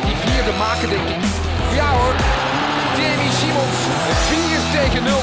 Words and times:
gaat 0.00 0.08
die 0.08 0.18
vierde 0.26 0.54
maken, 0.64 0.88
denk 0.94 1.06
ik. 1.14 1.22
Ja 1.78 1.88
hoor, 1.98 2.16
Jamie 2.98 3.32
Simons, 3.40 3.78
4 4.28 4.60
tegen 4.76 5.02
0. 5.04 5.22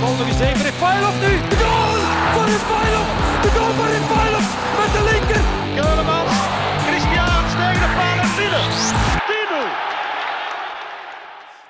Bal 0.00 0.14
nog 0.20 0.28
eens 0.32 0.42
even 0.48 0.64
Refailov 0.70 1.16
nu. 1.24 1.32
De 1.52 1.58
goal 1.64 1.94
van 2.34 2.44
Refailov. 2.52 3.08
De 3.44 3.50
goal 3.56 3.72
van 3.78 3.88
Refailov 3.96 4.46
met 4.80 4.90
de 4.96 5.02
linker. 5.10 5.42
Keulemans, 5.78 6.34
Christian 6.86 7.42
tegen 7.60 7.80
de 7.84 7.90
paal 7.98 8.18
en 8.24 8.32
binnen. 8.38 8.66
10-0. 9.30 9.34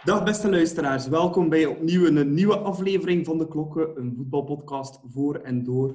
Dag 0.05 0.25
beste 0.25 0.50
luisteraars, 0.50 1.09
welkom 1.09 1.48
bij 1.48 1.66
opnieuw 1.66 2.07
een 2.07 2.34
nieuwe 2.34 2.59
aflevering 2.59 3.27
van 3.27 3.38
De 3.38 3.48
Klokken, 3.48 3.98
een 4.01 4.12
voetbalpodcast 4.16 5.01
voor 5.12 5.34
en 5.34 5.65
door 5.65 5.95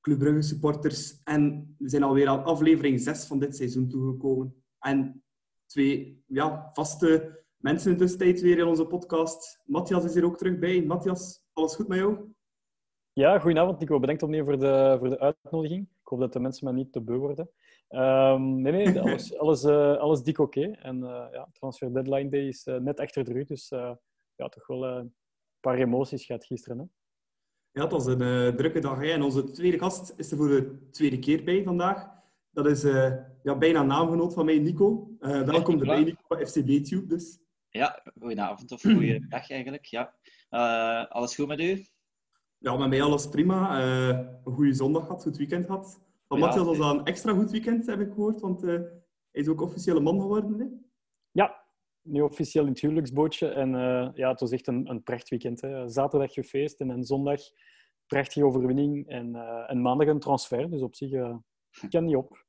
Club 0.00 0.18
Brugge 0.18 0.42
supporters. 0.42 1.20
En 1.24 1.74
we 1.78 1.88
zijn 1.88 2.02
alweer 2.02 2.28
aan 2.28 2.44
aflevering 2.44 3.00
6 3.00 3.24
van 3.24 3.38
dit 3.38 3.56
seizoen 3.56 3.88
toegekomen. 3.88 4.54
En 4.78 5.22
twee 5.68 6.22
ja, 6.26 6.70
vaste 6.72 7.42
mensen 7.56 7.90
in 7.90 7.96
de 7.96 8.02
tussentijd 8.02 8.40
weer 8.40 8.58
in 8.58 8.66
onze 8.66 8.86
podcast. 8.86 9.62
Matthias 9.64 10.04
is 10.04 10.14
hier 10.14 10.24
ook 10.24 10.38
terug 10.38 10.58
bij. 10.58 10.82
Matthias, 10.82 11.42
alles 11.52 11.74
goed 11.74 11.88
met 11.88 11.98
jou? 11.98 12.32
Ja, 13.12 13.38
goedenavond 13.38 13.78
Nico. 13.78 13.98
Bedankt 13.98 14.22
opnieuw 14.22 14.44
voor 14.44 14.58
de, 14.58 14.96
voor 14.98 15.08
de 15.08 15.18
uitnodiging. 15.18 15.82
Ik 15.82 16.08
hoop 16.08 16.20
dat 16.20 16.32
de 16.32 16.40
mensen 16.40 16.66
me 16.66 16.72
niet 16.72 16.92
te 16.92 17.00
beu 17.00 17.16
worden. 17.16 17.50
Um, 17.88 18.60
nee, 18.60 18.72
nee, 18.72 19.00
alles, 19.02 19.38
alles, 19.38 19.64
uh, 19.64 19.96
alles 19.96 20.22
dik 20.22 20.38
oké. 20.38 20.58
Okay. 20.58 20.72
En 20.72 20.96
uh, 20.96 21.26
ja, 21.32 21.48
transfer 21.52 21.94
deadline 21.94 22.28
day 22.28 22.46
is 22.46 22.66
uh, 22.66 22.76
net 22.76 23.00
achter 23.00 23.24
de 23.24 23.32
rug. 23.32 23.46
Dus 23.46 23.68
ja, 24.34 24.48
toch 24.48 24.66
wel 24.66 24.84
een 24.84 25.14
paar 25.60 25.78
emoties 25.78 26.24
gehad 26.24 26.44
gisteren. 26.44 26.78
Hè? 26.78 26.84
Ja, 27.70 27.82
het 27.82 27.92
was 27.92 28.06
een 28.06 28.56
drukke 28.56 28.80
dag. 28.80 28.98
Hè? 28.98 29.06
En 29.06 29.22
onze 29.22 29.50
tweede 29.50 29.78
gast 29.78 30.14
is 30.16 30.30
er 30.30 30.36
voor 30.36 30.48
de 30.48 30.88
tweede 30.90 31.18
keer 31.18 31.44
bij 31.44 31.62
vandaag. 31.62 32.17
Dat 32.50 32.66
is 32.66 32.82
ja, 33.42 33.58
bijna 33.58 33.82
naamgenoot 33.82 34.34
van 34.34 34.44
mij, 34.44 34.58
Nico. 34.58 35.16
welkom 35.20 35.78
erbij, 35.80 36.04
Nico, 36.04 36.36
FCB 36.46 36.84
Tube 36.84 37.06
dus. 37.06 37.38
Ja, 37.70 38.02
goedenavond 38.20 38.72
of 38.72 38.82
goeiedag 38.82 39.50
eigenlijk. 39.50 39.84
Ja. 39.84 40.14
alles 41.08 41.34
goed 41.34 41.46
met 41.46 41.60
u? 41.60 41.84
Ja, 42.58 42.76
met 42.76 42.88
mij 42.88 43.02
alles 43.02 43.28
prima. 43.28 43.82
een 44.44 44.52
goede 44.52 44.72
zondag 44.72 45.02
gehad, 45.02 45.22
goed 45.22 45.36
weekend 45.36 45.66
gehad. 45.66 46.06
Van 46.28 46.38
Matthias 46.38 46.66
was 46.66 46.78
dat 46.78 46.94
een 46.94 47.04
extra 47.04 47.32
goed 47.32 47.50
weekend, 47.50 47.86
heb 47.86 48.00
ik 48.00 48.12
gehoord, 48.12 48.40
want 48.40 48.62
uh, 48.62 48.68
hij 48.70 48.90
is 49.30 49.48
ook 49.48 49.60
officiële 49.60 50.00
man 50.00 50.20
geworden. 50.20 50.58
Hè? 50.58 50.66
Ja, 51.30 51.64
nu 52.02 52.20
officieel 52.20 52.64
in 52.64 52.70
het 52.70 52.80
huwelijksbootje. 52.80 53.48
En 53.48 53.74
uh, 53.74 54.08
ja, 54.14 54.30
het 54.30 54.40
was 54.40 54.50
echt 54.50 54.66
een, 54.66 54.90
een 54.90 55.02
prachtweekend. 55.02 55.60
Hè. 55.60 55.88
Zaterdag 55.88 56.32
gefeest 56.32 56.80
en 56.80 56.88
een 56.88 57.04
zondag 57.04 57.40
prachtige 58.06 58.46
overwinning. 58.46 59.08
En, 59.08 59.28
uh, 59.34 59.70
en 59.70 59.82
maandag 59.82 60.08
een 60.08 60.18
transfer, 60.18 60.70
dus 60.70 60.82
op 60.82 60.94
zich 60.94 61.10
uh, 61.10 61.36
kan 61.88 62.04
niet 62.04 62.16
op. 62.16 62.46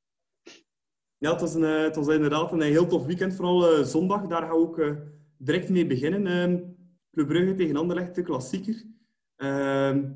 Ja, 1.18 1.30
het 1.30 1.40
was, 1.40 1.54
een, 1.54 1.62
het 1.62 1.96
was 1.96 2.08
inderdaad 2.08 2.52
een 2.52 2.60
heel 2.60 2.86
tof 2.86 3.06
weekend. 3.06 3.34
Vooral 3.34 3.84
zondag, 3.84 4.26
daar 4.26 4.42
gaan 4.42 4.50
we 4.50 4.56
ook 4.56 4.96
direct 5.36 5.68
mee 5.68 5.86
beginnen. 5.86 6.26
Ehm, 6.26 6.58
Club 7.10 7.28
Brugge 7.28 7.54
tegen 7.54 7.76
Anderlecht, 7.76 8.14
de 8.14 8.22
klassieker. 8.22 8.84
Ehm, 9.36 10.12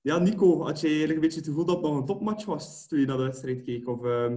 ja, 0.00 0.18
Nico, 0.18 0.62
had 0.62 0.80
je 0.80 0.86
eigenlijk 0.86 1.14
een 1.14 1.20
beetje 1.20 1.38
het 1.38 1.48
gevoel 1.48 1.64
dat 1.64 1.76
het 1.76 1.84
nog 1.84 1.96
een 1.96 2.06
topmatch 2.06 2.44
was 2.44 2.86
toen 2.86 3.00
je 3.00 3.06
naar 3.06 3.16
de 3.16 3.22
wedstrijd 3.22 3.62
keek? 3.62 3.88
Of, 3.88 4.04
uh... 4.04 4.34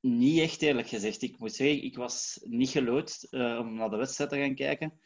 Niet 0.00 0.40
echt, 0.40 0.62
eerlijk 0.62 0.88
gezegd. 0.88 1.22
Ik 1.22 1.38
moet 1.38 1.52
zeggen, 1.52 1.84
ik 1.84 1.96
was 1.96 2.40
niet 2.42 2.68
gelood 2.68 3.26
uh, 3.30 3.58
om 3.58 3.74
naar 3.74 3.90
de 3.90 3.96
wedstrijd 3.96 4.30
te 4.30 4.38
gaan 4.38 4.54
kijken. 4.54 5.00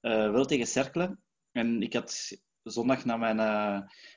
Uh, 0.00 0.30
wel 0.30 0.44
tegen 0.44 0.66
Cerkelen. 0.66 1.22
En 1.52 1.82
ik 1.82 1.92
had 1.92 2.42
zondag 2.70 3.04
naar 3.04 3.18
mijn, 3.18 3.36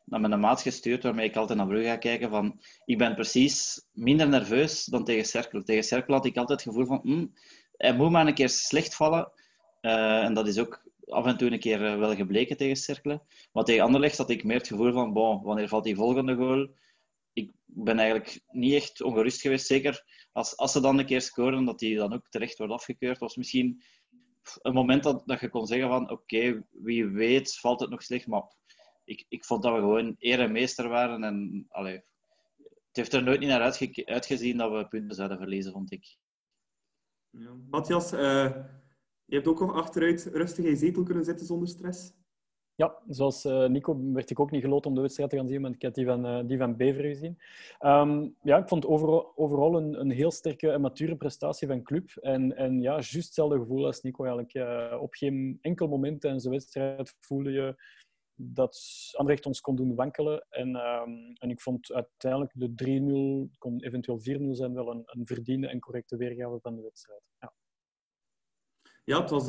naar 0.06 0.22
mijn 0.22 0.40
maat 0.40 0.62
gestuurd, 0.62 1.04
waarmee 1.04 1.28
ik 1.28 1.36
altijd 1.36 1.58
naar 1.58 1.68
Brugge 1.68 1.88
ga 1.88 1.98
kijken, 1.98 2.30
van 2.30 2.60
ik 2.86 2.98
ben 2.98 3.16
precies 3.16 3.86
minder 3.92 4.28
nerveus 4.28 4.86
dan 4.86 5.04
tegen 5.04 5.26
Cerkelen. 5.26 5.66
Tegen 5.66 5.84
Cerkelen 5.84 6.18
had 6.18 6.26
ik 6.26 6.38
altijd 6.38 6.64
het 6.64 6.70
gevoel 6.70 6.86
van, 6.86 7.00
mm, 7.04 7.34
hij 7.78 7.96
moet 7.96 8.12
maar 8.12 8.28
een 8.28 8.34
keer 8.34 8.50
slecht 8.50 8.96
vallen. 8.96 9.32
en 9.82 10.34
dat 10.34 10.48
is 10.48 10.60
ook 10.60 10.92
af 11.12 11.26
en 11.26 11.38
toe 11.38 11.52
een 11.52 11.60
keer 11.60 11.86
eh, 11.86 11.98
wel 11.98 12.16
gebleken 12.16 12.58
tegen 12.58 12.76
Cerkelen. 12.76 13.22
Maar 13.54 13.64
tegen 13.64 13.84
Anderlecht 13.84 14.18
had 14.18 14.30
ik 14.30 14.44
meer 14.44 14.58
het 14.58 14.68
gevoel 14.68 14.92
van, 14.92 15.14
wanneer 15.44 15.68
valt 15.68 15.84
die 15.84 15.96
volgende 15.96 16.36
goal? 16.36 16.70
Ik 17.34 17.52
ben 17.66 18.00
eigenlijk 18.00 18.42
niet 18.50 18.74
echt 18.74 19.02
ongerust 19.02 19.42
geweest. 19.42 19.66
Zeker 19.66 20.04
als, 20.32 20.58
als 20.58 20.72
ze 20.72 20.82
dan 20.82 21.00
een 21.00 21.06
keer 21.06 21.22
scoren, 21.22 21.66
dat 21.66 21.80
die 21.80 21.96
dan 21.96 22.14
ook 22.14 22.30
terecht 22.30 22.58
wordt 22.58 22.74
afgekeurd. 22.74 23.20
was 23.20 23.36
misschien 23.36 23.84
een 24.62 24.74
moment 24.74 25.04
dat, 25.04 25.24
dat 25.26 25.40
je 25.40 25.50
kon 25.50 25.68
zeggen 25.68 25.88
van, 25.88 26.10
oké, 26.10 26.64
wie 26.72 27.08
weet 27.08 27.60
valt 27.60 27.80
het 27.80 27.90
nog 27.90 28.04
slecht. 28.04 28.28
Maar 28.28 28.44
ik, 29.04 29.26
ik 29.30 29.46
vond 29.46 29.64
dat 29.64 29.74
we 29.74 29.80
gewoon 29.80 30.16
eer 30.20 30.40
en 30.40 30.52
meester 30.52 30.90
waren. 30.90 31.24
En 31.24 31.66
allee, 31.70 32.04
het 32.64 32.96
heeft 32.96 33.14
er 33.14 33.24
nooit 33.24 33.40
niet 33.40 33.50
naar 33.50 33.76
uitgezien 34.06 34.58
dat 34.58 34.72
we 34.72 34.88
punten 34.88 35.16
zouden 35.16 35.38
verliezen, 35.38 35.72
vond 35.72 35.92
ik. 35.92 36.18
Ja. 37.30 37.54
Matthias, 37.70 38.14
uh 38.14 38.56
je 39.32 39.38
hebt 39.38 39.50
ook 39.50 39.60
nog 39.60 39.74
achteruit 39.74 40.30
rustig 40.34 40.66
in 40.66 40.70
je 40.70 40.78
zetel 40.78 41.04
kunnen 41.04 41.24
zitten 41.24 41.46
zonder 41.46 41.68
stress? 41.68 42.14
Ja, 42.76 42.98
zoals 43.08 43.46
uh, 43.46 43.68
Nico 43.68 44.12
werd 44.14 44.30
ik 44.30 44.40
ook 44.40 44.52
niet 44.52 44.62
geloot 44.62 44.86
om 44.86 44.96
de 44.96 45.02
wedstrijd 45.02 45.30
te 45.30 45.36
gaan 45.36 45.48
zien, 45.48 45.62
want 45.62 45.76
ik 45.76 45.82
had 45.82 45.96
die 45.96 46.06
van, 46.06 46.26
uh, 46.26 46.48
die 46.48 46.58
van 46.58 46.76
Beveren 46.76 47.12
gezien. 47.12 47.38
Um, 47.80 48.36
ja, 48.42 48.58
ik 48.58 48.68
vond 48.68 48.86
overal, 48.86 49.76
een, 49.76 50.00
een 50.00 50.12
heel 50.12 50.32
sterke 50.32 50.72
en 50.72 50.82
mature 50.82 51.16
prestatie 51.16 51.68
van 51.68 51.84
club. 51.84 52.10
En, 52.22 52.56
en 52.58 52.82
ja, 52.82 52.92
juist 52.92 53.14
hetzelfde 53.14 53.58
gevoel 53.58 53.86
als 53.86 54.02
Nico 54.02 54.24
eigenlijk. 54.24 54.54
Uh, 54.56 55.02
op 55.02 55.14
geen 55.14 55.58
enkel 55.62 55.88
moment 55.88 56.22
tijdens 56.22 56.44
de 56.44 56.50
wedstrijd 56.50 57.16
voelde 57.20 57.52
je 57.52 57.76
dat 58.36 58.80
Anderlecht 59.12 59.46
ons 59.46 59.62
kon 59.62 59.76
doen 59.76 59.96
wankelen. 59.96 60.46
En, 60.50 60.76
um, 60.76 61.34
en 61.34 61.50
ik 61.50 61.62
vond 61.62 61.94
uiteindelijk 61.94 62.52
de 62.56 63.50
3-0, 63.50 63.58
kon 63.58 63.84
eventueel 63.84 64.20
4-0 64.20 64.52
zijn, 64.52 64.74
wel 64.74 64.92
een, 64.92 65.04
een 65.06 65.26
verdiende 65.26 65.68
en 65.68 65.80
correcte 65.80 66.18
weergave 66.18 66.60
van 66.62 66.76
de 66.76 66.82
wedstrijd. 66.82 67.22
Ja. 67.40 67.54
Ja, 69.04 69.22
het 69.22 69.30
was, 69.30 69.48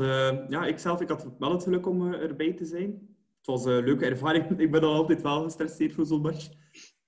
ja, 0.49 0.65
ik 0.65 0.79
zelf 0.79 1.01
ik 1.01 1.09
had 1.09 1.29
wel 1.39 1.53
het 1.53 1.63
geluk 1.63 1.87
om 1.87 2.13
erbij 2.13 2.53
te 2.53 2.65
zijn. 2.65 3.12
Het 3.43 3.51
was 3.51 3.65
een 3.65 3.85
leuke 3.85 4.07
ervaring. 4.07 4.51
Ik 4.61 4.71
ben 4.71 4.81
dan 4.81 4.95
altijd 4.95 5.23
wel 5.23 5.43
gestresseerd 5.43 5.93
voor 5.93 6.07
zo'n 6.07 6.21
match. 6.21 6.49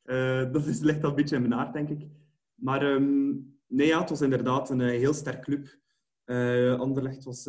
Uh, 0.05 0.53
dat 0.53 0.67
is, 0.67 0.81
ligt 0.81 1.03
al 1.03 1.11
een 1.11 1.17
beetje 1.17 1.37
in 1.37 1.43
mijn 1.43 1.55
aard, 1.55 1.73
denk 1.73 1.89
ik. 1.89 2.09
Maar 2.55 2.83
um, 2.83 3.59
nee, 3.67 3.87
ja, 3.87 4.01
het 4.01 4.11
was 4.11 4.21
inderdaad 4.21 4.71
een 4.71 4.81
heel 4.81 5.13
sterk 5.13 5.43
club. 5.43 5.79
Anderlecht 6.81 7.25
was 7.25 7.45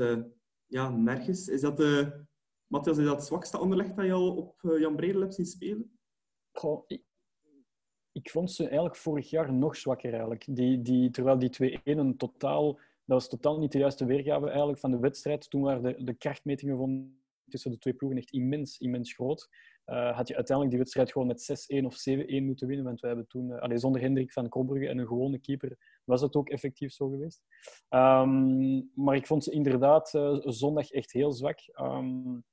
ja, 0.65 0.89
nergens. 0.89 1.47
Is 1.47 1.61
dat, 1.61 1.77
Matthias, 2.67 2.97
is 2.97 3.05
dat 3.05 3.15
het 3.15 3.25
zwakste 3.25 3.57
Anderlecht 3.57 3.95
dat 3.95 4.05
je 4.05 4.11
al 4.11 4.35
op 4.35 4.61
Jan 4.79 4.95
Bredel 4.95 5.21
hebt 5.21 5.35
zien 5.35 5.45
spelen? 5.45 5.99
Goh, 6.51 6.83
ik, 8.11 8.29
vond 8.29 8.51
ze 8.51 8.63
eigenlijk 8.63 8.95
vorig 8.95 9.29
jaar 9.29 9.53
nog 9.53 9.75
zwakker. 9.75 10.09
Eigenlijk. 10.09 10.45
Die, 10.49 10.81
die, 10.81 11.09
terwijl 11.09 11.37
die 11.37 11.79
2-1 11.79 11.81
een 11.83 12.17
totaal 12.17 12.79
dat 13.05 13.17
was 13.17 13.29
totaal 13.29 13.59
niet 13.59 13.71
de 13.71 13.77
juiste 13.77 14.05
weergave 14.05 14.47
eigenlijk 14.47 14.79
van 14.79 14.91
de 14.91 14.99
wedstrijd. 14.99 15.49
Toen 15.49 15.61
waren 15.61 15.83
de, 15.83 16.03
de 16.03 16.13
krachtmetingen 16.13 16.77
van 16.77 17.17
tussen 17.49 17.71
de 17.71 17.77
twee 17.77 17.93
ploegen 17.93 18.19
echt 18.19 18.31
immens, 18.31 18.77
immens 18.77 19.13
groot. 19.13 19.49
Uh, 19.85 20.15
had 20.15 20.27
je 20.27 20.35
uiteindelijk 20.35 20.69
die 20.69 20.79
wedstrijd 20.79 21.11
gewoon 21.11 21.27
met 21.27 21.67
6-1 21.81 21.85
of 21.85 21.95
7-1 22.09 22.43
moeten 22.43 22.67
winnen. 22.67 22.85
Want 22.85 22.99
we 22.99 23.07
hebben 23.07 23.27
toen, 23.27 23.49
uh, 23.49 23.77
zonder 23.77 24.01
Hendrik 24.01 24.31
van 24.31 24.49
Krombrugge 24.49 24.87
en 24.87 24.97
een 24.97 25.07
gewone 25.07 25.39
keeper, 25.39 25.77
was 26.03 26.21
het 26.21 26.35
ook 26.35 26.49
effectief 26.49 26.91
zo 26.91 27.09
geweest. 27.09 27.43
Um, 27.89 28.91
maar 28.95 29.15
ik 29.15 29.27
vond 29.27 29.43
ze 29.43 29.51
inderdaad 29.51 30.13
uh, 30.13 30.37
zondag 30.39 30.89
echt 30.89 31.11
heel 31.11 31.31
zwak. 31.31 31.59
Um, 31.81 32.43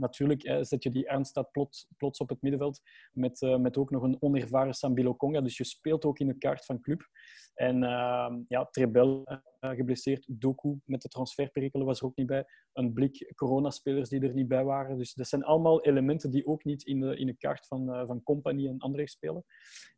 natuurlijk 0.00 0.64
zet 0.66 0.82
je 0.82 0.90
die 0.90 1.06
Ernst 1.06 1.50
plots, 1.50 1.86
plots 1.96 2.18
op 2.18 2.28
het 2.28 2.42
middenveld 2.42 2.80
met, 3.12 3.40
uh, 3.40 3.56
met 3.56 3.76
ook 3.76 3.90
nog 3.90 4.02
een 4.02 4.16
onervaren 4.20 4.74
Sambilo 4.74 5.16
Conga. 5.16 5.40
Dus 5.40 5.56
je 5.56 5.64
speelt 5.64 6.04
ook 6.04 6.18
in 6.18 6.26
de 6.26 6.38
kaart 6.38 6.64
van 6.64 6.80
club. 6.80 7.08
En 7.54 7.82
uh, 7.82 8.32
ja, 8.48 8.64
Trebel 8.70 9.22
uh, 9.24 9.70
geblesseerd, 9.70 10.24
Doku 10.28 10.80
met 10.84 11.02
de 11.02 11.08
transferperikelen 11.08 11.86
was 11.86 12.00
er 12.00 12.06
ook 12.06 12.16
niet 12.16 12.26
bij. 12.26 12.44
Een 12.72 12.92
blik 12.92 13.32
coronaspelers 13.34 14.08
die 14.08 14.20
er 14.20 14.34
niet 14.34 14.48
bij 14.48 14.64
waren. 14.64 14.98
Dus 14.98 15.14
dat 15.14 15.26
zijn 15.26 15.44
allemaal 15.44 15.84
elementen 15.84 16.30
die 16.30 16.46
ook 16.46 16.64
niet 16.64 16.82
in 16.82 17.00
de, 17.00 17.16
in 17.16 17.26
de 17.26 17.36
kaart 17.36 17.66
van, 17.66 17.94
uh, 17.94 18.06
van 18.06 18.22
Company 18.22 18.68
en 18.68 18.78
anderen 18.78 19.08
spelen. 19.08 19.44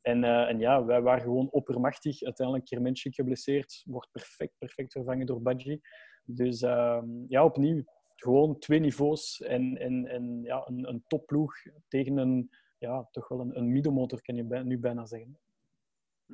En, 0.00 0.24
en 0.24 0.58
ja, 0.58 0.84
wij 0.84 1.02
waren 1.02 1.22
gewoon 1.22 1.50
oppermachtig. 1.50 2.22
Uiteindelijk 2.22 2.66
Kermenschik 2.66 3.14
geblesseerd, 3.14 3.82
wordt 3.84 4.10
perfect, 4.12 4.54
perfect 4.58 4.92
vervangen 4.92 5.26
door 5.26 5.42
Badji. 5.42 5.80
Dus 6.24 6.62
ehm, 6.62 7.06
ja, 7.28 7.44
opnieuw, 7.44 7.84
gewoon 8.22 8.58
twee 8.58 8.80
niveaus 8.80 9.40
en, 9.40 9.78
en, 9.78 10.06
en 10.06 10.42
ja, 10.42 10.62
een, 10.66 10.88
een 10.88 11.04
topploeg 11.06 11.54
tegen 11.88 12.16
een, 12.16 12.50
ja, 12.78 13.08
toch 13.10 13.28
wel 13.28 13.40
een, 13.40 13.56
een 13.58 13.72
middenmotor, 13.72 14.22
kan 14.22 14.36
je 14.36 14.42
nu 14.42 14.78
bijna 14.78 15.06
zeggen. 15.06 15.38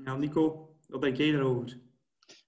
Ja, 0.04 0.16
Nico, 0.16 0.74
wat 0.88 1.02
denk 1.02 1.16
jij 1.16 1.32
daarover? 1.32 1.80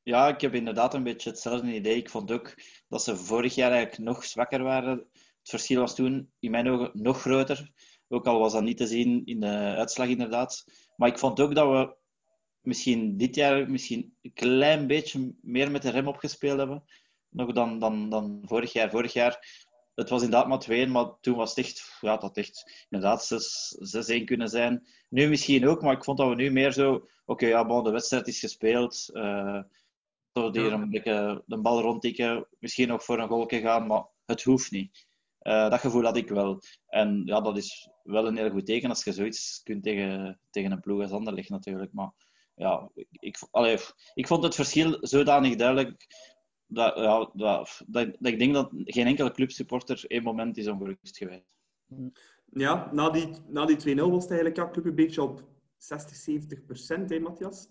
Ja, 0.02 0.28
ik 0.28 0.40
heb 0.40 0.54
inderdaad 0.54 0.94
een 0.94 1.02
beetje 1.02 1.30
hetzelfde 1.30 1.74
idee. 1.74 1.96
Ik 1.96 2.10
vond 2.10 2.32
ook 2.32 2.54
dat 2.88 3.02
ze 3.02 3.16
vorig 3.16 3.54
jaar 3.54 3.70
eigenlijk 3.70 4.02
nog 4.02 4.24
zwakker 4.24 4.62
waren. 4.62 4.98
Het 5.12 5.48
verschil 5.48 5.80
was 5.80 5.94
toen 5.94 6.32
in 6.38 6.50
mijn 6.50 6.68
ogen 6.68 6.90
nog 6.94 7.20
groter. 7.20 7.72
Ook 8.08 8.26
al 8.26 8.38
was 8.38 8.52
dat 8.52 8.62
niet 8.62 8.76
te 8.76 8.86
zien 8.86 9.24
in 9.24 9.40
de 9.40 9.74
uitslag, 9.76 10.08
inderdaad. 10.08 10.64
Maar 10.96 11.08
ik 11.08 11.18
vond 11.18 11.40
ook 11.40 11.54
dat 11.54 11.68
we 11.68 11.96
misschien 12.60 13.16
dit 13.16 13.34
jaar 13.34 13.70
misschien 13.70 14.16
een 14.22 14.32
klein 14.32 14.86
beetje 14.86 15.34
meer 15.40 15.70
met 15.70 15.82
de 15.82 15.90
rem 15.90 16.08
opgespeeld 16.08 16.58
hebben 16.58 16.84
nog 17.30 17.52
dan, 17.52 17.78
dan, 17.78 18.10
dan 18.10 18.40
vorig 18.44 18.72
jaar. 18.72 18.90
Vorig 18.90 19.12
jaar, 19.12 19.64
het 19.94 20.08
was 20.08 20.22
inderdaad 20.22 20.48
maar 20.48 20.58
2 20.58 20.86
maar 20.86 21.20
toen 21.20 21.36
was 21.36 21.54
het 21.54 21.64
echt, 21.64 21.96
ja, 22.00 22.16
dat 22.16 22.36
echt 22.36 22.86
inderdaad 22.88 23.28
6-1 24.20 24.24
kunnen 24.24 24.48
zijn. 24.48 24.88
Nu 25.08 25.28
misschien 25.28 25.68
ook, 25.68 25.82
maar 25.82 25.96
ik 25.96 26.04
vond 26.04 26.18
dat 26.18 26.28
we 26.28 26.34
nu 26.34 26.50
meer 26.50 26.72
zo, 26.72 26.94
oké, 26.94 27.08
okay, 27.24 27.48
ja, 27.48 27.66
bon, 27.66 27.84
de 27.84 27.90
wedstrijd 27.90 28.28
is 28.28 28.40
gespeeld. 28.40 29.08
Uh, 29.12 29.62
Zo 30.32 30.50
die 30.50 30.62
er 30.62 30.72
een 30.72 30.90
beetje 30.90 31.42
de 31.46 31.60
bal 31.60 31.80
rondtikken, 31.80 32.46
misschien 32.58 32.88
nog 32.88 33.04
voor 33.04 33.18
een 33.18 33.28
goalje 33.28 33.60
gaan, 33.60 33.86
maar 33.86 34.06
het 34.24 34.42
hoeft 34.42 34.70
niet. 34.70 35.08
Uh, 35.42 35.70
dat 35.70 35.80
gevoel 35.80 36.04
had 36.04 36.16
ik 36.16 36.28
wel. 36.28 36.62
En 36.86 37.22
ja, 37.24 37.40
dat 37.40 37.56
is 37.56 37.88
wel 38.02 38.26
een 38.26 38.36
heel 38.36 38.50
goed 38.50 38.66
teken 38.66 38.88
als 38.88 39.04
je 39.04 39.12
zoiets 39.12 39.60
kunt 39.62 39.82
tegen, 39.82 40.40
tegen 40.50 40.72
een 40.72 40.80
ploeg 40.80 41.02
als 41.02 41.10
Anderlecht 41.10 41.48
natuurlijk. 41.48 41.92
Maar 41.92 42.12
ja, 42.54 42.90
ik, 43.10 43.38
allee, 43.50 43.78
ik 44.14 44.26
vond 44.26 44.42
het 44.42 44.54
verschil 44.54 44.98
zodanig 45.00 45.56
duidelijk 45.56 46.06
dat, 46.70 46.96
ja, 46.96 47.18
dat, 47.18 47.30
dat, 47.34 47.82
dat, 47.86 48.08
ik 48.20 48.38
denk 48.38 48.54
dat 48.54 48.70
geen 48.84 49.06
enkele 49.06 49.32
clubsupporter 49.32 50.04
één 50.06 50.22
moment 50.22 50.56
is 50.56 50.68
ongerust 50.68 51.16
geweest. 51.16 51.48
Ja, 52.52 52.92
na 52.92 53.10
die, 53.10 53.28
na 53.46 53.64
die 53.64 53.96
2-0 53.96 54.00
was 54.00 54.22
het 54.22 54.32
eigenlijk 54.32 54.56
ja, 54.56 54.70
club 54.70 54.84
een 54.84 54.94
beetje 54.94 55.22
op 55.22 55.44
60, 55.76 56.16
70 56.16 56.64
procent, 56.64 57.10
hè, 57.10 57.18
Matthias? 57.18 57.68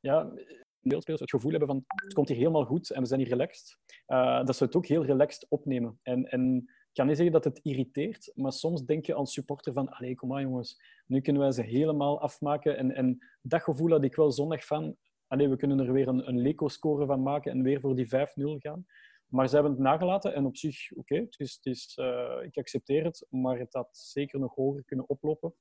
Ja, 0.00 0.32
deelspelers 0.80 1.20
het 1.20 1.30
gevoel 1.30 1.50
hebben 1.50 1.68
van 1.68 1.84
het 1.86 2.12
komt 2.12 2.28
hier 2.28 2.36
helemaal 2.36 2.64
goed 2.64 2.90
en 2.90 3.00
we 3.00 3.06
zijn 3.06 3.20
hier 3.20 3.28
relaxed. 3.28 3.78
Uh, 4.06 4.44
dat 4.44 4.56
ze 4.56 4.64
het 4.64 4.76
ook 4.76 4.86
heel 4.86 5.04
relaxed 5.04 5.46
opnemen. 5.48 5.98
En, 6.02 6.30
en 6.30 6.56
ik 6.56 6.94
kan 7.00 7.06
niet 7.06 7.16
zeggen 7.16 7.34
dat 7.34 7.44
het 7.44 7.60
irriteert, 7.62 8.32
maar 8.34 8.52
soms 8.52 8.84
denk 8.84 9.06
je 9.06 9.14
als 9.14 9.32
supporter 9.32 9.72
van 9.72 9.88
allee, 9.88 10.14
kom 10.14 10.28
maar 10.28 10.42
jongens, 10.42 10.80
nu 11.06 11.20
kunnen 11.20 11.42
wij 11.42 11.52
ze 11.52 11.62
helemaal 11.62 12.20
afmaken. 12.20 12.76
En, 12.76 12.94
en 12.94 13.18
dat 13.42 13.62
gevoel 13.62 13.90
had 13.90 14.04
ik 14.04 14.16
wel 14.16 14.32
zondag 14.32 14.66
van 14.66 14.96
allee, 15.34 15.48
we 15.48 15.56
kunnen 15.56 15.78
er 15.78 15.92
weer 15.92 16.08
een, 16.08 16.28
een 16.28 16.40
Leco-score 16.40 17.06
van 17.06 17.22
maken 17.22 17.52
en 17.52 17.62
weer 17.62 17.80
voor 17.80 17.94
die 17.94 18.06
5-0 18.06 18.10
gaan. 18.58 18.86
Maar 19.26 19.48
ze 19.48 19.54
hebben 19.54 19.72
het 19.72 19.80
nagelaten 19.80 20.34
en 20.34 20.44
op 20.44 20.56
zich, 20.56 20.92
oké, 20.92 21.14
het 21.14 21.34
is, 21.38 21.54
het 21.54 21.66
is, 21.66 21.98
uh, 22.00 22.42
ik 22.42 22.56
accepteer 22.56 23.04
het, 23.04 23.26
maar 23.30 23.58
het 23.58 23.72
had 23.72 23.88
zeker 23.96 24.38
nog 24.38 24.54
hoger 24.54 24.84
kunnen 24.84 25.08
oplopen. 25.08 25.54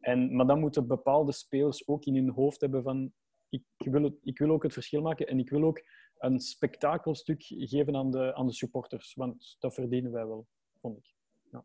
En, 0.00 0.36
maar 0.36 0.46
dan 0.46 0.60
moeten 0.60 0.86
bepaalde 0.86 1.32
spelers 1.32 1.88
ook 1.88 2.04
in 2.04 2.14
hun 2.14 2.30
hoofd 2.30 2.60
hebben 2.60 2.82
van 2.82 3.12
ik 3.48 3.64
wil, 3.76 4.02
het, 4.02 4.18
ik 4.22 4.38
wil 4.38 4.50
ook 4.50 4.62
het 4.62 4.72
verschil 4.72 5.02
maken 5.02 5.26
en 5.26 5.38
ik 5.38 5.50
wil 5.50 5.64
ook 5.64 5.82
een 6.18 6.40
spektakelstuk 6.40 7.42
geven 7.42 7.96
aan 7.96 8.10
de, 8.10 8.34
aan 8.34 8.46
de 8.46 8.52
supporters, 8.52 9.14
want 9.14 9.56
dat 9.58 9.74
verdienen 9.74 10.12
wij 10.12 10.26
wel, 10.26 10.46
vond 10.80 10.98
ik. 10.98 11.14
Ja, 11.50 11.64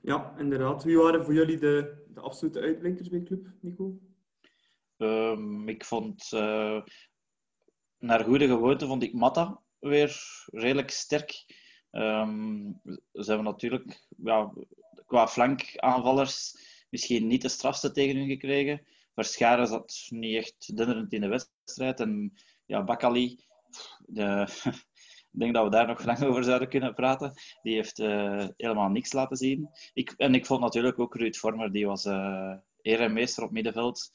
ja 0.00 0.38
inderdaad. 0.38 0.84
Wie 0.84 0.98
waren 0.98 1.24
voor 1.24 1.34
jullie 1.34 1.58
de, 1.58 2.04
de 2.14 2.20
absolute 2.20 2.60
uitblinkers 2.60 3.08
bij 3.08 3.22
club, 3.22 3.46
Nico? 3.60 3.98
Um, 4.96 5.68
ik 5.68 5.84
vond, 5.84 6.30
uh, 6.34 6.82
naar 7.98 8.24
goede 8.24 8.46
gewoonte, 8.46 8.86
vond 8.86 9.02
ik 9.02 9.12
Matta 9.14 9.62
weer 9.78 10.20
redelijk 10.46 10.90
sterk. 10.90 11.44
Um, 11.90 12.80
ze 13.12 13.24
hebben 13.24 13.44
natuurlijk 13.44 14.06
ja, 14.16 14.52
qua 15.06 15.28
flankaanvallers 15.28 16.56
misschien 16.90 17.26
niet 17.26 17.42
de 17.42 17.48
strafste 17.48 17.92
tegen 17.92 18.16
hun 18.16 18.28
gekregen. 18.28 18.86
Verscharen 19.14 19.66
zat 19.66 20.06
niet 20.08 20.36
echt 20.36 20.76
denderend 20.76 21.12
in 21.12 21.20
de 21.20 21.28
wedstrijd. 21.28 22.00
En 22.00 22.32
ja, 22.66 22.84
Bakali, 22.84 23.44
de, 24.06 24.46
ik 25.32 25.38
denk 25.40 25.54
dat 25.54 25.64
we 25.64 25.70
daar 25.70 25.86
nog 25.86 26.04
lang 26.04 26.22
over 26.22 26.44
zouden 26.44 26.68
kunnen 26.68 26.94
praten. 26.94 27.32
Die 27.62 27.74
heeft 27.74 27.98
uh, 27.98 28.46
helemaal 28.56 28.88
niks 28.88 29.12
laten 29.12 29.36
zien. 29.36 29.68
Ik, 29.92 30.14
en 30.16 30.34
ik 30.34 30.46
vond 30.46 30.60
natuurlijk 30.60 30.98
ook 30.98 31.14
Ruud 31.14 31.36
Vormer, 31.36 31.72
die 31.72 31.86
was 31.86 32.04
uh, 32.04 32.54
eer 32.82 33.00
en 33.00 33.12
meester 33.12 33.44
op 33.44 33.50
middenveld. 33.50 34.10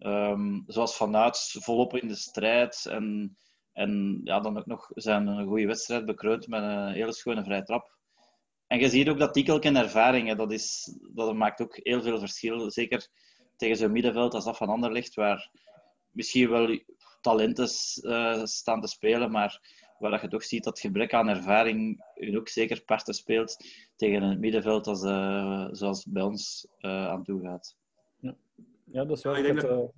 Um, 0.00 0.64
zoals 0.66 0.96
vanuit 0.96 1.56
volop 1.58 1.96
in 1.96 2.08
de 2.08 2.14
strijd. 2.14 2.86
En, 2.90 3.36
en 3.72 4.20
ja, 4.24 4.40
dan 4.40 4.58
ook 4.58 4.66
nog 4.66 4.90
zijn 4.94 5.26
een 5.26 5.46
goede 5.46 5.66
wedstrijd 5.66 6.04
bekroond 6.04 6.48
met 6.48 6.62
een 6.62 6.92
hele 6.92 7.12
schone 7.12 7.44
vrije 7.44 7.62
trap. 7.62 7.96
En 8.66 8.78
je 8.78 8.88
ziet 8.88 9.08
ook 9.08 9.18
dat 9.18 9.32
tikkelk 9.32 9.64
en 9.64 9.76
ervaringen, 9.76 10.36
dat, 10.36 10.52
is, 10.52 10.96
dat 11.14 11.34
maakt 11.34 11.60
ook 11.60 11.78
heel 11.82 12.02
veel 12.02 12.18
verschil. 12.18 12.70
Zeker 12.70 13.08
tegen 13.56 13.76
zo'n 13.76 13.92
middenveld 13.92 14.34
als 14.34 14.44
dat 14.44 14.56
van 14.56 14.68
Anderlecht, 14.68 15.14
waar 15.14 15.50
misschien 16.10 16.50
wel 16.50 16.78
talenten 17.20 17.68
uh, 18.02 18.44
staan 18.44 18.80
te 18.80 18.88
spelen, 18.88 19.30
maar 19.30 19.60
waar 19.98 20.22
je 20.22 20.28
toch 20.28 20.44
ziet 20.44 20.64
dat 20.64 20.80
gebrek 20.80 21.14
aan 21.14 21.28
ervaring 21.28 22.04
u 22.14 22.36
ook 22.36 22.48
zeker 22.48 22.82
parten 22.82 23.14
speelt 23.14 23.56
tegen 23.96 24.22
een 24.22 24.40
middenveld 24.40 24.86
als, 24.86 25.02
uh, 25.02 25.68
zoals 25.70 26.06
bij 26.08 26.22
ons 26.22 26.66
uh, 26.80 27.08
aan 27.08 27.24
toe 27.24 27.40
gaat. 27.40 27.76
Ja. 28.20 28.36
Ja, 28.90 29.04
dat 29.04 29.16
is 29.16 29.22
wel... 29.22 29.36
Ja, 29.36 29.52
dat... 29.52 29.92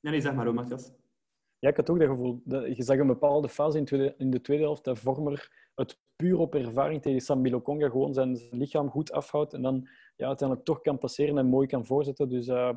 Ja, 0.00 0.10
nee, 0.10 0.20
zeg 0.20 0.34
maar, 0.34 0.54
Matthias. 0.54 0.92
Ja, 1.58 1.68
ik 1.68 1.76
had 1.76 1.90
ook 1.90 1.98
dat 1.98 2.08
gevoel. 2.08 2.42
Je 2.44 2.82
zag 2.82 2.98
een 2.98 3.06
bepaalde 3.06 3.48
fase 3.48 3.78
in, 3.78 3.84
tweede, 3.84 4.14
in 4.18 4.30
de 4.30 4.40
tweede 4.40 4.62
helft 4.62 4.84
dat 4.84 4.98
Vormer 4.98 5.68
het 5.74 5.98
puur 6.16 6.38
op 6.38 6.54
ervaring 6.54 7.02
tegen 7.02 7.20
Sam 7.20 7.62
Conga 7.62 7.88
gewoon 7.88 8.14
zijn 8.14 8.38
lichaam 8.50 8.90
goed 8.90 9.12
afhoudt 9.12 9.52
en 9.52 9.62
dan 9.62 9.88
ja, 10.16 10.26
uiteindelijk 10.26 10.68
toch 10.68 10.80
kan 10.80 10.98
passeren 10.98 11.38
en 11.38 11.46
mooi 11.46 11.66
kan 11.66 11.86
voorzetten. 11.86 12.28
Dus 12.28 12.48
uh, 12.48 12.68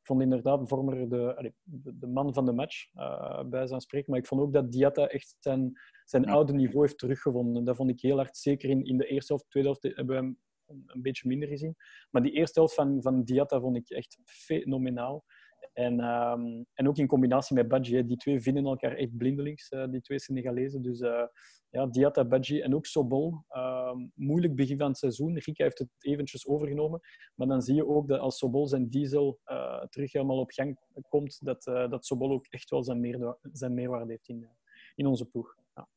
ik 0.00 0.06
vond 0.06 0.22
inderdaad 0.22 0.68
Vormer 0.68 1.08
de, 1.08 1.52
de, 1.62 2.06
man 2.06 2.34
van 2.34 2.44
de 2.44 2.52
match, 2.52 2.94
uh, 2.94 3.42
bij 3.44 3.66
zijn 3.66 3.80
spreken. 3.80 4.10
Maar 4.10 4.20
ik 4.20 4.26
vond 4.26 4.40
ook 4.40 4.52
dat 4.52 4.72
Diatta 4.72 5.06
echt 5.08 5.36
zijn, 5.40 5.72
zijn 6.04 6.26
oude 6.26 6.52
niveau 6.52 6.80
heeft 6.80 6.98
teruggevonden. 6.98 7.64
Dat 7.64 7.76
vond 7.76 7.90
ik 7.90 8.00
heel 8.00 8.16
hard. 8.16 8.36
Zeker 8.36 8.68
in, 8.68 8.84
in 8.84 8.96
de 8.96 9.06
eerste 9.06 9.32
helft, 9.32 9.50
tweede 9.50 9.68
helft 9.68 9.96
hebben 9.96 10.16
we 10.16 10.22
hem 10.22 10.38
een 10.86 11.02
beetje 11.02 11.28
minder 11.28 11.48
gezien. 11.48 11.74
Maar 12.10 12.22
die 12.22 12.32
eerste 12.32 12.58
helft 12.58 12.74
van, 12.74 13.02
van 13.02 13.22
Diatta 13.22 13.60
vond 13.60 13.76
ik 13.76 13.90
echt 13.90 14.18
fenomenaal. 14.24 15.24
En, 15.72 16.00
um, 16.04 16.66
en 16.74 16.88
ook 16.88 16.96
in 16.96 17.06
combinatie 17.06 17.56
met 17.56 17.68
Badji. 17.68 18.06
Die 18.06 18.16
twee 18.16 18.40
vinden 18.40 18.64
elkaar 18.64 18.94
echt 18.94 19.16
blindelings, 19.16 19.70
uh, 19.70 19.86
die 19.90 20.00
twee 20.00 20.18
Senegalezen. 20.18 20.82
Dus 20.82 21.00
uh, 21.00 21.26
ja, 21.70 21.86
Diatta, 21.86 22.24
Badji 22.24 22.60
en 22.60 22.74
ook 22.74 22.86
Sobol. 22.86 23.44
Um, 23.56 24.12
moeilijk 24.14 24.54
begin 24.54 24.78
van 24.78 24.88
het 24.88 24.98
seizoen. 24.98 25.38
Rika 25.38 25.64
heeft 25.64 25.78
het 25.78 25.88
eventjes 25.98 26.46
overgenomen. 26.46 27.00
Maar 27.34 27.46
dan 27.46 27.62
zie 27.62 27.74
je 27.74 27.86
ook 27.86 28.08
dat 28.08 28.20
als 28.20 28.38
Sobol 28.38 28.66
zijn 28.66 28.88
diesel 28.88 29.38
uh, 29.46 29.84
terug 29.84 30.12
helemaal 30.12 30.38
op 30.40 30.50
gang 30.50 30.78
komt, 31.08 31.38
dat, 31.44 31.64
dat 31.64 32.06
Sobol 32.06 32.30
ook 32.30 32.46
echt 32.46 32.70
wel 32.70 32.84
zijn, 32.84 33.00
meerwaarde, 33.00 33.38
zijn 33.52 33.74
meerwaarde 33.74 34.10
heeft 34.10 34.28
in, 34.28 34.48
in 34.94 35.06
onze 35.06 35.26
ploeg. 35.26 35.56
Ja. 35.74 35.88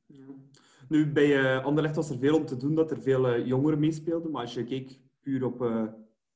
Nu, 0.89 1.11
bij 1.11 1.57
uh, 1.57 1.65
Anderlecht 1.65 1.95
was 1.95 2.09
er 2.09 2.17
veel 2.17 2.35
om 2.35 2.45
te 2.45 2.57
doen 2.57 2.75
dat 2.75 2.91
er 2.91 3.01
veel 3.01 3.39
jongeren 3.39 3.79
meespeelden. 3.79 4.31
Maar 4.31 4.41
als 4.41 4.53
je 4.53 4.63
keek 4.63 4.99
puur 5.19 5.45
op, 5.45 5.61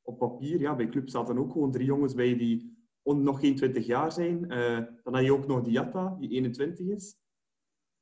op 0.02 0.18
papier, 0.18 0.60
ja, 0.60 0.76
bij 0.76 0.90
club 0.90 1.10
zaten 1.10 1.38
ook 1.38 1.52
gewoon 1.52 1.72
drie 1.72 1.86
jongens 1.86 2.14
bij 2.14 2.38
die 2.38 2.78
nog 3.04 3.40
geen 3.40 3.56
20 3.56 3.86
jaar 3.86 4.12
zijn. 4.12 4.48
Dan 5.04 5.16
heb 5.16 5.24
je 5.24 5.34
ook 5.34 5.48
nog 5.48 5.62
Diatta, 5.62 6.16
die 6.20 6.30
21 6.30 6.88
is. 6.88 7.18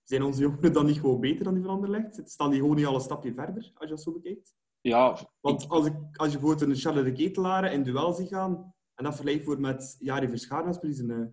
Zijn 0.03 0.23
onze 0.23 0.41
jongeren 0.41 0.73
dan 0.73 0.85
niet 0.85 0.99
gewoon 0.99 1.19
beter 1.19 1.43
dan 1.43 1.53
die 1.53 1.63
van 1.63 1.73
Anderlecht? 1.73 2.21
Staan 2.29 2.49
die 2.49 2.59
gewoon 2.59 2.75
niet 2.75 2.85
al 2.85 2.95
een 2.95 3.01
stapje 3.01 3.33
verder, 3.33 3.71
als 3.73 3.89
je 3.89 3.95
dat 3.95 4.01
zo 4.01 4.11
bekijkt? 4.11 4.55
Ja. 4.81 5.17
Want 5.39 5.69
als, 5.69 5.85
ik, 5.85 5.93
als 6.13 6.31
je 6.31 6.39
bijvoorbeeld 6.39 6.69
een 6.69 6.75
Charles 6.75 7.03
de 7.03 7.11
Ketelaren 7.11 7.71
in 7.71 7.83
duel 7.83 8.13
ziet 8.13 8.27
gaan, 8.27 8.73
en 8.93 9.03
dat 9.03 9.15
vergelijkt 9.15 9.45
wordt 9.45 9.61
met 9.61 9.95
Jari 9.99 10.29
Verscharen, 10.29 10.71
dat 10.71 10.83
is 10.83 10.99
een, 10.99 11.11
eh, 11.11 11.25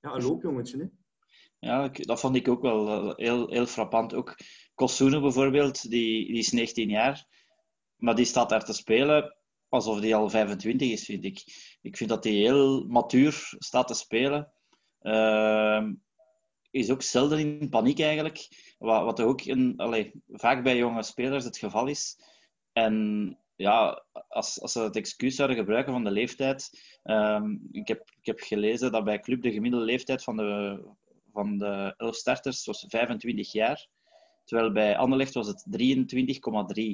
ja, 0.00 0.14
een 0.14 0.22
loopjongetje. 0.22 0.78
Hè? 0.78 0.88
Ja, 1.64 1.88
dat 1.88 2.20
vond 2.20 2.36
ik 2.36 2.48
ook 2.48 2.62
wel 2.62 3.12
heel, 3.16 3.48
heel 3.48 3.66
frappant. 3.66 4.14
Ook 4.14 4.36
bijvoorbeeld, 4.74 5.90
die, 5.90 6.26
die 6.26 6.38
is 6.38 6.52
19 6.52 6.88
jaar, 6.88 7.26
maar 7.96 8.14
die 8.14 8.24
staat 8.24 8.48
daar 8.48 8.64
te 8.64 8.72
spelen 8.72 9.36
alsof 9.68 10.00
hij 10.00 10.14
al 10.14 10.30
25 10.30 10.90
is, 10.90 11.04
vind 11.04 11.24
ik. 11.24 11.44
Ik 11.82 11.96
vind 11.96 12.10
dat 12.10 12.24
hij 12.24 12.32
heel 12.32 12.84
matuur 12.86 13.54
staat 13.58 13.86
te 13.86 13.94
spelen. 13.94 14.52
Uh, 15.02 15.88
is 16.70 16.90
ook 16.90 17.02
zelden 17.02 17.38
in 17.38 17.68
paniek 17.68 18.00
eigenlijk. 18.00 18.48
Wat, 18.78 19.04
wat 19.04 19.20
ook 19.20 19.42
in, 19.42 19.74
allez, 19.76 20.10
vaak 20.26 20.62
bij 20.62 20.76
jonge 20.76 21.02
spelers 21.02 21.44
het 21.44 21.58
geval 21.58 21.86
is. 21.86 22.18
En 22.72 23.38
ja, 23.56 24.04
als, 24.28 24.60
als 24.60 24.72
ze 24.72 24.80
het 24.80 24.96
excuus 24.96 25.34
zouden 25.34 25.56
gebruiken 25.56 25.92
van 25.92 26.04
de 26.04 26.10
leeftijd. 26.10 26.70
Um, 27.04 27.68
ik, 27.72 27.88
heb, 27.88 28.10
ik 28.20 28.26
heb 28.26 28.40
gelezen 28.40 28.92
dat 28.92 29.04
bij 29.04 29.20
Club 29.20 29.42
de 29.42 29.52
gemiddelde 29.52 29.86
leeftijd 29.86 30.22
van 30.22 30.36
de, 30.36 30.82
van 31.34 31.58
de 31.58 31.94
11 31.96 32.16
starters 32.16 32.64
was 32.64 32.84
25 32.88 33.52
jaar. 33.52 33.88
Terwijl 34.44 34.72
bij 34.72 34.96
Anderlecht 34.96 35.34
was 35.34 35.46
het 35.46 35.66
23,3. 35.70 36.84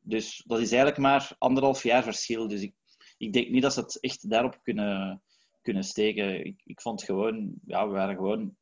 Dus 0.00 0.42
dat 0.46 0.60
is 0.60 0.68
eigenlijk 0.70 0.98
maar 0.98 1.34
anderhalf 1.38 1.82
jaar 1.82 2.02
verschil. 2.02 2.48
Dus 2.48 2.62
ik, 2.62 2.74
ik 3.16 3.32
denk 3.32 3.48
niet 3.48 3.62
dat 3.62 3.72
ze 3.72 3.80
het 3.80 4.00
echt 4.00 4.30
daarop 4.30 4.58
kunnen, 4.62 5.22
kunnen 5.62 5.84
steken. 5.84 6.46
Ik, 6.46 6.60
ik 6.64 6.80
vond 6.80 7.02
gewoon, 7.02 7.54
ja, 7.66 7.86
we 7.86 7.92
waren 7.92 8.16
gewoon. 8.16 8.56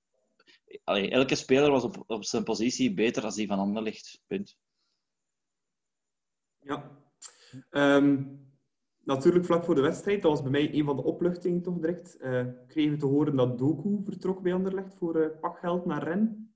Elke 0.85 1.35
speler 1.35 1.71
was 1.71 1.85
op, 1.85 2.05
op 2.07 2.25
zijn 2.25 2.45
positie 2.45 2.95
beter 2.95 3.23
dan 3.23 3.33
die 3.35 3.47
van 3.47 3.59
Anderlecht. 3.59 4.21
Punt. 4.27 4.57
Ja. 6.61 7.03
Um, 7.71 8.44
natuurlijk, 9.05 9.45
vlak 9.45 9.65
voor 9.65 9.75
de 9.75 9.81
wedstrijd, 9.81 10.23
dat 10.23 10.31
was 10.31 10.43
bij 10.43 10.51
mij 10.51 10.75
een 10.75 10.85
van 10.85 10.97
de 10.97 11.05
opluchtingen 11.05 11.63
toch 11.63 11.79
direct. 11.79 12.17
Uh, 12.21 12.47
kregen 12.67 12.93
we 12.93 12.99
te 12.99 13.07
horen 13.07 13.37
dat 13.37 13.59
Doku 13.59 14.01
vertrok 14.05 14.43
bij 14.43 14.55
Anderlecht 14.55 14.95
voor 14.95 15.17
uh, 15.17 15.27
pakgeld 15.41 15.87
naar 15.87 16.03
Ren. 16.03 16.55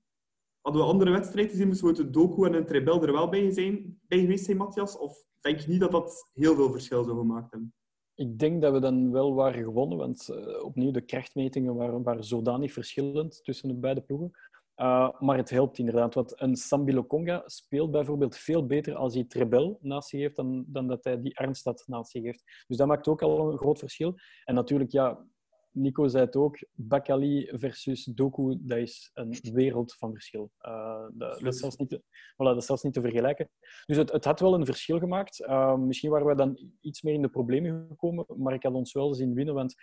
Hadden 0.61 0.81
we 0.81 0.87
andere 0.87 1.11
wedstrijden 1.11 1.51
gezien, 1.51 1.67
moesten 1.67 1.95
we 1.95 2.09
Doku 2.09 2.45
en 2.45 2.53
een 2.53 2.65
Trebel 2.65 3.03
er 3.03 3.11
wel 3.11 3.29
bij, 3.29 3.51
zijn, 3.51 3.99
bij 4.07 4.19
geweest 4.19 4.45
zijn, 4.45 4.57
Matthias? 4.57 4.97
Of 4.97 5.25
denk 5.39 5.59
je 5.59 5.69
niet 5.69 5.79
dat 5.79 5.91
dat 5.91 6.29
heel 6.33 6.55
veel 6.55 6.71
verschil 6.71 7.03
zou 7.03 7.17
gemaakt 7.17 7.51
hebben? 7.51 7.73
Ik 8.15 8.39
denk 8.39 8.61
dat 8.61 8.73
we 8.73 8.79
dan 8.79 9.11
wel 9.11 9.33
waren 9.33 9.63
gewonnen, 9.63 9.97
want 9.97 10.29
uh, 10.29 10.63
opnieuw 10.63 10.91
de 10.91 11.01
krachtmetingen 11.01 11.75
waren 11.75 12.23
zodanig 12.23 12.73
verschillend 12.73 13.43
tussen 13.43 13.67
de 13.67 13.75
beide 13.75 14.01
ploegen. 14.01 14.31
Uh, 14.79 15.19
maar 15.19 15.37
het 15.37 15.49
helpt 15.49 15.77
inderdaad, 15.77 16.13
want 16.13 16.41
een 16.41 16.55
Sambilo 16.55 17.05
Conga 17.05 17.43
speelt 17.45 17.91
bijvoorbeeld 17.91 18.37
veel 18.37 18.65
beter 18.65 18.95
als 18.95 19.13
hij 19.13 19.23
Trebel 19.23 19.77
naast 19.81 20.09
zich 20.09 20.19
heeft 20.19 20.35
dan, 20.35 20.65
dan 20.67 20.87
dat 20.87 21.03
hij 21.03 21.21
die 21.21 21.37
Arnstad 21.37 21.83
naast 21.87 22.11
zich 22.11 22.23
heeft. 22.23 22.43
Dus 22.67 22.77
dat 22.77 22.87
maakt 22.87 23.07
ook 23.07 23.21
al 23.21 23.51
een 23.51 23.57
groot 23.57 23.79
verschil. 23.79 24.15
En 24.45 24.55
natuurlijk, 24.55 24.91
ja, 24.91 25.25
Nico 25.71 26.07
zei 26.07 26.25
het 26.25 26.35
ook, 26.35 26.57
Bakali 26.71 27.49
versus 27.51 28.03
Doku, 28.03 28.57
dat 28.59 28.77
is 28.77 29.11
een 29.13 29.39
wereld 29.53 29.93
van 29.93 30.11
verschil. 30.11 30.51
Uh, 30.61 31.05
dat, 31.13 31.39
dat, 31.39 31.53
is 31.53 31.59
zelfs 31.59 31.75
niet 31.75 31.89
te, 31.89 32.01
voilà, 32.33 32.35
dat 32.35 32.57
is 32.57 32.65
zelfs 32.65 32.83
niet 32.83 32.93
te 32.93 33.01
vergelijken. 33.01 33.49
Dus 33.85 33.97
het, 33.97 34.11
het 34.11 34.25
had 34.25 34.39
wel 34.39 34.53
een 34.53 34.65
verschil 34.65 34.99
gemaakt. 34.99 35.39
Uh, 35.39 35.75
misschien 35.75 36.09
waren 36.09 36.27
we 36.27 36.35
dan 36.35 36.71
iets 36.81 37.01
meer 37.01 37.13
in 37.13 37.21
de 37.21 37.29
problemen 37.29 37.85
gekomen, 37.89 38.25
maar 38.37 38.53
ik 38.53 38.63
had 38.63 38.73
ons 38.73 38.93
wel 38.93 39.13
zien 39.13 39.33
winnen, 39.33 39.53
want 39.53 39.75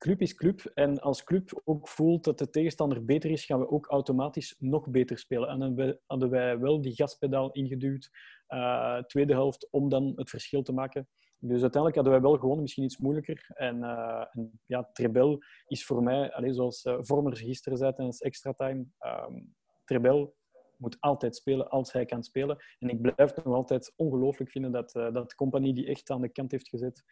club 0.00 0.20
is 0.20 0.34
club. 0.34 0.60
En 0.74 0.98
als 1.00 1.24
club 1.24 1.60
ook 1.64 1.88
voelt 1.88 2.24
dat 2.24 2.38
de 2.38 2.50
tegenstander 2.50 3.04
beter 3.04 3.30
is, 3.30 3.44
gaan 3.44 3.60
we 3.60 3.70
ook 3.70 3.86
automatisch 3.86 4.56
nog 4.58 4.88
beter 4.88 5.18
spelen. 5.18 5.48
En 5.48 5.58
dan 5.58 5.96
hadden 6.06 6.30
wij 6.30 6.58
wel 6.58 6.80
die 6.80 6.94
gaspedaal 6.94 7.52
ingeduwd, 7.52 8.10
uh, 8.48 8.98
tweede 8.98 9.32
helft, 9.32 9.68
om 9.70 9.88
dan 9.88 10.12
het 10.16 10.30
verschil 10.30 10.62
te 10.62 10.72
maken. 10.72 11.08
Dus 11.38 11.60
uiteindelijk 11.62 11.94
hadden 11.94 12.12
wij 12.12 12.22
wel 12.22 12.38
gewonnen, 12.38 12.62
misschien 12.62 12.84
iets 12.84 12.98
moeilijker. 12.98 13.50
En, 13.54 13.76
uh, 13.76 14.24
en 14.30 14.60
ja, 14.66 14.88
Trebel 14.92 15.38
is 15.66 15.86
voor 15.86 16.02
mij, 16.02 16.32
allez, 16.32 16.56
zoals 16.56 16.84
uh, 16.84 16.96
Vormers 17.00 17.40
gisteren 17.40 17.78
zei 17.78 17.92
tijdens 17.92 18.20
extra 18.20 18.52
time, 18.52 18.86
um, 19.28 19.54
Trebel 19.84 20.34
moet 20.76 20.96
altijd 21.00 21.36
spelen 21.36 21.68
als 21.68 21.92
hij 21.92 22.04
kan 22.04 22.22
spelen. 22.22 22.56
En 22.78 22.88
ik 22.88 23.00
blijf 23.00 23.36
nog 23.36 23.54
altijd 23.54 23.92
ongelooflijk 23.96 24.50
vinden 24.50 24.72
dat, 24.72 24.92
dat 24.92 25.30
de 25.30 25.34
compagnie 25.34 25.74
die 25.74 25.86
echt 25.86 26.10
aan 26.10 26.20
de 26.20 26.28
kant 26.28 26.50
heeft 26.50 26.68
gezet, 26.68 27.04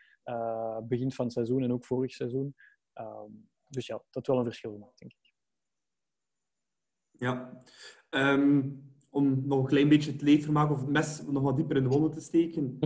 begin 0.83 1.13
van 1.13 1.25
het 1.25 1.35
seizoen 1.35 1.63
en 1.63 1.73
ook 1.73 1.85
vorig 1.85 2.13
seizoen. 2.13 2.55
Um, 3.01 3.49
dus 3.69 3.87
ja, 3.87 4.03
dat 4.11 4.27
wel 4.27 4.39
een 4.39 4.45
verschil 4.45 4.73
gemaakt, 4.73 4.99
denk 4.99 5.13
ik. 5.13 5.33
Ja. 7.11 7.63
Um, 8.11 8.87
om 9.11 9.47
nog 9.47 9.59
een 9.59 9.67
klein 9.67 9.89
beetje 9.89 10.13
het 10.13 10.23
leedvermaak 10.23 10.71
of 10.71 10.81
het 10.81 10.89
mes 10.89 11.23
nog 11.23 11.43
wat 11.43 11.57
dieper 11.57 11.77
in 11.77 11.83
de 11.83 11.89
wonden 11.89 12.11
te 12.11 12.21
steken. 12.21 12.79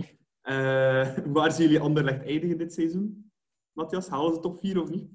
Uh, 0.43 1.17
waar 1.35 1.51
zien 1.51 1.65
jullie 1.65 1.79
Anderlecht 1.79 2.25
eindigen 2.25 2.57
dit 2.57 2.73
seizoen? 2.73 3.31
Matthias, 3.71 4.07
halen 4.07 4.33
ze 4.33 4.39
top 4.39 4.59
4 4.59 4.81
of 4.81 4.89
niet? 4.89 5.09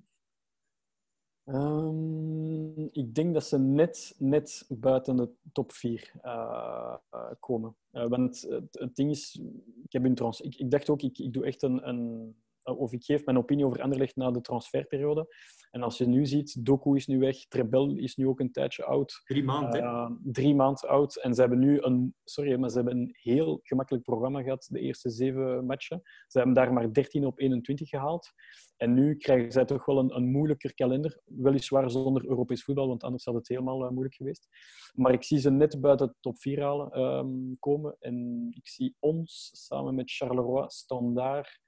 Um, 1.44 2.88
ik 2.92 3.14
denk 3.14 3.34
dat 3.34 3.44
ze 3.44 3.58
net, 3.58 4.14
net 4.18 4.64
buiten 4.68 5.16
de 5.16 5.32
top 5.52 5.72
4 5.72 6.12
uh, 6.24 6.96
uh, 7.14 7.30
komen. 7.40 7.76
Uh, 7.92 8.06
want 8.06 8.40
het, 8.40 8.78
het, 8.78 8.96
ding 8.96 9.10
is, 9.10 9.40
ik, 9.84 9.92
heb 9.92 10.04
een 10.04 10.14
trans 10.14 10.40
ik, 10.40 10.56
ik 10.56 10.70
dacht 10.70 10.90
ook, 10.90 11.02
ik, 11.02 11.18
ik 11.18 11.32
doe 11.32 11.44
echt 11.44 11.62
een, 11.62 11.88
een 11.88 12.36
of 12.76 12.92
ik 12.92 13.04
geef 13.04 13.24
mijn 13.24 13.38
opinie 13.38 13.66
over 13.66 13.82
Anderlecht 13.82 14.16
na 14.16 14.30
de 14.30 14.40
transferperiode. 14.40 15.26
En 15.70 15.82
als 15.82 15.98
je 15.98 16.06
nu 16.06 16.26
ziet, 16.26 16.64
Doku 16.64 16.96
is 16.96 17.06
nu 17.06 17.18
weg, 17.18 17.46
Trebel 17.48 17.96
is 17.96 18.16
nu 18.16 18.26
ook 18.26 18.40
een 18.40 18.52
tijdje 18.52 18.84
oud. 18.84 19.20
Drie 19.24 19.44
maanden, 19.44 19.82
uh, 19.82 20.10
Drie 20.22 20.54
maanden 20.54 20.88
oud. 20.88 21.16
En 21.16 21.34
ze 21.34 21.40
hebben 21.40 21.58
nu 21.58 21.80
een, 21.80 22.14
sorry, 22.24 22.58
maar 22.58 22.70
ze 22.70 22.76
hebben 22.76 22.96
een 22.96 23.10
heel 23.12 23.60
gemakkelijk 23.62 24.04
programma 24.04 24.42
gehad, 24.42 24.68
de 24.70 24.80
eerste 24.80 25.10
zeven 25.10 25.66
matchen. 25.66 26.02
Ze 26.26 26.38
hebben 26.38 26.54
daar 26.54 26.72
maar 26.72 26.92
13 26.92 27.26
op 27.26 27.38
21 27.38 27.88
gehaald. 27.88 28.32
En 28.76 28.94
nu 28.94 29.16
krijgen 29.16 29.52
zij 29.52 29.64
toch 29.64 29.84
wel 29.84 29.98
een, 29.98 30.16
een 30.16 30.30
moeilijker 30.30 30.74
kalender. 30.74 31.20
Weliswaar 31.24 31.90
zonder 31.90 32.28
Europees 32.28 32.64
voetbal, 32.64 32.88
want 32.88 33.02
anders 33.02 33.24
had 33.24 33.34
het 33.34 33.48
helemaal 33.48 33.84
uh, 33.84 33.90
moeilijk 33.90 34.14
geweest. 34.14 34.48
Maar 34.94 35.12
ik 35.12 35.22
zie 35.22 35.38
ze 35.38 35.50
net 35.50 35.80
buiten 35.80 36.06
de 36.06 36.14
top 36.20 36.38
4 36.38 36.62
halen 36.62 37.00
um, 37.00 37.56
komen. 37.58 37.96
En 37.98 38.46
ik 38.50 38.68
zie 38.68 38.96
ons 38.98 39.50
samen 39.52 39.94
met 39.94 40.10
Charleroi, 40.10 40.64
Standaard 40.68 41.60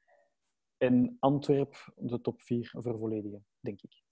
en 0.81 1.17
Antwerp 1.19 1.93
de 1.97 2.21
top 2.21 2.43
4 2.43 2.75
vervolledigen, 2.79 3.47
denk 3.61 3.81
ik. 3.83 4.03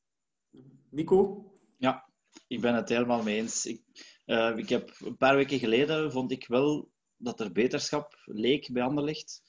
Nico? 0.90 1.44
Ja, 1.76 2.08
ik 2.46 2.60
ben 2.60 2.74
het 2.74 2.88
helemaal 2.88 3.22
mee 3.22 3.36
eens. 3.36 3.66
Ik, 3.66 3.82
uh, 4.26 4.56
ik 4.56 4.68
heb 4.68 4.96
een 4.98 5.16
paar 5.16 5.36
weken 5.36 5.58
geleden 5.58 6.12
vond 6.12 6.32
ik 6.32 6.46
wel 6.46 6.90
dat 7.16 7.40
er 7.40 7.52
beterschap 7.52 8.22
leek 8.24 8.72
bij 8.72 8.82
Anderlecht. 8.82 9.42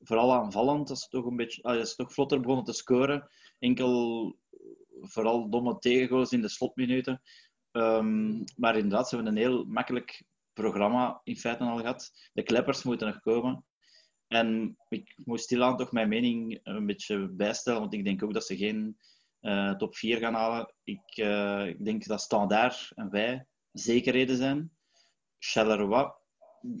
Vooral 0.00 0.32
aanvallend, 0.32 0.88
dat 0.88 0.98
ze 0.98 1.08
toch 1.08 1.24
een 1.24 1.36
beetje, 1.36 1.76
uh, 1.76 1.84
ze 1.84 1.94
toch 1.94 2.12
vlotter 2.12 2.40
begonnen 2.40 2.64
te 2.64 2.72
scoren. 2.72 3.28
Enkel 3.58 4.36
vooral 5.00 5.50
domme 5.50 5.78
tegengoals 5.78 6.32
in 6.32 6.40
de 6.40 6.48
slotminuten. 6.48 7.22
Um, 7.72 8.44
maar 8.56 8.76
inderdaad, 8.76 9.08
ze 9.08 9.14
hebben 9.14 9.32
een 9.32 9.42
heel 9.42 9.64
makkelijk 9.64 10.24
programma 10.52 11.20
in 11.24 11.36
feite 11.36 11.64
al 11.64 11.78
gehad. 11.78 12.30
De 12.32 12.42
kleppers 12.42 12.82
moeten 12.82 13.06
nog 13.06 13.20
komen. 13.20 13.64
En 14.30 14.76
ik 14.88 15.14
moest 15.24 15.44
stilaan 15.44 15.76
toch 15.76 15.92
mijn 15.92 16.08
mening 16.08 16.60
een 16.62 16.86
beetje 16.86 17.28
bijstellen, 17.28 17.80
want 17.80 17.94
ik 17.94 18.04
denk 18.04 18.22
ook 18.22 18.32
dat 18.32 18.46
ze 18.46 18.56
geen 18.56 18.96
uh, 19.42 19.76
top 19.76 19.96
4 19.96 20.18
gaan 20.18 20.34
halen. 20.34 20.72
Ik, 20.84 21.16
uh, 21.16 21.66
ik, 21.66 21.84
denk 21.84 22.06
dat 22.06 22.20
Standaard 22.20 22.92
en 22.94 23.10
wij 23.10 23.46
zekerheden 23.72 24.36
zijn. 24.36 24.70
Charleroi 25.38 26.10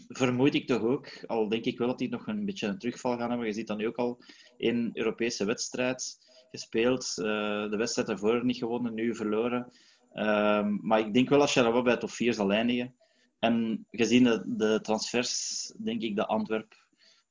vermoed 0.08 0.54
ik 0.54 0.66
toch 0.66 0.82
ook, 0.82 1.24
al 1.26 1.48
denk 1.48 1.64
ik 1.64 1.78
wel 1.78 1.88
dat 1.88 1.98
die 1.98 2.08
nog 2.08 2.26
een 2.26 2.44
beetje 2.44 2.66
een 2.66 2.78
terugval 2.78 3.18
gaan 3.18 3.28
hebben. 3.28 3.46
Je 3.46 3.52
ziet 3.52 3.66
dan 3.66 3.76
nu 3.76 3.86
ook 3.86 3.98
al 3.98 4.22
in 4.56 4.90
Europese 4.92 5.44
wedstrijd 5.44 6.18
gespeeld. 6.50 7.14
Uh, 7.16 7.24
de 7.70 7.76
wedstrijd 7.76 8.08
ervoor 8.08 8.44
niet 8.44 8.58
gewonnen, 8.58 8.94
nu 8.94 9.14
verloren. 9.14 9.72
Ehm, 10.12 10.76
maar 10.80 11.00
ik 11.00 11.14
denk 11.14 11.28
wel 11.28 11.38
dat 11.38 11.50
Charleroi 11.50 11.82
bij 11.82 11.96
top 11.96 12.10
4 12.10 12.34
zal 12.34 12.52
eindigen. 12.52 12.94
En 13.38 13.86
gezien 13.90 14.24
de, 14.24 14.42
de 14.56 14.78
transfers, 14.82 15.72
denk 15.78 16.02
ik 16.02 16.16
dat 16.16 16.26
Antwerp 16.26 16.79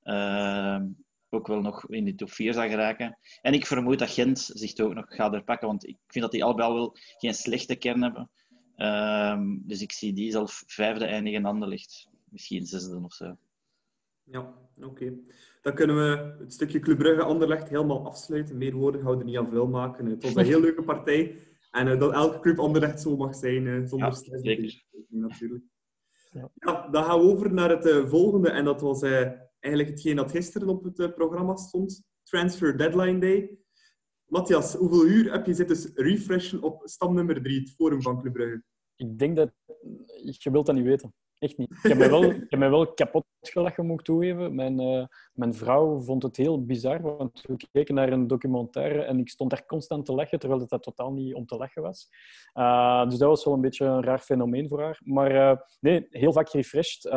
uh, 0.10 0.80
ook 1.30 1.48
wel 1.48 1.62
nog 1.62 1.90
in 1.90 2.06
de 2.06 2.16
top 2.16 2.32
4 2.32 2.54
zal 2.54 2.68
geraken. 2.68 3.18
En 3.42 3.54
ik 3.54 3.66
vermoed 3.66 4.00
dat 4.00 4.10
Gent 4.10 4.40
zich 4.54 4.80
ook 4.80 4.94
nog 4.94 5.06
gaat 5.08 5.32
herpakken, 5.32 5.68
want 5.68 5.88
ik 5.88 5.98
vind 6.08 6.24
dat 6.24 6.34
die 6.34 6.44
allebei 6.44 6.74
wel 6.74 6.96
geen 7.18 7.34
slechte 7.34 7.76
kern 7.76 8.02
hebben. 8.02 8.30
Uh, 8.78 9.42
dus 9.46 9.82
ik 9.82 9.92
zie 9.92 10.14
die 10.14 10.32
zelf 10.32 10.64
vijfde 10.68 11.06
eindigen 11.06 11.46
en 11.46 11.68
ligt 11.68 12.10
Misschien 12.30 12.66
zesde 12.66 13.02
of 13.04 13.14
zo. 13.14 13.38
Ja, 14.24 14.54
oké. 14.78 14.88
Okay. 14.88 15.20
Dan 15.62 15.74
kunnen 15.74 15.96
we 15.96 16.36
het 16.40 16.54
stukje 16.54 16.80
Club 16.80 16.98
Brugge 16.98 17.24
Anderlecht 17.24 17.70
helemaal 17.70 18.06
afsluiten. 18.06 18.58
Meer 18.58 18.76
woorden 18.76 19.02
gaan 19.02 19.12
we 19.12 19.18
er 19.18 19.26
niet 19.26 19.38
aan 19.38 19.50
veel 19.50 19.68
maken. 19.68 20.06
Het 20.06 20.24
was 20.24 20.36
een 20.36 20.46
heel 20.46 20.60
leuke 20.60 20.84
partij. 20.84 21.38
En 21.72 21.88
uh, 21.88 22.00
dat 22.00 22.14
elke 22.14 22.40
club 22.40 22.60
Anderlecht 22.60 23.02
zo 23.02 23.16
mag 23.16 23.36
zijn, 23.36 23.66
uh, 23.66 23.88
zonder 23.88 24.08
ja, 24.08 24.14
stress. 24.14 24.44
Zeker. 24.44 24.84
Natuurlijk. 25.08 25.64
Ja. 26.32 26.50
ja. 26.54 26.88
dan 26.88 27.04
gaan 27.04 27.20
we 27.20 27.26
over 27.26 27.54
naar 27.54 27.70
het 27.70 27.86
uh, 27.86 28.08
volgende. 28.08 28.50
En 28.50 28.66
dat 28.66 28.82
was 28.82 29.02
eigenlijk 29.60 29.94
hetgeen 29.94 30.16
dat 30.16 30.32
gisteren 30.32 30.68
op 30.68 30.84
het 30.84 31.00
uh, 31.00 31.14
programma 31.14 31.56
stond. 31.56 32.04
Transfer 32.24 32.78
Deadline 32.78 33.20
Day. 33.20 33.58
Matthias, 34.26 34.74
hoeveel 34.74 35.06
uur 35.06 35.32
heb 35.32 35.46
je 35.46 35.54
zitten 35.54 35.92
refreshen 35.94 36.62
op 36.62 36.82
stamnummer 36.84 37.42
3, 37.42 37.60
het 37.60 37.72
forum 37.72 38.02
van 38.02 38.20
Club 38.22 38.34
Brugge? 38.34 38.64
Ik 38.96 39.20
denk 39.20 39.36
dat... 39.36 39.52
Je 40.22 40.52
wilt 40.52 40.66
dat 40.66 40.76
niet 40.76 40.84
weten. 40.84 41.14
Echt 41.40 41.58
niet. 41.58 41.72
Ik 41.72 41.90
heb 41.90 41.98
mij 41.98 42.10
wel, 42.10 42.24
ik 42.24 42.50
heb 42.50 42.60
wel 42.60 42.94
kapot 42.94 43.26
gelachen, 43.42 43.86
moet 43.86 44.00
ik 44.00 44.06
toegeven. 44.06 44.56
Mijn, 44.56 44.82
uh, 44.82 45.06
mijn 45.34 45.54
vrouw 45.54 46.00
vond 46.00 46.24
het 46.24 46.38
heel 46.38 46.66
bizar, 46.66 47.02
want 47.02 47.42
we 47.42 47.68
keken 47.72 47.96
naar 47.96 48.12
een 48.12 48.28
documentaire 48.28 49.02
en 49.02 49.20
ik 49.20 49.30
stond 49.30 49.50
daar 49.50 49.66
constant 49.66 50.06
te 50.06 50.14
lachen, 50.14 50.40
terwijl 50.40 50.62
het 50.62 50.70
dat 50.70 50.84
totaal 50.84 51.14
niet 51.14 51.34
om 51.34 51.46
te 51.46 51.58
lachen 51.58 51.82
was. 51.82 52.10
Uh, 52.54 53.10
dus 53.10 53.18
dat 53.18 53.30
was 53.30 53.46
wel 53.46 53.54
een 53.54 53.62
beetje 53.62 53.86
een 53.86 54.04
raar 54.04 54.20
fenomeen 54.20 54.68
voor 54.68 54.82
haar. 54.82 55.02
Maar 55.04 55.32
uh, 55.32 55.58
nee, 55.80 56.08
heel 56.10 56.34
vaak 56.34 56.50
refreshed, 56.50 57.10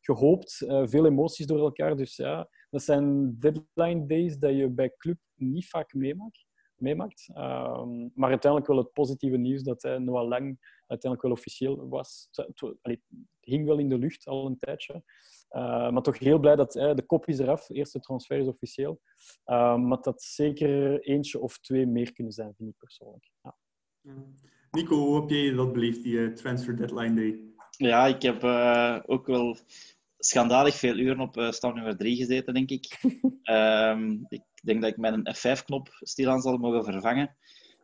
gehoopt, 0.00 0.56
veel 0.66 1.06
emoties 1.06 1.46
door 1.46 1.58
elkaar. 1.58 1.96
Dus 1.96 2.16
ja, 2.16 2.48
dat 2.70 2.82
zijn 2.82 3.36
deadline 3.38 4.06
days 4.06 4.38
dat 4.38 4.56
je 4.56 4.70
bij 4.70 4.94
club 4.96 5.18
niet 5.34 5.68
vaak 5.68 5.94
meemaakt 5.94 6.44
meemaakt. 6.82 7.28
Um, 7.28 8.10
maar 8.14 8.30
uiteindelijk 8.30 8.66
wel 8.66 8.76
het 8.76 8.92
positieve 8.92 9.36
nieuws 9.36 9.62
dat 9.62 9.82
hij 9.82 9.98
Noah 9.98 10.28
Lang 10.28 10.58
uiteindelijk 10.86 11.22
wel 11.22 11.32
officieel 11.32 11.88
was. 11.88 12.28
Het, 12.30 12.76
het 12.82 13.00
hing 13.40 13.66
wel 13.66 13.78
in 13.78 13.88
de 13.88 13.98
lucht 13.98 14.26
al 14.26 14.46
een 14.46 14.58
tijdje. 14.58 15.02
Uh, 15.50 15.90
maar 15.90 16.02
toch 16.02 16.18
heel 16.18 16.38
blij 16.38 16.56
dat 16.56 16.72
de 16.72 17.04
kop 17.06 17.26
is 17.26 17.38
eraf. 17.38 17.66
De 17.66 17.74
eerste 17.74 18.00
transfer 18.00 18.38
is 18.38 18.46
officieel. 18.46 19.00
Uh, 19.46 19.76
maar 19.76 20.00
dat 20.00 20.22
zeker 20.22 21.00
eentje 21.00 21.40
of 21.40 21.58
twee 21.58 21.86
meer 21.86 22.12
kunnen 22.12 22.32
zijn, 22.32 22.54
vind 22.56 22.68
ik 22.68 22.78
persoonlijk. 22.78 23.30
Ja. 23.42 23.56
Nico, 24.70 24.96
hoe 24.96 25.20
heb 25.20 25.30
jij 25.30 25.52
dat 25.52 25.72
beleefd, 25.72 26.02
die 26.02 26.32
transfer 26.32 26.76
deadline 26.76 27.14
day? 27.14 27.40
Ja, 27.76 28.06
ik 28.06 28.22
heb 28.22 28.44
ook 29.06 29.26
wel 29.26 29.56
schandalig 30.24 30.74
veel 30.74 30.96
uren 30.96 31.20
op 31.20 31.36
uh, 31.36 31.50
stap 31.50 31.74
nummer 31.74 31.96
3 31.96 32.16
gezeten, 32.16 32.54
denk 32.54 32.70
ik. 32.70 33.00
um, 33.50 34.26
ik 34.28 34.42
denk 34.62 34.82
dat 34.82 34.90
ik 34.90 34.96
mijn 34.96 35.36
F5-knop 35.36 35.88
stilaan 36.00 36.40
zal 36.40 36.56
mogen 36.56 36.84
vervangen. 36.84 37.36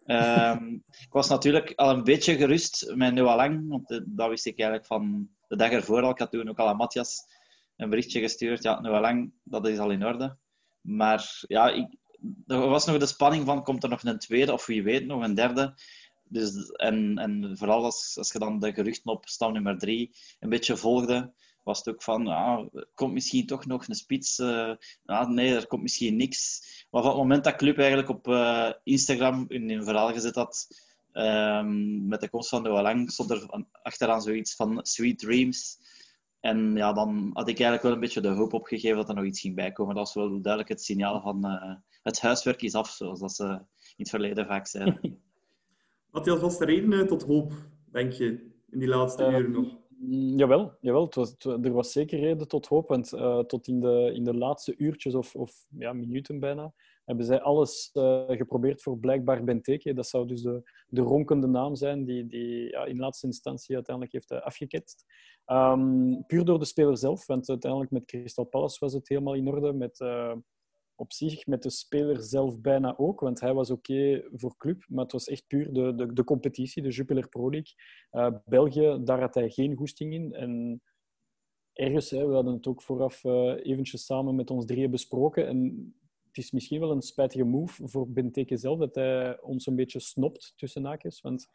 Um, 0.06 0.84
ik 1.00 1.12
was 1.12 1.28
natuurlijk 1.28 1.72
al 1.74 1.90
een 1.90 2.04
beetje 2.04 2.36
gerust 2.36 2.92
met 2.94 3.14
Noah 3.14 3.36
Lang, 3.36 3.68
want 3.68 3.90
uh, 3.90 4.00
dat 4.04 4.28
wist 4.28 4.46
ik 4.46 4.58
eigenlijk 4.58 4.88
van 4.88 5.28
de 5.48 5.56
dag 5.56 5.70
ervoor 5.70 6.02
al. 6.02 6.10
Ik 6.10 6.18
had 6.18 6.30
toen 6.30 6.48
ook 6.48 6.58
al 6.58 6.68
aan 6.68 6.76
Matthias 6.76 7.26
een 7.76 7.90
berichtje 7.90 8.20
gestuurd. 8.20 8.62
Ja, 8.62 8.80
Noah 8.80 9.00
Lang, 9.00 9.32
dat 9.42 9.68
is 9.68 9.78
al 9.78 9.90
in 9.90 10.06
orde. 10.06 10.36
Maar 10.80 11.44
ja, 11.46 11.70
ik, 11.70 11.96
er 12.46 12.68
was 12.68 12.86
nog 12.86 12.98
de 12.98 13.06
spanning 13.06 13.44
van, 13.44 13.62
komt 13.62 13.82
er 13.82 13.88
nog 13.88 14.02
een 14.02 14.18
tweede 14.18 14.52
of 14.52 14.66
wie 14.66 14.82
weet 14.82 15.06
nog 15.06 15.22
een 15.22 15.34
derde? 15.34 15.74
Dus, 16.24 16.70
en, 16.70 17.18
en 17.18 17.56
vooral 17.58 17.84
als, 17.84 18.14
als 18.18 18.32
je 18.32 18.38
dan 18.38 18.58
de 18.58 18.72
geruchten 18.72 19.12
op 19.12 19.28
stap 19.28 19.52
nummer 19.52 19.78
3 19.78 20.10
een 20.40 20.48
beetje 20.48 20.76
volgde, 20.76 21.32
was 21.68 21.78
het 21.78 21.94
ook 21.94 22.02
van, 22.02 22.24
ja, 22.24 22.68
er 22.72 22.88
komt 22.94 23.12
misschien 23.12 23.46
toch 23.46 23.66
nog 23.66 23.88
een 23.88 23.94
spits. 23.94 24.38
Uh, 24.38 24.72
ja, 25.02 25.28
nee, 25.28 25.54
er 25.54 25.66
komt 25.66 25.82
misschien 25.82 26.16
niks. 26.16 26.62
Maar 26.90 27.02
van 27.02 27.10
het 27.10 27.20
moment 27.20 27.44
dat 27.44 27.56
Club 27.56 27.78
eigenlijk 27.78 28.08
op 28.08 28.28
uh, 28.28 28.72
Instagram 28.82 29.44
in 29.48 29.70
een 29.70 29.84
verhaal 29.84 30.12
gezet 30.12 30.34
had, 30.34 30.68
um, 31.12 32.06
met 32.06 32.20
de 32.20 32.28
komst 32.28 32.48
van 32.48 32.62
de 32.62 32.68
Walang, 32.68 33.10
stond 33.10 33.30
er 33.30 33.66
achteraan 33.82 34.22
zoiets 34.22 34.54
van 34.54 34.78
Sweet 34.82 35.18
Dreams. 35.18 35.78
En 36.40 36.76
ja, 36.76 36.92
dan 36.92 37.30
had 37.32 37.48
ik 37.48 37.60
eigenlijk 37.60 37.82
wel 37.82 37.92
een 37.92 38.00
beetje 38.00 38.20
de 38.20 38.28
hoop 38.28 38.52
opgegeven 38.52 38.96
dat 38.96 39.08
er 39.08 39.14
nog 39.14 39.24
iets 39.24 39.40
ging 39.40 39.54
bijkomen. 39.54 39.94
Dat 39.94 40.04
was 40.04 40.14
wel 40.14 40.40
duidelijk 40.40 40.72
het 40.72 40.82
signaal 40.82 41.20
van 41.20 41.46
uh, 41.46 41.74
het 42.02 42.20
huiswerk 42.20 42.62
is 42.62 42.74
af, 42.74 42.90
zoals 42.90 43.20
dat 43.20 43.34
ze 43.34 43.60
het 43.96 44.10
verleden 44.10 44.46
vaak 44.46 44.66
zeiden. 44.66 45.22
Matthias, 46.12 46.40
was 46.40 46.60
er 46.60 46.66
reden 46.66 47.06
tot 47.06 47.22
hoop, 47.22 47.52
denk 47.92 48.12
je, 48.12 48.26
in 48.70 48.78
die 48.78 48.88
laatste 48.88 49.22
Uh, 49.22 49.38
uren 49.38 49.50
nog? 49.50 49.77
Mm, 50.00 50.38
Jawel, 50.38 50.76
jawel 50.80 51.04
het 51.04 51.14
was, 51.14 51.34
er 51.38 51.72
was 51.72 51.92
zeker 51.92 52.18
reden 52.18 52.48
tot 52.48 52.66
hoop. 52.66 52.88
Want 52.88 53.12
eh, 53.12 53.38
tot 53.38 53.66
in 53.66 53.80
de, 53.80 54.10
in 54.14 54.24
de 54.24 54.34
laatste 54.34 54.74
uurtjes 54.76 55.14
of, 55.14 55.34
of 55.34 55.64
ja, 55.68 55.92
minuten 55.92 56.40
bijna 56.40 56.72
hebben 57.04 57.26
zij 57.26 57.40
alles 57.40 57.90
eh, 57.92 58.24
geprobeerd 58.26 58.82
voor 58.82 58.98
blijkbaar 58.98 59.44
Benteke. 59.44 59.94
Dat 59.94 60.06
zou 60.06 60.26
dus 60.26 60.42
de, 60.42 60.70
de 60.86 61.00
ronkende 61.00 61.46
naam 61.46 61.76
zijn 61.76 62.04
die, 62.04 62.26
die 62.26 62.70
ja, 62.70 62.84
in 62.84 62.98
laatste 62.98 63.26
instantie 63.26 63.74
uiteindelijk 63.74 64.14
heeft 64.14 64.30
uh, 64.30 64.40
afgeketst. 64.40 65.04
Um, 65.46 66.24
puur 66.26 66.44
door 66.44 66.58
de 66.58 66.64
speler 66.64 66.98
zelf, 66.98 67.26
want 67.26 67.48
uiteindelijk 67.48 67.90
met 67.90 68.04
Crystal 68.04 68.44
Palace 68.44 68.76
was 68.80 68.92
het 68.92 69.08
helemaal 69.08 69.34
in 69.34 69.48
orde. 69.48 69.72
Met, 69.72 69.98
op 70.98 71.12
zich 71.12 71.46
met 71.46 71.62
de 71.62 71.70
speler 71.70 72.22
zelf 72.22 72.60
bijna 72.60 72.96
ook, 72.96 73.20
want 73.20 73.40
hij 73.40 73.54
was 73.54 73.70
oké 73.70 74.24
voor 74.32 74.56
club, 74.56 74.84
maar 74.88 75.02
het 75.02 75.12
was 75.12 75.28
echt 75.28 75.46
puur 75.46 75.72
de, 75.72 75.94
de, 75.94 76.12
de 76.12 76.24
competitie, 76.24 76.82
de 76.82 76.88
Jupiler 76.88 77.28
Pro 77.28 77.50
League. 77.50 77.72
Uh, 78.12 78.38
België, 78.44 79.00
daar 79.04 79.20
had 79.20 79.34
hij 79.34 79.50
geen 79.50 79.76
goesting 79.76 80.12
in. 80.12 80.32
En 80.32 80.82
ergens, 81.72 82.10
hè, 82.10 82.26
we 82.26 82.34
hadden 82.34 82.54
het 82.54 82.66
ook 82.66 82.82
vooraf 82.82 83.24
uh, 83.24 83.54
eventjes 83.62 84.04
samen 84.04 84.34
met 84.34 84.50
ons 84.50 84.64
drieën 84.64 84.90
besproken. 84.90 85.46
En 85.46 85.92
het 86.26 86.36
is 86.36 86.50
misschien 86.50 86.80
wel 86.80 86.90
een 86.90 87.02
spijtige 87.02 87.44
move 87.44 87.88
voor 87.88 88.10
Benteke 88.10 88.56
zelf, 88.56 88.78
dat 88.78 88.94
hij 88.94 89.40
ons 89.40 89.66
een 89.66 89.76
beetje 89.76 90.00
snopt 90.00 90.52
tussen 90.56 90.84
haakjes. 90.84 91.20
Want 91.20 91.48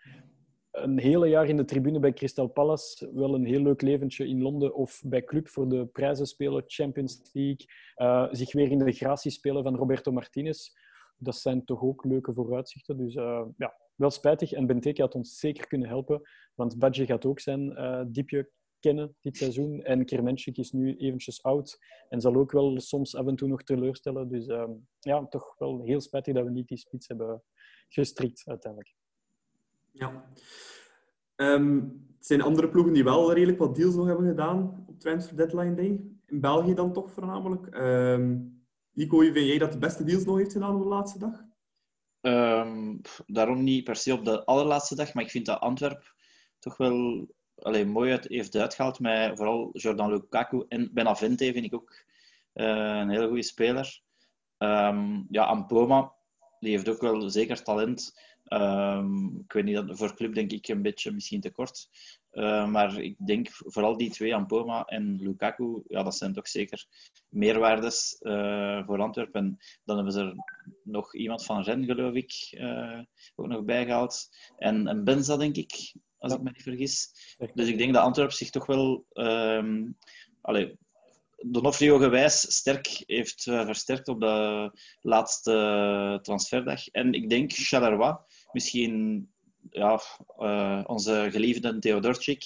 een 0.73 0.99
hele 0.99 1.27
jaar 1.27 1.49
in 1.49 1.57
de 1.57 1.65
tribune 1.65 1.99
bij 1.99 2.13
Crystal 2.13 2.47
Palace, 2.47 3.11
wel 3.13 3.33
een 3.33 3.45
heel 3.45 3.61
leuk 3.61 3.81
leventje 3.81 4.27
in 4.27 4.41
Londen 4.41 4.75
of 4.75 5.01
bij 5.05 5.23
club 5.23 5.47
voor 5.47 5.69
de 5.69 5.85
prijzen 5.85 6.25
spelen, 6.25 6.63
Champions 6.67 7.29
League, 7.31 7.65
uh, 7.97 8.27
zich 8.31 8.53
weer 8.53 8.71
in 8.71 8.77
de 8.77 8.91
gratie 8.91 9.31
spelen 9.31 9.63
van 9.63 9.75
Roberto 9.75 10.11
Martinez. 10.11 10.69
Dat 11.17 11.35
zijn 11.35 11.65
toch 11.65 11.81
ook 11.81 12.05
leuke 12.05 12.33
vooruitzichten. 12.33 12.97
Dus 12.97 13.15
uh, 13.15 13.45
ja, 13.57 13.77
wel 13.95 14.09
spijtig. 14.09 14.51
En 14.51 14.65
Benteke 14.65 15.01
had 15.01 15.15
ons 15.15 15.39
zeker 15.39 15.67
kunnen 15.67 15.87
helpen, 15.87 16.21
want 16.55 16.79
Badje 16.79 17.05
gaat 17.05 17.25
ook 17.25 17.39
zijn 17.39 17.71
uh, 17.71 18.01
diepje 18.07 18.49
kennen 18.79 19.15
dit 19.21 19.37
seizoen. 19.37 19.83
En 19.83 20.05
Kermenschik 20.05 20.57
is 20.57 20.71
nu 20.71 20.95
eventjes 20.95 21.43
oud 21.43 21.79
en 22.09 22.21
zal 22.21 22.35
ook 22.35 22.51
wel 22.51 22.79
soms 22.79 23.15
af 23.15 23.27
en 23.27 23.35
toe 23.35 23.47
nog 23.47 23.63
teleurstellen. 23.63 24.29
Dus 24.29 24.47
uh, 24.47 24.69
ja, 24.99 25.25
toch 25.25 25.55
wel 25.57 25.83
heel 25.83 26.01
spijtig 26.01 26.33
dat 26.33 26.43
we 26.43 26.51
niet 26.51 26.67
die 26.67 26.77
spits 26.77 27.07
hebben 27.07 27.43
gestrikt 27.87 28.43
uiteindelijk. 28.45 28.95
Ja. 29.93 30.25
Um, 31.35 32.05
het 32.17 32.25
zijn 32.25 32.41
andere 32.41 32.69
ploegen 32.69 32.93
die 32.93 33.03
wel 33.03 33.33
redelijk 33.33 33.59
wat 33.59 33.75
deals 33.75 33.95
nog 33.95 34.05
hebben 34.05 34.27
gedaan 34.27 34.85
op 34.87 34.99
Transfer 34.99 35.37
Deadline 35.37 35.73
Day. 35.73 36.01
In 36.25 36.39
België 36.39 36.73
dan 36.73 36.93
toch 36.93 37.11
voornamelijk. 37.11 37.75
Um, 37.75 38.61
Nico, 38.93 39.17
vind 39.19 39.35
jij 39.35 39.57
dat 39.57 39.71
de 39.71 39.77
beste 39.77 40.03
deals 40.03 40.25
nog 40.25 40.37
heeft 40.37 40.51
gedaan 40.51 40.75
op 40.75 40.81
de 40.81 40.87
laatste 40.87 41.19
dag? 41.19 41.43
Um, 42.21 43.01
daarom 43.25 43.63
niet 43.63 43.83
per 43.83 43.95
se 43.95 44.13
op 44.13 44.25
de 44.25 44.45
allerlaatste 44.45 44.95
dag, 44.95 45.13
maar 45.13 45.23
ik 45.23 45.29
vind 45.29 45.45
dat 45.45 45.59
Antwerp 45.59 46.13
toch 46.59 46.77
wel 46.77 47.27
allee, 47.55 47.85
mooi 47.85 48.11
uit, 48.11 48.27
heeft 48.27 48.55
uitgehaald 48.55 48.99
met 48.99 49.37
vooral 49.37 49.69
Jordan 49.73 50.09
Lukaku 50.11 50.65
en 50.67 50.93
Benavente 50.93 51.53
vind 51.53 51.65
ik 51.65 51.73
ook 51.73 52.03
uh, 52.53 52.65
een 52.99 53.09
hele 53.09 53.27
goede 53.27 53.43
speler. 53.43 54.01
ja, 55.29 55.43
Ampoma, 55.45 56.13
die 56.59 56.71
heeft 56.71 56.89
ook 56.89 57.01
wel 57.01 57.29
zeker 57.29 57.63
talent. 57.63 58.19
Um, 58.47 59.39
ik 59.43 59.53
weet 59.53 59.63
niet, 59.63 59.75
dat 59.75 59.97
voor 59.97 60.15
club 60.15 60.33
denk 60.33 60.51
ik 60.51 60.67
een 60.67 60.81
beetje 60.81 61.11
misschien 61.11 61.41
te 61.41 61.51
kort. 61.51 61.89
Uh, 62.31 62.67
maar 62.67 62.97
ik 63.01 63.15
denk 63.25 63.47
vooral 63.51 63.97
die 63.97 64.09
twee, 64.09 64.35
Ampoma 64.35 64.83
en 64.85 65.15
Lukaku, 65.21 65.81
ja, 65.87 66.03
dat 66.03 66.15
zijn 66.15 66.33
toch 66.33 66.47
zeker 66.47 66.85
meerwaardes 67.29 68.17
uh, 68.21 68.85
voor 68.85 69.01
Antwerpen. 69.01 69.41
En 69.41 69.57
dan 69.83 69.95
hebben 69.95 70.13
ze 70.13 70.19
er 70.19 70.35
nog 70.83 71.15
iemand 71.15 71.45
van 71.45 71.61
Ren, 71.61 71.85
geloof 71.85 72.13
ik, 72.13 72.33
uh, 72.51 72.99
ook 73.35 73.47
nog 73.47 73.63
bijgehaald. 73.63 74.29
En, 74.57 74.87
en 74.87 75.03
Benza, 75.03 75.37
denk 75.37 75.55
ik, 75.55 75.93
als 76.17 76.31
ja. 76.31 76.37
ik 76.37 76.43
me 76.43 76.51
niet 76.53 76.63
vergis. 76.63 77.11
Dus 77.53 77.67
ik 77.67 77.77
denk 77.77 77.93
dat 77.93 78.03
Antwerpen 78.03 78.35
zich 78.35 78.49
toch 78.49 78.65
wel... 78.65 79.05
Um, 79.13 79.97
allee, 80.41 80.77
Donofrio 81.45 81.97
gewijs 81.97 82.55
sterk 82.55 83.03
heeft 83.05 83.45
uh, 83.45 83.65
versterkt 83.65 84.07
op 84.07 84.19
de 84.19 84.71
laatste 85.01 86.19
transferdag. 86.21 86.87
En 86.87 87.13
ik 87.13 87.29
denk 87.29 87.51
Charleroi, 87.53 88.15
misschien 88.51 89.27
ja, 89.69 90.01
uh, 90.39 90.83
onze 90.85 91.27
geliefde 91.31 91.79
Theodorczyk, 91.79 92.43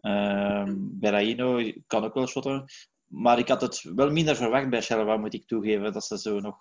uh, 0.00 0.64
Berraino 0.76 1.72
kan 1.86 2.04
ook 2.04 2.14
wel 2.14 2.26
shotten. 2.26 2.64
Maar 3.06 3.38
ik 3.38 3.48
had 3.48 3.60
het 3.60 3.82
wel 3.94 4.10
minder 4.10 4.36
verwacht 4.36 4.70
bij 4.70 4.82
Charleroi, 4.82 5.18
moet 5.18 5.34
ik 5.34 5.46
toegeven, 5.46 5.92
dat 5.92 6.04
ze 6.04 6.18
zo 6.18 6.40
nog 6.40 6.56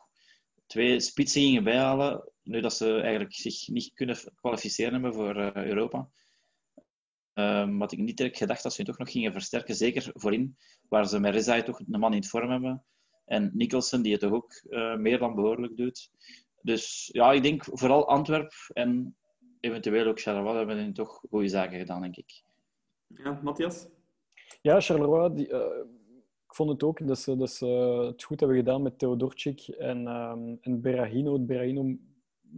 twee 0.68 1.00
spitsen 1.00 1.42
gingen 1.42 1.64
bijhalen, 1.64 2.32
nu 2.44 2.62
dat 2.62 2.74
ze 2.74 3.00
eigenlijk 3.00 3.34
zich 3.34 3.68
niet 3.68 3.94
kunnen 3.94 4.18
kwalificeren 4.36 5.14
voor 5.14 5.38
uh, 5.38 5.54
Europa. 5.54 6.10
Um, 7.38 7.80
had 7.80 7.92
ik 7.92 8.00
niet 8.00 8.18
direct 8.18 8.38
gedacht 8.38 8.64
dat 8.64 8.74
ze 8.74 8.84
toch 8.84 8.98
nog 8.98 9.12
gingen 9.12 9.32
versterken. 9.32 9.76
Zeker 9.76 10.10
voorin, 10.14 10.58
waar 10.90 11.08
ze 11.08 11.20
met 11.20 11.34
Rezai 11.34 11.64
toch 11.64 11.80
een 11.80 12.00
man 12.00 12.12
in 12.12 12.20
het 12.20 12.30
vorm 12.30 12.50
hebben. 12.50 12.84
En 13.26 13.52
Nicholson, 13.54 14.02
die 14.02 14.12
het 14.12 14.22
toch 14.22 14.32
ook 14.32 14.62
uh, 14.70 14.96
meer 14.96 15.20
dan 15.20 15.36
behoorlijk 15.36 15.78
doet. 15.78 16.10
Dus 16.62 17.10
ja, 17.12 17.32
ik 17.32 17.44
denk 17.44 17.64
vooral 17.64 18.08
Antwerp 18.08 18.52
en 18.74 19.16
eventueel 19.60 20.08
ook 20.08 20.20
Charleroi 20.20 20.58
hebben 20.58 20.94
toch 20.94 21.22
goede 21.30 21.48
zaken 21.48 21.80
gedaan, 21.80 22.02
denk 22.02 22.16
ik. 22.18 22.44
Ja, 23.08 23.40
Matthias? 23.44 23.88
Ja, 24.62 24.82
Charleroi, 24.82 25.36
die, 25.36 25.50
uh, 25.50 25.60
ik 26.48 26.56
vond 26.56 26.70
het 26.70 26.84
ook 26.84 27.08
dat 27.08 27.20
ze, 27.20 27.38
dat 27.38 27.52
ze 27.52 27.66
het 28.06 28.24
goed 28.24 28.40
hebben 28.40 28.58
gedaan 28.58 28.82
met 28.82 29.00
Theodorczyk 29.00 29.68
en, 29.68 30.08
um, 30.08 30.58
en 30.62 30.82
Berahino. 30.82 31.40
Berahino 31.40 31.96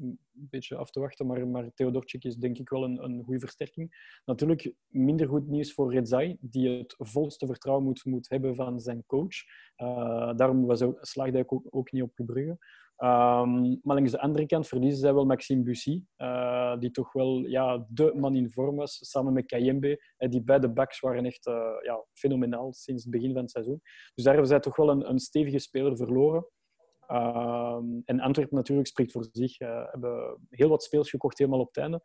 een 0.01 0.19
beetje 0.33 0.75
af 0.75 0.91
te 0.91 0.99
wachten, 0.99 1.27
maar, 1.27 1.47
maar 1.47 1.73
Theodorczyk 1.73 2.23
is 2.23 2.35
denk 2.35 2.57
ik 2.57 2.69
wel 2.69 2.83
een, 2.83 3.03
een 3.03 3.23
goede 3.23 3.39
versterking. 3.39 4.19
Natuurlijk 4.25 4.73
minder 4.87 5.27
goed 5.27 5.47
nieuws 5.47 5.73
voor 5.73 5.93
Redzai, 5.93 6.37
die 6.39 6.69
het 6.69 6.95
volste 6.97 7.45
vertrouwen 7.45 7.85
moet, 7.85 8.05
moet 8.05 8.29
hebben 8.29 8.55
van 8.55 8.79
zijn 8.79 9.03
coach. 9.05 9.35
Uh, 9.77 10.35
daarom 10.35 10.65
was 10.65 10.81
ook, 10.81 10.97
slaagde 11.01 11.37
hij 11.37 11.45
ook, 11.47 11.67
ook 11.69 11.91
niet 11.91 12.03
op 12.03 12.11
Brugge. 12.15 12.57
Um, 13.03 13.79
maar 13.83 13.95
langs 13.95 14.11
de 14.11 14.19
andere 14.19 14.45
kant 14.45 14.67
verliezen 14.67 14.99
zij 14.99 15.13
wel 15.13 15.25
Maxime 15.25 15.63
Bussy, 15.63 16.03
uh, 16.17 16.77
die 16.77 16.91
toch 16.91 17.13
wel 17.13 17.39
ja, 17.39 17.85
de 17.89 18.13
man 18.15 18.35
in 18.35 18.49
vorm 18.49 18.75
was, 18.75 18.97
samen 19.09 19.33
met 19.33 19.45
Kayembe. 19.45 20.13
Uh, 20.17 20.29
die 20.29 20.43
beide 20.43 20.69
backs 20.69 20.99
waren 20.99 21.25
echt 21.25 21.45
ja, 21.83 22.05
fenomenaal 22.13 22.73
sinds 22.73 23.03
het 23.03 23.11
begin 23.11 23.33
van 23.33 23.41
het 23.41 23.51
seizoen. 23.51 23.81
Dus 24.13 24.23
daar 24.23 24.33
hebben 24.33 24.51
zij 24.51 24.59
toch 24.59 24.75
wel 24.75 24.89
een, 24.89 25.09
een 25.09 25.19
stevige 25.19 25.59
speler 25.59 25.97
verloren. 25.97 26.45
Um, 27.11 28.01
en 28.05 28.19
Antwerpen 28.19 28.55
natuurlijk 28.55 28.87
spreekt 28.87 29.11
voor 29.11 29.27
zich. 29.31 29.59
Uh, 29.59 29.85
hebben 29.91 30.37
heel 30.49 30.69
wat 30.69 30.83
speels 30.83 31.09
gekocht 31.09 31.37
helemaal 31.37 31.59
op 31.59 31.67
het 31.67 31.77
einde. 31.77 32.01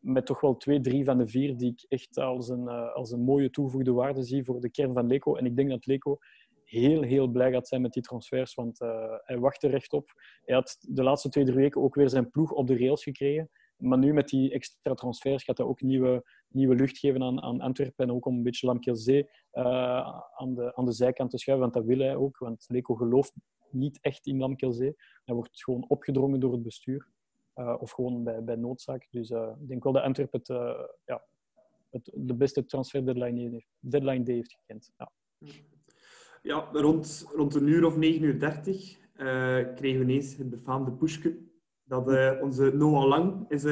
Met 0.00 0.26
toch 0.26 0.40
wel 0.40 0.56
twee, 0.56 0.80
drie 0.80 1.04
van 1.04 1.18
de 1.18 1.28
vier 1.28 1.56
die 1.56 1.70
ik 1.72 1.84
echt 1.88 2.18
als 2.18 2.48
een, 2.48 2.64
uh, 2.64 2.94
als 2.94 3.10
een 3.10 3.20
mooie 3.20 3.50
toegevoegde 3.50 3.92
waarde 3.92 4.22
zie 4.22 4.44
voor 4.44 4.60
de 4.60 4.70
kern 4.70 4.92
van 4.92 5.06
Leco. 5.06 5.36
En 5.36 5.46
ik 5.46 5.56
denk 5.56 5.70
dat 5.70 5.86
Leco 5.86 6.18
heel, 6.64 7.02
heel 7.02 7.28
blij 7.28 7.52
gaat 7.52 7.68
zijn 7.68 7.80
met 7.80 7.92
die 7.92 8.02
transfers, 8.02 8.54
want 8.54 8.80
uh, 8.80 9.14
hij 9.24 9.38
wachtte 9.38 9.68
rechtop. 9.68 10.12
Hij 10.44 10.54
had 10.54 10.76
de 10.80 11.02
laatste 11.02 11.28
twee, 11.28 11.44
drie 11.44 11.56
weken 11.56 11.82
ook 11.82 11.94
weer 11.94 12.08
zijn 12.08 12.30
ploeg 12.30 12.52
op 12.52 12.66
de 12.66 12.78
rails 12.78 13.02
gekregen. 13.02 13.50
Maar 13.76 13.98
nu 13.98 14.12
met 14.12 14.28
die 14.28 14.52
extra 14.52 14.94
transfers 14.94 15.44
gaat 15.44 15.58
hij 15.58 15.66
ook 15.66 15.80
nieuwe, 15.80 16.24
nieuwe 16.48 16.74
lucht 16.74 16.98
geven 16.98 17.22
aan, 17.22 17.42
aan 17.42 17.60
Antwerpen. 17.60 18.04
En 18.04 18.12
ook 18.12 18.26
om 18.26 18.36
een 18.36 18.42
beetje 18.42 18.66
Lamkelzee 18.66 19.30
uh, 19.52 20.20
aan, 20.34 20.54
de, 20.54 20.74
aan 20.74 20.84
de 20.84 20.92
zijkant 20.92 21.30
te 21.30 21.38
schuiven, 21.38 21.70
want 21.70 21.86
dat 21.86 21.96
wil 21.96 22.06
hij 22.06 22.16
ook. 22.16 22.38
Want 22.38 22.64
Leco 22.68 22.94
gelooft 22.94 23.32
niet 23.70 23.98
echt 24.00 24.26
in 24.26 24.38
Lamkelzee. 24.38 24.94
Hij 25.24 25.34
wordt 25.34 25.62
gewoon 25.62 25.88
opgedrongen 25.88 26.40
door 26.40 26.52
het 26.52 26.62
bestuur. 26.62 27.08
Uh, 27.56 27.76
of 27.78 27.90
gewoon 27.90 28.24
bij, 28.24 28.44
bij 28.44 28.56
noodzaak. 28.56 29.06
Dus 29.10 29.30
uh, 29.30 29.50
ik 29.60 29.68
denk 29.68 29.84
wel 29.84 29.92
dat 29.92 30.02
Antwerpen 30.02 30.40
het, 30.42 30.48
ja, 31.04 31.24
het, 31.90 32.10
de 32.14 32.34
beste 32.34 32.64
transfer 32.64 33.04
deadline, 33.04 33.64
deadline 33.78 34.32
heeft 34.32 34.52
gekend. 34.52 34.92
Ja, 34.98 35.12
ja 36.42 36.68
rond, 36.72 37.26
rond 37.34 37.54
een 37.54 37.66
uur 37.66 37.84
of 37.84 37.96
9 37.96 38.22
uur 38.22 38.38
30 38.38 38.98
kregen 39.74 39.98
we 39.98 40.04
ineens 40.04 40.36
het 40.36 40.50
befaamde 40.50 40.92
pushke. 40.92 41.38
Dat 41.84 42.40
onze 42.40 42.70
Noah 42.74 43.06
Lang 43.06 43.50
is 43.50 43.64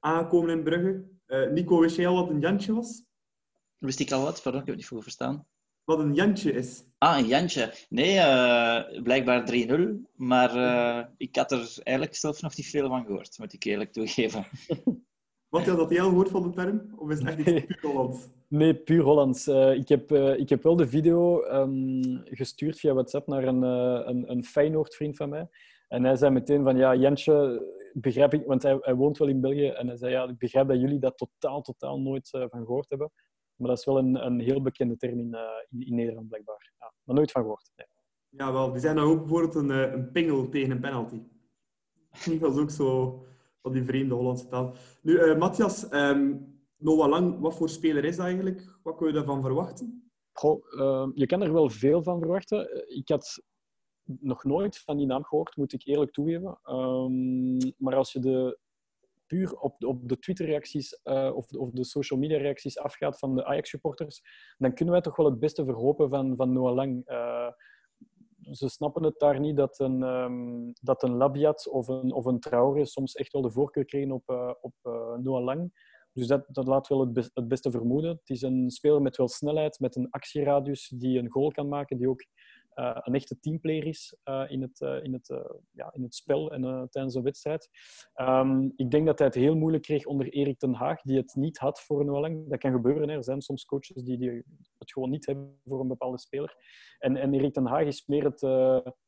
aangekomen 0.00 0.50
in 0.50 0.62
Brugge. 0.62 1.04
Nico, 1.52 1.80
wist 1.80 1.96
jij 1.96 2.06
al 2.06 2.14
wat 2.14 2.30
een 2.30 2.40
Jantje 2.40 2.74
was? 2.74 3.04
Wist 3.78 4.00
ik 4.00 4.12
al 4.12 4.22
wat? 4.22 4.42
Pardon, 4.42 4.60
ik 4.60 4.66
heb 4.66 4.76
het 4.76 4.76
niet 4.76 4.86
goed 4.86 5.02
verstaan 5.02 5.46
wat 5.90 5.98
een 5.98 6.14
Jantje 6.14 6.52
is. 6.52 6.84
Ah, 6.98 7.18
een 7.18 7.26
Jantje. 7.26 7.72
Nee, 7.88 8.14
uh, 8.16 9.02
blijkbaar 9.02 9.52
3-0. 9.52 9.80
Maar 10.16 10.56
uh, 10.56 11.04
ik 11.16 11.36
had 11.36 11.52
er 11.52 11.74
eigenlijk 11.82 12.16
zelf 12.16 12.42
nog 12.42 12.56
niet 12.56 12.66
veel 12.66 12.88
van 12.88 13.04
gehoord, 13.04 13.38
moet 13.38 13.52
ik 13.52 13.64
eerlijk 13.64 13.92
toegeven. 13.92 14.44
Wat 15.48 15.66
had 15.66 15.76
dat 15.76 15.90
jij 15.90 16.00
al 16.00 16.08
gehoord 16.08 16.28
van 16.28 16.42
de 16.42 16.50
term? 16.50 16.94
Of 16.96 17.10
is 17.10 17.18
het 17.18 17.28
echt 17.28 17.38
iets 17.38 17.66
puur 17.66 17.90
Hollands? 17.90 18.28
Nee, 18.48 18.74
puur 18.74 19.02
Hollands. 19.02 19.48
Uh, 19.48 19.74
ik, 19.74 19.88
heb, 19.88 20.12
ik 20.12 20.48
heb 20.48 20.62
wel 20.62 20.76
de 20.76 20.88
video 20.88 21.44
um, 21.44 22.22
gestuurd 22.24 22.78
via 22.78 22.92
WhatsApp 22.92 23.26
naar 23.26 23.44
een, 23.44 23.62
een, 23.62 24.30
een 24.30 24.44
Feyenoord-vriend 24.44 25.16
van 25.16 25.28
mij. 25.28 25.48
En 25.92 26.04
hij 26.04 26.16
zei 26.16 26.30
meteen 26.30 26.62
van, 26.62 26.76
ja, 26.76 26.94
Jantje, 26.94 27.62
begrijp 27.92 28.34
ik... 28.34 28.46
Want 28.46 28.62
hij, 28.62 28.78
hij 28.80 28.94
woont 28.94 29.18
wel 29.18 29.28
in 29.28 29.40
België. 29.40 29.68
En 29.68 29.86
hij 29.86 29.96
zei, 29.96 30.12
ja, 30.12 30.28
ik 30.28 30.38
begrijp 30.38 30.68
dat 30.68 30.80
jullie 30.80 30.98
dat 30.98 31.18
totaal, 31.18 31.62
totaal 31.62 32.00
nooit 32.00 32.28
van 32.28 32.48
gehoord 32.50 32.88
hebben. 32.88 33.12
Maar 33.56 33.68
dat 33.68 33.78
is 33.78 33.84
wel 33.84 33.98
een, 33.98 34.26
een 34.26 34.40
heel 34.40 34.62
bekende 34.62 34.96
term 34.96 35.18
in, 35.18 35.28
uh, 35.32 35.40
in, 35.68 35.86
in, 35.86 35.94
Nederland, 35.94 36.28
blijkbaar. 36.28 36.72
Ja, 36.78 36.92
maar 37.04 37.16
nooit 37.16 37.30
van 37.30 37.42
gehoord. 37.42 37.70
Nee. 37.76 37.86
Ja, 38.28 38.52
wel. 38.52 38.72
Die 38.72 38.80
zijn 38.80 38.96
nou 38.96 39.08
ook 39.08 39.18
bijvoorbeeld 39.18 39.54
een, 39.54 39.70
een 39.70 40.10
pingel 40.10 40.48
tegen 40.48 40.70
een 40.70 40.80
penalty. 40.80 41.22
Dat 42.40 42.54
is 42.54 42.60
ook 42.60 42.70
zo 42.70 43.18
van 43.62 43.72
die 43.72 43.84
vreemde 43.84 44.14
Hollandse 44.14 44.48
taal. 44.48 44.74
Nu, 45.02 45.12
uh, 45.12 45.38
Matthias, 45.38 45.88
ehm, 45.88 46.36
Noah 46.76 47.08
Lang, 47.08 47.40
wat 47.40 47.56
voor 47.56 47.68
speler 47.68 48.04
is 48.04 48.16
dat 48.16 48.26
eigenlijk? 48.26 48.78
Wat 48.82 48.96
kun 48.96 49.06
je 49.06 49.12
daarvan 49.12 49.42
verwachten? 49.42 50.10
Goh, 50.32 50.64
uh, 50.70 51.08
je 51.14 51.26
kan 51.26 51.42
er 51.42 51.52
wel 51.52 51.70
veel 51.70 52.02
van 52.02 52.18
verwachten. 52.18 52.88
Ik 52.96 53.08
had 53.08 53.42
nog 54.20 54.44
nooit 54.44 54.78
van 54.78 54.96
die 54.96 55.06
naam 55.06 55.24
gehoord, 55.24 55.56
moet 55.56 55.72
ik 55.72 55.86
eerlijk 55.86 56.12
toegeven. 56.12 56.58
Um, 56.64 57.74
maar 57.76 57.96
als 57.96 58.12
je 58.12 58.20
de, 58.20 58.58
puur 59.30 59.56
op 59.60 59.84
op 59.84 60.08
de 60.08 60.18
Twitter-reacties 60.18 61.00
uh, 61.04 61.30
of, 61.34 61.52
of, 61.52 61.70
de 61.70 61.84
social 61.84 62.18
media-reacties 62.18 62.78
afgaat 62.78 63.18
van 63.18 63.34
de 63.34 63.44
Ajax-supporters, 63.44 64.22
dan 64.58 64.74
kunnen 64.74 64.94
wij 64.94 65.02
toch 65.02 65.16
wel 65.16 65.26
het 65.26 65.38
beste 65.38 65.64
verhopen 65.64 66.08
van, 66.08 66.36
van 66.36 66.52
Noah 66.52 66.74
Lang. 66.74 67.10
Uh, 67.10 67.48
ze 68.40 68.68
snappen 68.68 69.02
het 69.02 69.18
daar 69.18 69.40
niet 69.40 69.56
dat 69.56 69.78
een, 69.78 70.02
um, 70.02 70.72
dat 70.80 71.02
een 71.02 71.16
Labiat 71.16 71.68
of 71.68 71.88
een, 71.88 72.12
of 72.12 72.24
een 72.24 72.40
Traoré 72.40 72.84
soms 72.84 73.14
echt 73.14 73.32
wel 73.32 73.42
de 73.42 73.50
voorkeur 73.50 73.84
kregen 73.84 74.12
op, 74.12 74.30
uh, 74.30 74.52
op 74.60 74.74
Noah 75.22 75.44
Lang. 75.44 75.72
Dus 76.12 76.26
dat, 76.26 76.44
dat 76.48 76.66
laat 76.66 76.88
wel 76.88 77.00
het, 77.00 77.30
het 77.34 77.48
beste 77.48 77.70
vermoeden. 77.70 78.10
Het 78.10 78.30
is 78.30 78.42
een 78.42 78.70
speler 78.70 79.02
met 79.02 79.16
wel 79.16 79.28
snelheid, 79.28 79.78
met 79.80 79.96
een 79.96 80.10
actieradius 80.10 80.88
die 80.88 81.18
een 81.18 81.30
goal 81.30 81.50
kan 81.50 81.68
maken, 81.68 81.96
die 81.98 82.08
ook 82.08 82.24
een 82.74 83.14
echte 83.14 83.40
teamplayer 83.40 83.86
is 83.86 84.16
uh, 84.24 84.44
in, 84.48 84.62
het, 84.62 84.80
uh, 84.80 85.04
in, 85.04 85.12
het, 85.12 85.28
ja, 85.70 85.92
in 85.94 86.02
het 86.02 86.14
spel 86.14 86.52
en 86.52 86.88
tijdens 86.90 87.14
een 87.14 87.22
wedstrijd. 87.22 87.68
Um, 88.14 88.72
ik 88.76 88.90
denk 88.90 89.06
dat 89.06 89.18
hij 89.18 89.26
het 89.26 89.36
heel 89.36 89.56
moeilijk 89.56 89.82
kreeg 89.82 90.06
onder 90.06 90.28
Erik 90.28 90.58
ten 90.58 90.74
Haag, 90.74 91.02
die 91.02 91.16
het 91.16 91.34
niet 91.34 91.58
had 91.58 91.80
voor 91.80 92.00
een 92.00 92.10
lang. 92.10 92.48
Dat 92.48 92.58
kan 92.58 92.72
gebeuren. 92.72 93.08
Hè. 93.08 93.16
Er 93.16 93.24
zijn 93.24 93.40
soms 93.40 93.64
coaches 93.64 94.02
die, 94.02 94.18
die, 94.18 94.44
het 94.78 94.92
gewoon 94.92 95.10
niet 95.10 95.26
hebben 95.26 95.60
voor 95.64 95.80
een 95.80 95.88
bepaalde 95.88 96.18
speler. 96.18 96.54
En, 96.98 97.16
en 97.16 97.34
Erik 97.34 97.52
ten 97.52 97.66
Haag 97.66 97.84
is 97.84 98.06
meer 98.06 98.24
het 98.24 98.40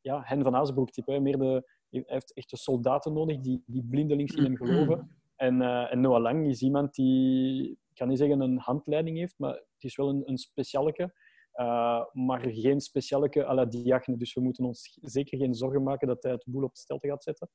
ja, 0.01 0.21
Hen 0.23 0.43
van 0.43 0.55
Azenbroek 0.55 0.91
type. 0.91 1.19
Meer 1.19 1.37
de, 1.37 1.69
hij 1.89 2.03
heeft 2.05 2.33
echt 2.33 2.49
de 2.49 2.57
soldaten 2.57 3.13
nodig 3.13 3.39
die, 3.39 3.63
die 3.65 3.83
blindelings 3.83 4.35
in 4.35 4.43
hem 4.43 4.57
geloven. 4.57 5.09
En, 5.35 5.61
en 5.61 6.01
Noah 6.01 6.21
Lang 6.21 6.47
is 6.47 6.61
iemand 6.61 6.93
die, 6.93 7.69
ik 7.69 7.95
kan 7.95 8.07
niet 8.07 8.17
zeggen 8.17 8.41
een 8.41 8.57
handleiding 8.57 9.17
heeft, 9.17 9.35
maar 9.37 9.53
het 9.53 9.83
is 9.83 9.95
wel 9.95 10.09
een, 10.09 10.21
een 10.25 10.37
specialeke. 10.37 11.13
Uh, 11.55 12.05
maar 12.11 12.39
geen 12.49 12.81
specialeke 12.81 13.45
à 13.45 13.53
la 13.53 13.65
Diagne. 13.65 14.17
Dus 14.17 14.33
we 14.33 14.41
moeten 14.41 14.65
ons 14.65 14.97
zeker 15.01 15.37
geen 15.37 15.53
zorgen 15.53 15.83
maken 15.83 16.07
dat 16.07 16.23
hij 16.23 16.31
het 16.31 16.43
boel 16.45 16.63
op 16.63 16.73
de 16.73 16.79
stelte 16.79 17.07
gaat 17.07 17.23
zetten. 17.23 17.49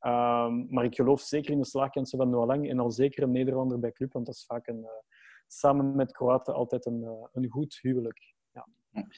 Uh, 0.00 0.48
maar 0.68 0.84
ik 0.84 0.94
geloof 0.94 1.20
zeker 1.20 1.52
in 1.52 1.58
de 1.58 1.66
slaagkansen 1.66 2.18
van 2.18 2.30
Noah 2.30 2.46
Lang 2.46 2.70
en 2.70 2.78
al 2.78 2.90
zeker 2.90 3.22
een 3.22 3.32
Nederlander 3.32 3.78
bij 3.80 3.92
club, 3.92 4.12
want 4.12 4.26
dat 4.26 4.34
is 4.34 4.44
vaak 4.44 4.66
een, 4.66 4.78
uh, 4.78 4.88
samen 5.46 5.96
met 5.96 6.12
Kroaten 6.12 6.54
altijd 6.54 6.86
een, 6.86 7.04
eh, 7.04 7.26
een 7.32 7.48
goed 7.48 7.78
huwelijk. 7.80 8.34
Ja. 8.52 8.66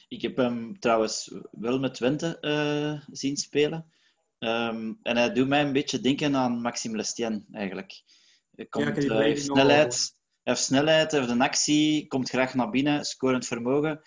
Ik 0.07 0.21
heb 0.21 0.37
hem 0.37 0.79
trouwens 0.79 1.39
wel 1.51 1.79
met 1.79 1.93
Twente 1.93 2.37
zien 3.11 3.37
spelen. 3.37 3.91
Um, 4.39 4.99
en 5.01 5.17
hij 5.17 5.33
doet 5.33 5.47
mij 5.47 5.61
een 5.61 5.73
beetje 5.73 5.99
denken 5.99 6.35
aan 6.35 6.61
Maxime 6.61 6.95
Lestien 6.95 7.45
eigenlijk. 7.51 8.03
Hij 8.55 8.65
komt, 8.65 9.03
ja, 9.03 9.35
snelheid, 9.35 10.18
heeft 10.49 10.63
snelheid, 10.63 11.11
heeft 11.11 11.29
een 11.29 11.41
actie, 11.41 12.07
komt 12.07 12.29
graag 12.29 12.53
naar 12.53 12.69
binnen, 12.69 13.05
scorend 13.05 13.45
vermogen. 13.45 14.01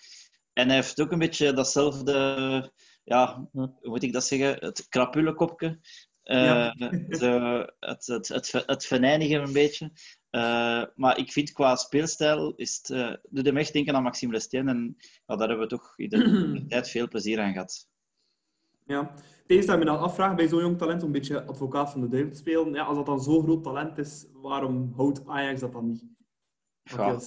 En 0.53 0.67
hij 0.67 0.75
heeft 0.75 1.01
ook 1.01 1.11
een 1.11 1.19
beetje 1.19 1.53
datzelfde, 1.53 2.71
ja, 3.03 3.47
hoe 3.51 3.77
moet 3.81 4.03
ik 4.03 4.13
dat 4.13 4.25
zeggen, 4.25 4.57
het 4.59 4.87
krapulenkopje. 4.89 5.79
Uh, 6.25 6.43
ja. 6.43 6.73
de, 7.07 7.73
het, 7.79 8.07
het, 8.07 8.27
het, 8.27 8.63
het 8.65 8.85
venijnigen 8.85 9.41
een 9.41 9.53
beetje. 9.53 9.91
Uh, 10.31 10.83
maar 10.95 11.17
ik 11.17 11.31
vind 11.31 11.51
qua 11.51 11.75
speelstijl 11.75 12.53
is 12.55 12.77
het, 12.77 12.89
uh, 12.89 13.13
doet 13.29 13.45
hem 13.45 13.57
echt 13.57 13.73
denken 13.73 13.95
aan 13.95 14.03
Maxime 14.03 14.33
Lestien. 14.33 14.67
En 14.67 14.95
ja, 15.25 15.35
daar 15.35 15.47
hebben 15.47 15.67
we 15.67 15.75
toch 15.75 15.93
iedere 15.97 16.65
tijd 16.67 16.89
veel 16.89 17.07
plezier 17.07 17.39
aan 17.39 17.51
gehad. 17.51 17.87
Ja, 18.85 19.13
het 19.47 19.67
dat 19.67 19.79
me 19.79 19.85
dan 19.85 19.99
afvraagt 19.99 20.35
bij 20.35 20.47
zo'n 20.47 20.61
jong 20.61 20.77
talent 20.77 21.01
om 21.01 21.07
een 21.07 21.13
beetje 21.13 21.43
advocaat 21.43 21.91
van 21.91 22.01
de 22.01 22.07
duivel 22.07 22.31
te 22.31 22.37
spelen. 22.37 22.73
Ja, 22.73 22.83
als 22.83 22.97
dat 22.97 23.05
dan 23.05 23.21
zo'n 23.21 23.43
groot 23.43 23.63
talent 23.63 23.97
is, 23.97 24.25
waarom 24.33 24.93
houdt 24.95 25.27
Ajax 25.27 25.59
dat 25.59 25.71
dan 25.71 25.87
niet? 25.87 26.03
Ja. 26.83 27.17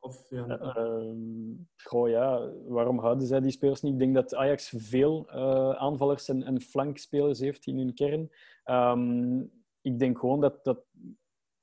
Of, 0.00 0.26
ja. 0.30 0.76
Uh, 0.76 1.56
goh, 1.76 2.08
ja, 2.08 2.50
waarom 2.66 2.98
houden 2.98 3.26
zij 3.26 3.40
die 3.40 3.50
spelers 3.50 3.80
niet? 3.80 3.92
Ik 3.92 3.98
denk 3.98 4.14
dat 4.14 4.34
Ajax 4.34 4.72
veel 4.76 5.26
uh, 5.28 5.70
aanvallers 5.70 6.28
en, 6.28 6.42
en 6.42 6.60
flankspelers 6.60 7.38
heeft 7.38 7.66
in 7.66 7.78
hun 7.78 7.94
kern. 7.94 8.30
Um, 8.64 9.52
ik 9.80 9.98
denk 9.98 10.18
gewoon 10.18 10.40
dat, 10.40 10.64
dat 10.64 10.84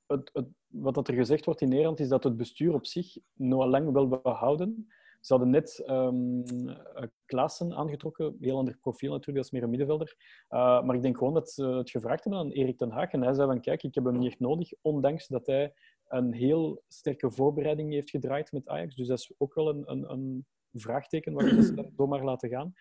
het, 0.06 0.30
het, 0.32 0.46
wat 0.66 0.94
dat 0.94 1.08
er 1.08 1.14
gezegd 1.14 1.44
wordt 1.44 1.60
in 1.60 1.68
Nederland 1.68 2.00
is 2.00 2.08
dat 2.08 2.24
het 2.24 2.36
bestuur 2.36 2.74
op 2.74 2.86
zich 2.86 3.16
nog 3.32 3.64
lang 3.64 3.92
wil 3.92 4.08
behouden. 4.08 4.86
Ze 5.20 5.32
hadden 5.32 5.50
net 5.50 5.84
um, 5.88 6.44
Klaassen 7.24 7.74
aangetrokken, 7.74 8.36
heel 8.40 8.56
ander 8.56 8.78
profiel 8.80 9.12
natuurlijk, 9.12 9.44
is 9.44 9.50
meer 9.50 9.62
een 9.62 9.70
middenvelder. 9.70 10.16
Uh, 10.50 10.82
maar 10.82 10.94
ik 10.94 11.02
denk 11.02 11.18
gewoon 11.18 11.34
dat 11.34 11.50
ze 11.50 11.66
het 11.66 11.90
gevraagd 11.90 12.24
hebben 12.24 12.42
aan 12.42 12.50
Erik 12.50 12.78
ten 12.78 12.90
Haag. 12.90 13.12
En 13.12 13.22
hij 13.22 13.34
zei 13.34 13.48
van, 13.48 13.60
kijk, 13.60 13.82
ik 13.82 13.94
heb 13.94 14.04
hem 14.04 14.18
niet 14.18 14.30
echt 14.30 14.40
nodig, 14.40 14.72
ondanks 14.80 15.26
dat 15.26 15.46
hij 15.46 15.74
een 16.12 16.32
heel 16.32 16.82
sterke 16.88 17.30
voorbereiding 17.30 17.92
heeft 17.92 18.10
gedraaid 18.10 18.52
met 18.52 18.68
Ajax. 18.68 18.94
Dus 18.94 19.06
dat 19.06 19.18
is 19.18 19.32
ook 19.38 19.54
wel 19.54 19.68
een, 19.68 19.90
een, 19.90 20.10
een 20.10 20.46
vraagteken 20.72 21.32
waar 21.32 21.48
ze 21.48 21.90
zomaar 21.96 22.24
laten 22.24 22.48
gaan. 22.48 22.72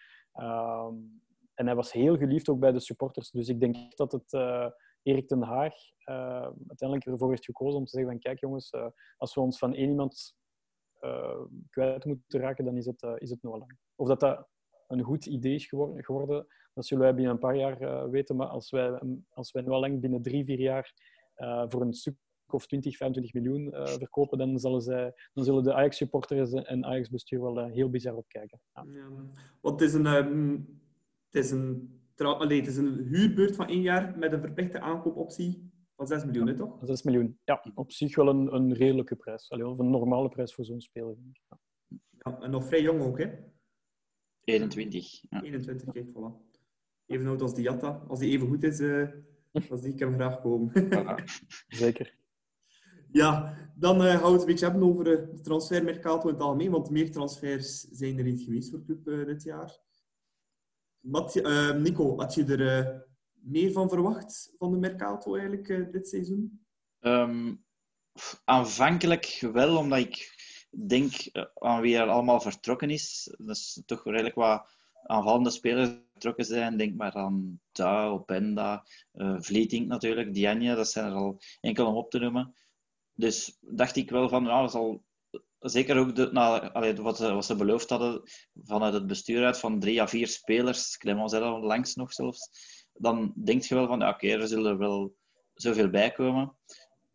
Um, 0.87 1.21
en 1.53 1.65
hij 1.65 1.75
was 1.75 1.91
heel 1.91 2.17
geliefd 2.17 2.49
ook 2.49 2.59
bij 2.59 2.71
de 2.71 2.79
supporters. 2.79 3.31
Dus 3.31 3.49
ik 3.49 3.59
denk 3.59 3.97
dat 3.97 4.11
het 4.11 4.33
uh, 4.33 4.69
Erik 5.03 5.27
ten 5.27 5.41
Haag 5.41 5.73
uh, 6.05 6.49
uiteindelijk 6.67 7.05
ervoor 7.05 7.29
heeft 7.29 7.45
gekozen 7.45 7.79
om 7.79 7.85
te 7.85 7.91
zeggen 7.91 8.11
van 8.11 8.19
kijk 8.19 8.39
jongens, 8.39 8.71
uh, 8.71 8.87
als 9.17 9.35
we 9.35 9.41
ons 9.41 9.57
van 9.57 9.73
één 9.73 9.89
iemand 9.89 10.39
kwijt 11.69 12.05
moeten 12.05 12.39
raken, 12.39 12.65
dan 12.65 12.77
is 12.77 12.85
het, 12.85 13.03
is 13.17 13.29
het 13.29 13.43
lang. 13.43 13.77
Of 13.95 14.07
dat 14.07 14.19
dat 14.19 14.47
een 14.87 15.01
goed 15.01 15.25
idee 15.25 15.53
is 15.53 15.65
geworden, 15.65 16.03
geworden 16.03 16.47
dat 16.73 16.85
zullen 16.85 17.03
wij 17.03 17.13
binnen 17.13 17.33
een 17.33 17.39
paar 17.39 17.55
jaar 17.55 18.09
weten. 18.09 18.35
Maar 18.35 18.47
als 18.47 18.69
wij, 18.69 18.99
als 19.29 19.51
wij 19.51 19.61
nu 19.61 19.69
lang 19.69 19.99
binnen 19.99 20.21
drie, 20.21 20.45
vier 20.45 20.59
jaar 20.59 20.93
voor 21.69 21.81
een 21.81 21.93
stuk 21.93 22.15
of 22.53 22.67
20, 22.67 22.97
25 22.97 23.41
miljoen 23.41 23.67
uh, 23.67 23.85
verkopen, 23.85 24.37
dan 24.37 24.59
zullen, 24.59 24.81
zij, 24.81 25.13
dan 25.33 25.43
zullen 25.43 25.63
de 25.63 25.73
Ajax-supporters 25.73 26.51
en 26.51 26.85
Ajax-bestuur 26.85 27.41
wel 27.41 27.59
uh, 27.59 27.73
heel 27.73 27.89
bizar 27.89 28.15
opkijken. 28.15 28.61
Ja. 28.73 28.85
Ja, 28.87 29.09
want 29.61 29.79
het 29.79 29.89
is 29.89 29.93
een, 29.93 30.05
um, 30.05 30.79
het 31.29 31.43
is 31.43 31.51
een, 31.51 31.99
allee, 32.15 32.59
het 32.59 32.69
is 32.69 32.77
een 32.77 33.07
huurbeurt 33.11 33.55
van 33.55 33.67
één 33.67 33.81
jaar 33.81 34.17
met 34.17 34.33
een 34.33 34.41
verplichte 34.41 34.79
aankoopoptie 34.79 35.71
van 35.95 36.07
6 36.07 36.25
miljoen, 36.25 36.47
ja, 36.47 36.55
toch? 36.55 36.77
6 36.81 37.03
miljoen, 37.03 37.39
ja. 37.43 37.71
Op 37.73 37.91
zich 37.91 38.15
wel 38.15 38.27
een, 38.27 38.53
een 38.53 38.73
redelijke 38.73 39.15
prijs. 39.15 39.49
Allee, 39.49 39.67
of 39.67 39.79
een 39.79 39.89
normale 39.89 40.29
prijs 40.29 40.53
voor 40.53 40.65
zo'n 40.65 40.81
speler. 40.81 41.15
Ja. 41.47 41.59
ja. 42.09 42.39
en 42.39 42.51
nog 42.51 42.65
vrij 42.65 42.81
jong 42.81 43.01
ook, 43.01 43.17
hè? 43.17 43.29
21. 44.43 45.21
Ja. 45.29 45.41
21, 45.41 45.93
kijk, 45.93 46.07
voilà. 46.07 46.49
Even 47.05 47.27
oud 47.27 47.41
als 47.41 47.55
Diatta. 47.55 48.03
Als 48.07 48.19
die 48.19 48.31
even 48.31 48.47
goed 48.47 48.63
is, 48.63 48.79
uh, 48.79 49.09
als 49.71 49.81
die 49.81 49.95
kan 49.95 50.13
graag 50.13 50.41
komen. 50.41 50.89
Ja, 50.89 51.17
zeker. 51.67 52.19
Ja, 53.11 53.57
dan 53.75 54.05
uh, 54.05 54.21
we 54.21 54.31
het 54.31 54.39
een 54.39 54.45
beetje 54.45 54.81
over 54.81 55.07
uh, 55.07 55.33
de 55.33 55.41
transfermercato 55.41 56.27
in 56.27 56.33
het 56.33 56.43
algemeen, 56.43 56.71
want 56.71 56.89
meer 56.89 57.11
transfers 57.11 57.79
zijn 57.79 58.17
er 58.17 58.23
niet 58.23 58.41
geweest 58.41 58.69
voor 58.69 58.83
club 58.83 59.07
uh, 59.07 59.25
dit 59.25 59.43
jaar. 59.43 59.79
Nico, 61.77 62.17
had 62.17 62.33
je 62.33 62.45
er 62.45 63.05
meer 63.31 63.71
van 63.71 63.89
verwacht 63.89 64.53
van 64.57 64.71
de 64.71 64.77
mercato 64.77 65.35
eigenlijk 65.35 65.91
dit 65.91 66.07
seizoen? 66.07 66.65
Um, 66.99 67.63
aanvankelijk 68.43 69.49
wel, 69.53 69.77
omdat 69.77 69.99
ik 69.99 70.35
denk 70.69 71.11
aan 71.53 71.81
wie 71.81 71.97
er 71.97 72.07
allemaal 72.07 72.41
vertrokken 72.41 72.89
is. 72.89 73.35
Is 73.45 73.81
toch 73.85 74.03
redelijk 74.03 74.35
wat 74.35 74.65
aanvallende 75.03 75.49
spelers 75.49 75.89
vertrokken 76.11 76.45
zijn. 76.45 76.77
Denk 76.77 76.95
maar 76.95 77.13
aan 77.13 77.59
Tau, 77.71 78.11
Openda, 78.11 78.85
Vleeting 79.37 79.87
natuurlijk, 79.87 80.33
Dianje, 80.33 80.75
dat 80.75 80.89
zijn 80.89 81.05
er 81.05 81.17
al 81.17 81.41
enkel 81.61 81.87
om 81.87 81.95
op 81.95 82.11
te 82.11 82.19
noemen. 82.19 82.53
Dus 83.13 83.57
dacht 83.59 83.95
ik 83.95 84.09
wel 84.09 84.29
van, 84.29 84.43
dat 84.43 84.71
zal 84.71 85.03
zeker 85.59 85.97
ook 85.97 86.15
de, 86.15 86.29
nou, 86.31 86.69
wat, 87.01 87.19
wat, 87.19 87.45
ze 87.45 87.55
beloofd 87.55 87.89
hadden 87.89 88.21
vanuit 88.53 88.93
het 88.93 89.07
bestuur 89.07 89.45
uit, 89.45 89.59
van 89.59 89.79
drie 89.79 90.01
à 90.01 90.07
vier 90.07 90.27
spelers, 90.27 90.97
Clemens 90.97 91.31
zei 91.31 91.43
dat 91.43 91.63
langs 91.63 91.95
nog 91.95 92.13
zelfs, 92.13 92.49
dan 92.93 93.33
denk 93.35 93.63
je 93.63 93.75
wel 93.75 93.87
van, 93.87 93.99
ja, 93.99 94.09
oké, 94.09 94.27
er 94.27 94.47
zullen 94.47 94.77
wel 94.77 95.15
zoveel 95.53 95.89
bij 95.89 96.11
komen. 96.11 96.55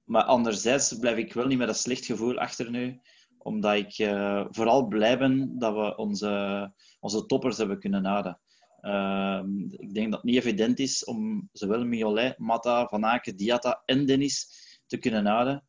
Maar 0.05 0.23
anderzijds 0.23 0.99
blijf 0.99 1.17
ik 1.17 1.33
wel 1.33 1.47
niet 1.47 1.59
met 1.59 1.69
een 1.69 1.75
slecht 1.75 2.05
gevoel 2.05 2.39
achter 2.39 2.71
nu, 2.71 3.01
omdat 3.39 3.75
ik 3.75 3.99
uh, 3.99 4.47
vooral 4.51 4.87
blij 4.87 5.19
ben 5.19 5.59
dat 5.59 5.75
we 5.75 5.97
onze, 5.97 6.73
onze 7.01 7.27
toppers 7.27 7.57
hebben 7.57 7.79
kunnen 7.79 8.05
houden. 8.05 8.41
Uh, 8.81 9.43
ik 9.71 9.95
denk 9.95 10.11
dat 10.11 10.21
het 10.21 10.31
niet 10.31 10.37
evident 10.37 10.79
is 10.79 11.05
om 11.05 11.49
zowel 11.53 11.85
Miolet, 11.85 12.39
Mata, 12.39 12.87
Van 12.87 13.05
Aken, 13.05 13.37
Diata 13.37 13.83
en 13.85 14.07
Dennis 14.07 14.49
te 14.87 14.97
kunnen 14.97 15.27
houden. 15.27 15.66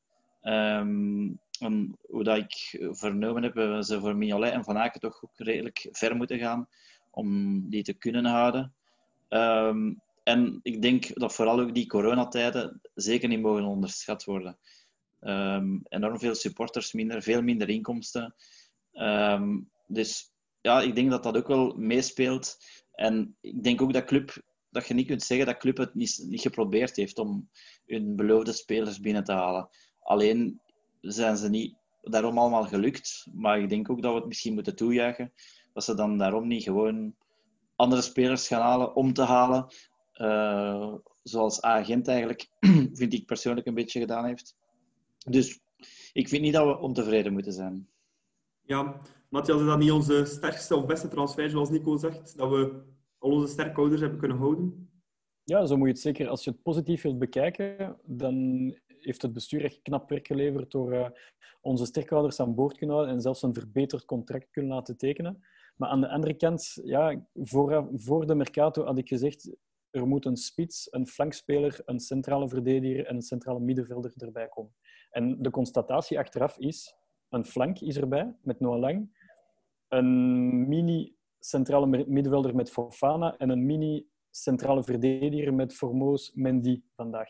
Um, 0.47 1.39
en 1.59 1.97
hoe 2.01 2.23
dat 2.23 2.37
ik 2.37 2.77
vernomen 2.91 3.43
heb, 3.43 3.55
hebben 3.55 3.83
ze 3.83 3.99
voor 3.99 4.15
Mignolet 4.15 4.51
en 4.51 4.63
Van 4.63 4.77
Aken 4.77 4.99
toch 4.99 5.23
ook 5.23 5.31
redelijk 5.35 5.87
ver 5.91 6.15
moeten 6.15 6.39
gaan 6.39 6.67
om 7.11 7.61
die 7.69 7.83
te 7.83 7.93
kunnen 7.93 8.25
houden. 8.25 8.73
Um, 9.29 10.01
en 10.23 10.59
ik 10.63 10.81
denk 10.81 11.19
dat 11.19 11.33
vooral 11.35 11.59
ook 11.59 11.73
die 11.73 11.87
coronatijden 11.87 12.81
zeker 12.93 13.29
niet 13.29 13.41
mogen 13.41 13.63
onderschat 13.63 14.23
worden. 14.23 14.57
Um, 15.21 15.81
enorm 15.83 16.19
veel 16.19 16.35
supporters, 16.35 16.93
minder, 16.93 17.21
veel 17.21 17.41
minder 17.41 17.69
inkomsten. 17.69 18.35
Dus 19.87 20.31
ja, 20.61 20.81
ik 20.81 20.95
denk 20.95 21.09
dat 21.09 21.23
dat 21.23 21.37
ook 21.37 21.47
wel 21.47 21.73
meespeelt. 21.77 22.57
En 22.91 23.35
ik 23.41 23.63
denk 23.63 23.81
ook 23.81 23.93
dat 23.93 24.05
club 24.05 24.45
dat 24.69 24.87
je 24.87 24.93
niet 24.93 25.07
kunt 25.07 25.23
zeggen 25.23 25.45
dat 25.45 25.57
club 25.57 25.77
het 25.77 25.93
niet, 25.93 26.23
niet 26.27 26.41
geprobeerd 26.41 26.95
heeft 26.95 27.17
om 27.19 27.49
hun 27.85 28.15
beloofde 28.15 28.51
spelers 28.51 28.99
binnen 28.99 29.23
te 29.23 29.31
halen. 29.31 29.69
Alleen 30.07 30.61
zijn 31.01 31.37
ze 31.37 31.49
niet 31.49 31.75
daarom 32.01 32.37
allemaal 32.37 32.63
gelukt. 32.63 33.27
Maar 33.33 33.59
ik 33.59 33.69
denk 33.69 33.89
ook 33.89 34.01
dat 34.01 34.11
we 34.11 34.17
het 34.17 34.27
misschien 34.27 34.53
moeten 34.53 34.75
toejuichen. 34.75 35.33
Dat 35.73 35.83
ze 35.83 35.95
dan 35.95 36.17
daarom 36.17 36.47
niet 36.47 36.63
gewoon 36.63 37.15
andere 37.75 38.01
spelers 38.01 38.47
gaan 38.47 38.61
halen 38.61 38.95
om 38.95 39.13
te 39.13 39.21
halen. 39.21 39.67
Uh, 40.13 40.93
zoals 41.23 41.61
agent 41.61 42.07
eigenlijk, 42.07 42.49
vind 42.99 43.13
ik 43.13 43.25
persoonlijk 43.25 43.67
een 43.67 43.73
beetje 43.73 43.99
gedaan 43.99 44.25
heeft. 44.25 44.55
Dus 45.29 45.59
ik 46.13 46.27
vind 46.27 46.41
niet 46.41 46.53
dat 46.53 46.65
we 46.65 46.77
ontevreden 46.77 47.33
moeten 47.33 47.53
zijn. 47.53 47.87
Ja, 48.61 49.01
Matthias, 49.29 49.59
is 49.59 49.67
dat 49.67 49.79
niet 49.79 49.91
onze 49.91 50.25
sterkste 50.25 50.75
of 50.75 50.85
beste 50.85 51.07
transfer, 51.07 51.49
zoals 51.49 51.69
Nico 51.69 51.97
zegt? 51.97 52.37
Dat 52.37 52.49
we 52.49 52.81
al 53.17 53.31
onze 53.31 53.47
sterkhouders 53.47 54.01
hebben 54.01 54.19
kunnen 54.19 54.37
houden? 54.37 54.89
Ja, 55.43 55.65
zo 55.65 55.77
moet 55.77 55.87
je 55.87 55.93
het 55.93 56.01
zeker. 56.01 56.27
Als 56.27 56.43
je 56.43 56.49
het 56.49 56.61
positief 56.61 57.01
wilt 57.01 57.19
bekijken, 57.19 57.97
dan 58.05 58.75
heeft 59.07 59.21
het 59.21 59.33
bestuur 59.33 59.63
echt 59.63 59.81
knap 59.81 60.09
werk 60.09 60.27
geleverd 60.27 60.71
door 60.71 60.93
uh, 60.93 61.09
onze 61.61 61.85
sterkhouders 61.85 62.39
aan 62.39 62.55
boord 62.55 62.77
kunnen 62.77 62.95
houden 62.95 63.15
en 63.15 63.21
zelfs 63.21 63.41
een 63.41 63.53
verbeterd 63.53 64.05
contract 64.05 64.49
kunnen 64.51 64.71
laten 64.71 64.97
tekenen. 64.97 65.43
Maar 65.75 65.89
aan 65.89 66.01
de 66.01 66.09
andere 66.09 66.33
kant, 66.33 66.79
ja, 66.83 67.27
voor, 67.33 67.89
voor 67.93 68.27
de 68.27 68.35
Mercato 68.35 68.85
had 68.85 68.97
ik 68.97 69.07
gezegd, 69.07 69.55
er 69.89 70.07
moet 70.07 70.25
een 70.25 70.37
spits, 70.37 70.87
een 70.91 71.07
flankspeler, 71.07 71.81
een 71.85 71.99
centrale 71.99 72.49
verdediger 72.49 73.05
en 73.05 73.15
een 73.15 73.21
centrale 73.21 73.59
middenvelder 73.59 74.13
erbij 74.17 74.47
komen. 74.47 74.75
En 75.09 75.41
de 75.41 75.49
constatatie 75.49 76.19
achteraf 76.19 76.57
is, 76.57 76.95
een 77.29 77.45
flank 77.45 77.79
is 77.79 77.97
erbij 77.97 78.35
met 78.41 78.59
Noah 78.59 78.79
Lang, 78.79 79.25
een 79.87 80.67
mini 80.67 81.15
centrale 81.39 82.05
middenvelder 82.07 82.55
met 82.55 82.71
Fofana 82.71 83.37
en 83.37 83.49
een 83.49 83.65
mini 83.65 84.07
centrale 84.29 84.83
verdediger 84.83 85.53
met 85.53 85.73
Formoos 85.73 86.31
Mendy 86.33 86.81
vandaag. 86.95 87.29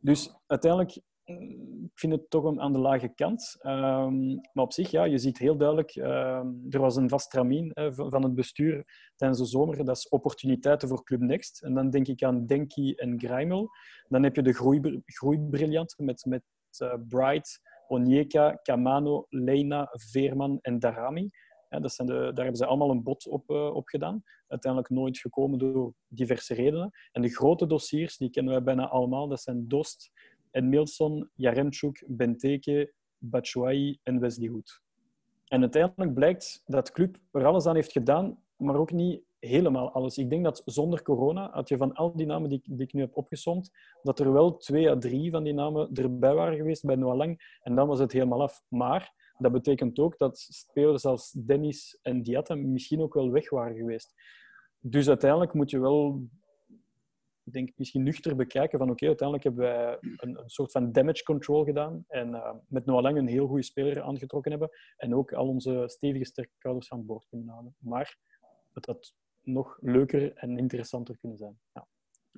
Dus 0.00 0.34
uiteindelijk 0.46 1.00
ik 1.24 1.90
vind 1.94 2.12
het 2.12 2.30
toch 2.30 2.58
aan 2.58 2.72
de 2.72 2.78
lage 2.78 3.08
kant. 3.08 3.56
Um, 3.62 4.40
maar 4.52 4.64
op 4.64 4.72
zich, 4.72 4.90
ja, 4.90 5.04
je 5.04 5.18
ziet 5.18 5.38
heel 5.38 5.56
duidelijk, 5.56 5.96
um, 5.96 6.66
er 6.70 6.80
was 6.80 6.96
een 6.96 7.08
vast 7.08 7.30
tramien 7.30 7.70
uh, 7.74 7.86
van 7.92 8.22
het 8.22 8.34
bestuur 8.34 8.84
tijdens 9.16 9.40
de 9.40 9.46
zomer. 9.46 9.84
Dat 9.84 9.96
is 9.96 10.08
opportuniteiten 10.08 10.88
voor 10.88 11.04
Club 11.04 11.20
Next. 11.20 11.62
En 11.62 11.74
dan 11.74 11.90
denk 11.90 12.08
ik 12.08 12.22
aan 12.22 12.46
Denki 12.46 12.94
en 12.94 13.20
Grijmel. 13.20 13.68
Dan 14.08 14.22
heb 14.22 14.36
je 14.36 14.42
de 14.42 14.52
groei, 14.52 15.02
groeibriljanten 15.04 16.04
met, 16.04 16.24
met 16.24 16.42
uh, 16.82 16.94
Bright, 17.08 17.60
Onyeka, 17.86 18.58
Kamano, 18.62 19.26
Leina, 19.28 19.88
Veerman 19.90 20.58
en 20.60 20.78
Darami. 20.78 21.30
Dat 21.68 21.92
zijn 21.92 22.08
de, 22.08 22.14
daar 22.14 22.44
hebben 22.44 22.56
ze 22.56 22.66
allemaal 22.66 22.90
een 22.90 23.02
bod 23.02 23.26
op, 23.26 23.50
uh, 23.50 23.74
op 23.74 23.88
gedaan. 23.88 24.22
Uiteindelijk 24.46 24.92
nooit 24.92 25.18
gekomen 25.18 25.58
door 25.58 25.94
diverse 26.08 26.54
redenen. 26.54 26.90
En 27.12 27.22
de 27.22 27.28
grote 27.28 27.66
dossiers, 27.66 28.16
die 28.16 28.30
kennen 28.30 28.52
wij 28.52 28.62
bijna 28.62 28.88
allemaal. 28.88 29.28
Dat 29.28 29.40
zijn 29.40 29.68
Dost, 29.68 30.10
Edmilson, 30.52 31.30
Jaremchuk, 31.34 32.04
Benteke, 32.06 32.92
Batshuayi 33.18 33.98
en 34.02 34.20
Wesley 34.20 34.48
Hoed. 34.48 34.82
En 35.48 35.60
uiteindelijk 35.60 36.14
blijkt 36.14 36.62
dat 36.64 36.92
club 36.92 37.18
er 37.30 37.44
alles 37.44 37.66
aan 37.66 37.74
heeft 37.74 37.92
gedaan, 37.92 38.38
maar 38.56 38.76
ook 38.76 38.92
niet 38.92 39.22
helemaal 39.38 39.92
alles. 39.92 40.18
Ik 40.18 40.30
denk 40.30 40.44
dat 40.44 40.62
zonder 40.64 41.02
corona 41.02 41.50
had 41.52 41.68
je 41.68 41.76
van 41.76 41.92
al 41.92 42.16
die 42.16 42.26
namen 42.26 42.48
die, 42.48 42.60
die 42.64 42.86
ik 42.86 42.92
nu 42.92 43.00
heb 43.00 43.16
opgesomd, 43.16 43.70
dat 44.02 44.20
er 44.20 44.32
wel 44.32 44.56
twee 44.56 44.90
à 44.90 44.98
drie 44.98 45.30
van 45.30 45.44
die 45.44 45.54
namen 45.54 45.92
erbij 45.92 46.34
waren 46.34 46.56
geweest 46.56 46.84
bij 46.84 46.96
Noah 46.96 47.16
Lang. 47.16 47.58
En 47.62 47.74
dan 47.74 47.88
was 47.88 47.98
het 47.98 48.12
helemaal 48.12 48.42
af. 48.42 48.62
Maar 48.68 49.14
dat 49.38 49.52
betekent 49.52 49.98
ook 49.98 50.18
dat 50.18 50.38
spelers 50.38 51.04
als 51.04 51.30
Dennis 51.30 51.98
en 52.02 52.22
Diatta 52.22 52.54
misschien 52.54 53.00
ook 53.00 53.14
wel 53.14 53.30
weg 53.30 53.50
waren 53.50 53.76
geweest. 53.76 54.14
Dus 54.78 55.08
uiteindelijk 55.08 55.54
moet 55.54 55.70
je 55.70 55.80
wel 55.80 56.22
denk 57.44 57.68
ik, 57.68 57.78
misschien 57.78 58.02
nuchter 58.02 58.36
bekijken 58.36 58.78
van 58.78 58.90
oké, 58.90 59.06
uiteindelijk 59.06 59.46
hebben 59.48 59.64
wij 59.64 59.98
een, 60.00 60.38
een, 60.38 60.50
soort 60.50 60.70
van 60.70 60.92
damage 60.92 61.22
control 61.22 61.64
gedaan 61.64 62.04
en 62.08 62.28
uh, 62.28 62.54
met 62.68 62.84
Noah 62.84 63.02
Lang 63.02 63.16
een 63.16 63.26
heel 63.26 63.46
goede 63.46 63.62
speler 63.62 64.02
aangetrokken 64.02 64.50
hebben 64.50 64.70
en 64.96 65.14
ook 65.14 65.32
al 65.32 65.48
onze 65.48 65.82
stevige 65.86 66.24
sterkouders 66.24 66.92
aan 66.92 67.06
boord 67.06 67.26
kunnen 67.28 67.48
halen. 67.48 67.74
Maar 67.78 68.18
het 68.72 68.86
had 68.86 69.14
nog 69.42 69.78
leuker 69.80 70.32
en 70.34 70.58
interessanter 70.58 71.18
kunnen 71.18 71.38
zijn. 71.38 71.58
Ja. 71.72 71.86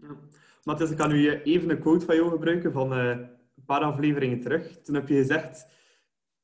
Ja. 0.01 0.17
Matthias, 0.63 0.91
ik 0.91 0.97
kan 0.97 1.09
nu 1.09 1.31
even 1.43 1.71
een 1.71 1.81
quote 1.81 2.05
van 2.05 2.17
jou 2.17 2.31
gebruiken 2.31 2.73
van 2.73 2.93
uh, 2.93 3.09
een 3.09 3.65
paar 3.67 3.81
afleveringen 3.81 4.41
terug. 4.41 4.81
Toen 4.81 4.95
heb 4.95 5.09
je 5.09 5.15
gezegd 5.15 5.67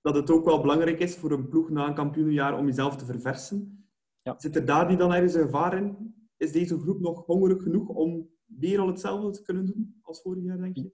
dat 0.00 0.14
het 0.14 0.30
ook 0.30 0.44
wel 0.44 0.60
belangrijk 0.60 0.98
is 0.98 1.16
voor 1.16 1.32
een 1.32 1.48
ploeg 1.48 1.70
na 1.70 1.86
een 1.86 1.94
kampioenenjaar 1.94 2.58
om 2.58 2.66
jezelf 2.66 2.96
te 2.96 3.04
verversen. 3.04 3.88
Ja. 4.22 4.34
Zit 4.38 4.56
er 4.56 4.64
daar 4.64 4.88
niet 4.88 4.98
dan 4.98 5.14
ergens 5.14 5.34
een 5.34 5.42
gevaar 5.42 5.76
in? 5.76 6.14
Is 6.36 6.52
deze 6.52 6.78
groep 6.78 7.00
nog 7.00 7.26
hongerig 7.26 7.62
genoeg 7.62 7.88
om 7.88 8.30
weer 8.58 8.80
al 8.80 8.86
hetzelfde 8.86 9.30
te 9.30 9.42
kunnen 9.42 9.66
doen 9.66 10.00
als 10.02 10.22
vorig 10.22 10.44
jaar, 10.44 10.58
denk 10.58 10.76
je? 10.76 10.92